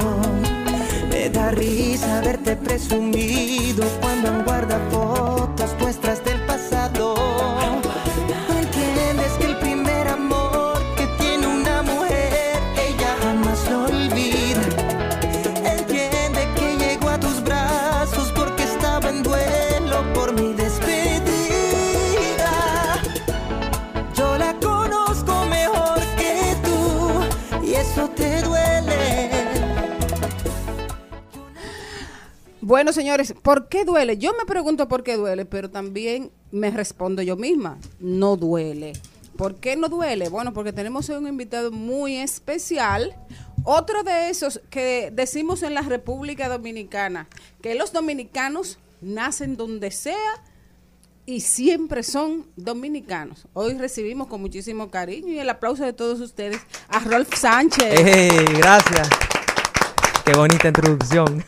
Me 1.09 1.29
da 1.29 1.51
risa 1.51 2.21
verte 2.21 2.55
presumido 2.55 3.83
cuando 3.99 4.29
aún 4.29 4.43
guarda 4.45 4.79
fotos 4.91 5.75
nuestras 5.79 6.23
Bueno, 32.69 32.93
señores, 32.93 33.33
¿por 33.41 33.67
qué 33.67 33.83
duele? 33.83 34.19
Yo 34.19 34.33
me 34.37 34.45
pregunto 34.45 34.87
por 34.87 35.01
qué 35.01 35.15
duele, 35.17 35.43
pero 35.43 35.71
también 35.71 36.29
me 36.51 36.69
respondo 36.69 37.23
yo 37.23 37.35
misma, 37.35 37.79
no 37.99 38.37
duele. 38.37 38.93
¿Por 39.35 39.55
qué 39.55 39.75
no 39.75 39.89
duele? 39.89 40.29
Bueno, 40.29 40.53
porque 40.53 40.71
tenemos 40.71 41.09
un 41.09 41.25
invitado 41.25 41.71
muy 41.71 42.17
especial, 42.17 43.15
otro 43.63 44.03
de 44.03 44.29
esos 44.29 44.61
que 44.69 45.09
decimos 45.11 45.63
en 45.63 45.73
la 45.73 45.81
República 45.81 46.47
Dominicana, 46.47 47.27
que 47.63 47.73
los 47.73 47.91
dominicanos 47.91 48.77
nacen 49.01 49.57
donde 49.57 49.89
sea 49.89 50.43
y 51.25 51.39
siempre 51.39 52.03
son 52.03 52.45
dominicanos. 52.55 53.47
Hoy 53.53 53.79
recibimos 53.79 54.27
con 54.27 54.41
muchísimo 54.41 54.91
cariño 54.91 55.33
y 55.33 55.39
el 55.39 55.49
aplauso 55.49 55.85
de 55.85 55.93
todos 55.93 56.19
ustedes 56.19 56.61
a 56.87 56.99
Rolf 56.99 57.33
Sánchez. 57.35 57.95
Gracias. 58.59 59.09
Qué 60.31 60.37
bonita 60.37 60.67
introducción. 60.67 61.43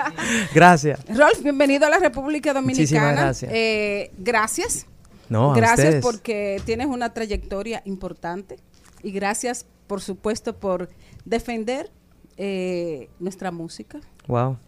gracias. 0.54 0.98
Rolf, 1.06 1.40
bienvenido 1.40 1.86
a 1.86 1.88
la 1.88 2.00
República 2.00 2.52
Dominicana. 2.52 2.80
Muchísimas 2.80 3.12
gracias. 3.12 3.52
Eh, 3.54 4.10
gracias. 4.18 4.86
No, 5.28 5.52
a 5.52 5.56
gracias 5.56 5.78
ustedes. 5.78 6.02
porque 6.02 6.60
tienes 6.64 6.88
una 6.88 7.14
trayectoria 7.14 7.80
importante 7.84 8.56
y 9.04 9.12
gracias, 9.12 9.66
por 9.86 10.00
supuesto, 10.00 10.56
por 10.56 10.90
defender 11.24 11.92
eh, 12.36 13.08
nuestra 13.20 13.52
música, 13.52 14.00
Wow. 14.26 14.58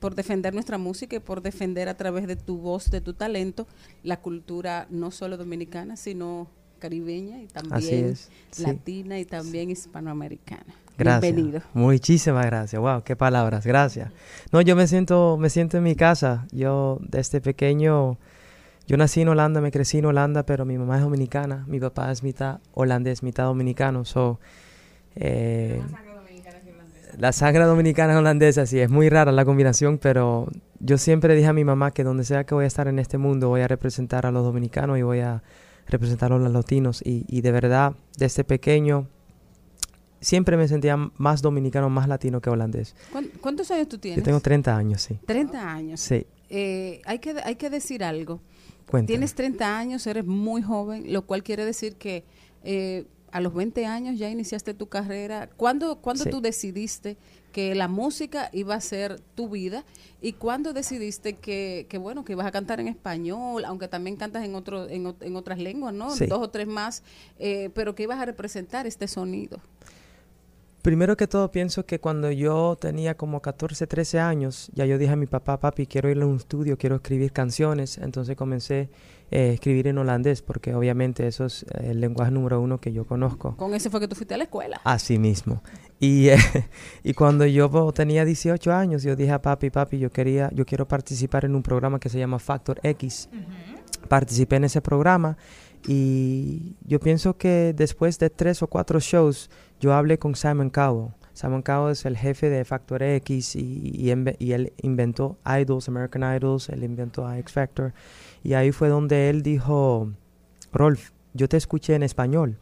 por 0.00 0.14
defender 0.14 0.54
nuestra 0.54 0.78
música 0.78 1.16
y 1.16 1.20
por 1.20 1.42
defender 1.42 1.90
a 1.90 1.94
través 1.94 2.26
de 2.26 2.36
tu 2.36 2.56
voz, 2.56 2.90
de 2.90 3.02
tu 3.02 3.12
talento, 3.12 3.66
la 4.02 4.18
cultura 4.18 4.86
no 4.88 5.10
solo 5.10 5.36
dominicana, 5.36 5.98
sino 5.98 6.48
caribeña 6.78 7.42
y 7.42 7.48
también 7.48 8.16
sí. 8.16 8.62
latina 8.62 9.18
y 9.18 9.26
también 9.26 9.70
hispanoamericana. 9.70 10.74
Gracias. 10.98 11.22
Bienvenido. 11.22 11.62
Muchísimas 11.74 12.44
gracias. 12.44 12.82
Wow, 12.82 13.02
qué 13.04 13.14
palabras. 13.14 13.64
Gracias. 13.64 14.10
No, 14.50 14.60
yo 14.60 14.74
me 14.74 14.88
siento, 14.88 15.36
me 15.38 15.48
siento 15.48 15.76
en 15.76 15.84
mi 15.84 15.94
casa. 15.94 16.46
Yo 16.50 16.98
desde 17.02 17.40
pequeño, 17.40 18.18
yo 18.88 18.96
nací 18.96 19.20
en 19.20 19.28
Holanda, 19.28 19.60
me 19.60 19.70
crecí 19.70 19.98
en 19.98 20.06
Holanda, 20.06 20.42
pero 20.42 20.64
mi 20.64 20.76
mamá 20.76 20.96
es 20.96 21.02
dominicana, 21.02 21.64
mi 21.68 21.78
papá 21.78 22.10
es 22.10 22.24
mitad 22.24 22.58
holandés, 22.74 23.22
mitad 23.22 23.44
dominicano. 23.44 24.04
So, 24.04 24.40
eh, 25.14 25.80
la 27.16 27.32
sangre 27.32 27.64
dominicana 27.64 28.12
es 28.12 28.18
holandesa, 28.18 28.66
sí, 28.66 28.80
es 28.80 28.90
muy 28.90 29.08
rara 29.08 29.30
la 29.30 29.44
combinación, 29.44 29.98
pero 29.98 30.48
yo 30.80 30.98
siempre 30.98 31.34
dije 31.34 31.48
a 31.48 31.52
mi 31.52 31.64
mamá 31.64 31.92
que 31.92 32.04
donde 32.04 32.24
sea 32.24 32.44
que 32.44 32.54
voy 32.54 32.64
a 32.64 32.68
estar 32.68 32.88
en 32.88 32.98
este 32.98 33.18
mundo, 33.18 33.48
voy 33.48 33.60
a 33.60 33.68
representar 33.68 34.26
a 34.26 34.32
los 34.32 34.44
dominicanos 34.44 34.98
y 34.98 35.02
voy 35.02 35.20
a 35.20 35.42
representar 35.86 36.32
a 36.32 36.38
los 36.38 36.52
latinos. 36.52 37.02
Y, 37.04 37.24
y 37.28 37.40
de 37.40 37.52
verdad, 37.52 37.94
desde 38.16 38.42
pequeño, 38.44 39.06
siempre 40.20 40.56
me 40.56 40.66
sentía 40.68 40.96
más 41.16 41.42
dominicano, 41.42 41.88
más 41.90 42.08
latino 42.08 42.40
que 42.40 42.50
holandés. 42.50 42.94
¿Cuán- 43.12 43.30
¿Cuántos 43.40 43.70
años 43.70 43.88
tú 43.88 43.98
tienes? 43.98 44.18
Yo 44.18 44.24
tengo 44.24 44.40
30 44.40 44.76
años, 44.76 45.02
sí. 45.02 45.18
30 45.26 45.72
años. 45.72 46.00
Sí. 46.00 46.26
Eh, 46.50 47.00
hay, 47.04 47.18
que, 47.18 47.34
hay 47.44 47.56
que 47.56 47.70
decir 47.70 48.02
algo. 48.04 48.40
Cuéntame. 48.90 49.06
Tienes 49.06 49.34
30 49.34 49.78
años, 49.78 50.06
eres 50.06 50.24
muy 50.24 50.62
joven, 50.62 51.12
lo 51.12 51.22
cual 51.26 51.42
quiere 51.42 51.64
decir 51.64 51.96
que 51.96 52.24
eh, 52.64 53.06
a 53.30 53.40
los 53.40 53.52
20 53.52 53.84
años 53.84 54.18
ya 54.18 54.30
iniciaste 54.30 54.72
tu 54.74 54.88
carrera. 54.88 55.48
¿Cuándo, 55.56 55.96
cuándo 56.00 56.24
Sí. 56.24 56.30
tú 56.30 56.40
decidiste 56.40 57.18
que 57.52 57.74
la 57.74 57.86
música 57.88 58.48
iba 58.54 58.74
a 58.74 58.80
ser 58.80 59.20
tu 59.34 59.50
vida? 59.50 59.84
¿Y 60.22 60.32
cuándo 60.32 60.72
decidiste 60.72 61.34
que, 61.34 61.84
que, 61.90 61.98
bueno, 61.98 62.24
que 62.24 62.32
ibas 62.32 62.46
a 62.46 62.50
cantar 62.50 62.80
en 62.80 62.88
español, 62.88 63.66
aunque 63.66 63.88
también 63.88 64.16
cantas 64.16 64.44
en, 64.44 64.54
otro, 64.54 64.88
en, 64.88 65.14
en 65.20 65.36
otras 65.36 65.58
lenguas, 65.58 65.92
¿no? 65.92 66.10
Sí. 66.10 66.24
Dos 66.26 66.40
o 66.40 66.48
tres 66.48 66.66
más, 66.66 67.02
eh, 67.38 67.68
pero 67.74 67.94
que 67.94 68.04
ibas 68.04 68.18
a 68.18 68.24
representar 68.24 68.86
este 68.86 69.06
sonido? 69.06 69.60
Primero 70.88 71.18
que 71.18 71.26
todo, 71.26 71.50
pienso 71.50 71.84
que 71.84 72.00
cuando 72.00 72.30
yo 72.30 72.78
tenía 72.80 73.14
como 73.14 73.42
14, 73.42 73.86
13 73.86 74.20
años, 74.20 74.70
ya 74.72 74.86
yo 74.86 74.96
dije 74.96 75.12
a 75.12 75.16
mi 75.16 75.26
papá, 75.26 75.60
papi, 75.60 75.86
quiero 75.86 76.08
ir 76.08 76.18
a 76.22 76.24
un 76.24 76.36
estudio, 76.36 76.78
quiero 76.78 76.96
escribir 76.96 77.30
canciones. 77.30 77.98
Entonces 77.98 78.34
comencé 78.36 78.88
eh, 79.30 79.50
a 79.50 79.52
escribir 79.52 79.88
en 79.88 79.98
holandés, 79.98 80.40
porque 80.40 80.74
obviamente 80.74 81.26
eso 81.26 81.44
es 81.44 81.64
eh, 81.64 81.90
el 81.90 82.00
lenguaje 82.00 82.30
número 82.30 82.58
uno 82.62 82.80
que 82.80 82.90
yo 82.90 83.04
conozco. 83.04 83.54
Con 83.58 83.74
ese 83.74 83.90
fue 83.90 84.00
que 84.00 84.08
tú 84.08 84.16
fuiste 84.16 84.32
a 84.32 84.38
la 84.38 84.44
escuela. 84.44 84.80
Así 84.82 85.18
mismo. 85.18 85.62
Y, 86.00 86.28
eh, 86.30 86.38
y 87.04 87.12
cuando 87.12 87.44
yo 87.44 87.92
tenía 87.92 88.24
18 88.24 88.72
años, 88.72 89.02
yo 89.02 89.14
dije 89.14 89.32
a 89.32 89.42
papi, 89.42 89.68
papi, 89.68 89.98
yo 89.98 90.10
quería, 90.10 90.50
yo 90.54 90.64
quiero 90.64 90.88
participar 90.88 91.44
en 91.44 91.54
un 91.54 91.62
programa 91.62 92.00
que 92.00 92.08
se 92.08 92.18
llama 92.18 92.38
Factor 92.38 92.80
X. 92.82 93.28
Participé 94.08 94.56
en 94.56 94.64
ese 94.64 94.80
programa 94.80 95.36
y 95.86 96.76
yo 96.84 96.98
pienso 96.98 97.36
que 97.36 97.74
después 97.76 98.18
de 98.18 98.30
tres 98.30 98.62
o 98.62 98.66
cuatro 98.66 98.98
shows, 99.00 99.50
yo 99.80 99.94
hablé 99.94 100.18
con 100.18 100.34
Simon 100.34 100.70
Cowell. 100.70 101.12
Simon 101.32 101.62
Cowell 101.62 101.92
es 101.92 102.04
el 102.04 102.16
jefe 102.16 102.50
de 102.50 102.64
Factor 102.64 103.02
X 103.02 103.54
y, 103.54 104.10
él 104.10 104.72
inventó 104.82 105.38
Idols, 105.46 105.88
American 105.88 106.22
Idols, 106.34 106.68
él 106.68 106.82
inventó 106.82 107.32
X 107.32 107.52
Factor. 107.52 107.92
Y 108.42 108.54
ahí 108.54 108.72
fue 108.72 108.88
donde 108.88 109.30
él 109.30 109.42
dijo, 109.42 110.10
Rolf, 110.72 111.10
yo 111.34 111.48
te 111.48 111.56
escuché 111.56 111.94
en 111.94 112.02
español 112.02 112.58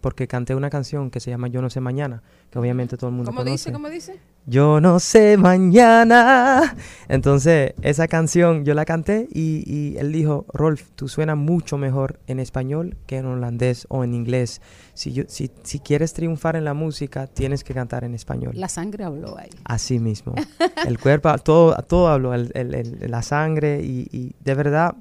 porque 0.00 0.28
canté 0.28 0.54
una 0.54 0.70
canción 0.70 1.10
que 1.10 1.20
se 1.20 1.30
llama 1.30 1.48
Yo 1.48 1.62
no 1.62 1.70
sé 1.70 1.80
mañana, 1.80 2.22
que 2.50 2.58
obviamente 2.58 2.96
todo 2.96 3.10
el 3.10 3.16
mundo 3.16 3.30
¿Cómo 3.30 3.38
conoce. 3.40 3.52
dice? 3.52 3.72
¿Cómo 3.72 3.88
dice? 3.90 4.18
Yo 4.46 4.80
no 4.80 4.98
sé 5.00 5.36
mañana. 5.36 6.74
Entonces, 7.08 7.74
esa 7.82 8.08
canción 8.08 8.64
yo 8.64 8.72
la 8.74 8.84
canté 8.84 9.28
y, 9.30 9.62
y 9.66 9.96
él 9.98 10.12
dijo, 10.12 10.46
Rolf, 10.54 10.88
tú 10.94 11.08
suenas 11.08 11.36
mucho 11.36 11.76
mejor 11.76 12.18
en 12.26 12.40
español 12.40 12.96
que 13.06 13.18
en 13.18 13.26
holandés 13.26 13.86
o 13.90 14.04
en 14.04 14.14
inglés. 14.14 14.60
Si, 14.94 15.12
yo, 15.12 15.24
si, 15.28 15.50
si 15.62 15.80
quieres 15.80 16.14
triunfar 16.14 16.56
en 16.56 16.64
la 16.64 16.74
música, 16.74 17.26
tienes 17.26 17.62
que 17.64 17.74
cantar 17.74 18.04
en 18.04 18.14
español. 18.14 18.52
La 18.54 18.68
sangre 18.68 19.04
habló 19.04 19.36
ahí. 19.38 19.50
Así 19.64 19.98
mismo. 19.98 20.34
El 20.86 20.98
cuerpo, 20.98 21.36
todo, 21.38 21.74
todo 21.86 22.08
habló, 22.08 22.32
el- 22.34 22.50
el- 22.54 22.74
el- 22.74 23.10
la 23.10 23.22
sangre 23.22 23.82
y, 23.82 24.08
y 24.10 24.32
de 24.42 24.54
verdad 24.54 24.94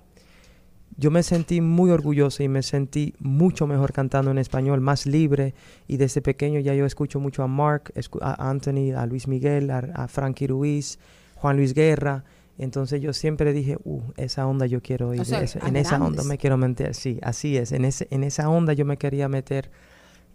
yo 0.98 1.11
me 1.11 1.22
sentí 1.24 1.61
muy 1.61 1.91
orgulloso 1.91 2.41
y 2.44 2.48
me 2.48 2.64
sentí 2.64 3.14
mucho 3.19 3.68
mejor 3.68 3.94
cantando 3.94 4.32
en 4.32 4.38
español, 4.40 4.82
más 4.82 5.06
libre. 5.06 5.53
Y 5.88 5.98
desde 5.98 6.22
pequeño 6.22 6.60
ya 6.60 6.74
yo 6.74 6.86
escucho 6.86 7.19
mucho 7.19 7.44
a 7.44 7.48
Mark, 7.48 7.94
a 8.22 8.49
Anthony, 8.49 8.94
a 8.98 9.06
Luis 9.06 9.28
Miguel, 9.28 9.69
a, 9.69 9.78
a 9.94 10.07
Frankie 10.07 10.48
Ruiz, 10.48 10.98
Juan 11.36 11.56
Luis 11.57 11.74
Guerra. 11.76 12.24
Entonces 12.57 12.99
yo 13.02 13.14
siempre 13.14 13.53
dije, 13.53 13.78
uh, 13.84 14.02
esa 14.18 14.48
onda 14.48 14.65
yo 14.65 14.82
quiero 14.82 15.14
ir. 15.14 15.22
O 15.22 15.26
sea, 15.26 15.41
eso- 15.41 15.60
a 15.61 15.68
en 15.68 15.76
esa 15.76 16.03
onda 16.03 16.24
me 16.24 16.40
quiero 16.40 16.57
meter. 16.57 16.95
Sí, 16.95 17.19
así 17.22 17.56
es. 17.57 17.72
En, 17.72 17.86
ese, 17.86 18.07
en 18.10 18.24
esa 18.24 18.49
onda 18.49 18.74
yo 18.74 18.84
me 18.84 18.98
quería 18.98 19.30
meter. 19.30 19.69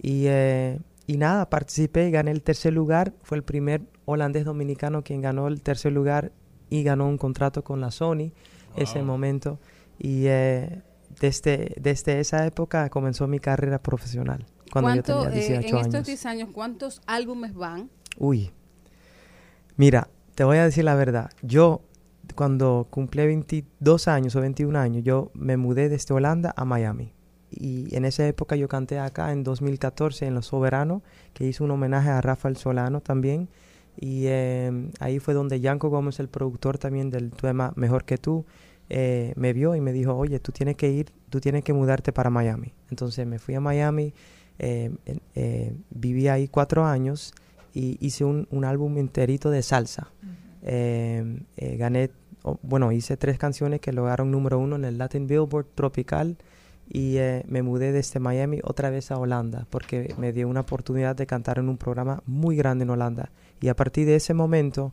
Y, 0.01 0.27
eh, 0.27 0.79
y 1.09 1.17
nada, 1.17 1.51
participé, 1.51 2.13
gané 2.13 2.31
el 2.31 2.43
tercer 2.43 2.73
lugar. 2.73 3.13
Fue 3.25 3.37
el 3.37 3.43
primer 3.43 3.83
holandés 4.05 4.45
dominicano 4.45 5.03
quien 5.03 5.21
ganó 5.21 5.49
el 5.49 5.61
tercer 5.61 5.93
lugar 5.93 6.31
y 6.71 6.85
ganó 6.85 7.09
un 7.09 7.19
contrato 7.19 7.65
con 7.65 7.81
la 7.81 7.91
Sony 7.91 8.31
ese 8.77 9.03
momento. 9.03 9.59
Y 10.05 10.27
eh, 10.27 10.83
desde, 11.21 11.77
desde 11.81 12.19
esa 12.19 12.45
época 12.45 12.91
comenzó 12.91 13.29
mi 13.29 13.39
carrera 13.39 13.81
profesional, 13.81 14.45
cuando 14.73 14.97
yo 14.97 15.03
¿Cuánto, 15.05 15.31
tenía 15.31 15.45
eh, 15.45 15.59
18 15.59 15.69
en 15.69 15.77
estos 15.77 15.95
años. 15.95 16.07
10 16.07 16.27
años, 16.27 16.49
¿cuántos 16.53 17.03
álbumes 17.07 17.55
van? 17.55 17.89
Uy, 18.19 18.51
mira, 19.77 20.09
te 20.35 20.43
voy 20.43 20.57
a 20.57 20.65
decir 20.65 20.83
la 20.83 20.97
verdad. 20.97 21.31
Yo, 21.43 21.83
cuando 22.35 22.89
cumplí 22.91 23.25
22 23.27 24.09
años 24.09 24.35
o 24.35 24.41
21 24.41 24.77
años, 24.77 25.05
yo 25.05 25.31
me 25.35 25.57
mudé 25.57 25.89
desde 25.89 26.13
Holanda 26.13 26.53
a 26.57 26.65
Miami. 26.65 27.13
Y 27.53 27.95
en 27.95 28.05
esa 28.05 28.27
época 28.27 28.57
yo 28.57 28.67
canté 28.67 28.99
acá 28.99 29.31
en 29.31 29.45
2014 29.45 30.27
en 30.27 30.35
Los 30.35 30.47
Soberanos, 30.47 31.03
que 31.33 31.47
hizo 31.47 31.63
un 31.63 31.71
homenaje 31.71 32.09
a 32.09 32.21
Rafael 32.21 32.57
Solano 32.57 33.03
también. 33.03 33.49
Y 33.97 34.25
eh, 34.27 34.91
ahí 34.99 35.21
fue 35.21 35.33
donde 35.33 35.61
Yanko 35.61 35.91
Gómez, 35.91 36.19
el 36.19 36.29
productor 36.29 36.79
también 36.79 37.11
del 37.11 37.31
tema 37.31 37.73
Mejor 37.77 38.05
que 38.05 38.19
tú, 38.19 38.47
eh, 38.91 39.33
me 39.37 39.53
vio 39.53 39.75
y 39.75 39.81
me 39.81 39.93
dijo, 39.93 40.15
oye, 40.15 40.39
tú 40.41 40.53
tienes 40.53 40.77
que 40.77 40.91
ir, 40.91 41.11
tú 41.31 41.41
tienes 41.41 41.65
que 41.65 41.73
mudarte 41.73 42.13
para 42.13 42.31
Miami. 42.31 42.73
Entonces 42.91 43.27
me 43.27 43.39
fui 43.39 43.55
a 43.55 43.61
Miami, 43.61 44.13
eh, 44.59 44.91
eh, 45.35 45.75
viví 45.91 46.29
ahí 46.29 46.49
cuatro 46.49 46.85
años 46.85 47.33
y 47.75 47.97
hice 48.05 48.25
un, 48.25 48.47
un 48.51 48.65
álbum 48.65 48.99
enterito 48.99 49.51
de 49.51 49.63
salsa. 49.63 50.11
Eh, 50.63 51.41
eh, 51.57 51.77
gané, 51.77 52.11
o- 52.43 52.59
bueno, 52.63 52.93
hice 52.93 53.17
tres 53.17 53.39
canciones 53.39 53.81
que 53.81 53.93
lograron 53.93 54.31
número 54.31 54.59
uno 54.59 54.77
en 54.77 54.85
el 54.85 54.99
Latin 54.99 55.27
Billboard 55.27 55.67
Tropical 55.75 56.37
y 56.89 57.17
eh, 57.17 57.45
me 57.49 57.63
mudé 57.63 57.93
desde 57.93 58.21
Miami 58.21 58.61
otra 58.63 58.91
vez 58.91 59.11
a 59.11 59.17
Holanda 59.17 59.67
porque 59.71 60.15
me 60.19 60.33
dio 60.33 60.47
una 60.49 60.61
oportunidad 60.61 61.17
de 61.17 61.27
cantar 61.27 61.59
en 61.59 61.69
un 61.71 61.79
programa 61.79 62.23
muy 62.27 62.57
grande 62.57 62.83
en 62.85 62.91
Holanda. 62.91 63.31
Y 63.61 63.69
a 63.69 63.75
partir 63.77 64.07
de 64.07 64.17
ese 64.17 64.35
momento 64.35 64.93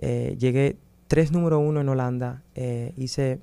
llegué 0.00 0.76
tres 1.08 1.32
número 1.32 1.58
uno 1.58 1.80
en 1.80 1.88
Holanda, 1.88 2.42
eh, 2.54 2.92
hice 2.96 3.40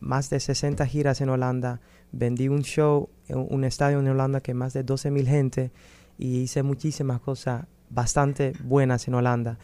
más 0.00 0.30
de 0.30 0.40
60 0.40 0.86
giras 0.86 1.20
en 1.20 1.28
Holanda, 1.28 1.80
vendí 2.12 2.48
un 2.48 2.62
show 2.62 3.10
en 3.26 3.46
un 3.50 3.64
estadio 3.64 3.98
en 3.98 4.08
Holanda 4.08 4.40
que 4.40 4.54
más 4.54 4.72
de 4.72 4.84
12 4.84 5.10
mil 5.10 5.28
gente 5.28 5.70
y 6.16 6.38
hice 6.38 6.62
muchísimas 6.62 7.20
cosas 7.20 7.66
bastante 7.90 8.52
buenas 8.64 9.08
en 9.08 9.14
Holanda. 9.14 9.58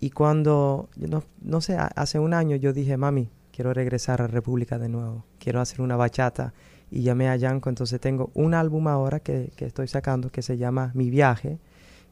Y 0.00 0.10
cuando, 0.10 0.90
no, 0.96 1.22
no 1.40 1.60
sé, 1.60 1.76
hace 1.78 2.18
un 2.18 2.34
año 2.34 2.56
yo 2.56 2.72
dije, 2.72 2.96
mami, 2.96 3.30
quiero 3.52 3.72
regresar 3.72 4.20
a 4.20 4.26
República 4.26 4.78
de 4.78 4.88
nuevo, 4.88 5.24
quiero 5.38 5.60
hacer 5.60 5.80
una 5.80 5.96
bachata. 5.96 6.52
Y 6.88 7.02
llamé 7.02 7.28
a 7.28 7.34
Yanko, 7.34 7.68
entonces 7.68 8.00
tengo 8.00 8.30
un 8.34 8.54
álbum 8.54 8.86
ahora 8.86 9.18
que, 9.18 9.50
que 9.56 9.64
estoy 9.64 9.88
sacando 9.88 10.30
que 10.30 10.42
se 10.42 10.56
llama 10.56 10.92
Mi 10.94 11.10
Viaje. 11.10 11.58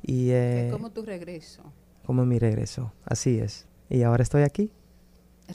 Y, 0.03 0.31
eh, 0.31 0.69
como 0.73 0.91
tu 0.91 1.03
regreso. 1.03 1.63
como 2.05 2.27
mi 2.27 2.39
regreso, 2.39 2.93
así 3.05 3.39
es. 3.39 3.67
Y 3.89 4.03
ahora 4.03 4.23
estoy 4.23 4.43
aquí. 4.43 4.73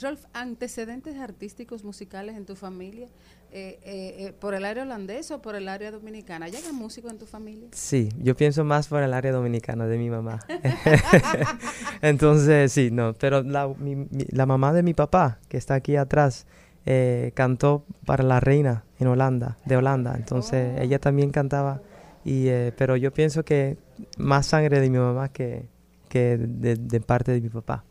Rolf, 0.01 0.23
antecedentes 0.33 1.17
artísticos 1.17 1.83
musicales 1.83 2.37
en 2.37 2.45
tu 2.45 2.55
familia, 2.55 3.07
eh, 3.51 3.79
eh, 3.83 4.15
eh, 4.27 4.33
por 4.39 4.53
el 4.53 4.63
área 4.65 4.83
holandesa 4.83 5.35
o 5.37 5.41
por 5.41 5.55
el 5.55 5.67
área 5.67 5.89
dominicana. 5.91 6.47
¿Llegan 6.47 6.75
músicos 6.75 7.11
en 7.11 7.17
tu 7.17 7.25
familia? 7.25 7.69
Sí, 7.71 8.09
yo 8.21 8.35
pienso 8.35 8.63
más 8.63 8.87
por 8.87 9.01
el 9.01 9.13
área 9.13 9.31
dominicana 9.31 9.87
de 9.87 9.97
mi 9.97 10.09
mamá. 10.11 10.39
Entonces, 12.01 12.71
sí, 12.71 12.91
no, 12.91 13.13
pero 13.13 13.41
la, 13.43 13.67
mi- 13.67 13.95
mi- 13.95 14.25
la 14.29 14.45
mamá 14.45 14.73
de 14.73 14.83
mi 14.83 14.93
papá, 14.93 15.39
que 15.47 15.57
está 15.57 15.75
aquí 15.75 15.95
atrás, 15.95 16.45
eh, 16.85 17.31
cantó 17.33 17.85
para 18.05 18.23
la 18.23 18.39
reina 18.39 18.83
en 18.99 19.07
Holanda, 19.07 19.57
de 19.65 19.77
Holanda. 19.77 20.13
Entonces, 20.15 20.75
Oh. 20.77 20.81
ella 20.81 20.99
también 20.99 21.31
cantaba, 21.31 21.81
y, 22.23 22.47
eh, 22.47 22.73
pero 22.77 22.95
yo 22.95 23.11
pienso 23.13 23.43
que 23.43 23.77
más 24.17 24.45
sangre 24.47 24.79
de 24.79 24.89
mi 24.89 24.97
mamá 24.97 25.29
que, 25.29 25.67
que 26.09 26.37
de, 26.37 26.75
de 26.75 26.99
parte 27.01 27.31
de 27.31 27.41
mi 27.41 27.49
papá. 27.49 27.83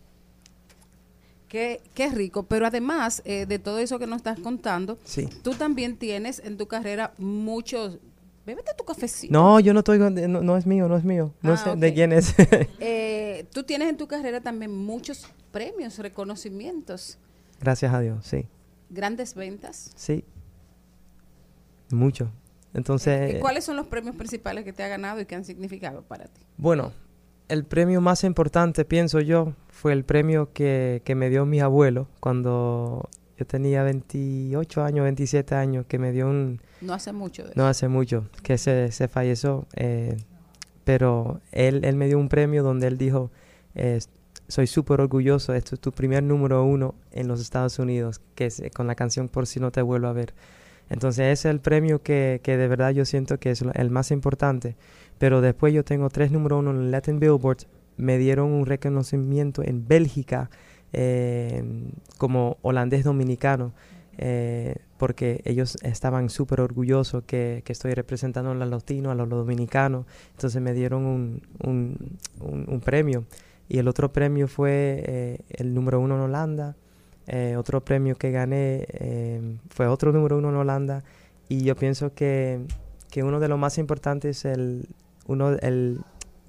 Qué, 1.48 1.80
qué 1.94 2.10
rico, 2.10 2.42
pero 2.42 2.66
además 2.66 3.22
eh, 3.24 3.46
de 3.46 3.58
todo 3.58 3.78
eso 3.78 3.98
que 3.98 4.06
nos 4.06 4.18
estás 4.18 4.38
contando, 4.38 4.98
Sí. 5.04 5.26
tú 5.42 5.52
también 5.52 5.96
tienes 5.96 6.40
en 6.44 6.56
tu 6.58 6.66
carrera 6.68 7.12
muchos... 7.18 7.98
Bébete 8.44 8.70
tu 8.76 8.84
cafecito. 8.84 9.32
No, 9.32 9.60
yo 9.60 9.72
no 9.74 9.80
estoy, 9.80 9.98
con- 9.98 10.14
no, 10.14 10.42
no 10.42 10.56
es 10.56 10.64
mío, 10.66 10.88
no 10.88 10.96
es 10.96 11.04
mío, 11.04 11.34
no 11.42 11.52
Ah, 11.52 11.56
sé 11.58 11.76
de 11.76 11.92
quién 11.94 12.12
es. 12.12 12.34
Eh, 12.80 13.46
tú 13.52 13.62
tienes 13.62 13.88
en 13.90 13.96
tu 13.98 14.06
carrera 14.08 14.40
también 14.40 14.74
muchos 14.74 15.26
premios, 15.52 15.98
reconocimientos, 15.98 17.18
Gracias 17.60 17.92
a 17.92 18.00
Dios, 18.00 18.24
sí, 18.26 18.46
grandes 18.90 19.34
ventas. 19.34 19.90
sí, 19.96 20.24
mucho. 21.90 22.30
Entonces, 22.74 23.34
Eh, 23.36 23.40
¿Cuáles 23.40 23.64
son 23.64 23.76
los 23.76 23.86
premios 23.86 24.14
principales 24.16 24.64
que 24.64 24.72
te 24.72 24.82
ha 24.82 24.88
ganado 24.88 25.20
y 25.20 25.26
que 25.26 25.34
han 25.34 25.44
significado 25.44 26.02
para 26.02 26.26
ti? 26.26 26.40
Bueno, 26.56 26.92
el 27.48 27.64
premio 27.64 28.00
más 28.00 28.24
importante, 28.24 28.84
pienso 28.84 29.20
yo, 29.20 29.54
fue 29.68 29.92
el 29.92 30.04
premio 30.04 30.52
que, 30.52 31.02
que 31.04 31.14
me 31.14 31.30
dio 31.30 31.46
mi 31.46 31.60
abuelo 31.60 32.08
cuando 32.20 33.08
yo 33.38 33.46
tenía 33.46 33.82
28 33.82 34.82
años, 34.82 35.04
27 35.04 35.54
años, 35.54 35.86
que 35.86 35.98
me 35.98 36.12
dio 36.12 36.28
un... 36.28 36.60
No 36.80 36.92
hace 36.92 37.12
mucho 37.12 37.44
No 37.54 37.66
hace 37.66 37.88
mucho, 37.88 38.28
que 38.42 38.58
se, 38.58 38.92
se 38.92 39.08
falleció, 39.08 39.66
eh, 39.74 40.16
pero 40.84 41.40
él, 41.52 41.84
él 41.84 41.96
me 41.96 42.06
dio 42.06 42.18
un 42.18 42.28
premio 42.28 42.62
donde 42.62 42.86
él 42.86 42.98
dijo, 42.98 43.30
eh, 43.74 44.00
soy 44.48 44.66
súper 44.66 45.00
orgulloso, 45.00 45.54
esto 45.54 45.74
es 45.74 45.80
tu 45.80 45.92
primer 45.92 46.22
número 46.22 46.64
uno 46.64 46.94
en 47.12 47.28
los 47.28 47.40
Estados 47.40 47.78
Unidos, 47.78 48.20
que 48.34 48.46
es 48.46 48.60
eh, 48.60 48.70
con 48.70 48.86
la 48.86 48.94
canción 48.94 49.28
Por 49.28 49.46
si 49.46 49.60
no 49.60 49.70
te 49.70 49.82
vuelvo 49.82 50.08
a 50.08 50.12
ver. 50.12 50.34
Entonces 50.90 51.26
ese 51.26 51.48
es 51.48 51.54
el 51.54 51.60
premio 51.60 52.02
que, 52.02 52.40
que 52.42 52.56
de 52.56 52.66
verdad 52.66 52.90
yo 52.90 53.04
siento 53.04 53.38
que 53.38 53.50
es 53.50 53.62
el 53.62 53.90
más 53.90 54.10
importante. 54.10 54.74
Pero 55.18 55.40
después 55.40 55.72
yo 55.74 55.84
tengo 55.84 56.08
tres 56.10 56.30
número 56.30 56.58
uno 56.58 56.70
en 56.70 56.90
Latin 56.90 57.18
Billboard. 57.20 57.58
Me 57.96 58.18
dieron 58.18 58.50
un 58.52 58.66
reconocimiento 58.66 59.62
en 59.64 59.86
Bélgica 59.88 60.50
eh, 60.92 61.62
como 62.18 62.56
holandés 62.62 63.04
dominicano. 63.04 63.72
eh, 64.20 64.76
porque 64.98 65.42
ellos 65.44 65.78
estaban 65.82 66.28
súper 66.28 66.60
orgullosos 66.60 67.22
que, 67.24 67.62
que 67.64 67.72
estoy 67.72 67.94
representando 67.94 68.50
a 68.50 68.54
los 68.54 68.68
latinos, 68.68 69.12
a 69.12 69.14
los 69.14 69.28
dominicanos. 69.28 70.06
Entonces 70.32 70.60
me 70.60 70.72
dieron 70.74 71.04
un, 71.06 71.42
un, 71.64 72.18
un- 72.40 72.80
premio. 72.80 73.24
Y 73.68 73.78
el 73.78 73.86
otro 73.86 74.12
premio 74.12 74.48
fue 74.48 75.04
eh, 75.06 75.38
el 75.50 75.72
número 75.72 76.00
uno 76.00 76.16
en 76.16 76.22
Holanda. 76.22 76.74
Otro 77.58 77.84
premio 77.84 78.16
que 78.16 78.30
gané 78.32 78.86
fue 79.68 79.86
otro 79.86 80.12
número 80.12 80.38
uno 80.38 80.48
en 80.48 80.56
Holanda. 80.56 81.04
Y 81.48 81.62
yo 81.62 81.76
pienso 81.76 82.12
que, 82.14 82.60
que 83.10 83.22
uno 83.22 83.38
de 83.38 83.48
los 83.48 83.58
más 83.58 83.78
importantes 83.78 84.38
es 84.38 84.44
el, 84.46 84.88
uno, 85.28 85.50
el, 85.50 86.00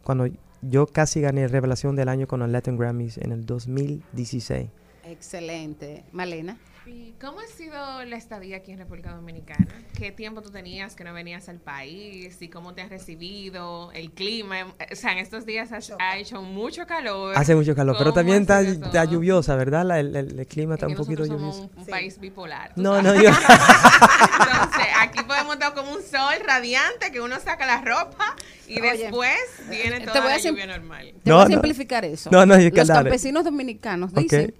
cuando 0.03 0.27
yo 0.61 0.87
casi 0.87 1.21
gané 1.21 1.47
Revelación 1.47 1.95
del 1.95 2.09
Año 2.09 2.27
con 2.27 2.39
los 2.39 2.49
Latin 2.49 2.77
Grammys 2.77 3.17
en 3.19 3.31
el 3.31 3.45
2016. 3.45 4.69
Excelente. 5.05 6.03
Malena. 6.11 6.57
¿Y 6.91 7.13
¿Cómo 7.21 7.39
ha 7.39 7.45
sido 7.47 7.75
la 8.05 8.15
estadía 8.15 8.57
aquí 8.57 8.71
en 8.71 8.79
República 8.79 9.11
Dominicana? 9.11 9.67
¿Qué 9.95 10.11
tiempo 10.11 10.41
tú 10.41 10.49
tenías 10.49 10.95
que 10.95 11.03
no 11.03 11.13
venías 11.13 11.47
al 11.47 11.57
país? 11.59 12.41
¿Y 12.41 12.47
cómo 12.47 12.73
te 12.73 12.81
has 12.81 12.89
recibido? 12.89 13.91
¿El 13.91 14.09
clima? 14.11 14.73
O 14.91 14.95
sea, 14.95 15.11
en 15.11 15.19
estos 15.19 15.45
días 15.45 15.71
has- 15.71 15.93
ha 15.99 16.17
hecho 16.17 16.41
mucho 16.41 16.87
calor. 16.87 17.37
Hace 17.37 17.53
mucho 17.55 17.75
calor, 17.75 17.95
pero 17.97 18.11
¿Cómo 18.11 18.15
también 18.15 18.41
está, 18.41 18.61
está 18.61 19.05
lluviosa, 19.05 19.55
¿verdad? 19.55 19.85
La- 19.85 19.99
el, 19.99 20.15
el- 20.15 20.39
el 20.39 20.47
clima 20.47 20.73
está 20.75 20.87
Es 20.87 20.91
un 20.91 20.95
que 20.97 21.03
poquito 21.03 21.21
nosotros 21.25 21.41
somos 21.41 21.55
lluvioso. 21.57 21.73
un, 21.75 21.81
un 21.83 21.87
país 21.89 22.19
bipolar. 22.19 22.71
No, 22.75 22.95
sabes. 22.95 23.03
no, 23.03 23.21
yo- 23.21 23.29
Entonces, 24.39 24.87
aquí 24.99 25.23
podemos 25.23 25.53
estar 25.53 25.73
como 25.75 25.91
un 25.91 26.01
sol 26.01 26.33
radiante 26.45 27.11
que 27.11 27.21
uno 27.21 27.39
saca 27.39 27.65
la 27.67 27.81
ropa 27.81 28.35
y 28.67 28.79
Oye, 28.81 28.97
después 28.97 29.37
viene 29.69 29.99
toda 30.01 30.23
la 30.25 30.37
lluvia 30.39 30.65
normal. 30.65 31.13
Te 31.23 31.29
No, 31.29 31.35
voy 31.35 31.43
a 31.43 31.47
no. 31.49 31.51
simplificar 31.51 32.03
eso. 32.05 32.29
No, 32.31 32.45
no, 32.45 32.55
es 32.55 32.71
que 32.71 32.77
Los 32.77 32.87
dale. 32.87 33.03
campesinos 33.09 33.43
dominicanos 33.43 34.13
dicen 34.13 34.55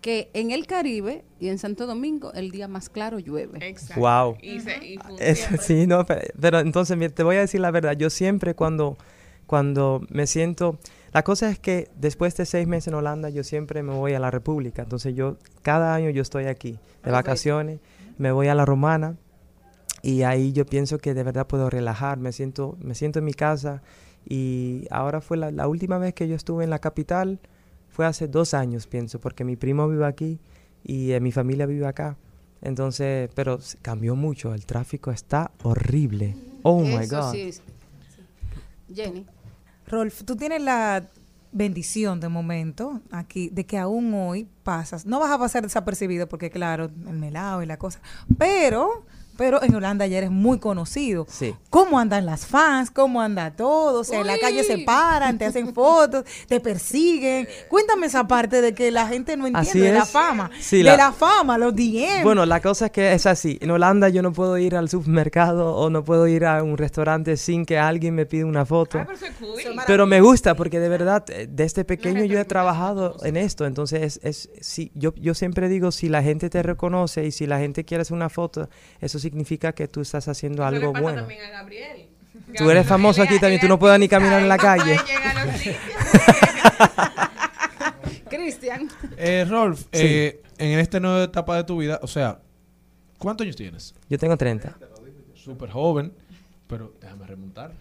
que 0.00 0.30
en 0.34 0.50
el 0.50 0.66
Caribe 0.66 1.24
y 1.38 1.48
en 1.48 1.58
Santo 1.58 1.86
Domingo 1.86 2.32
el 2.32 2.50
día 2.50 2.68
más 2.68 2.88
claro 2.88 3.18
llueve. 3.18 3.58
Exacto. 3.68 4.00
Wow. 4.00 4.36
Y, 4.42 4.60
se- 4.60 4.84
y 4.84 4.98
Es- 5.18 5.46
sí, 5.60 5.86
no, 5.86 6.04
pero, 6.06 6.22
pero 6.40 6.60
entonces 6.60 7.14
te 7.14 7.22
voy 7.22 7.36
a 7.36 7.40
decir 7.40 7.60
la 7.60 7.70
verdad. 7.70 7.92
Yo 7.96 8.08
siempre 8.10 8.54
cuando, 8.54 8.96
cuando 9.46 10.02
me 10.10 10.26
siento... 10.26 10.78
La 11.12 11.24
cosa 11.24 11.50
es 11.50 11.58
que 11.58 11.88
después 11.96 12.36
de 12.36 12.46
seis 12.46 12.68
meses 12.68 12.86
en 12.88 12.94
Holanda 12.94 13.30
yo 13.30 13.42
siempre 13.42 13.82
me 13.82 13.92
voy 13.92 14.12
a 14.14 14.20
la 14.20 14.30
República. 14.30 14.82
Entonces 14.82 15.14
yo, 15.16 15.38
cada 15.62 15.92
año 15.94 16.08
yo 16.10 16.22
estoy 16.22 16.44
aquí 16.46 16.72
de 16.72 16.78
Perfecto. 16.78 17.10
vacaciones, 17.12 17.80
me 18.16 18.30
voy 18.30 18.46
a 18.46 18.54
la 18.54 18.64
Romana 18.64 19.16
y 20.02 20.22
ahí 20.22 20.52
yo 20.52 20.64
pienso 20.66 20.98
que 20.98 21.12
de 21.12 21.24
verdad 21.24 21.48
puedo 21.48 21.68
relajar, 21.68 22.18
me 22.18 22.30
siento, 22.32 22.76
me 22.80 22.94
siento 22.94 23.18
en 23.18 23.24
mi 23.24 23.34
casa 23.34 23.82
y 24.24 24.86
ahora 24.90 25.20
fue 25.20 25.36
la, 25.36 25.50
la 25.50 25.66
última 25.66 25.98
vez 25.98 26.14
que 26.14 26.28
yo 26.28 26.36
estuve 26.36 26.62
en 26.62 26.70
la 26.70 26.78
capital, 26.78 27.40
fue 27.90 28.06
hace 28.06 28.28
dos 28.28 28.54
años 28.54 28.86
pienso, 28.86 29.20
porque 29.20 29.44
mi 29.44 29.56
primo 29.56 29.88
vive 29.88 30.06
aquí 30.06 30.38
y 30.84 31.12
eh, 31.12 31.20
mi 31.20 31.32
familia 31.32 31.66
vive 31.66 31.86
acá. 31.86 32.16
Entonces, 32.62 33.30
pero 33.34 33.58
cambió 33.82 34.16
mucho, 34.16 34.54
el 34.54 34.66
tráfico 34.66 35.10
está 35.10 35.50
horrible. 35.62 36.36
Oh 36.62 36.82
my 36.82 37.06
God. 37.06 37.32
sí. 37.32 37.50
Jenny. 38.94 39.24
Rolf, 39.86 40.22
tú 40.24 40.36
tienes 40.36 40.62
la 40.62 41.08
bendición 41.52 42.20
de 42.20 42.28
momento 42.28 43.00
aquí 43.10 43.48
de 43.48 43.66
que 43.66 43.76
aún 43.76 44.12
hoy 44.14 44.48
pasas, 44.62 45.04
no 45.04 45.18
vas 45.18 45.32
a 45.32 45.38
pasar 45.38 45.62
desapercibido 45.62 46.28
porque 46.28 46.50
claro, 46.50 46.84
el 46.84 47.18
melado 47.18 47.62
y 47.62 47.66
la 47.66 47.76
cosa, 47.76 48.00
pero 48.38 49.04
pero 49.40 49.62
en 49.62 49.74
Holanda 49.74 50.06
ya 50.06 50.18
eres 50.18 50.30
muy 50.30 50.58
conocido. 50.58 51.26
Sí. 51.26 51.54
¿Cómo 51.70 51.98
andan 51.98 52.26
las 52.26 52.44
fans? 52.44 52.90
¿Cómo 52.90 53.22
anda 53.22 53.50
todo? 53.52 54.00
O 54.00 54.04
sea, 54.04 54.20
en 54.20 54.26
la 54.26 54.38
calle 54.38 54.62
se 54.64 54.76
paran, 54.84 55.38
te 55.38 55.46
hacen 55.46 55.72
fotos, 55.72 56.24
te 56.46 56.60
persiguen. 56.60 57.48
Cuéntame 57.70 58.08
esa 58.08 58.28
parte 58.28 58.60
de 58.60 58.74
que 58.74 58.90
la 58.90 59.08
gente 59.08 59.38
no 59.38 59.46
entiende 59.46 59.70
Así 59.70 59.80
de 59.80 59.92
la 59.94 60.04
fama. 60.04 60.50
Sí, 60.60 60.76
de 60.78 60.82
la- 60.82 60.96
la, 60.98 61.12
fama, 61.12 61.56
los 61.56 61.74
DM. 61.74 62.22
Bueno, 62.22 62.44
la 62.44 62.60
cosa 62.60 62.86
es 62.86 62.92
que 62.92 63.14
es 63.14 63.24
así. 63.24 63.56
En 63.62 63.70
Holanda 63.70 64.10
yo 64.10 64.20
no 64.20 64.30
puedo 64.30 64.58
ir 64.58 64.76
al 64.76 64.90
supermercado 64.90 65.74
o 65.74 65.88
no 65.88 66.04
puedo 66.04 66.28
ir 66.28 66.44
a 66.44 66.62
un 66.62 66.76
restaurante 66.76 67.38
sin 67.38 67.64
que 67.64 67.78
alguien 67.78 68.14
me 68.14 68.26
pida 68.26 68.44
una 68.44 68.66
foto. 68.66 69.06
Pero 69.86 70.06
me 70.06 70.20
gusta 70.20 70.54
porque 70.54 70.80
de 70.80 70.90
verdad, 70.90 71.24
eh, 71.30 71.48
desde 71.50 71.86
pequeño 71.86 72.26
yo 72.26 72.38
he 72.38 72.44
trabajado 72.44 73.16
en 73.24 73.38
esto. 73.38 73.64
Entonces, 73.64 74.02
es, 74.02 74.20
es, 74.22 74.50
sí, 74.60 74.92
yo, 74.94 75.14
yo 75.14 75.32
siempre 75.32 75.70
digo, 75.70 75.92
si 75.92 76.10
la 76.10 76.22
gente 76.22 76.50
te 76.50 76.62
reconoce 76.62 77.24
y 77.24 77.30
si 77.32 77.46
la 77.46 77.58
gente 77.58 77.86
quiere 77.86 78.02
hacer 78.02 78.14
una 78.14 78.28
foto, 78.28 78.68
eso 79.00 79.18
significa 79.30 79.72
que 79.72 79.86
tú 79.86 80.00
estás 80.00 80.26
haciendo 80.28 80.62
Eso 80.64 80.70
le 80.72 80.76
algo 80.78 80.92
pasa 80.92 81.02
bueno. 81.02 81.18
también 81.20 81.44
a 81.44 81.50
Gabriel. 81.50 82.06
Tú 82.56 82.68
eres 82.68 82.84
famoso 82.86 83.22
aquí 83.22 83.38
también, 83.38 83.60
tú 83.60 83.68
no 83.68 83.78
puedes 83.78 83.98
ni 84.00 84.08
caminar 84.08 84.42
en 84.42 84.48
la 84.48 84.58
calle. 84.58 84.96
Cristian. 88.28 88.88
Eh, 89.16 89.44
Rolf, 89.48 89.80
Sí. 89.92 89.92
eh, 89.92 90.42
en 90.58 90.78
esta 90.78 91.00
nueva 91.00 91.24
etapa 91.24 91.56
de 91.56 91.64
tu 91.64 91.78
vida, 91.78 91.98
o 92.02 92.06
sea, 92.06 92.40
¿cuántos 93.18 93.44
años 93.44 93.56
tienes? 93.56 93.94
Yo 94.08 94.18
tengo 94.18 94.36
30. 94.36 94.76
Súper 95.34 95.70
joven, 95.70 96.12
pero 96.66 96.94
déjame 97.00 97.26
remontar. 97.26 97.72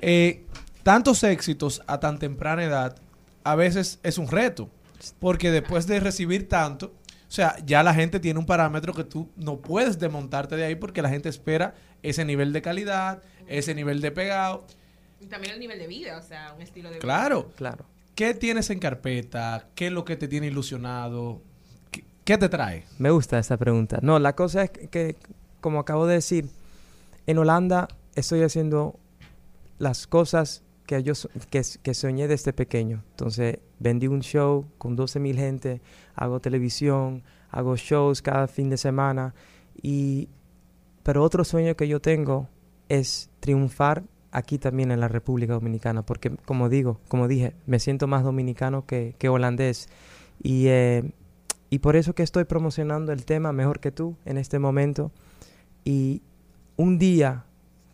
Eh, 0.00 0.44
tantos 0.82 1.22
éxitos 1.24 1.82
a 1.86 2.00
tan 2.00 2.18
temprana 2.18 2.64
edad 2.64 2.96
a 3.44 3.54
veces 3.54 4.00
es 4.02 4.18
un 4.18 4.28
reto, 4.28 4.70
porque 5.18 5.50
después 5.50 5.86
de 5.86 6.00
recibir 6.00 6.48
tanto, 6.48 6.92
o 7.30 7.32
sea, 7.32 7.54
ya 7.64 7.84
la 7.84 7.94
gente 7.94 8.18
tiene 8.18 8.40
un 8.40 8.44
parámetro 8.44 8.92
que 8.92 9.04
tú 9.04 9.30
no 9.36 9.58
puedes 9.58 10.00
desmontarte 10.00 10.56
de 10.56 10.64
ahí 10.64 10.74
porque 10.74 11.00
la 11.00 11.08
gente 11.08 11.28
espera 11.28 11.76
ese 12.02 12.24
nivel 12.24 12.52
de 12.52 12.60
calidad, 12.60 13.22
ese 13.46 13.72
nivel 13.72 14.00
de 14.00 14.10
pegado. 14.10 14.66
Y 15.20 15.26
también 15.26 15.54
el 15.54 15.60
nivel 15.60 15.78
de 15.78 15.86
vida, 15.86 16.18
o 16.18 16.22
sea, 16.22 16.52
un 16.56 16.60
estilo 16.60 16.88
de 16.88 16.96
vida. 16.96 17.02
Claro. 17.02 17.52
Claro. 17.54 17.84
¿Qué 18.16 18.34
tienes 18.34 18.68
en 18.70 18.80
carpeta? 18.80 19.68
¿Qué 19.76 19.86
es 19.86 19.92
lo 19.92 20.04
que 20.04 20.16
te 20.16 20.26
tiene 20.26 20.48
ilusionado? 20.48 21.40
¿Qué, 21.92 22.02
qué 22.24 22.36
te 22.36 22.48
trae? 22.48 22.84
Me 22.98 23.12
gusta 23.12 23.38
esta 23.38 23.56
pregunta. 23.56 24.00
No, 24.02 24.18
la 24.18 24.34
cosa 24.34 24.64
es 24.64 24.70
que, 24.70 25.14
como 25.60 25.78
acabo 25.78 26.08
de 26.08 26.14
decir, 26.14 26.48
en 27.28 27.38
Holanda 27.38 27.86
estoy 28.16 28.42
haciendo 28.42 28.98
las 29.78 30.08
cosas 30.08 30.64
que 30.90 31.04
yo 31.04 31.12
que, 31.50 31.62
que 31.82 31.94
soñé 31.94 32.26
desde 32.26 32.52
pequeño. 32.52 33.04
Entonces, 33.10 33.60
vendí 33.78 34.08
un 34.08 34.22
show 34.22 34.66
con 34.76 34.96
12 34.96 35.20
mil 35.20 35.36
gente, 35.36 35.80
hago 36.16 36.40
televisión, 36.40 37.22
hago 37.50 37.76
shows 37.76 38.22
cada 38.22 38.48
fin 38.48 38.70
de 38.70 38.76
semana. 38.76 39.32
Y, 39.80 40.28
pero 41.04 41.22
otro 41.22 41.44
sueño 41.44 41.76
que 41.76 41.86
yo 41.86 42.00
tengo 42.00 42.48
es 42.88 43.30
triunfar 43.38 44.02
aquí 44.32 44.58
también 44.58 44.90
en 44.90 44.98
la 44.98 45.06
República 45.06 45.52
Dominicana, 45.52 46.02
porque 46.04 46.30
como 46.44 46.68
digo, 46.68 47.00
como 47.06 47.28
dije, 47.28 47.54
me 47.66 47.78
siento 47.78 48.08
más 48.08 48.24
dominicano 48.24 48.84
que, 48.84 49.14
que 49.16 49.28
holandés. 49.28 49.88
Y, 50.42 50.66
eh, 50.66 51.12
y 51.70 51.78
por 51.78 51.94
eso 51.94 52.16
que 52.16 52.24
estoy 52.24 52.46
promocionando 52.46 53.12
el 53.12 53.24
tema 53.24 53.52
mejor 53.52 53.78
que 53.78 53.92
tú 53.92 54.16
en 54.24 54.38
este 54.38 54.58
momento. 54.58 55.12
Y 55.84 56.22
un 56.76 56.98
día 56.98 57.44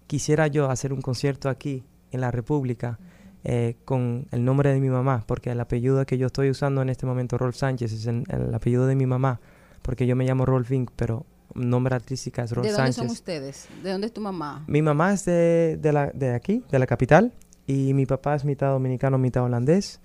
quisiera 0.06 0.47
yo 0.47 0.70
hacer 0.70 0.94
un 0.94 1.02
concierto 1.02 1.51
aquí 1.51 1.85
en 2.12 2.20
la 2.20 2.30
República 2.30 2.98
eh, 3.44 3.76
con 3.84 4.26
el 4.32 4.44
nombre 4.44 4.72
de 4.72 4.80
mi 4.80 4.88
mamá, 4.88 5.22
porque 5.26 5.50
el 5.50 5.60
apellido 5.60 6.04
que 6.04 6.18
yo 6.18 6.26
estoy 6.26 6.50
usando 6.50 6.82
en 6.82 6.88
este 6.88 7.06
momento, 7.06 7.38
Rolf 7.38 7.56
Sánchez, 7.56 7.92
es 7.92 8.06
el, 8.06 8.24
el 8.28 8.52
apellido 8.54 8.86
de 8.86 8.96
mi 8.96 9.06
mamá, 9.06 9.40
porque 9.82 10.06
yo 10.06 10.16
me 10.16 10.24
llamo 10.24 10.44
Rolf 10.46 10.70
Inc., 10.72 10.90
pero 10.96 11.24
nombre 11.54 11.94
artística 11.94 12.42
es 12.42 12.50
Rolf 12.50 12.66
¿De 12.66 12.72
dónde 12.72 12.92
Sánchez. 12.92 12.96
son 12.96 13.06
ustedes? 13.12 13.68
¿De 13.82 13.92
dónde 13.92 14.08
es 14.08 14.12
tu 14.12 14.20
mamá? 14.20 14.64
Mi 14.66 14.82
mamá 14.82 15.12
es 15.12 15.24
de, 15.24 15.78
de, 15.80 15.92
la, 15.92 16.06
de 16.12 16.34
aquí, 16.34 16.64
de 16.70 16.78
la 16.78 16.86
capital, 16.86 17.32
y 17.68 17.94
mi 17.94 18.04
papá 18.04 18.34
es 18.34 18.44
mitad 18.44 18.70
dominicano, 18.70 19.16
mitad 19.18 19.44
holandés, 19.44 20.00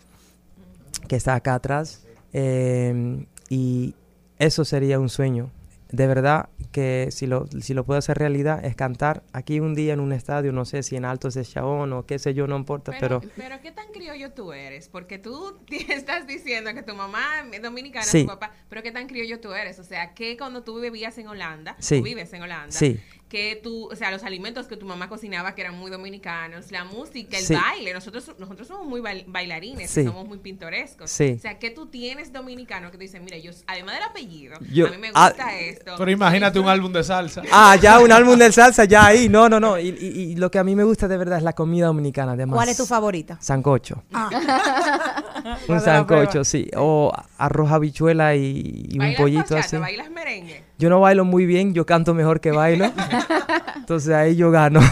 que 1.07 1.15
está 1.15 1.34
acá 1.36 1.56
atrás. 1.56 2.06
eh, 2.34 3.26
y 3.49 3.95
eso 4.40 4.64
sería 4.65 4.99
un 4.99 5.10
sueño. 5.10 5.49
De 5.91 6.07
verdad 6.07 6.48
que 6.72 7.10
si 7.11 7.27
lo, 7.27 7.48
si 7.60 7.73
lo 7.73 7.84
puedo 7.85 7.98
hacer 7.99 8.18
realidad 8.18 8.64
es 8.65 8.76
cantar 8.76 9.23
aquí 9.34 9.60
un 9.60 9.76
día 9.76 9.93
en 9.93 9.99
un 9.99 10.11
estadio, 10.14 10.52
no 10.52 10.65
sé 10.65 10.84
si 10.84 10.95
en 10.95 11.06
Altos 11.06 11.34
de 11.34 11.43
Chabón 11.45 11.93
o 11.93 12.06
qué 12.06 12.18
sé 12.19 12.34
yo, 12.34 12.48
no 12.48 12.56
importa, 12.57 12.93
pero... 12.99 13.19
Pero, 13.22 13.34
pero 13.35 13.61
¿qué 13.61 13.72
tan 13.72 13.88
criollo 13.91 14.31
tú 14.31 14.53
eres? 14.53 14.88
Porque 14.89 15.19
tú 15.19 15.60
estás 15.89 16.27
diciendo 16.27 16.73
que 16.73 16.84
tu 16.84 16.95
mamá 16.95 17.22
es 17.52 17.61
dominicana, 17.61 18.06
Sí. 18.06 18.22
tu 18.22 18.27
papá, 18.27 18.52
pero 18.69 18.81
¿qué 18.84 18.91
tan 18.91 19.07
criollo 19.07 19.39
tú 19.39 19.52
eres? 19.53 19.80
O 19.80 19.84
sea, 19.84 20.14
que 20.14 20.38
cuando 20.38 20.64
tú 20.64 20.80
vivías 20.80 21.18
en 21.18 21.27
Holanda, 21.27 21.76
Sí. 21.80 21.98
tú 21.99 22.03
vives 22.03 22.31
en 22.34 22.41
Holanda, 22.43 22.72
Sí. 22.72 22.99
Que 23.32 23.58
tú, 23.64 23.88
o 23.90 23.95
sea, 23.95 24.12
los 24.12 24.24
alimentos 24.26 24.68
que 24.68 24.76
tu 24.76 24.86
mamá 24.86 25.08
cocinaba 25.08 25.56
que 25.56 25.62
eran 25.62 25.76
muy 25.80 25.90
dominicanos, 25.90 26.70
la 26.70 26.84
música, 26.84 27.38
el 27.38 27.45
Sí. 27.45 27.56
baile, 27.56 27.94
nosotros 27.94 28.30
nosotros 28.38 28.68
somos 28.68 28.86
muy 28.86 28.99
bail- 28.99 29.24
bailarines, 29.26 29.90
Sí. 29.90 30.03
somos 30.03 30.28
muy 30.28 30.38
pintorescos. 30.40 31.10
Sí. 31.10 31.36
O 31.38 31.40
sea, 31.40 31.58
que 31.58 31.70
tú 31.70 31.86
tienes 31.86 32.34
dominicano 32.34 32.91
que 32.91 32.98
te 32.98 33.03
dicen, 33.06 33.24
mira, 33.24 33.38
yo 33.38 33.52
además 33.68 33.95
del 33.95 34.03
apellido, 34.03 34.58
Yo- 34.70 34.88
a 34.88 34.91
mí 34.91 34.98
me 34.98 35.12
ah, 35.14 35.30
gusta 35.30 35.58
esto. 35.58 35.94
Pero 35.98 36.12
imagínate 36.12 36.60
un 36.60 36.68
álbum 36.68 36.91
de 36.91 37.06
salsa. 37.06 37.41
Ah, 37.53 37.78
ya 37.82 38.02
un 38.02 38.12
álbum 38.12 38.38
de 38.38 38.52
salsa, 38.52 38.84
ya 38.84 39.06
ahí. 39.06 39.30
No, 39.30 39.48
no, 39.48 39.62
no. 39.62 39.80
Y, 39.80 39.88
y- 39.88 40.08
y 40.32 40.36
lo 40.36 40.52
que 40.52 40.60
a 40.60 40.66
mí 40.66 40.76
me 40.76 40.84
gusta 40.84 41.08
de 41.08 41.16
verdad 41.16 41.38
es 41.38 41.44
la 41.45 41.53
comida 41.53 41.86
dominicana. 41.86 42.34
Además, 42.34 42.56
¿Cuál 42.58 42.68
es 42.68 42.76
tu 42.76 42.86
favorita? 42.86 43.38
Sancocho. 43.40 44.03
Ah. 44.12 44.30
Un 45.70 45.80
sancocho, 45.80 46.44
sí. 46.44 46.70
O 46.76 47.14
arroz 47.38 47.72
habichuela 47.72 48.36
y, 48.36 48.88
y 48.90 48.94
un 48.94 48.99
¿Bailas 48.99 49.22
pollito 49.22 49.40
bachata, 49.56 49.60
así. 49.62 49.78
bailas 49.78 50.10
merengue? 50.12 50.64
Yo 50.82 50.90
no 50.90 50.99
bailo 50.99 51.24
muy 51.26 51.45
bien, 51.45 51.74
yo 51.76 51.86
canto 51.86 52.14
mejor 52.16 52.41
que 52.41 52.49
bailo. 52.52 52.91
Entonces 53.76 54.12
ahí 54.14 54.36
yo 54.36 54.49
gano. 54.52 54.80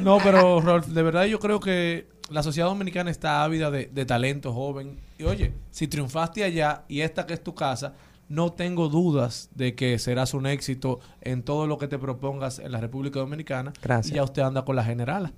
No, 0.00 0.18
pero 0.22 0.60
Rolf, 0.60 0.86
de 0.86 1.02
verdad 1.02 1.24
yo 1.24 1.38
creo 1.40 1.60
que 1.60 2.06
la 2.30 2.42
sociedad 2.42 2.68
dominicana 2.68 3.10
está 3.10 3.42
ávida 3.44 3.70
de, 3.70 3.86
de 3.92 4.06
talento 4.06 4.52
joven. 4.52 4.98
Y 5.18 5.24
oye, 5.24 5.52
si 5.70 5.88
triunfaste 5.88 6.42
allá 6.44 6.84
y 6.88 7.00
esta 7.02 7.26
que 7.26 7.34
es 7.34 7.42
tu 7.42 7.54
casa, 7.54 7.94
no 8.28 8.52
tengo 8.52 8.88
dudas 8.88 9.50
de 9.54 9.74
que 9.74 9.98
serás 9.98 10.32
un 10.32 10.46
éxito 10.46 11.00
en 11.20 11.42
todo 11.42 11.66
lo 11.66 11.76
que 11.76 11.88
te 11.88 11.98
propongas 11.98 12.60
en 12.60 12.70
la 12.72 12.80
República 12.80 13.18
Dominicana. 13.18 13.72
Gracias. 13.82 14.12
Y 14.12 14.16
ya 14.16 14.22
usted 14.22 14.42
anda 14.42 14.64
con 14.64 14.76
la 14.76 14.84
generala. 14.84 15.32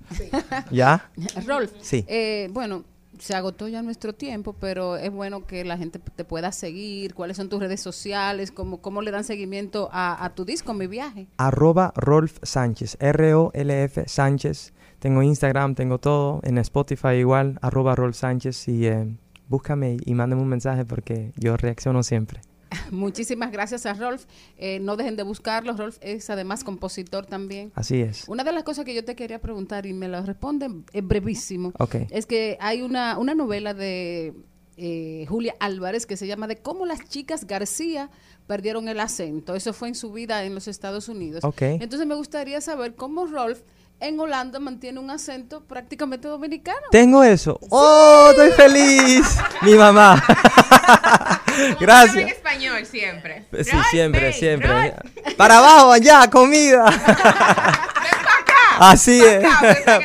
¿Ya? 0.71 1.09
Rolf, 1.45 1.71
Sí. 1.81 2.05
eh, 2.07 2.47
bueno, 2.51 2.83
se 3.23 3.35
agotó 3.35 3.69
ya 3.69 3.81
nuestro 3.81 4.11
tiempo, 4.11 4.51
pero 4.51 4.97
es 4.97 5.09
bueno 5.09 5.47
que 5.47 5.63
la 5.63 5.77
gente 5.77 5.97
te 5.97 6.25
pueda 6.25 6.51
seguir. 6.51 7.13
¿Cuáles 7.13 7.37
son 7.37 7.47
tus 7.47 7.61
redes 7.61 7.79
sociales? 7.79 8.51
¿Cómo, 8.51 8.81
cómo 8.81 9.01
le 9.01 9.11
dan 9.11 9.23
seguimiento 9.23 9.87
a, 9.93 10.25
a 10.25 10.35
tu 10.35 10.43
disco, 10.43 10.73
mi 10.73 10.87
viaje? 10.87 11.27
Arroba 11.37 11.93
Rolf 11.95 12.39
Sánchez, 12.41 12.97
R-O-L-F 12.99 14.03
Sánchez. 14.07 14.73
Tengo 14.99 15.23
Instagram, 15.23 15.73
tengo 15.73 15.99
todo. 15.99 16.41
En 16.43 16.57
Spotify 16.57 17.13
igual, 17.15 17.59
arroba 17.61 17.95
Rolf 17.95 18.17
Sánchez. 18.17 18.67
Y 18.67 18.87
eh, 18.87 19.15
búscame 19.47 19.95
y 20.03 20.13
mándame 20.15 20.41
un 20.41 20.49
mensaje 20.49 20.83
porque 20.83 21.31
yo 21.37 21.55
reacciono 21.55 22.03
siempre. 22.03 22.41
Muchísimas 22.91 23.51
gracias 23.51 23.85
a 23.85 23.93
Rolf. 23.93 24.25
Eh, 24.57 24.79
no 24.79 24.95
dejen 24.95 25.15
de 25.15 25.23
buscarlo. 25.23 25.73
Rolf 25.73 25.97
es 26.01 26.29
además 26.29 26.63
compositor 26.63 27.25
también. 27.25 27.71
Así 27.75 28.01
es. 28.01 28.27
Una 28.27 28.43
de 28.43 28.51
las 28.51 28.63
cosas 28.63 28.85
que 28.85 28.93
yo 28.93 29.03
te 29.03 29.15
quería 29.15 29.39
preguntar 29.39 29.85
y 29.85 29.93
me 29.93 30.07
lo 30.07 30.21
responden 30.21 30.85
es 30.93 31.05
brevísimo. 31.05 31.73
Ok. 31.79 31.95
Es 32.09 32.25
que 32.25 32.57
hay 32.59 32.81
una, 32.81 33.17
una 33.17 33.35
novela 33.35 33.73
de 33.73 34.33
eh, 34.75 35.25
Julia 35.29 35.55
Álvarez 35.59 36.05
que 36.05 36.17
se 36.17 36.25
llama 36.25 36.47
De 36.47 36.57
cómo 36.57 36.85
las 36.85 37.07
chicas 37.07 37.45
García 37.45 38.09
perdieron 38.47 38.87
el 38.87 38.99
acento. 38.99 39.55
Eso 39.55 39.73
fue 39.73 39.89
en 39.89 39.95
su 39.95 40.11
vida 40.11 40.43
en 40.43 40.55
los 40.55 40.67
Estados 40.67 41.09
Unidos. 41.09 41.43
Entonces 41.59 42.07
me 42.07 42.15
gustaría 42.15 42.59
saber 42.59 42.95
cómo 42.95 43.27
Rolf 43.27 43.61
en 44.03 44.19
Holanda 44.19 44.59
mantiene 44.59 44.99
un 44.99 45.09
acento 45.09 45.63
prácticamente 45.63 46.27
dominicano. 46.27 46.87
Tengo 46.91 47.23
eso. 47.23 47.59
¡Oh, 47.69 48.29
estoy 48.31 48.51
feliz! 48.51 49.37
Mi 49.61 49.75
mamá. 49.75 50.21
en 51.57 51.75
Gracias. 51.79 52.31
español 52.31 52.85
siempre. 52.85 53.45
Sí, 53.63 53.77
siempre, 53.91 54.33
siempre. 54.33 54.93
Para 55.37 55.57
abajo, 55.59 55.91
allá, 55.93 56.29
comida. 56.29 56.85
Así 58.79 59.23
es. 59.23 59.45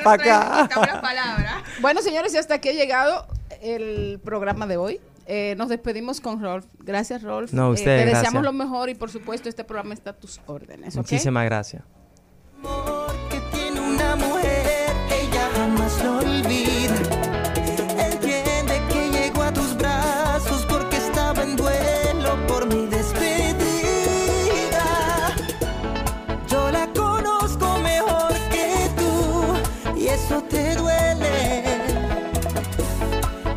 Para 0.05 0.62
acá. 0.65 0.69
Bueno, 1.81 2.03
señores, 2.03 2.35
y 2.35 2.37
hasta 2.39 2.55
aquí 2.55 2.69
ha 2.69 2.73
llegado 2.73 3.27
el 3.62 4.20
programa 4.25 4.66
de 4.66 4.77
hoy. 4.77 5.01
Eh, 5.27 5.55
nos 5.59 5.69
despedimos 5.69 6.20
con 6.20 6.41
Rolf. 6.43 6.65
Gracias, 6.79 7.23
Rolf. 7.23 7.53
No, 7.53 7.69
Eh, 7.69 7.73
ustedes, 7.73 8.01
te 8.03 8.07
deseamos 8.07 8.43
gracias. 8.43 8.45
lo 8.45 8.53
mejor 8.53 8.89
y, 8.89 8.95
por 8.95 9.11
supuesto, 9.11 9.49
este 9.49 9.65
programa 9.65 9.93
está 9.95 10.11
a 10.11 10.12
tus 10.15 10.41
órdenes. 10.47 10.95
¿ok? 10.95 11.03
Muchísimas 11.03 11.45
gracias. 11.45 11.83
Jamás 15.69 16.03
lo 16.03 16.19
olvida. 16.19 16.95
Entiende 17.99 18.82
que 18.90 19.11
llegó 19.11 19.43
a 19.43 19.53
tus 19.53 19.77
brazos 19.77 20.65
porque 20.69 20.97
estaba 20.97 21.43
en 21.43 21.57
duelo 21.57 22.47
por 22.47 22.66
mi 22.73 22.86
despedida. 22.86 23.66
Yo 26.51 26.70
la 26.70 26.86
conozco 26.93 27.78
mejor 27.81 28.32
que 28.51 28.90
tú 28.97 29.99
y 29.99 30.07
eso 30.09 30.43
te 30.49 30.74
duele. 30.74 31.65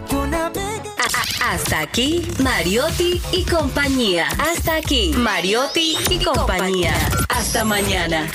Yo 0.09 0.27
navegué. 0.27 0.91
Hasta 1.43 1.79
aquí, 1.81 2.27
Mariotti 2.39 3.21
y 3.31 3.45
compañía. 3.45 4.27
Hasta 4.38 4.75
aquí, 4.75 5.13
Mariotti 5.15 5.97
y 6.09 6.23
compañía. 6.23 6.93
Hasta 7.29 7.63
mañana. 7.63 8.29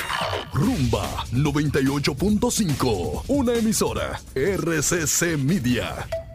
Rumba 0.56 1.06
98.5, 1.32 3.24
una 3.28 3.52
emisora 3.52 4.18
RCC 4.34 5.36
Media. 5.36 6.25